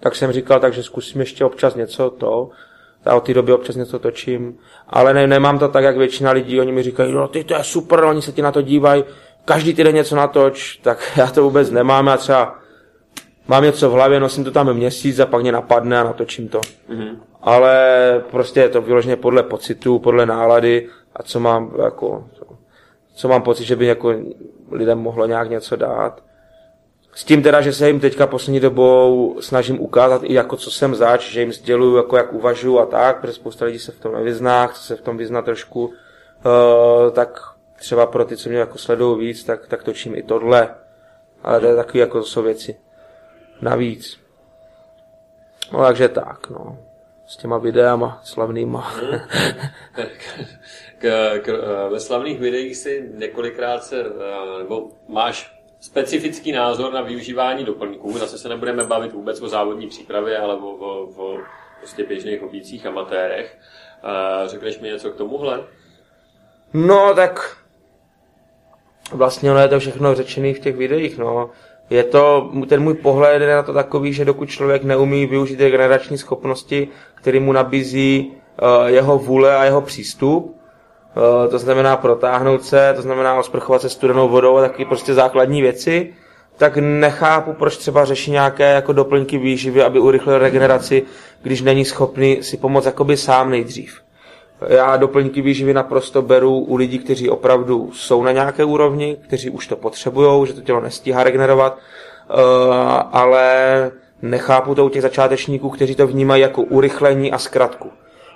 tak 0.00 0.14
jsem 0.14 0.32
říkal, 0.32 0.60
takže 0.60 0.82
zkusím 0.82 1.20
ještě 1.20 1.44
občas 1.44 1.74
něco 1.74 2.10
to, 2.10 2.50
a 3.06 3.14
od 3.14 3.24
té 3.24 3.34
doby 3.34 3.52
občas 3.52 3.76
něco 3.76 3.98
točím, 3.98 4.58
ale 4.88 5.14
ne, 5.14 5.26
nemám 5.26 5.58
to 5.58 5.68
tak, 5.68 5.84
jak 5.84 5.96
většina 5.96 6.30
lidí, 6.30 6.60
oni 6.60 6.72
mi 6.72 6.82
říkají, 6.82 7.12
no 7.12 7.28
ty 7.28 7.44
to 7.44 7.54
je 7.54 7.64
super, 7.64 8.04
oni 8.04 8.22
se 8.22 8.32
ti 8.32 8.42
na 8.42 8.52
to 8.52 8.62
dívají, 8.62 9.04
každý 9.44 9.74
týden 9.74 9.94
něco 9.94 10.16
natoč, 10.16 10.76
tak 10.76 11.12
já 11.16 11.26
to 11.26 11.42
vůbec 11.42 11.70
nemám, 11.70 12.06
já 12.06 12.16
třeba 12.16 12.58
mám 13.48 13.64
něco 13.64 13.90
v 13.90 13.92
hlavě, 13.92 14.20
nosím 14.20 14.44
to 14.44 14.50
tam 14.50 14.74
měsíc 14.74 15.18
a 15.18 15.26
pak 15.26 15.42
mě 15.42 15.52
napadne 15.52 16.00
a 16.00 16.04
natočím 16.04 16.48
to. 16.48 16.60
Mm-hmm. 16.60 17.16
Ale 17.42 17.76
prostě 18.30 18.60
je 18.60 18.68
to 18.68 18.82
vyloženě 18.82 19.16
podle 19.16 19.42
pocitu, 19.42 19.98
podle 19.98 20.26
nálady 20.26 20.88
a 21.16 21.22
co 21.22 21.40
mám 21.40 21.72
jako, 21.84 22.24
co 23.14 23.28
mám 23.28 23.42
pocit, 23.42 23.64
že 23.64 23.76
by 23.76 23.86
jako 23.86 24.14
lidem 24.70 24.98
mohlo 24.98 25.26
nějak 25.26 25.50
něco 25.50 25.76
dát. 25.76 26.25
S 27.16 27.24
tím 27.24 27.42
teda, 27.42 27.60
že 27.60 27.72
se 27.72 27.86
jim 27.86 28.00
teďka 28.00 28.26
poslední 28.26 28.60
dobou 28.60 29.36
snažím 29.40 29.80
ukázat 29.80 30.22
i 30.24 30.34
jako 30.34 30.56
co 30.56 30.70
jsem 30.70 30.94
zač, 30.94 31.30
že 31.30 31.40
jim 31.40 31.52
sděluju 31.52 31.96
jako 31.96 32.16
jak 32.16 32.32
uvažuji 32.32 32.80
a 32.80 32.86
tak, 32.86 33.20
protože 33.20 33.32
spousta 33.32 33.64
lidí 33.64 33.78
se 33.78 33.92
v 33.92 34.00
tom 34.00 34.14
nevyzná, 34.14 34.66
chce 34.66 34.82
se 34.82 34.96
v 34.96 35.00
tom 35.00 35.16
vyznat 35.16 35.44
trošku, 35.44 35.84
uh, 35.84 35.92
tak 37.12 37.38
třeba 37.78 38.06
pro 38.06 38.24
ty, 38.24 38.36
co 38.36 38.48
mě 38.48 38.58
jako 38.58 38.78
sledují 38.78 39.26
víc, 39.26 39.44
tak, 39.44 39.66
tak 39.68 39.82
točím 39.82 40.14
i 40.14 40.22
tohle. 40.22 40.74
Ale 41.42 41.60
to 41.60 41.66
je 41.66 41.76
takový 41.76 41.98
jako 41.98 42.22
jsou 42.22 42.42
věci 42.42 42.76
navíc. 43.60 44.20
No 45.72 45.82
takže 45.82 46.08
tak, 46.08 46.50
no. 46.50 46.78
S 47.26 47.36
těma 47.36 47.58
videama 47.58 48.20
slavnýma. 48.24 48.92
k, 50.98 51.88
ve 51.90 52.00
slavných 52.00 52.40
videích 52.40 52.76
si 52.76 53.10
několikrát 53.14 53.84
se, 53.84 54.00
eh, 54.00 54.58
nebo 54.58 54.88
máš 55.08 55.55
specifický 55.80 56.52
názor 56.52 56.92
na 56.92 57.00
využívání 57.00 57.64
doplňků. 57.64 58.18
Zase 58.18 58.38
se 58.38 58.48
nebudeme 58.48 58.84
bavit 58.84 59.12
vůbec 59.12 59.42
o 59.42 59.48
závodní 59.48 59.88
přípravě, 59.88 60.38
ale 60.38 60.54
o, 60.54 60.68
o, 60.68 61.08
o 61.16 61.38
prostě 61.78 62.04
běžných 62.04 62.40
hobících 62.40 62.86
amatérech. 62.86 63.58
Řekneš 64.46 64.80
mi 64.80 64.88
něco 64.88 65.10
k 65.10 65.16
tomuhle? 65.16 65.64
No, 66.74 67.14
tak 67.14 67.56
vlastně 69.12 69.50
ono 69.50 69.60
je 69.60 69.68
to 69.68 69.78
všechno 69.78 70.14
řečené 70.14 70.54
v 70.54 70.58
těch 70.58 70.76
videích, 70.76 71.18
no. 71.18 71.50
Je 71.90 72.04
to, 72.04 72.52
ten 72.68 72.82
můj 72.82 72.94
pohled 72.94 73.42
je 73.42 73.48
na 73.48 73.62
to 73.62 73.72
takový, 73.72 74.12
že 74.12 74.24
dokud 74.24 74.50
člověk 74.50 74.84
neumí 74.84 75.26
využít 75.26 75.58
generační 75.58 76.18
schopnosti, 76.18 76.88
který 77.14 77.40
mu 77.40 77.52
nabízí 77.52 78.32
uh, 78.62 78.86
jeho 78.86 79.18
vůle 79.18 79.56
a 79.56 79.64
jeho 79.64 79.82
přístup, 79.82 80.55
to 81.50 81.58
znamená 81.58 81.96
protáhnout 81.96 82.64
se, 82.64 82.92
to 82.96 83.02
znamená 83.02 83.34
osprchovat 83.34 83.82
se 83.82 83.88
studenou 83.88 84.28
vodou 84.28 84.56
a 84.56 84.60
taky 84.60 84.84
prostě 84.84 85.14
základní 85.14 85.62
věci, 85.62 86.14
tak 86.56 86.76
nechápu, 86.76 87.52
proč 87.52 87.76
třeba 87.76 88.04
řeší 88.04 88.30
nějaké 88.30 88.72
jako 88.72 88.92
doplňky 88.92 89.38
výživy, 89.38 89.82
aby 89.82 90.00
urychlil 90.00 90.38
regeneraci, 90.38 91.02
když 91.42 91.62
není 91.62 91.84
schopný 91.84 92.42
si 92.42 92.56
pomoct 92.56 92.84
jakoby 92.84 93.16
sám 93.16 93.50
nejdřív. 93.50 94.00
Já 94.68 94.96
doplňky 94.96 95.42
výživy 95.42 95.74
naprosto 95.74 96.22
beru 96.22 96.58
u 96.58 96.76
lidí, 96.76 96.98
kteří 96.98 97.30
opravdu 97.30 97.90
jsou 97.92 98.22
na 98.22 98.32
nějaké 98.32 98.64
úrovni, 98.64 99.16
kteří 99.26 99.50
už 99.50 99.66
to 99.66 99.76
potřebují, 99.76 100.46
že 100.46 100.52
to 100.52 100.60
tělo 100.60 100.80
nestíhá 100.80 101.22
regenerovat, 101.22 101.78
eh, 101.78 102.34
ale 103.12 103.90
nechápu 104.22 104.74
to 104.74 104.86
u 104.86 104.88
těch 104.88 105.02
začátečníků, 105.02 105.70
kteří 105.70 105.94
to 105.94 106.06
vnímají 106.06 106.42
jako 106.42 106.62
urychlení 106.62 107.32
a 107.32 107.38
zkratku 107.38 107.90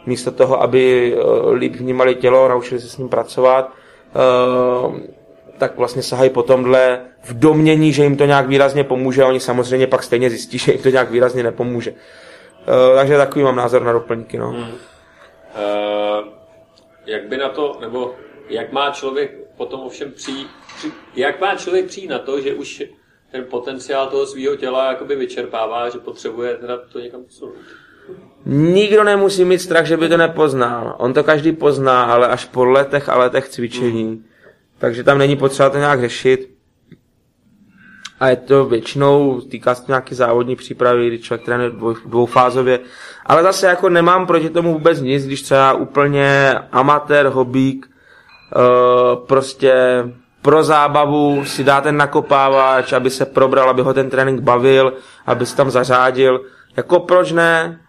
místo 0.06 0.30
toho, 0.30 0.62
aby 0.62 1.14
eh, 1.16 1.50
líp 1.54 1.76
vnímali 1.76 2.14
tělo, 2.14 2.48
naučili 2.48 2.80
se 2.80 2.88
s 2.88 2.96
ním 2.96 3.08
pracovat, 3.08 3.72
eh, 3.72 5.10
tak 5.58 5.76
vlastně 5.76 6.02
sahají 6.02 6.30
po 6.30 6.42
tomhle 6.42 7.00
v 7.24 7.38
domění, 7.38 7.92
že 7.92 8.02
jim 8.02 8.16
to 8.16 8.24
nějak 8.24 8.46
výrazně 8.46 8.84
pomůže 8.84 9.22
a 9.22 9.28
oni 9.28 9.40
samozřejmě 9.40 9.86
pak 9.86 10.02
stejně 10.02 10.30
zjistí, 10.30 10.58
že 10.58 10.72
jim 10.72 10.82
to 10.82 10.90
nějak 10.90 11.10
výrazně 11.10 11.42
nepomůže. 11.42 11.94
Eh, 12.62 12.96
takže 12.96 13.16
takový 13.16 13.44
mám 13.44 13.56
názor 13.56 13.82
na 13.82 13.92
doplňky. 13.92 14.38
No. 14.38 14.50
Hmm. 14.50 14.62
Uh, 14.62 16.28
jak 17.06 17.28
by 17.28 17.36
na 17.36 17.48
to, 17.48 17.76
nebo 17.80 18.14
jak 18.48 18.72
má 18.72 18.90
člověk 18.90 19.30
potom 19.56 19.80
ovšem 19.80 20.12
přijít, 20.12 20.48
při, 20.76 20.92
jak 21.14 21.40
má 21.40 21.56
člověk 21.56 21.86
přijít 21.86 22.08
na 22.08 22.18
to, 22.18 22.40
že 22.40 22.54
už 22.54 22.82
ten 23.32 23.44
potenciál 23.50 24.06
toho 24.06 24.26
svého 24.26 24.56
těla 24.56 24.90
jakoby 24.90 25.16
vyčerpává, 25.16 25.88
že 25.88 25.98
potřebuje 25.98 26.56
teda 26.56 26.78
to 26.92 27.00
někam 27.00 27.24
posunout? 27.24 27.56
Nikdo 28.46 29.04
nemusí 29.04 29.44
mít 29.44 29.58
strach, 29.58 29.86
že 29.86 29.96
by 29.96 30.08
to 30.08 30.16
nepoznal. 30.16 30.94
On 30.98 31.12
to 31.12 31.24
každý 31.24 31.52
pozná, 31.52 32.02
ale 32.02 32.28
až 32.28 32.44
po 32.44 32.64
letech 32.64 33.08
a 33.08 33.18
letech 33.18 33.48
cvičení. 33.48 34.04
Mm. 34.04 34.24
Takže 34.78 35.04
tam 35.04 35.18
není 35.18 35.36
potřeba 35.36 35.70
to 35.70 35.78
nějak 35.78 36.00
řešit. 36.00 36.50
A 38.20 38.28
je 38.28 38.36
to 38.36 38.64
většinou, 38.64 39.40
týká 39.40 39.74
se 39.74 39.86
to 39.86 39.92
nějaký 39.92 40.14
závodní 40.14 40.56
přípravy, 40.56 41.06
kdy 41.06 41.18
člověk 41.18 41.44
trénuje 41.44 41.70
dvou, 41.70 41.94
dvoufázově. 42.06 42.80
Ale 43.26 43.42
zase 43.42 43.66
jako 43.66 43.88
nemám 43.88 44.26
proti 44.26 44.50
tomu 44.50 44.72
vůbec 44.72 45.00
nic, 45.00 45.26
když 45.26 45.42
třeba 45.42 45.72
úplně 45.72 46.54
amatér, 46.72 47.26
hobík, 47.26 47.90
uh, 48.56 49.26
prostě 49.26 49.74
pro 50.42 50.64
zábavu 50.64 51.44
si 51.44 51.64
dá 51.64 51.80
ten 51.80 51.96
nakopávač, 51.96 52.92
aby 52.92 53.10
se 53.10 53.26
probral, 53.26 53.70
aby 53.70 53.82
ho 53.82 53.94
ten 53.94 54.10
trénink 54.10 54.40
bavil, 54.40 54.92
aby 55.26 55.46
se 55.46 55.56
tam 55.56 55.70
zařádil. 55.70 56.40
Jako 56.76 57.00
proč 57.00 57.32
ne? 57.32 57.80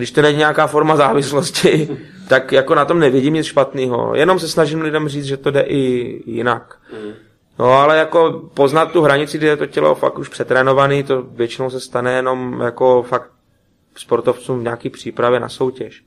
Když 0.00 0.10
to 0.10 0.22
není 0.22 0.38
nějaká 0.38 0.66
forma 0.66 0.96
závislosti, 0.96 1.98
tak 2.28 2.52
jako 2.52 2.74
na 2.74 2.84
tom 2.84 2.98
nevidím 2.98 3.34
nic 3.34 3.46
špatného. 3.46 4.14
Jenom 4.14 4.38
se 4.38 4.48
snažím 4.48 4.80
lidem 4.80 5.08
říct, 5.08 5.24
že 5.24 5.36
to 5.36 5.50
jde 5.50 5.60
i 5.60 6.22
jinak. 6.26 6.78
Mm. 6.92 7.12
No 7.58 7.72
ale 7.72 7.98
jako 7.98 8.50
poznat 8.54 8.92
tu 8.92 9.02
hranici, 9.02 9.38
kdy 9.38 9.46
je 9.46 9.56
to 9.56 9.66
tělo 9.66 9.94
fakt 9.94 10.18
už 10.18 10.28
přetrénovaný, 10.28 11.02
to 11.02 11.22
většinou 11.22 11.70
se 11.70 11.80
stane 11.80 12.12
jenom 12.12 12.60
jako 12.64 13.02
fakt 13.02 13.30
sportovcům 13.96 14.60
v 14.60 14.62
nějaký 14.62 14.90
přípravě 14.90 15.40
na 15.40 15.48
soutěž. 15.48 16.04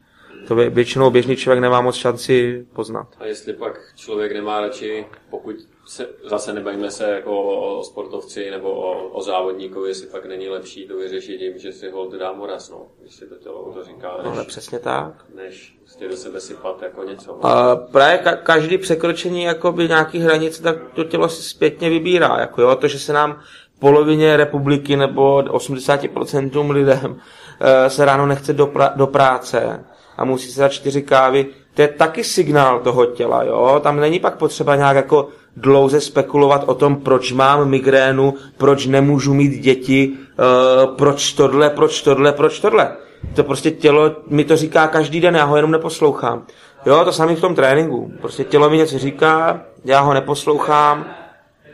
To 0.48 0.56
většinou 0.56 1.10
běžný 1.10 1.36
člověk 1.36 1.62
nemá 1.62 1.82
moc 1.82 1.96
šanci 1.96 2.66
poznat. 2.74 3.08
A 3.20 3.26
jestli 3.26 3.54
pak 3.54 3.80
člověk 3.96 4.34
nemá 4.34 4.62
radši, 4.62 5.06
pokud 5.30 5.56
se, 5.92 6.08
zase 6.24 6.54
nebavíme 6.54 6.92
se 6.92 7.12
jako 7.12 7.44
o 7.44 7.84
sportovci 7.84 8.52
nebo 8.52 8.72
o, 8.72 9.08
o 9.08 9.22
závodníkovi, 9.22 9.90
jestli 9.90 10.08
pak 10.08 10.26
není 10.26 10.50
lepší 10.50 10.88
to 10.88 10.98
vyřešit 10.98 11.38
tím, 11.38 11.58
že 11.58 11.72
si 11.72 11.90
hold 11.90 12.14
dá 12.14 12.32
moraz, 12.32 12.70
no, 12.70 12.78
když 13.02 13.16
si 13.16 13.28
to 13.28 13.36
tělo 13.36 13.74
to 13.74 13.84
říká. 13.84 14.14
Než, 14.18 14.26
no, 14.26 14.32
ale 14.32 14.44
přesně 14.46 14.80
tak. 14.80 15.14
Než 15.36 15.76
prostě 15.84 16.08
do 16.08 16.18
sebe 16.18 16.40
sypat 16.40 16.82
jako 16.82 17.04
něco. 17.04 17.32
No. 17.44 17.46
A 17.46 17.76
právě 17.76 18.18
ka- 18.26 18.38
každý 18.44 18.78
překročení 18.78 19.44
jakoby 19.44 19.88
nějaký 19.88 20.20
hranice, 20.20 20.64
tak 20.64 20.76
to 20.96 21.04
tělo 21.04 21.30
si 21.30 21.44
zpětně 21.44 21.90
vybírá. 21.90 22.40
Jako 22.40 22.62
jo, 22.62 22.76
to, 22.76 22.88
že 22.88 23.00
se 23.00 23.14
nám 23.14 23.40
polovině 23.80 24.38
republiky 24.38 24.96
nebo 24.96 25.42
80% 25.42 26.72
lidem 26.72 27.22
e, 27.60 27.90
se 27.90 28.06
ráno 28.06 28.26
nechce 28.26 28.54
do, 28.54 28.66
pra- 28.68 28.96
do 28.96 29.08
práce 29.08 29.86
a 30.18 30.26
musí 30.26 30.52
se 30.52 30.62
dát 30.62 30.70
čtyři 30.70 31.02
kávy, 31.02 31.46
to 31.74 31.82
je 31.82 31.88
taky 31.88 32.24
signál 32.24 32.80
toho 32.80 33.06
těla, 33.06 33.44
jo? 33.44 33.80
Tam 33.84 34.00
není 34.00 34.20
pak 34.20 34.38
potřeba 34.38 34.76
nějak 34.76 34.96
jako 34.96 35.30
dlouze 35.58 36.02
spekulovat 36.02 36.64
o 36.66 36.74
tom, 36.74 36.96
proč 36.96 37.32
mám 37.32 37.70
migrénu, 37.70 38.34
proč 38.58 38.86
nemůžu 38.86 39.34
mít 39.34 39.62
děti, 39.62 40.12
uh, 40.12 40.96
proč 40.96 41.34
tohle, 41.34 41.70
proč 41.70 42.02
tohle, 42.02 42.32
proč 42.32 42.60
tohle. 42.60 42.92
To 43.36 43.44
prostě 43.44 43.72
tělo 43.72 44.16
mi 44.28 44.44
to 44.44 44.58
říká 44.58 44.88
každý 44.88 45.22
den, 45.22 45.36
já 45.36 45.44
ho 45.44 45.56
jenom 45.56 45.72
neposlouchám. 45.72 46.46
Jo, 46.86 47.06
to 47.06 47.12
samé 47.12 47.36
v 47.36 47.42
tom 47.42 47.56
tréninku. 47.56 48.14
Prostě 48.22 48.44
tělo 48.44 48.70
mi 48.70 48.78
něco 48.78 49.00
říká, 49.00 49.62
já 49.86 50.00
ho 50.00 50.14
neposlouchám, 50.14 51.06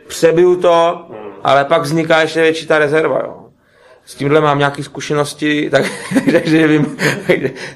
přebiju 0.06 0.56
to, 0.56 1.06
ale 1.44 1.64
pak 1.64 1.82
vzniká 1.82 2.20
ještě 2.20 2.42
větší 2.42 2.66
ta 2.66 2.78
rezerva, 2.78 3.20
jo. 3.24 3.44
S 4.04 4.14
tímhle 4.14 4.40
mám 4.40 4.58
nějaké 4.58 4.82
zkušenosti, 4.82 5.70
tak, 5.70 5.84
takže, 6.32 6.66
vím, 6.66 6.96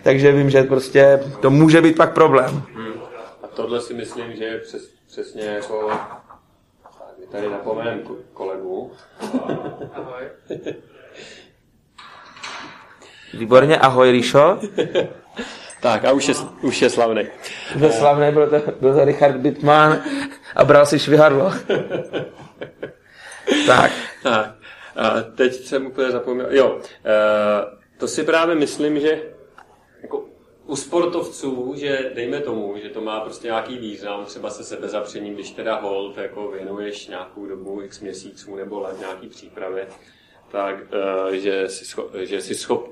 takže 0.03 0.33
vím, 0.33 0.51
že 0.51 0.63
prostě 0.63 1.21
to 1.41 1.51
může 1.51 1.81
být 1.81 1.97
pak 1.97 2.13
problém. 2.15 2.63
Hmm. 2.75 2.93
A 3.43 3.47
tohle 3.47 3.81
si 3.81 3.95
myslím, 3.95 4.37
že 4.37 4.45
je 4.45 4.59
přes, 4.59 4.91
přesně 5.13 5.45
jako... 5.45 5.91
My 7.21 7.27
tady 7.27 7.51
napomenem 7.51 8.03
kolegu. 8.33 8.93
Ahoj. 9.95 10.23
Výborně, 13.35 13.79
ahoj 13.79 14.11
Ríšo. 14.11 14.59
tak 15.81 16.05
a 16.05 16.13
už 16.13 16.29
je, 16.29 16.35
už 16.63 16.83
je 16.83 16.91
slavný. 16.91 17.27
Byl 17.77 17.93
slavný, 17.93 18.33
byl 18.33 18.51
to, 18.51 18.73
byl 18.81 18.95
to 18.95 19.05
Richard 19.05 19.37
Bittman 19.37 20.03
a 20.57 20.65
bral 20.65 20.87
si 20.87 20.99
švihadlo. 20.99 21.51
tak. 23.67 23.93
tak. 24.23 24.55
A 24.97 25.23
teď 25.23 25.55
jsem 25.55 25.87
úplně 25.87 26.11
zapomněl. 26.11 26.47
Jo, 26.51 26.81
eh, 27.05 27.77
to 27.99 28.09
si 28.09 28.25
právě 28.25 28.55
myslím, 28.55 29.01
že 29.01 29.23
u 30.73 30.77
sportovců, 30.77 31.75
že 31.77 32.11
dejme 32.15 32.41
tomu, 32.41 32.75
že 32.83 32.89
to 32.89 33.01
má 33.01 33.21
prostě 33.21 33.47
nějaký 33.47 33.79
význam, 33.79 34.25
třeba 34.25 34.51
se 34.51 34.65
sebe 34.65 34.89
zapřením, 34.89 35.35
když 35.35 35.51
teda 35.51 35.81
hold 35.81 36.19
jako 36.19 36.49
věnuješ 36.49 37.09
nějakou 37.09 37.47
dobu, 37.47 37.83
x 37.83 38.01
měsíců 38.01 38.57
nebo 38.57 38.81
let 38.81 38.99
nějaký 38.99 39.29
přípravě, 39.29 39.87
tak 40.51 40.77
uh, 40.77 41.33
že 41.33 41.69
jsi, 41.69 41.85
scho- 41.85 42.19
že 42.19 42.41
jsi 42.41 42.55
schop, 42.55 42.91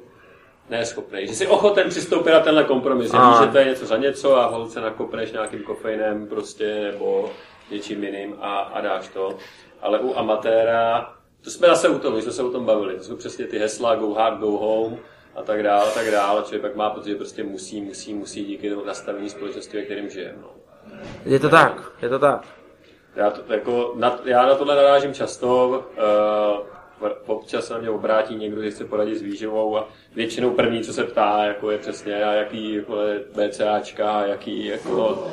ne 0.70 0.86
schopný, 0.86 1.26
že 1.26 1.34
jsi 1.34 1.46
ochoten 1.46 1.88
přistoupit 1.88 2.32
na 2.32 2.40
tenhle 2.40 2.64
kompromis, 2.64 3.10
že 3.12 3.18
víš, 3.18 3.40
že 3.40 3.52
to 3.52 3.58
je 3.58 3.64
něco 3.64 3.86
za 3.86 3.96
něco 3.96 4.36
a 4.36 4.46
hold 4.46 4.70
se 4.70 4.80
nakopneš 4.80 5.32
nějakým 5.32 5.62
kofeinem 5.62 6.26
prostě 6.26 6.80
nebo 6.92 7.30
něčím 7.70 8.04
jiným 8.04 8.34
a, 8.40 8.58
a 8.58 8.80
dáš 8.80 9.08
to. 9.08 9.36
Ale 9.82 9.98
u 9.98 10.14
amatéra, 10.18 11.12
to 11.44 11.50
jsme 11.50 11.68
zase 11.68 11.88
u 11.88 11.98
toho, 11.98 12.16
my 12.16 12.22
jsme 12.22 12.32
se 12.32 12.42
o 12.42 12.50
tom 12.50 12.64
bavili, 12.64 12.96
to 12.96 13.04
jsou 13.04 13.16
přesně 13.16 13.46
ty 13.46 13.58
hesla 13.58 13.94
go 13.96 14.14
hard, 14.14 14.38
go 14.38 14.50
home, 14.50 14.98
a 15.34 15.42
tak 15.42 15.62
dále, 15.62 15.86
a 15.86 15.90
tak 15.90 16.10
dále. 16.10 16.42
Člověk 16.42 16.62
pak 16.62 16.76
má 16.76 16.90
pocit, 16.90 17.10
že 17.10 17.16
prostě 17.16 17.44
musí, 17.44 17.80
musí, 17.80 18.14
musí 18.14 18.44
díky 18.44 18.70
tomu 18.70 18.84
nastavení 18.84 19.30
společnosti, 19.30 19.76
ve 19.76 19.82
kterém 19.82 20.10
žije. 20.10 20.34
No. 20.42 20.50
Je 21.24 21.38
to 21.38 21.48
tak, 21.48 21.92
je 22.02 22.08
to 22.08 22.18
tak. 22.18 22.44
Já, 23.16 23.30
to, 23.30 23.52
jako, 23.52 23.92
na, 23.96 24.20
já 24.24 24.46
na 24.46 24.54
tohle 24.54 24.76
narážím 24.76 25.14
často. 25.14 25.68
Uh, 25.68 27.10
občas 27.26 27.66
se 27.66 27.74
na 27.74 27.80
mě 27.80 27.90
obrátí 27.90 28.36
někdo, 28.36 28.62
že 28.62 28.70
chce 28.70 28.84
poradit 28.84 29.16
s 29.16 29.22
výživou 29.22 29.76
a 29.76 29.88
většinou 30.14 30.50
první, 30.50 30.82
co 30.82 30.92
se 30.92 31.04
ptá, 31.04 31.44
jako 31.44 31.70
je 31.70 31.78
přesně, 31.78 32.24
a 32.24 32.32
jaký 32.32 32.74
jako 32.74 32.96
BCAčka, 33.34 34.26
jaký 34.26 34.66
jako 34.66 35.26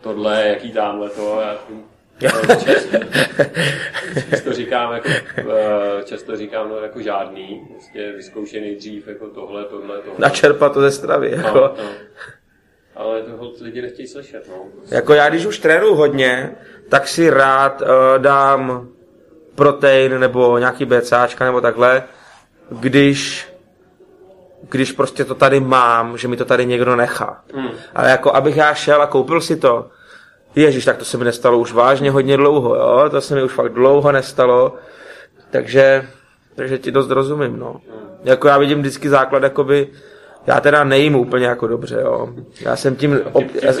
tohle, 0.00 0.48
jaký 0.48 0.72
tamhle 0.72 1.10
to. 1.10 1.40
Já, 1.40 1.58
často 4.30 4.52
říkám, 4.52 4.92
jako, 4.92 5.08
eh, 5.36 6.04
často 6.04 6.36
říkám, 6.36 6.68
no, 6.68 6.76
jako 6.76 7.02
žádný, 7.02 7.68
prostě 7.70 8.12
vyzkoušej 8.12 8.60
nejdřív 8.60 9.08
jako 9.08 9.26
tohle, 9.26 9.64
tohle, 9.64 9.98
tohle. 9.98 10.18
Načerpat 10.18 10.72
to 10.72 10.80
ze 10.80 10.90
stravy, 10.90 11.30
no, 11.30 11.36
jako. 11.36 11.58
No, 11.58 11.74
no. 11.78 11.90
Ale 12.96 13.22
toho 13.22 13.52
lidi 13.60 13.82
nechtějí 13.82 14.08
slyšet, 14.08 14.48
no. 14.48 14.64
Jako 14.90 15.14
já, 15.14 15.28
když 15.28 15.46
už 15.46 15.58
trénuju 15.58 15.94
hodně, 15.94 16.56
tak 16.88 17.08
si 17.08 17.30
rád 17.30 17.80
uh, 17.80 17.88
dám 18.18 18.88
protein 19.54 20.18
nebo 20.18 20.58
nějaký 20.58 20.84
BCAčka 20.84 21.44
nebo 21.44 21.60
takhle, 21.60 22.02
když 22.70 23.48
když 24.62 24.92
prostě 24.92 25.24
to 25.24 25.34
tady 25.34 25.60
mám, 25.60 26.18
že 26.18 26.28
mi 26.28 26.36
to 26.36 26.44
tady 26.44 26.66
někdo 26.66 26.96
nechá. 26.96 27.42
Hmm. 27.54 27.70
Ale 27.94 28.10
jako 28.10 28.34
abych 28.34 28.56
já 28.56 28.74
šel 28.74 29.02
a 29.02 29.06
koupil 29.06 29.40
si 29.40 29.56
to, 29.56 29.90
Ježíš, 30.56 30.84
tak 30.84 30.96
to 30.96 31.04
se 31.04 31.18
mi 31.18 31.24
nestalo 31.24 31.58
už 31.58 31.72
vážně 31.72 32.10
hodně 32.10 32.36
dlouho, 32.36 32.74
jo? 32.74 33.08
to 33.10 33.20
se 33.20 33.34
mi 33.34 33.42
už 33.42 33.52
fakt 33.52 33.72
dlouho 33.72 34.12
nestalo, 34.12 34.74
takže, 35.50 36.06
takže 36.54 36.78
ti 36.78 36.90
dost 36.90 37.10
rozumím, 37.10 37.58
no. 37.58 37.80
Jako 38.24 38.48
já 38.48 38.58
vidím 38.58 38.78
vždycky 38.78 39.08
základ, 39.08 39.42
jakoby, 39.42 39.88
já 40.46 40.60
teda 40.60 40.84
nejím 40.84 41.16
úplně 41.16 41.46
jako 41.46 41.66
dobře, 41.66 42.00
jo. 42.00 42.28
Já 42.60 42.76
jsem 42.76 42.96
tím, 42.96 43.20
ob, 43.32 43.44
já, 43.62 43.72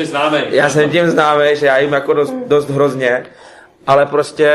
já 0.48 0.68
jsem 0.68 0.90
tím 0.90 1.10
známý, 1.10 1.44
že 1.56 1.66
já 1.66 1.78
jim 1.78 1.92
jako 1.92 2.12
dost, 2.12 2.34
dost 2.46 2.70
hrozně, 2.70 3.26
ale 3.86 4.06
prostě 4.06 4.52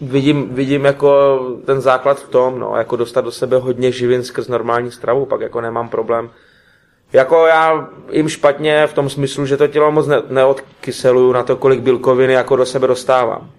vidím, 0.00 0.54
vidím 0.54 0.84
jako 0.84 1.38
ten 1.66 1.80
základ 1.80 2.20
v 2.20 2.28
tom, 2.28 2.58
no, 2.58 2.76
jako 2.76 2.96
dostat 2.96 3.20
do 3.20 3.30
sebe 3.30 3.56
hodně 3.56 3.92
živin 3.92 4.22
skrz 4.22 4.48
normální 4.48 4.90
stravu, 4.90 5.26
pak 5.26 5.40
jako 5.40 5.60
nemám 5.60 5.88
problém 5.88 6.30
jako 7.14 7.46
já 7.46 7.88
jim 8.10 8.28
špatně 8.28 8.86
v 8.86 8.94
tom 8.94 9.10
smyslu, 9.10 9.46
že 9.46 9.56
to 9.56 9.66
tělo 9.66 9.92
moc 9.92 10.06
ne- 10.06 10.22
neodkyseluju 10.28 11.32
na 11.32 11.42
to, 11.42 11.56
kolik 11.56 11.80
bílkoviny 11.80 12.32
jako 12.32 12.56
do 12.56 12.66
sebe 12.66 12.86
dostávám. 12.86 13.50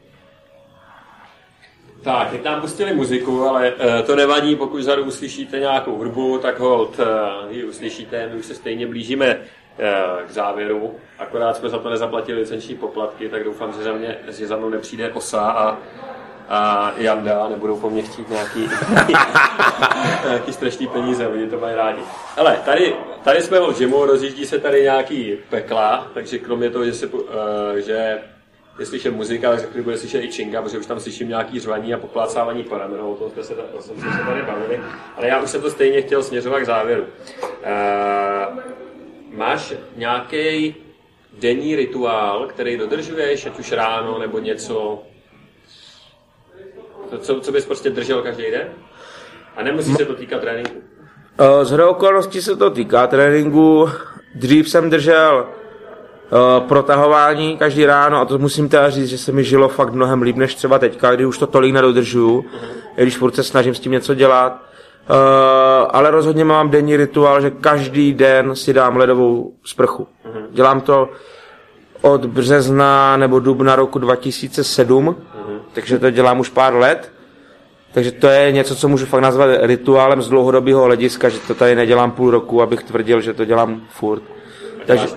Tak, 2.01 2.29
teď 2.29 2.43
nám 2.43 2.61
pustili 2.61 2.93
muziku, 2.93 3.43
ale 3.43 3.73
uh, 3.73 4.01
to 4.05 4.15
nevadí, 4.15 4.55
pokud 4.55 4.79
vzadu 4.79 5.03
uslyšíte 5.03 5.59
nějakou 5.59 5.97
hudbu, 5.97 6.37
tak 6.37 6.59
hold, 6.59 6.99
uh, 6.99 7.05
ji 7.49 7.63
uslyšíte, 7.63 8.29
my 8.33 8.39
už 8.39 8.45
se 8.45 8.55
stejně 8.55 8.87
blížíme 8.87 9.35
uh, 9.35 10.27
k 10.27 10.31
závěru, 10.31 10.95
akorát 11.19 11.57
jsme 11.57 11.69
za 11.69 11.79
to 11.79 11.89
nezaplatili 11.89 12.39
licenční 12.39 12.75
poplatky, 12.75 13.29
tak 13.29 13.43
doufám, 13.43 13.73
že 13.73 13.83
za, 13.83 13.93
mě, 13.93 14.17
že 14.27 14.47
za 14.47 14.57
mnou 14.57 14.69
nepřijde 14.69 15.13
osa 15.13 15.41
a 15.41 15.77
a 16.49 16.91
Janda 16.97 17.49
nebudou 17.49 17.79
po 17.79 17.89
mně 17.89 18.01
chtít 18.01 18.29
nějaký, 18.29 18.69
nějaký 20.27 20.53
strašný 20.53 20.87
peníze, 20.87 21.27
oni 21.27 21.49
to 21.49 21.59
mají 21.59 21.75
rádi. 21.75 22.01
Ale 22.37 22.61
tady, 22.65 22.95
tady 23.23 23.41
jsme 23.41 23.59
v 23.59 23.77
gymu, 23.77 24.05
rozjíždí 24.05 24.45
se 24.45 24.59
tady 24.59 24.81
nějaký 24.81 25.37
pekla, 25.49 26.07
takže 26.13 26.39
kromě 26.39 26.69
toho, 26.69 26.85
že, 26.85 26.93
se, 26.93 27.07
uh, 27.07 27.21
že 27.75 28.21
je 28.79 28.85
slyšet 28.85 29.11
muzika, 29.11 29.51
tak 29.51 29.69
chvíli 29.69 29.83
bude 29.83 29.97
slyšet 29.97 30.23
i 30.23 30.27
činga, 30.27 30.61
protože 30.61 30.77
už 30.77 30.85
tam 30.85 30.99
slyším 30.99 31.29
nějaký 31.29 31.59
řvaní 31.59 31.93
a 31.93 31.97
poplácávání 31.97 32.63
po 32.63 32.77
ramenou, 32.77 33.13
o 33.13 33.15
tom 33.15 33.31
jsme 33.31 33.43
se, 33.43 33.53
o 33.53 33.83
tom 33.83 33.97
jsme 33.99 34.11
se 34.11 34.25
tady 34.25 34.41
bavili, 34.41 34.79
ale 35.17 35.27
já 35.27 35.41
už 35.41 35.49
jsem 35.49 35.61
to 35.61 35.71
stejně 35.71 36.01
chtěl 36.01 36.23
směřovat 36.23 36.59
k 36.59 36.65
závěru. 36.65 37.03
Uh, 37.03 38.59
máš 39.31 39.73
nějaký 39.95 40.75
denní 41.39 41.75
rituál, 41.75 42.47
který 42.47 42.77
dodržuješ, 42.77 43.45
ať 43.45 43.59
už 43.59 43.71
ráno 43.71 44.19
nebo 44.19 44.39
něco, 44.39 44.73
to, 44.73 45.14
co, 47.19 47.39
co 47.39 47.51
bys 47.51 47.65
prostě 47.65 47.89
držel 47.89 48.21
každý 48.21 48.43
den? 48.51 48.67
A 49.55 49.63
nemusí 49.63 49.93
se 49.93 50.05
to 50.05 50.13
týkat 50.13 50.41
tréninku. 50.41 50.81
Z 51.63 51.71
hry 51.71 51.83
okolností 51.83 52.41
se 52.41 52.55
to 52.55 52.69
týká 52.69 53.07
tréninku. 53.07 53.89
Dřív 54.35 54.69
jsem 54.69 54.89
držel 54.89 55.45
uh, 55.45 56.67
protahování 56.67 57.57
každý 57.57 57.85
ráno 57.85 58.17
a 58.17 58.25
to 58.25 58.37
musím 58.37 58.69
teda 58.69 58.89
říct, 58.89 59.09
že 59.09 59.17
se 59.17 59.31
mi 59.31 59.43
žilo 59.43 59.69
fakt 59.69 59.93
mnohem 59.93 60.21
líp 60.21 60.35
než 60.35 60.55
třeba 60.55 60.79
teďka, 60.79 61.15
kdy 61.15 61.25
už 61.25 61.37
to 61.37 61.47
tolik 61.47 61.73
nedodržuju, 61.73 62.41
uh-huh. 62.41 62.67
i 62.97 63.01
když 63.01 63.17
furt 63.17 63.35
se 63.35 63.43
snažím 63.43 63.75
s 63.75 63.79
tím 63.79 63.91
něco 63.91 64.13
dělat. 64.13 64.61
Uh, 65.09 65.15
ale 65.89 66.11
rozhodně 66.11 66.45
mám 66.45 66.69
denní 66.69 66.97
rituál, 66.97 67.41
že 67.41 67.51
každý 67.51 68.13
den 68.13 68.55
si 68.55 68.73
dám 68.73 68.97
ledovou 68.97 69.53
sprchu. 69.63 70.03
Uh-huh. 70.03 70.45
Dělám 70.51 70.81
to 70.81 71.09
od 72.01 72.25
března 72.25 73.17
nebo 73.17 73.39
dubna 73.39 73.75
roku 73.75 73.99
2007, 73.99 75.07
uh-huh. 75.07 75.15
Takže 75.75 75.99
to 75.99 76.09
dělám 76.09 76.39
už 76.39 76.49
pár 76.49 76.75
let. 76.75 77.11
Takže 77.91 78.11
to 78.11 78.27
je 78.27 78.51
něco, 78.51 78.75
co 78.75 78.87
můžu 78.87 79.05
fakt 79.05 79.21
nazvat 79.21 79.49
rituálem 79.61 80.21
z 80.21 80.29
dlouhodobého 80.29 80.83
hlediska, 80.83 81.29
že 81.29 81.39
to 81.39 81.55
tady 81.55 81.75
nedělám 81.75 82.11
půl 82.11 82.31
roku, 82.31 82.61
abych 82.61 82.83
tvrdil, 82.83 83.21
že 83.21 83.33
to 83.33 83.45
dělám 83.45 83.81
furt. 83.89 84.23
Takže 84.85 85.07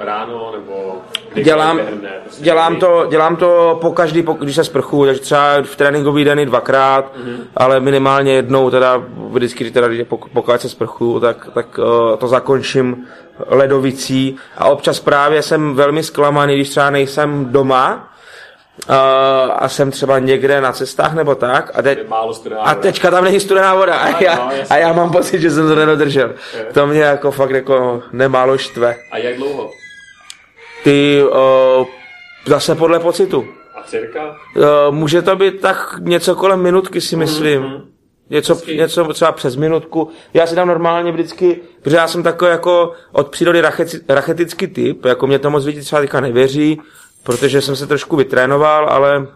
ráno 0.00 0.52
nebo 0.52 0.96
Dělám, 1.42 1.80
prostě 2.22 2.44
dělám, 2.44 2.76
to, 2.76 3.06
dělám 3.10 3.36
to 3.36 3.78
po 3.80 3.92
každý, 3.92 4.22
po, 4.22 4.32
když 4.32 4.54
se 4.54 4.64
sprchu, 4.64 5.06
takže 5.06 5.20
třeba 5.20 5.62
v 5.62 5.76
tréninkový 5.76 6.24
dny 6.24 6.46
dvakrát, 6.46 7.12
mm-hmm. 7.16 7.36
ale 7.56 7.80
minimálně 7.80 8.32
jednou, 8.32 8.70
teda 8.70 9.02
vždycky, 9.30 9.70
teda, 9.70 9.88
pokud 10.32 10.60
se 10.60 10.68
sprchu, 10.68 11.20
tak, 11.20 11.48
tak 11.54 11.78
uh, 11.78 12.16
to 12.16 12.28
zakončím 12.28 13.06
ledovicí 13.46 14.36
a 14.58 14.64
občas 14.64 15.00
právě 15.00 15.42
jsem 15.42 15.74
velmi 15.74 16.02
zklamaný, 16.02 16.54
když 16.54 16.68
třeba 16.68 16.90
nejsem 16.90 17.46
doma, 17.52 18.12
Uh, 18.88 18.94
a 19.56 19.68
jsem 19.68 19.90
třeba 19.90 20.18
někde 20.18 20.60
na 20.60 20.72
cestách 20.72 21.14
nebo 21.14 21.34
tak 21.34 21.70
a, 21.74 21.82
teď, 21.82 21.98
a 22.60 22.74
teďka 22.74 23.10
tam 23.10 23.24
není 23.24 23.40
studená 23.40 23.74
voda 23.74 23.94
a 23.94 24.22
já, 24.22 24.34
no, 24.34 24.50
a 24.70 24.76
já 24.76 24.92
mám 24.92 25.12
pocit, 25.12 25.40
že 25.40 25.50
jsem 25.50 25.68
to 25.68 25.74
nedodržel. 25.74 26.34
To 26.72 26.86
mě 26.86 27.00
jako 27.00 27.30
fakt 27.30 27.50
jako 27.50 28.02
nemálo 28.12 28.58
štve. 28.58 28.96
A 29.12 29.18
jak 29.18 29.36
dlouho? 29.36 29.70
Ty 30.84 31.22
uh, 31.24 31.86
zase 32.46 32.74
podle 32.74 33.00
pocitu. 33.00 33.46
A 33.74 33.82
cirka? 33.82 34.36
Uh, 34.56 34.64
může 34.94 35.22
to 35.22 35.36
být 35.36 35.60
tak 35.60 35.94
něco 36.00 36.34
kolem 36.34 36.62
minutky 36.62 37.00
si 37.00 37.16
myslím. 37.16 37.62
Mm-hmm. 37.62 37.82
Něco, 38.30 38.60
něco 38.74 39.12
třeba 39.12 39.32
přes 39.32 39.56
minutku. 39.56 40.10
Já 40.34 40.46
si 40.46 40.56
dám 40.56 40.68
normálně 40.68 41.12
vždycky, 41.12 41.60
protože 41.82 41.96
já 41.96 42.08
jsem 42.08 42.22
takový 42.22 42.50
jako 42.50 42.92
od 43.12 43.28
přírody 43.28 43.62
rachetický 44.08 44.66
typ, 44.66 45.04
jako 45.04 45.26
mě 45.26 45.38
to 45.38 45.50
moc 45.50 45.64
vidí 45.64 45.80
třeba 45.80 46.00
teďka 46.00 46.20
nevěří, 46.20 46.80
protože 47.26 47.60
jsem 47.62 47.76
se 47.76 47.86
trošku 47.86 48.16
vytrénoval, 48.16 48.88
ale 48.88 49.26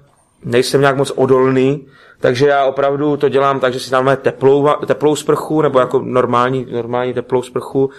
nejsem 0.45 0.81
nějak 0.81 0.97
moc 0.97 1.11
odolný, 1.11 1.87
takže 2.21 2.47
já 2.47 2.65
opravdu 2.65 3.17
to 3.17 3.29
dělám 3.29 3.61
tak, 3.61 3.73
že 3.73 3.81
si 3.81 3.91
dáme 3.91 4.17
teplou, 4.17 4.69
teplou 4.87 5.17
sprchu, 5.17 5.63
nebo 5.63 5.81
jako 5.81 5.99
normální, 5.99 6.67
normální 6.73 7.15
teplou 7.15 7.43
sprchu 7.43 7.91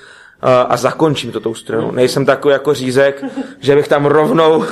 a, 0.41 0.61
a 0.61 0.77
zakončím 0.77 1.31
to 1.31 1.39
tou 1.39 1.53
stranou. 1.53 1.91
Nejsem 1.91 2.25
takový 2.25 2.51
jako 2.51 2.73
řízek, 2.73 3.23
že 3.59 3.75
bych 3.75 3.87
tam 3.87 4.05
rovnou 4.05 4.63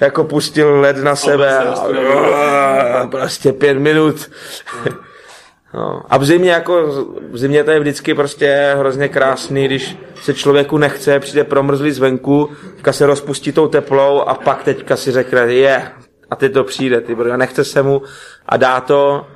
jako 0.00 0.24
pustil 0.24 0.80
led 0.80 0.96
na 0.96 1.16
sebe 1.16 1.58
a, 1.58 3.06
prostě 3.10 3.52
pět 3.52 3.78
minut. 3.78 4.30
No. 5.74 6.02
A 6.08 6.16
v 6.18 6.24
zimě, 6.24 6.50
jako, 6.50 6.86
v 7.30 7.38
zimě 7.38 7.64
to 7.64 7.70
je 7.70 7.80
vždycky 7.80 8.14
prostě 8.14 8.74
hrozně 8.78 9.08
krásný, 9.08 9.64
když 9.64 9.96
se 10.14 10.34
člověku 10.34 10.78
nechce, 10.78 11.20
přijde 11.20 11.44
promrzlý 11.44 11.90
zvenku, 11.90 12.50
teďka 12.76 12.92
se 12.92 13.06
rozpustí 13.06 13.52
tou 13.52 13.68
teplou 13.68 14.20
a 14.20 14.34
pak 14.34 14.64
teďka 14.64 14.96
si 14.96 15.12
řekne, 15.12 15.40
je, 15.40 15.54
yeah, 15.54 15.92
a 16.30 16.36
teď 16.36 16.52
to 16.52 16.64
přijde, 16.64 17.00
ty 17.00 17.14
a 17.32 17.36
nechce 17.36 17.64
se 17.64 17.82
mu 17.82 18.02
a 18.46 18.56
dá 18.56 18.80
to 18.80 19.26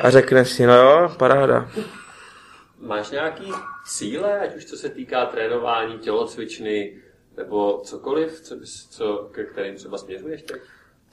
a 0.00 0.10
řekne 0.10 0.44
si, 0.44 0.66
no 0.66 0.74
jo, 0.74 1.08
paráda. 1.16 1.68
Máš 2.80 3.10
nějaký 3.10 3.52
cíle, 3.86 4.40
ať 4.40 4.56
už 4.56 4.64
co 4.64 4.76
se 4.76 4.88
týká 4.88 5.26
trénování, 5.26 5.98
tělocvičny, 5.98 6.96
nebo 7.36 7.80
cokoliv, 7.84 8.40
co, 8.40 8.56
co, 8.90 9.28
ke 9.32 9.44
kterým 9.44 9.74
třeba 9.74 9.98
směřuješ 9.98 10.42
teď? 10.42 10.60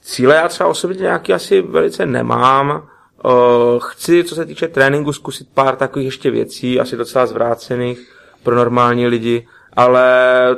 Cíle 0.02 0.36
já 0.36 0.48
třeba 0.48 0.70
osobně 0.70 1.02
nějaký 1.02 1.34
asi 1.34 1.62
velice 1.62 2.06
nemám. 2.06 2.90
Uh, 3.24 3.32
chci, 3.80 4.24
co 4.24 4.36
se 4.36 4.46
týče 4.46 4.68
tréninku, 4.68 5.14
zkusit 5.14 5.48
pár 5.54 5.76
takových 5.76 6.06
ještě 6.06 6.32
věcí, 6.32 6.80
asi 6.80 6.98
docela 6.98 7.26
zvrácených 7.26 8.12
pro 8.44 8.56
normální 8.56 9.08
lidi, 9.08 9.48
ale 9.74 10.08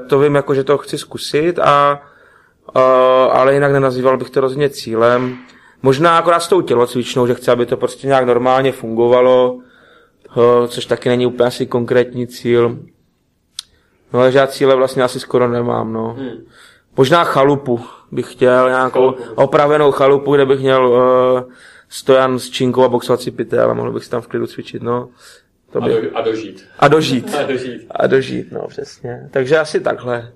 to 0.10 0.20
vím 0.20 0.36
jako, 0.36 0.56
že 0.56 0.64
to 0.64 0.78
chci 0.78 0.98
zkusit 0.98 1.60
a 1.60 2.02
uh, 2.76 2.82
ale 3.38 3.54
jinak 3.54 3.72
nenazýval 3.72 4.18
bych 4.18 4.30
to 4.30 4.42
rozhodně 4.42 4.70
cílem. 4.70 5.38
Možná 5.84 6.18
akorát 6.18 6.40
s 6.40 6.48
tou 6.48 6.62
tělocvičnou, 6.62 7.28
že 7.28 7.34
chci, 7.34 7.52
aby 7.52 7.66
to 7.66 7.78
prostě 7.78 8.08
nějak 8.08 8.26
normálně 8.26 8.72
fungovalo, 8.72 9.52
uh, 9.54 10.68
což 10.68 10.86
taky 10.86 11.10
není 11.10 11.26
úplně 11.26 11.48
asi 11.48 11.66
konkrétní 11.66 12.28
cíl. 12.28 12.80
No 14.14 14.20
ale 14.20 14.32
já 14.34 14.48
cíle 14.48 14.76
vlastně 14.76 15.04
asi 15.04 15.20
skoro 15.20 15.48
nemám, 15.48 15.94
no. 15.94 16.16
Hmm. 16.20 16.30
Možná 16.98 17.24
chalupu 17.24 17.80
bych 18.12 18.32
chtěl, 18.32 18.70
nějakou 18.70 19.12
chalupu. 19.12 19.24
opravenou 19.36 19.92
chalupu, 19.92 20.36
kde 20.36 20.46
bych 20.46 20.60
měl 20.60 20.88
uh, 20.88 21.54
stojan 21.90 22.40
s 22.40 22.50
činkou 22.50 22.84
a 22.84 22.90
boxovací 22.90 23.32
pytel 23.32 23.72
a 23.72 23.74
mohl 23.74 23.92
bych 23.92 24.04
si 24.04 24.10
tam 24.10 24.22
v 24.22 24.28
klidu 24.28 24.48
cvičit, 24.48 24.82
no. 24.82 25.10
To 25.72 25.82
by... 25.82 25.98
a, 25.98 26.02
do, 26.02 26.18
a 26.18 26.22
dožít. 26.22 26.66
A 26.80 26.88
dožít. 26.88 27.36
a 27.40 27.44
dožít. 27.44 27.88
A 27.90 28.08
dožít, 28.08 28.52
no 28.52 28.68
přesně. 28.68 29.30
Takže 29.32 29.58
asi 29.58 29.80
takhle. 29.80 30.34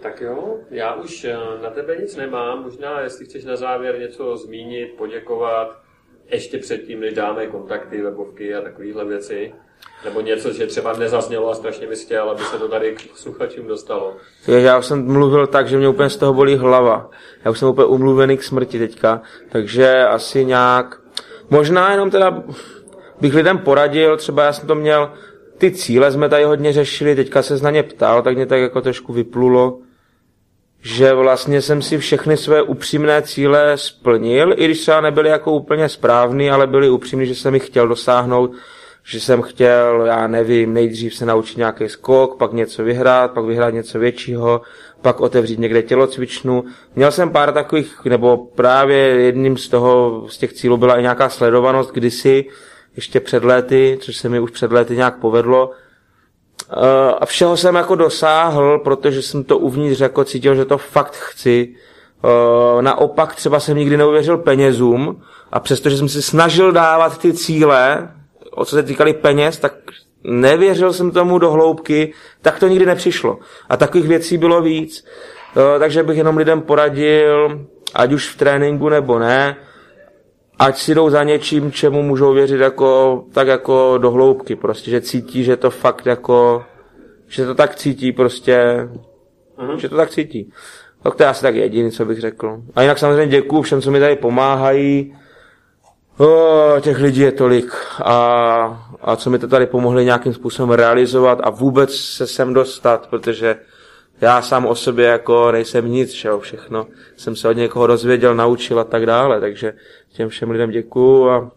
Tak 0.00 0.20
jo, 0.20 0.58
já 0.70 0.94
už 0.94 1.24
eh, 1.24 1.36
na 1.62 1.70
tebe 1.70 1.96
nic 1.96 2.16
nemám. 2.16 2.62
Možná, 2.62 3.00
jestli 3.00 3.24
chceš 3.24 3.44
na 3.44 3.56
závěr 3.56 3.98
něco 3.98 4.36
zmínit, 4.36 4.94
poděkovat, 4.98 5.82
ještě 6.30 6.58
předtím, 6.58 7.00
než 7.00 7.14
dáme 7.14 7.46
kontakty, 7.46 8.02
webovky 8.02 8.54
a 8.54 8.60
takovéhle 8.60 9.04
věci. 9.04 9.54
Nebo 10.04 10.20
něco, 10.20 10.52
že 10.52 10.66
třeba 10.66 10.92
nezaznělo 10.92 11.50
a 11.50 11.54
strašně 11.54 11.86
bys 11.86 12.04
chtěl, 12.04 12.30
aby 12.30 12.42
se 12.42 12.58
to 12.58 12.68
tady 12.68 12.94
k 12.94 13.16
sluchačům 13.16 13.66
dostalo. 13.66 14.16
Já 14.46 14.78
už 14.78 14.86
jsem 14.86 15.12
mluvil 15.12 15.46
tak, 15.46 15.68
že 15.68 15.78
mě 15.78 15.88
úplně 15.88 16.10
z 16.10 16.16
toho 16.16 16.34
bolí 16.34 16.56
hlava. 16.56 17.10
Já 17.44 17.50
už 17.50 17.58
jsem 17.58 17.68
úplně 17.68 17.86
umluvený 17.86 18.36
k 18.36 18.42
smrti 18.42 18.78
teďka, 18.78 19.22
takže 19.48 20.06
asi 20.06 20.44
nějak... 20.44 21.00
Možná 21.50 21.92
jenom 21.92 22.10
teda 22.10 22.42
bych 23.20 23.34
lidem 23.34 23.58
poradil, 23.58 24.16
třeba 24.16 24.44
já 24.44 24.52
jsem 24.52 24.68
to 24.68 24.74
měl, 24.74 25.12
ty 25.58 25.70
cíle 25.70 26.12
jsme 26.12 26.28
tady 26.28 26.44
hodně 26.44 26.72
řešili, 26.72 27.14
teďka 27.14 27.42
se 27.42 27.58
na 27.58 27.70
ně 27.70 27.82
ptal, 27.82 28.22
tak 28.22 28.36
mě 28.36 28.46
tak 28.46 28.60
jako 28.60 28.80
trošku 28.80 29.12
vyplulo, 29.12 29.78
že 30.82 31.14
vlastně 31.14 31.62
jsem 31.62 31.82
si 31.82 31.98
všechny 31.98 32.36
své 32.36 32.62
upřímné 32.62 33.22
cíle 33.22 33.72
splnil, 33.76 34.54
i 34.56 34.64
když 34.64 34.80
třeba 34.80 35.00
nebyly 35.00 35.28
jako 35.28 35.52
úplně 35.52 35.88
správný, 35.88 36.50
ale 36.50 36.66
byly 36.66 36.90
upřímný, 36.90 37.26
že 37.26 37.34
jsem 37.34 37.54
jich 37.54 37.66
chtěl 37.66 37.88
dosáhnout, 37.88 38.52
že 39.08 39.20
jsem 39.20 39.42
chtěl, 39.42 40.02
já 40.06 40.26
nevím, 40.26 40.72
nejdřív 40.72 41.14
se 41.14 41.26
naučit 41.26 41.56
nějaký 41.56 41.88
skok, 41.88 42.36
pak 42.36 42.52
něco 42.52 42.84
vyhrát, 42.84 43.30
pak 43.30 43.44
vyhrát 43.44 43.74
něco 43.74 43.98
většího, 43.98 44.60
pak 45.02 45.20
otevřít 45.20 45.58
někde 45.58 45.82
tělocvičnu. 45.82 46.64
Měl 46.96 47.10
jsem 47.10 47.30
pár 47.30 47.52
takových, 47.52 48.04
nebo 48.04 48.36
právě 48.36 48.98
jedním 48.98 49.56
z 49.56 49.68
toho, 49.68 50.24
z 50.28 50.38
těch 50.38 50.52
cílů 50.52 50.76
byla 50.76 50.98
i 50.98 51.02
nějaká 51.02 51.28
sledovanost 51.28 51.92
kdysi, 51.92 52.44
ještě 52.96 53.20
před 53.20 53.44
léty, 53.44 53.98
což 54.00 54.16
se 54.16 54.28
mi 54.28 54.40
už 54.40 54.50
před 54.50 54.72
léty 54.72 54.96
nějak 54.96 55.16
povedlo. 55.18 55.70
Eh, 56.70 57.14
a 57.20 57.26
všeho 57.26 57.56
jsem 57.56 57.74
jako 57.74 57.94
dosáhl, 57.94 58.78
protože 58.78 59.22
jsem 59.22 59.44
to 59.44 59.58
uvnitř 59.58 60.00
jako 60.00 60.24
cítil, 60.24 60.54
že 60.54 60.64
to 60.64 60.78
fakt 60.78 61.16
chci. 61.16 61.74
Eh, 62.24 62.82
naopak 62.82 63.34
třeba 63.34 63.60
jsem 63.60 63.76
nikdy 63.76 63.96
neuvěřil 63.96 64.38
penězům 64.38 65.22
a 65.52 65.60
přestože 65.60 65.96
jsem 65.96 66.08
si 66.08 66.22
snažil 66.22 66.72
dávat 66.72 67.18
ty 67.18 67.32
cíle, 67.32 68.08
o 68.58 68.64
co 68.64 68.76
se 68.76 68.82
týkali 68.82 69.12
peněz, 69.12 69.58
tak 69.58 69.74
nevěřil 70.24 70.92
jsem 70.92 71.10
tomu 71.10 71.38
do 71.38 71.50
hloubky, 71.50 72.12
tak 72.42 72.60
to 72.60 72.68
nikdy 72.68 72.86
nepřišlo. 72.86 73.38
A 73.68 73.76
takových 73.76 74.08
věcí 74.08 74.38
bylo 74.38 74.62
víc. 74.62 75.04
Eh, 75.56 75.78
takže 75.78 76.02
bych 76.02 76.16
jenom 76.16 76.36
lidem 76.36 76.60
poradil, 76.60 77.66
ať 77.94 78.12
už 78.12 78.28
v 78.28 78.36
tréninku 78.36 78.88
nebo 78.88 79.18
ne, 79.18 79.56
ať 80.58 80.78
si 80.78 80.94
jdou 80.94 81.10
za 81.10 81.24
něčím, 81.24 81.72
čemu 81.72 82.02
můžou 82.02 82.32
věřit 82.34 82.60
jako, 82.60 83.24
tak 83.32 83.46
jako 83.48 83.98
do 83.98 84.10
hloubky, 84.10 84.56
prostě, 84.56 84.90
že 84.90 85.00
cítí, 85.00 85.44
že 85.44 85.56
to 85.56 85.70
fakt 85.70 86.06
jako, 86.06 86.64
že 87.28 87.46
to 87.46 87.54
tak 87.54 87.74
cítí 87.74 88.12
prostě, 88.12 88.88
uh-huh. 89.58 89.76
že 89.76 89.88
to 89.88 89.96
tak 89.96 90.10
cítí. 90.10 90.52
Tak 91.02 91.14
to 91.14 91.22
je 91.22 91.28
asi 91.28 91.42
tak 91.42 91.54
jediný, 91.54 91.90
co 91.90 92.04
bych 92.04 92.20
řekl. 92.20 92.62
A 92.74 92.82
jinak 92.82 92.98
samozřejmě 92.98 93.26
děkuju 93.26 93.62
všem, 93.62 93.82
co 93.82 93.90
mi 93.90 94.00
tady 94.00 94.16
pomáhají. 94.16 95.14
O, 96.18 96.80
těch 96.80 96.98
lidí 96.98 97.20
je 97.20 97.32
tolik 97.32 97.72
a, 98.04 98.14
a 99.00 99.16
co 99.16 99.30
mi 99.30 99.38
to 99.38 99.48
tady 99.48 99.66
pomohli 99.66 100.04
nějakým 100.04 100.34
způsobem 100.34 100.70
realizovat 100.70 101.38
a 101.42 101.50
vůbec 101.50 101.94
se 101.94 102.26
sem 102.26 102.54
dostat, 102.54 103.06
protože 103.06 103.56
já 104.20 104.42
sám 104.42 104.66
o 104.66 104.74
sobě 104.74 105.06
jako 105.06 105.52
nejsem 105.52 105.88
nic, 105.90 106.10
že 106.10 106.28
jo, 106.28 106.40
všechno 106.40 106.86
jsem 107.16 107.36
se 107.36 107.48
od 107.48 107.52
někoho 107.52 107.86
dozvěděl, 107.86 108.34
naučil 108.34 108.80
a 108.80 108.84
tak 108.84 109.06
dále, 109.06 109.40
takže 109.40 109.72
těm 110.12 110.28
všem 110.28 110.50
lidem 110.50 110.70
děkuju 110.70 111.28
a, 111.28 111.50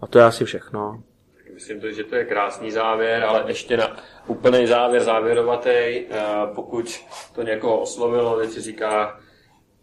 a 0.00 0.06
to 0.06 0.18
je 0.18 0.24
asi 0.24 0.44
všechno. 0.44 1.02
Myslím, 1.54 1.94
že 1.94 2.04
to 2.04 2.16
je 2.16 2.24
krásný 2.24 2.70
závěr, 2.70 3.24
ale 3.24 3.44
ještě 3.46 3.76
na 3.76 3.96
úplný 4.26 4.66
závěr 4.66 5.02
závěrovatý, 5.02 5.70
eh, 5.70 6.06
pokud 6.54 7.00
to 7.34 7.42
někoho 7.42 7.80
oslovilo, 7.80 8.38
teď 8.38 8.50
si 8.50 8.60
říká, 8.60 9.20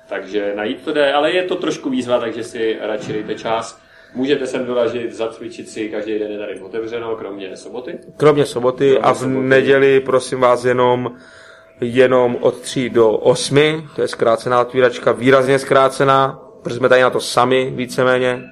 Takže 0.09 0.53
najít 0.57 0.85
to 0.85 0.93
jde, 0.93 1.13
ale 1.13 1.33
je 1.33 1.43
to 1.43 1.57
trošku 1.57 1.91
výzva, 1.91 2.19
takže 2.19 2.45
si 2.45 2.77
radši 2.81 3.13
dejte 3.13 3.35
čas. 3.35 3.81
Můžete 4.15 4.47
sem 4.47 4.67
doražit, 4.67 5.13
zacvičit 5.13 5.69
si, 5.69 5.89
každý 5.89 6.19
den 6.19 6.31
je 6.31 6.39
tady 6.39 6.61
otevřeno, 6.61 7.17
kromě 7.17 7.57
soboty. 7.57 7.99
Kromě 8.17 8.47
soboty 8.47 8.91
kromě 8.91 9.09
a 9.09 9.13
v 9.13 9.19
soboty. 9.19 9.41
neděli, 9.41 10.01
prosím 10.01 10.41
vás, 10.41 10.65
jenom 10.65 11.17
jenom 11.81 12.37
od 12.41 12.61
3 12.61 12.91
do 12.91 13.11
8, 13.11 13.89
to 13.97 14.03
je 14.03 14.09
zkrácená 14.09 14.61
otvíračka, 14.61 15.13
výrazně 15.13 15.59
zkrácená, 15.59 16.43
protože 16.63 16.77
jsme 16.77 16.89
tady 16.89 17.03
na 17.03 17.11
to 17.11 17.21
sami 17.21 17.73
víceméně. 17.75 18.43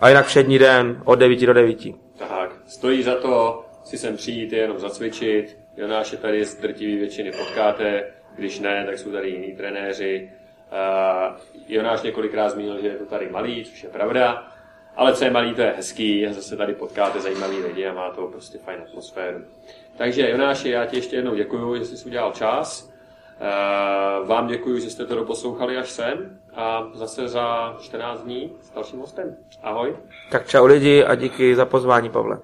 A 0.00 0.08
jinak 0.08 0.26
všední 0.26 0.58
den 0.58 1.02
od 1.04 1.14
9 1.14 1.46
do 1.46 1.52
9. 1.52 1.78
Tak, 2.18 2.50
stojí 2.66 3.02
za 3.02 3.14
to 3.14 3.64
si 3.84 3.98
sem 3.98 4.16
přijít, 4.16 4.52
jenom 4.52 4.78
zacvičit. 4.78 5.58
Jonáše 5.76 6.16
tady 6.16 6.44
z 6.44 6.60
drtivý 6.60 6.96
většiny 6.96 7.32
potkáte, 7.32 8.04
když 8.34 8.60
ne, 8.60 8.84
tak 8.86 8.98
jsou 8.98 9.12
tady 9.12 9.28
jiní 9.28 9.56
trenéři. 9.56 10.30
Uh, 10.72 11.36
Jonáš 11.68 12.02
několikrát 12.02 12.48
zmínil, 12.48 12.80
že 12.80 12.88
je 12.88 12.96
to 12.96 13.06
tady 13.06 13.28
malý, 13.30 13.64
což 13.64 13.82
je 13.82 13.88
pravda, 13.88 14.48
ale 14.96 15.14
co 15.14 15.24
je 15.24 15.30
malý, 15.30 15.54
to 15.54 15.60
je 15.60 15.74
hezký 15.76 16.26
a 16.26 16.32
zase 16.32 16.56
tady 16.56 16.74
potkáte 16.74 17.20
zajímavý 17.20 17.56
lidi 17.56 17.86
a 17.86 17.94
má 17.94 18.10
to 18.10 18.26
prostě 18.26 18.58
fajn 18.58 18.80
atmosféru. 18.80 19.44
Takže 19.96 20.30
Jonáši, 20.30 20.70
já 20.70 20.86
ti 20.86 20.96
ještě 20.96 21.16
jednou 21.16 21.34
děkuji, 21.34 21.76
že 21.76 21.84
jsi 21.84 22.06
udělal 22.06 22.32
čas. 22.32 22.92
Vám 24.24 24.46
děkuji, 24.46 24.80
že 24.80 24.90
jste 24.90 25.06
to 25.06 25.14
doposlouchali 25.14 25.76
až 25.76 25.90
sem 25.90 26.39
a 26.56 26.90
zase 26.94 27.28
za 27.28 27.76
14 27.80 28.20
dní 28.22 28.52
s 28.62 28.70
dalším 28.70 28.98
hostem. 28.98 29.36
Ahoj. 29.62 29.96
Tak 30.30 30.46
čau 30.48 30.66
lidi 30.66 31.04
a 31.04 31.14
díky 31.14 31.56
za 31.56 31.66
pozvání, 31.66 32.10
Pavle. 32.10 32.38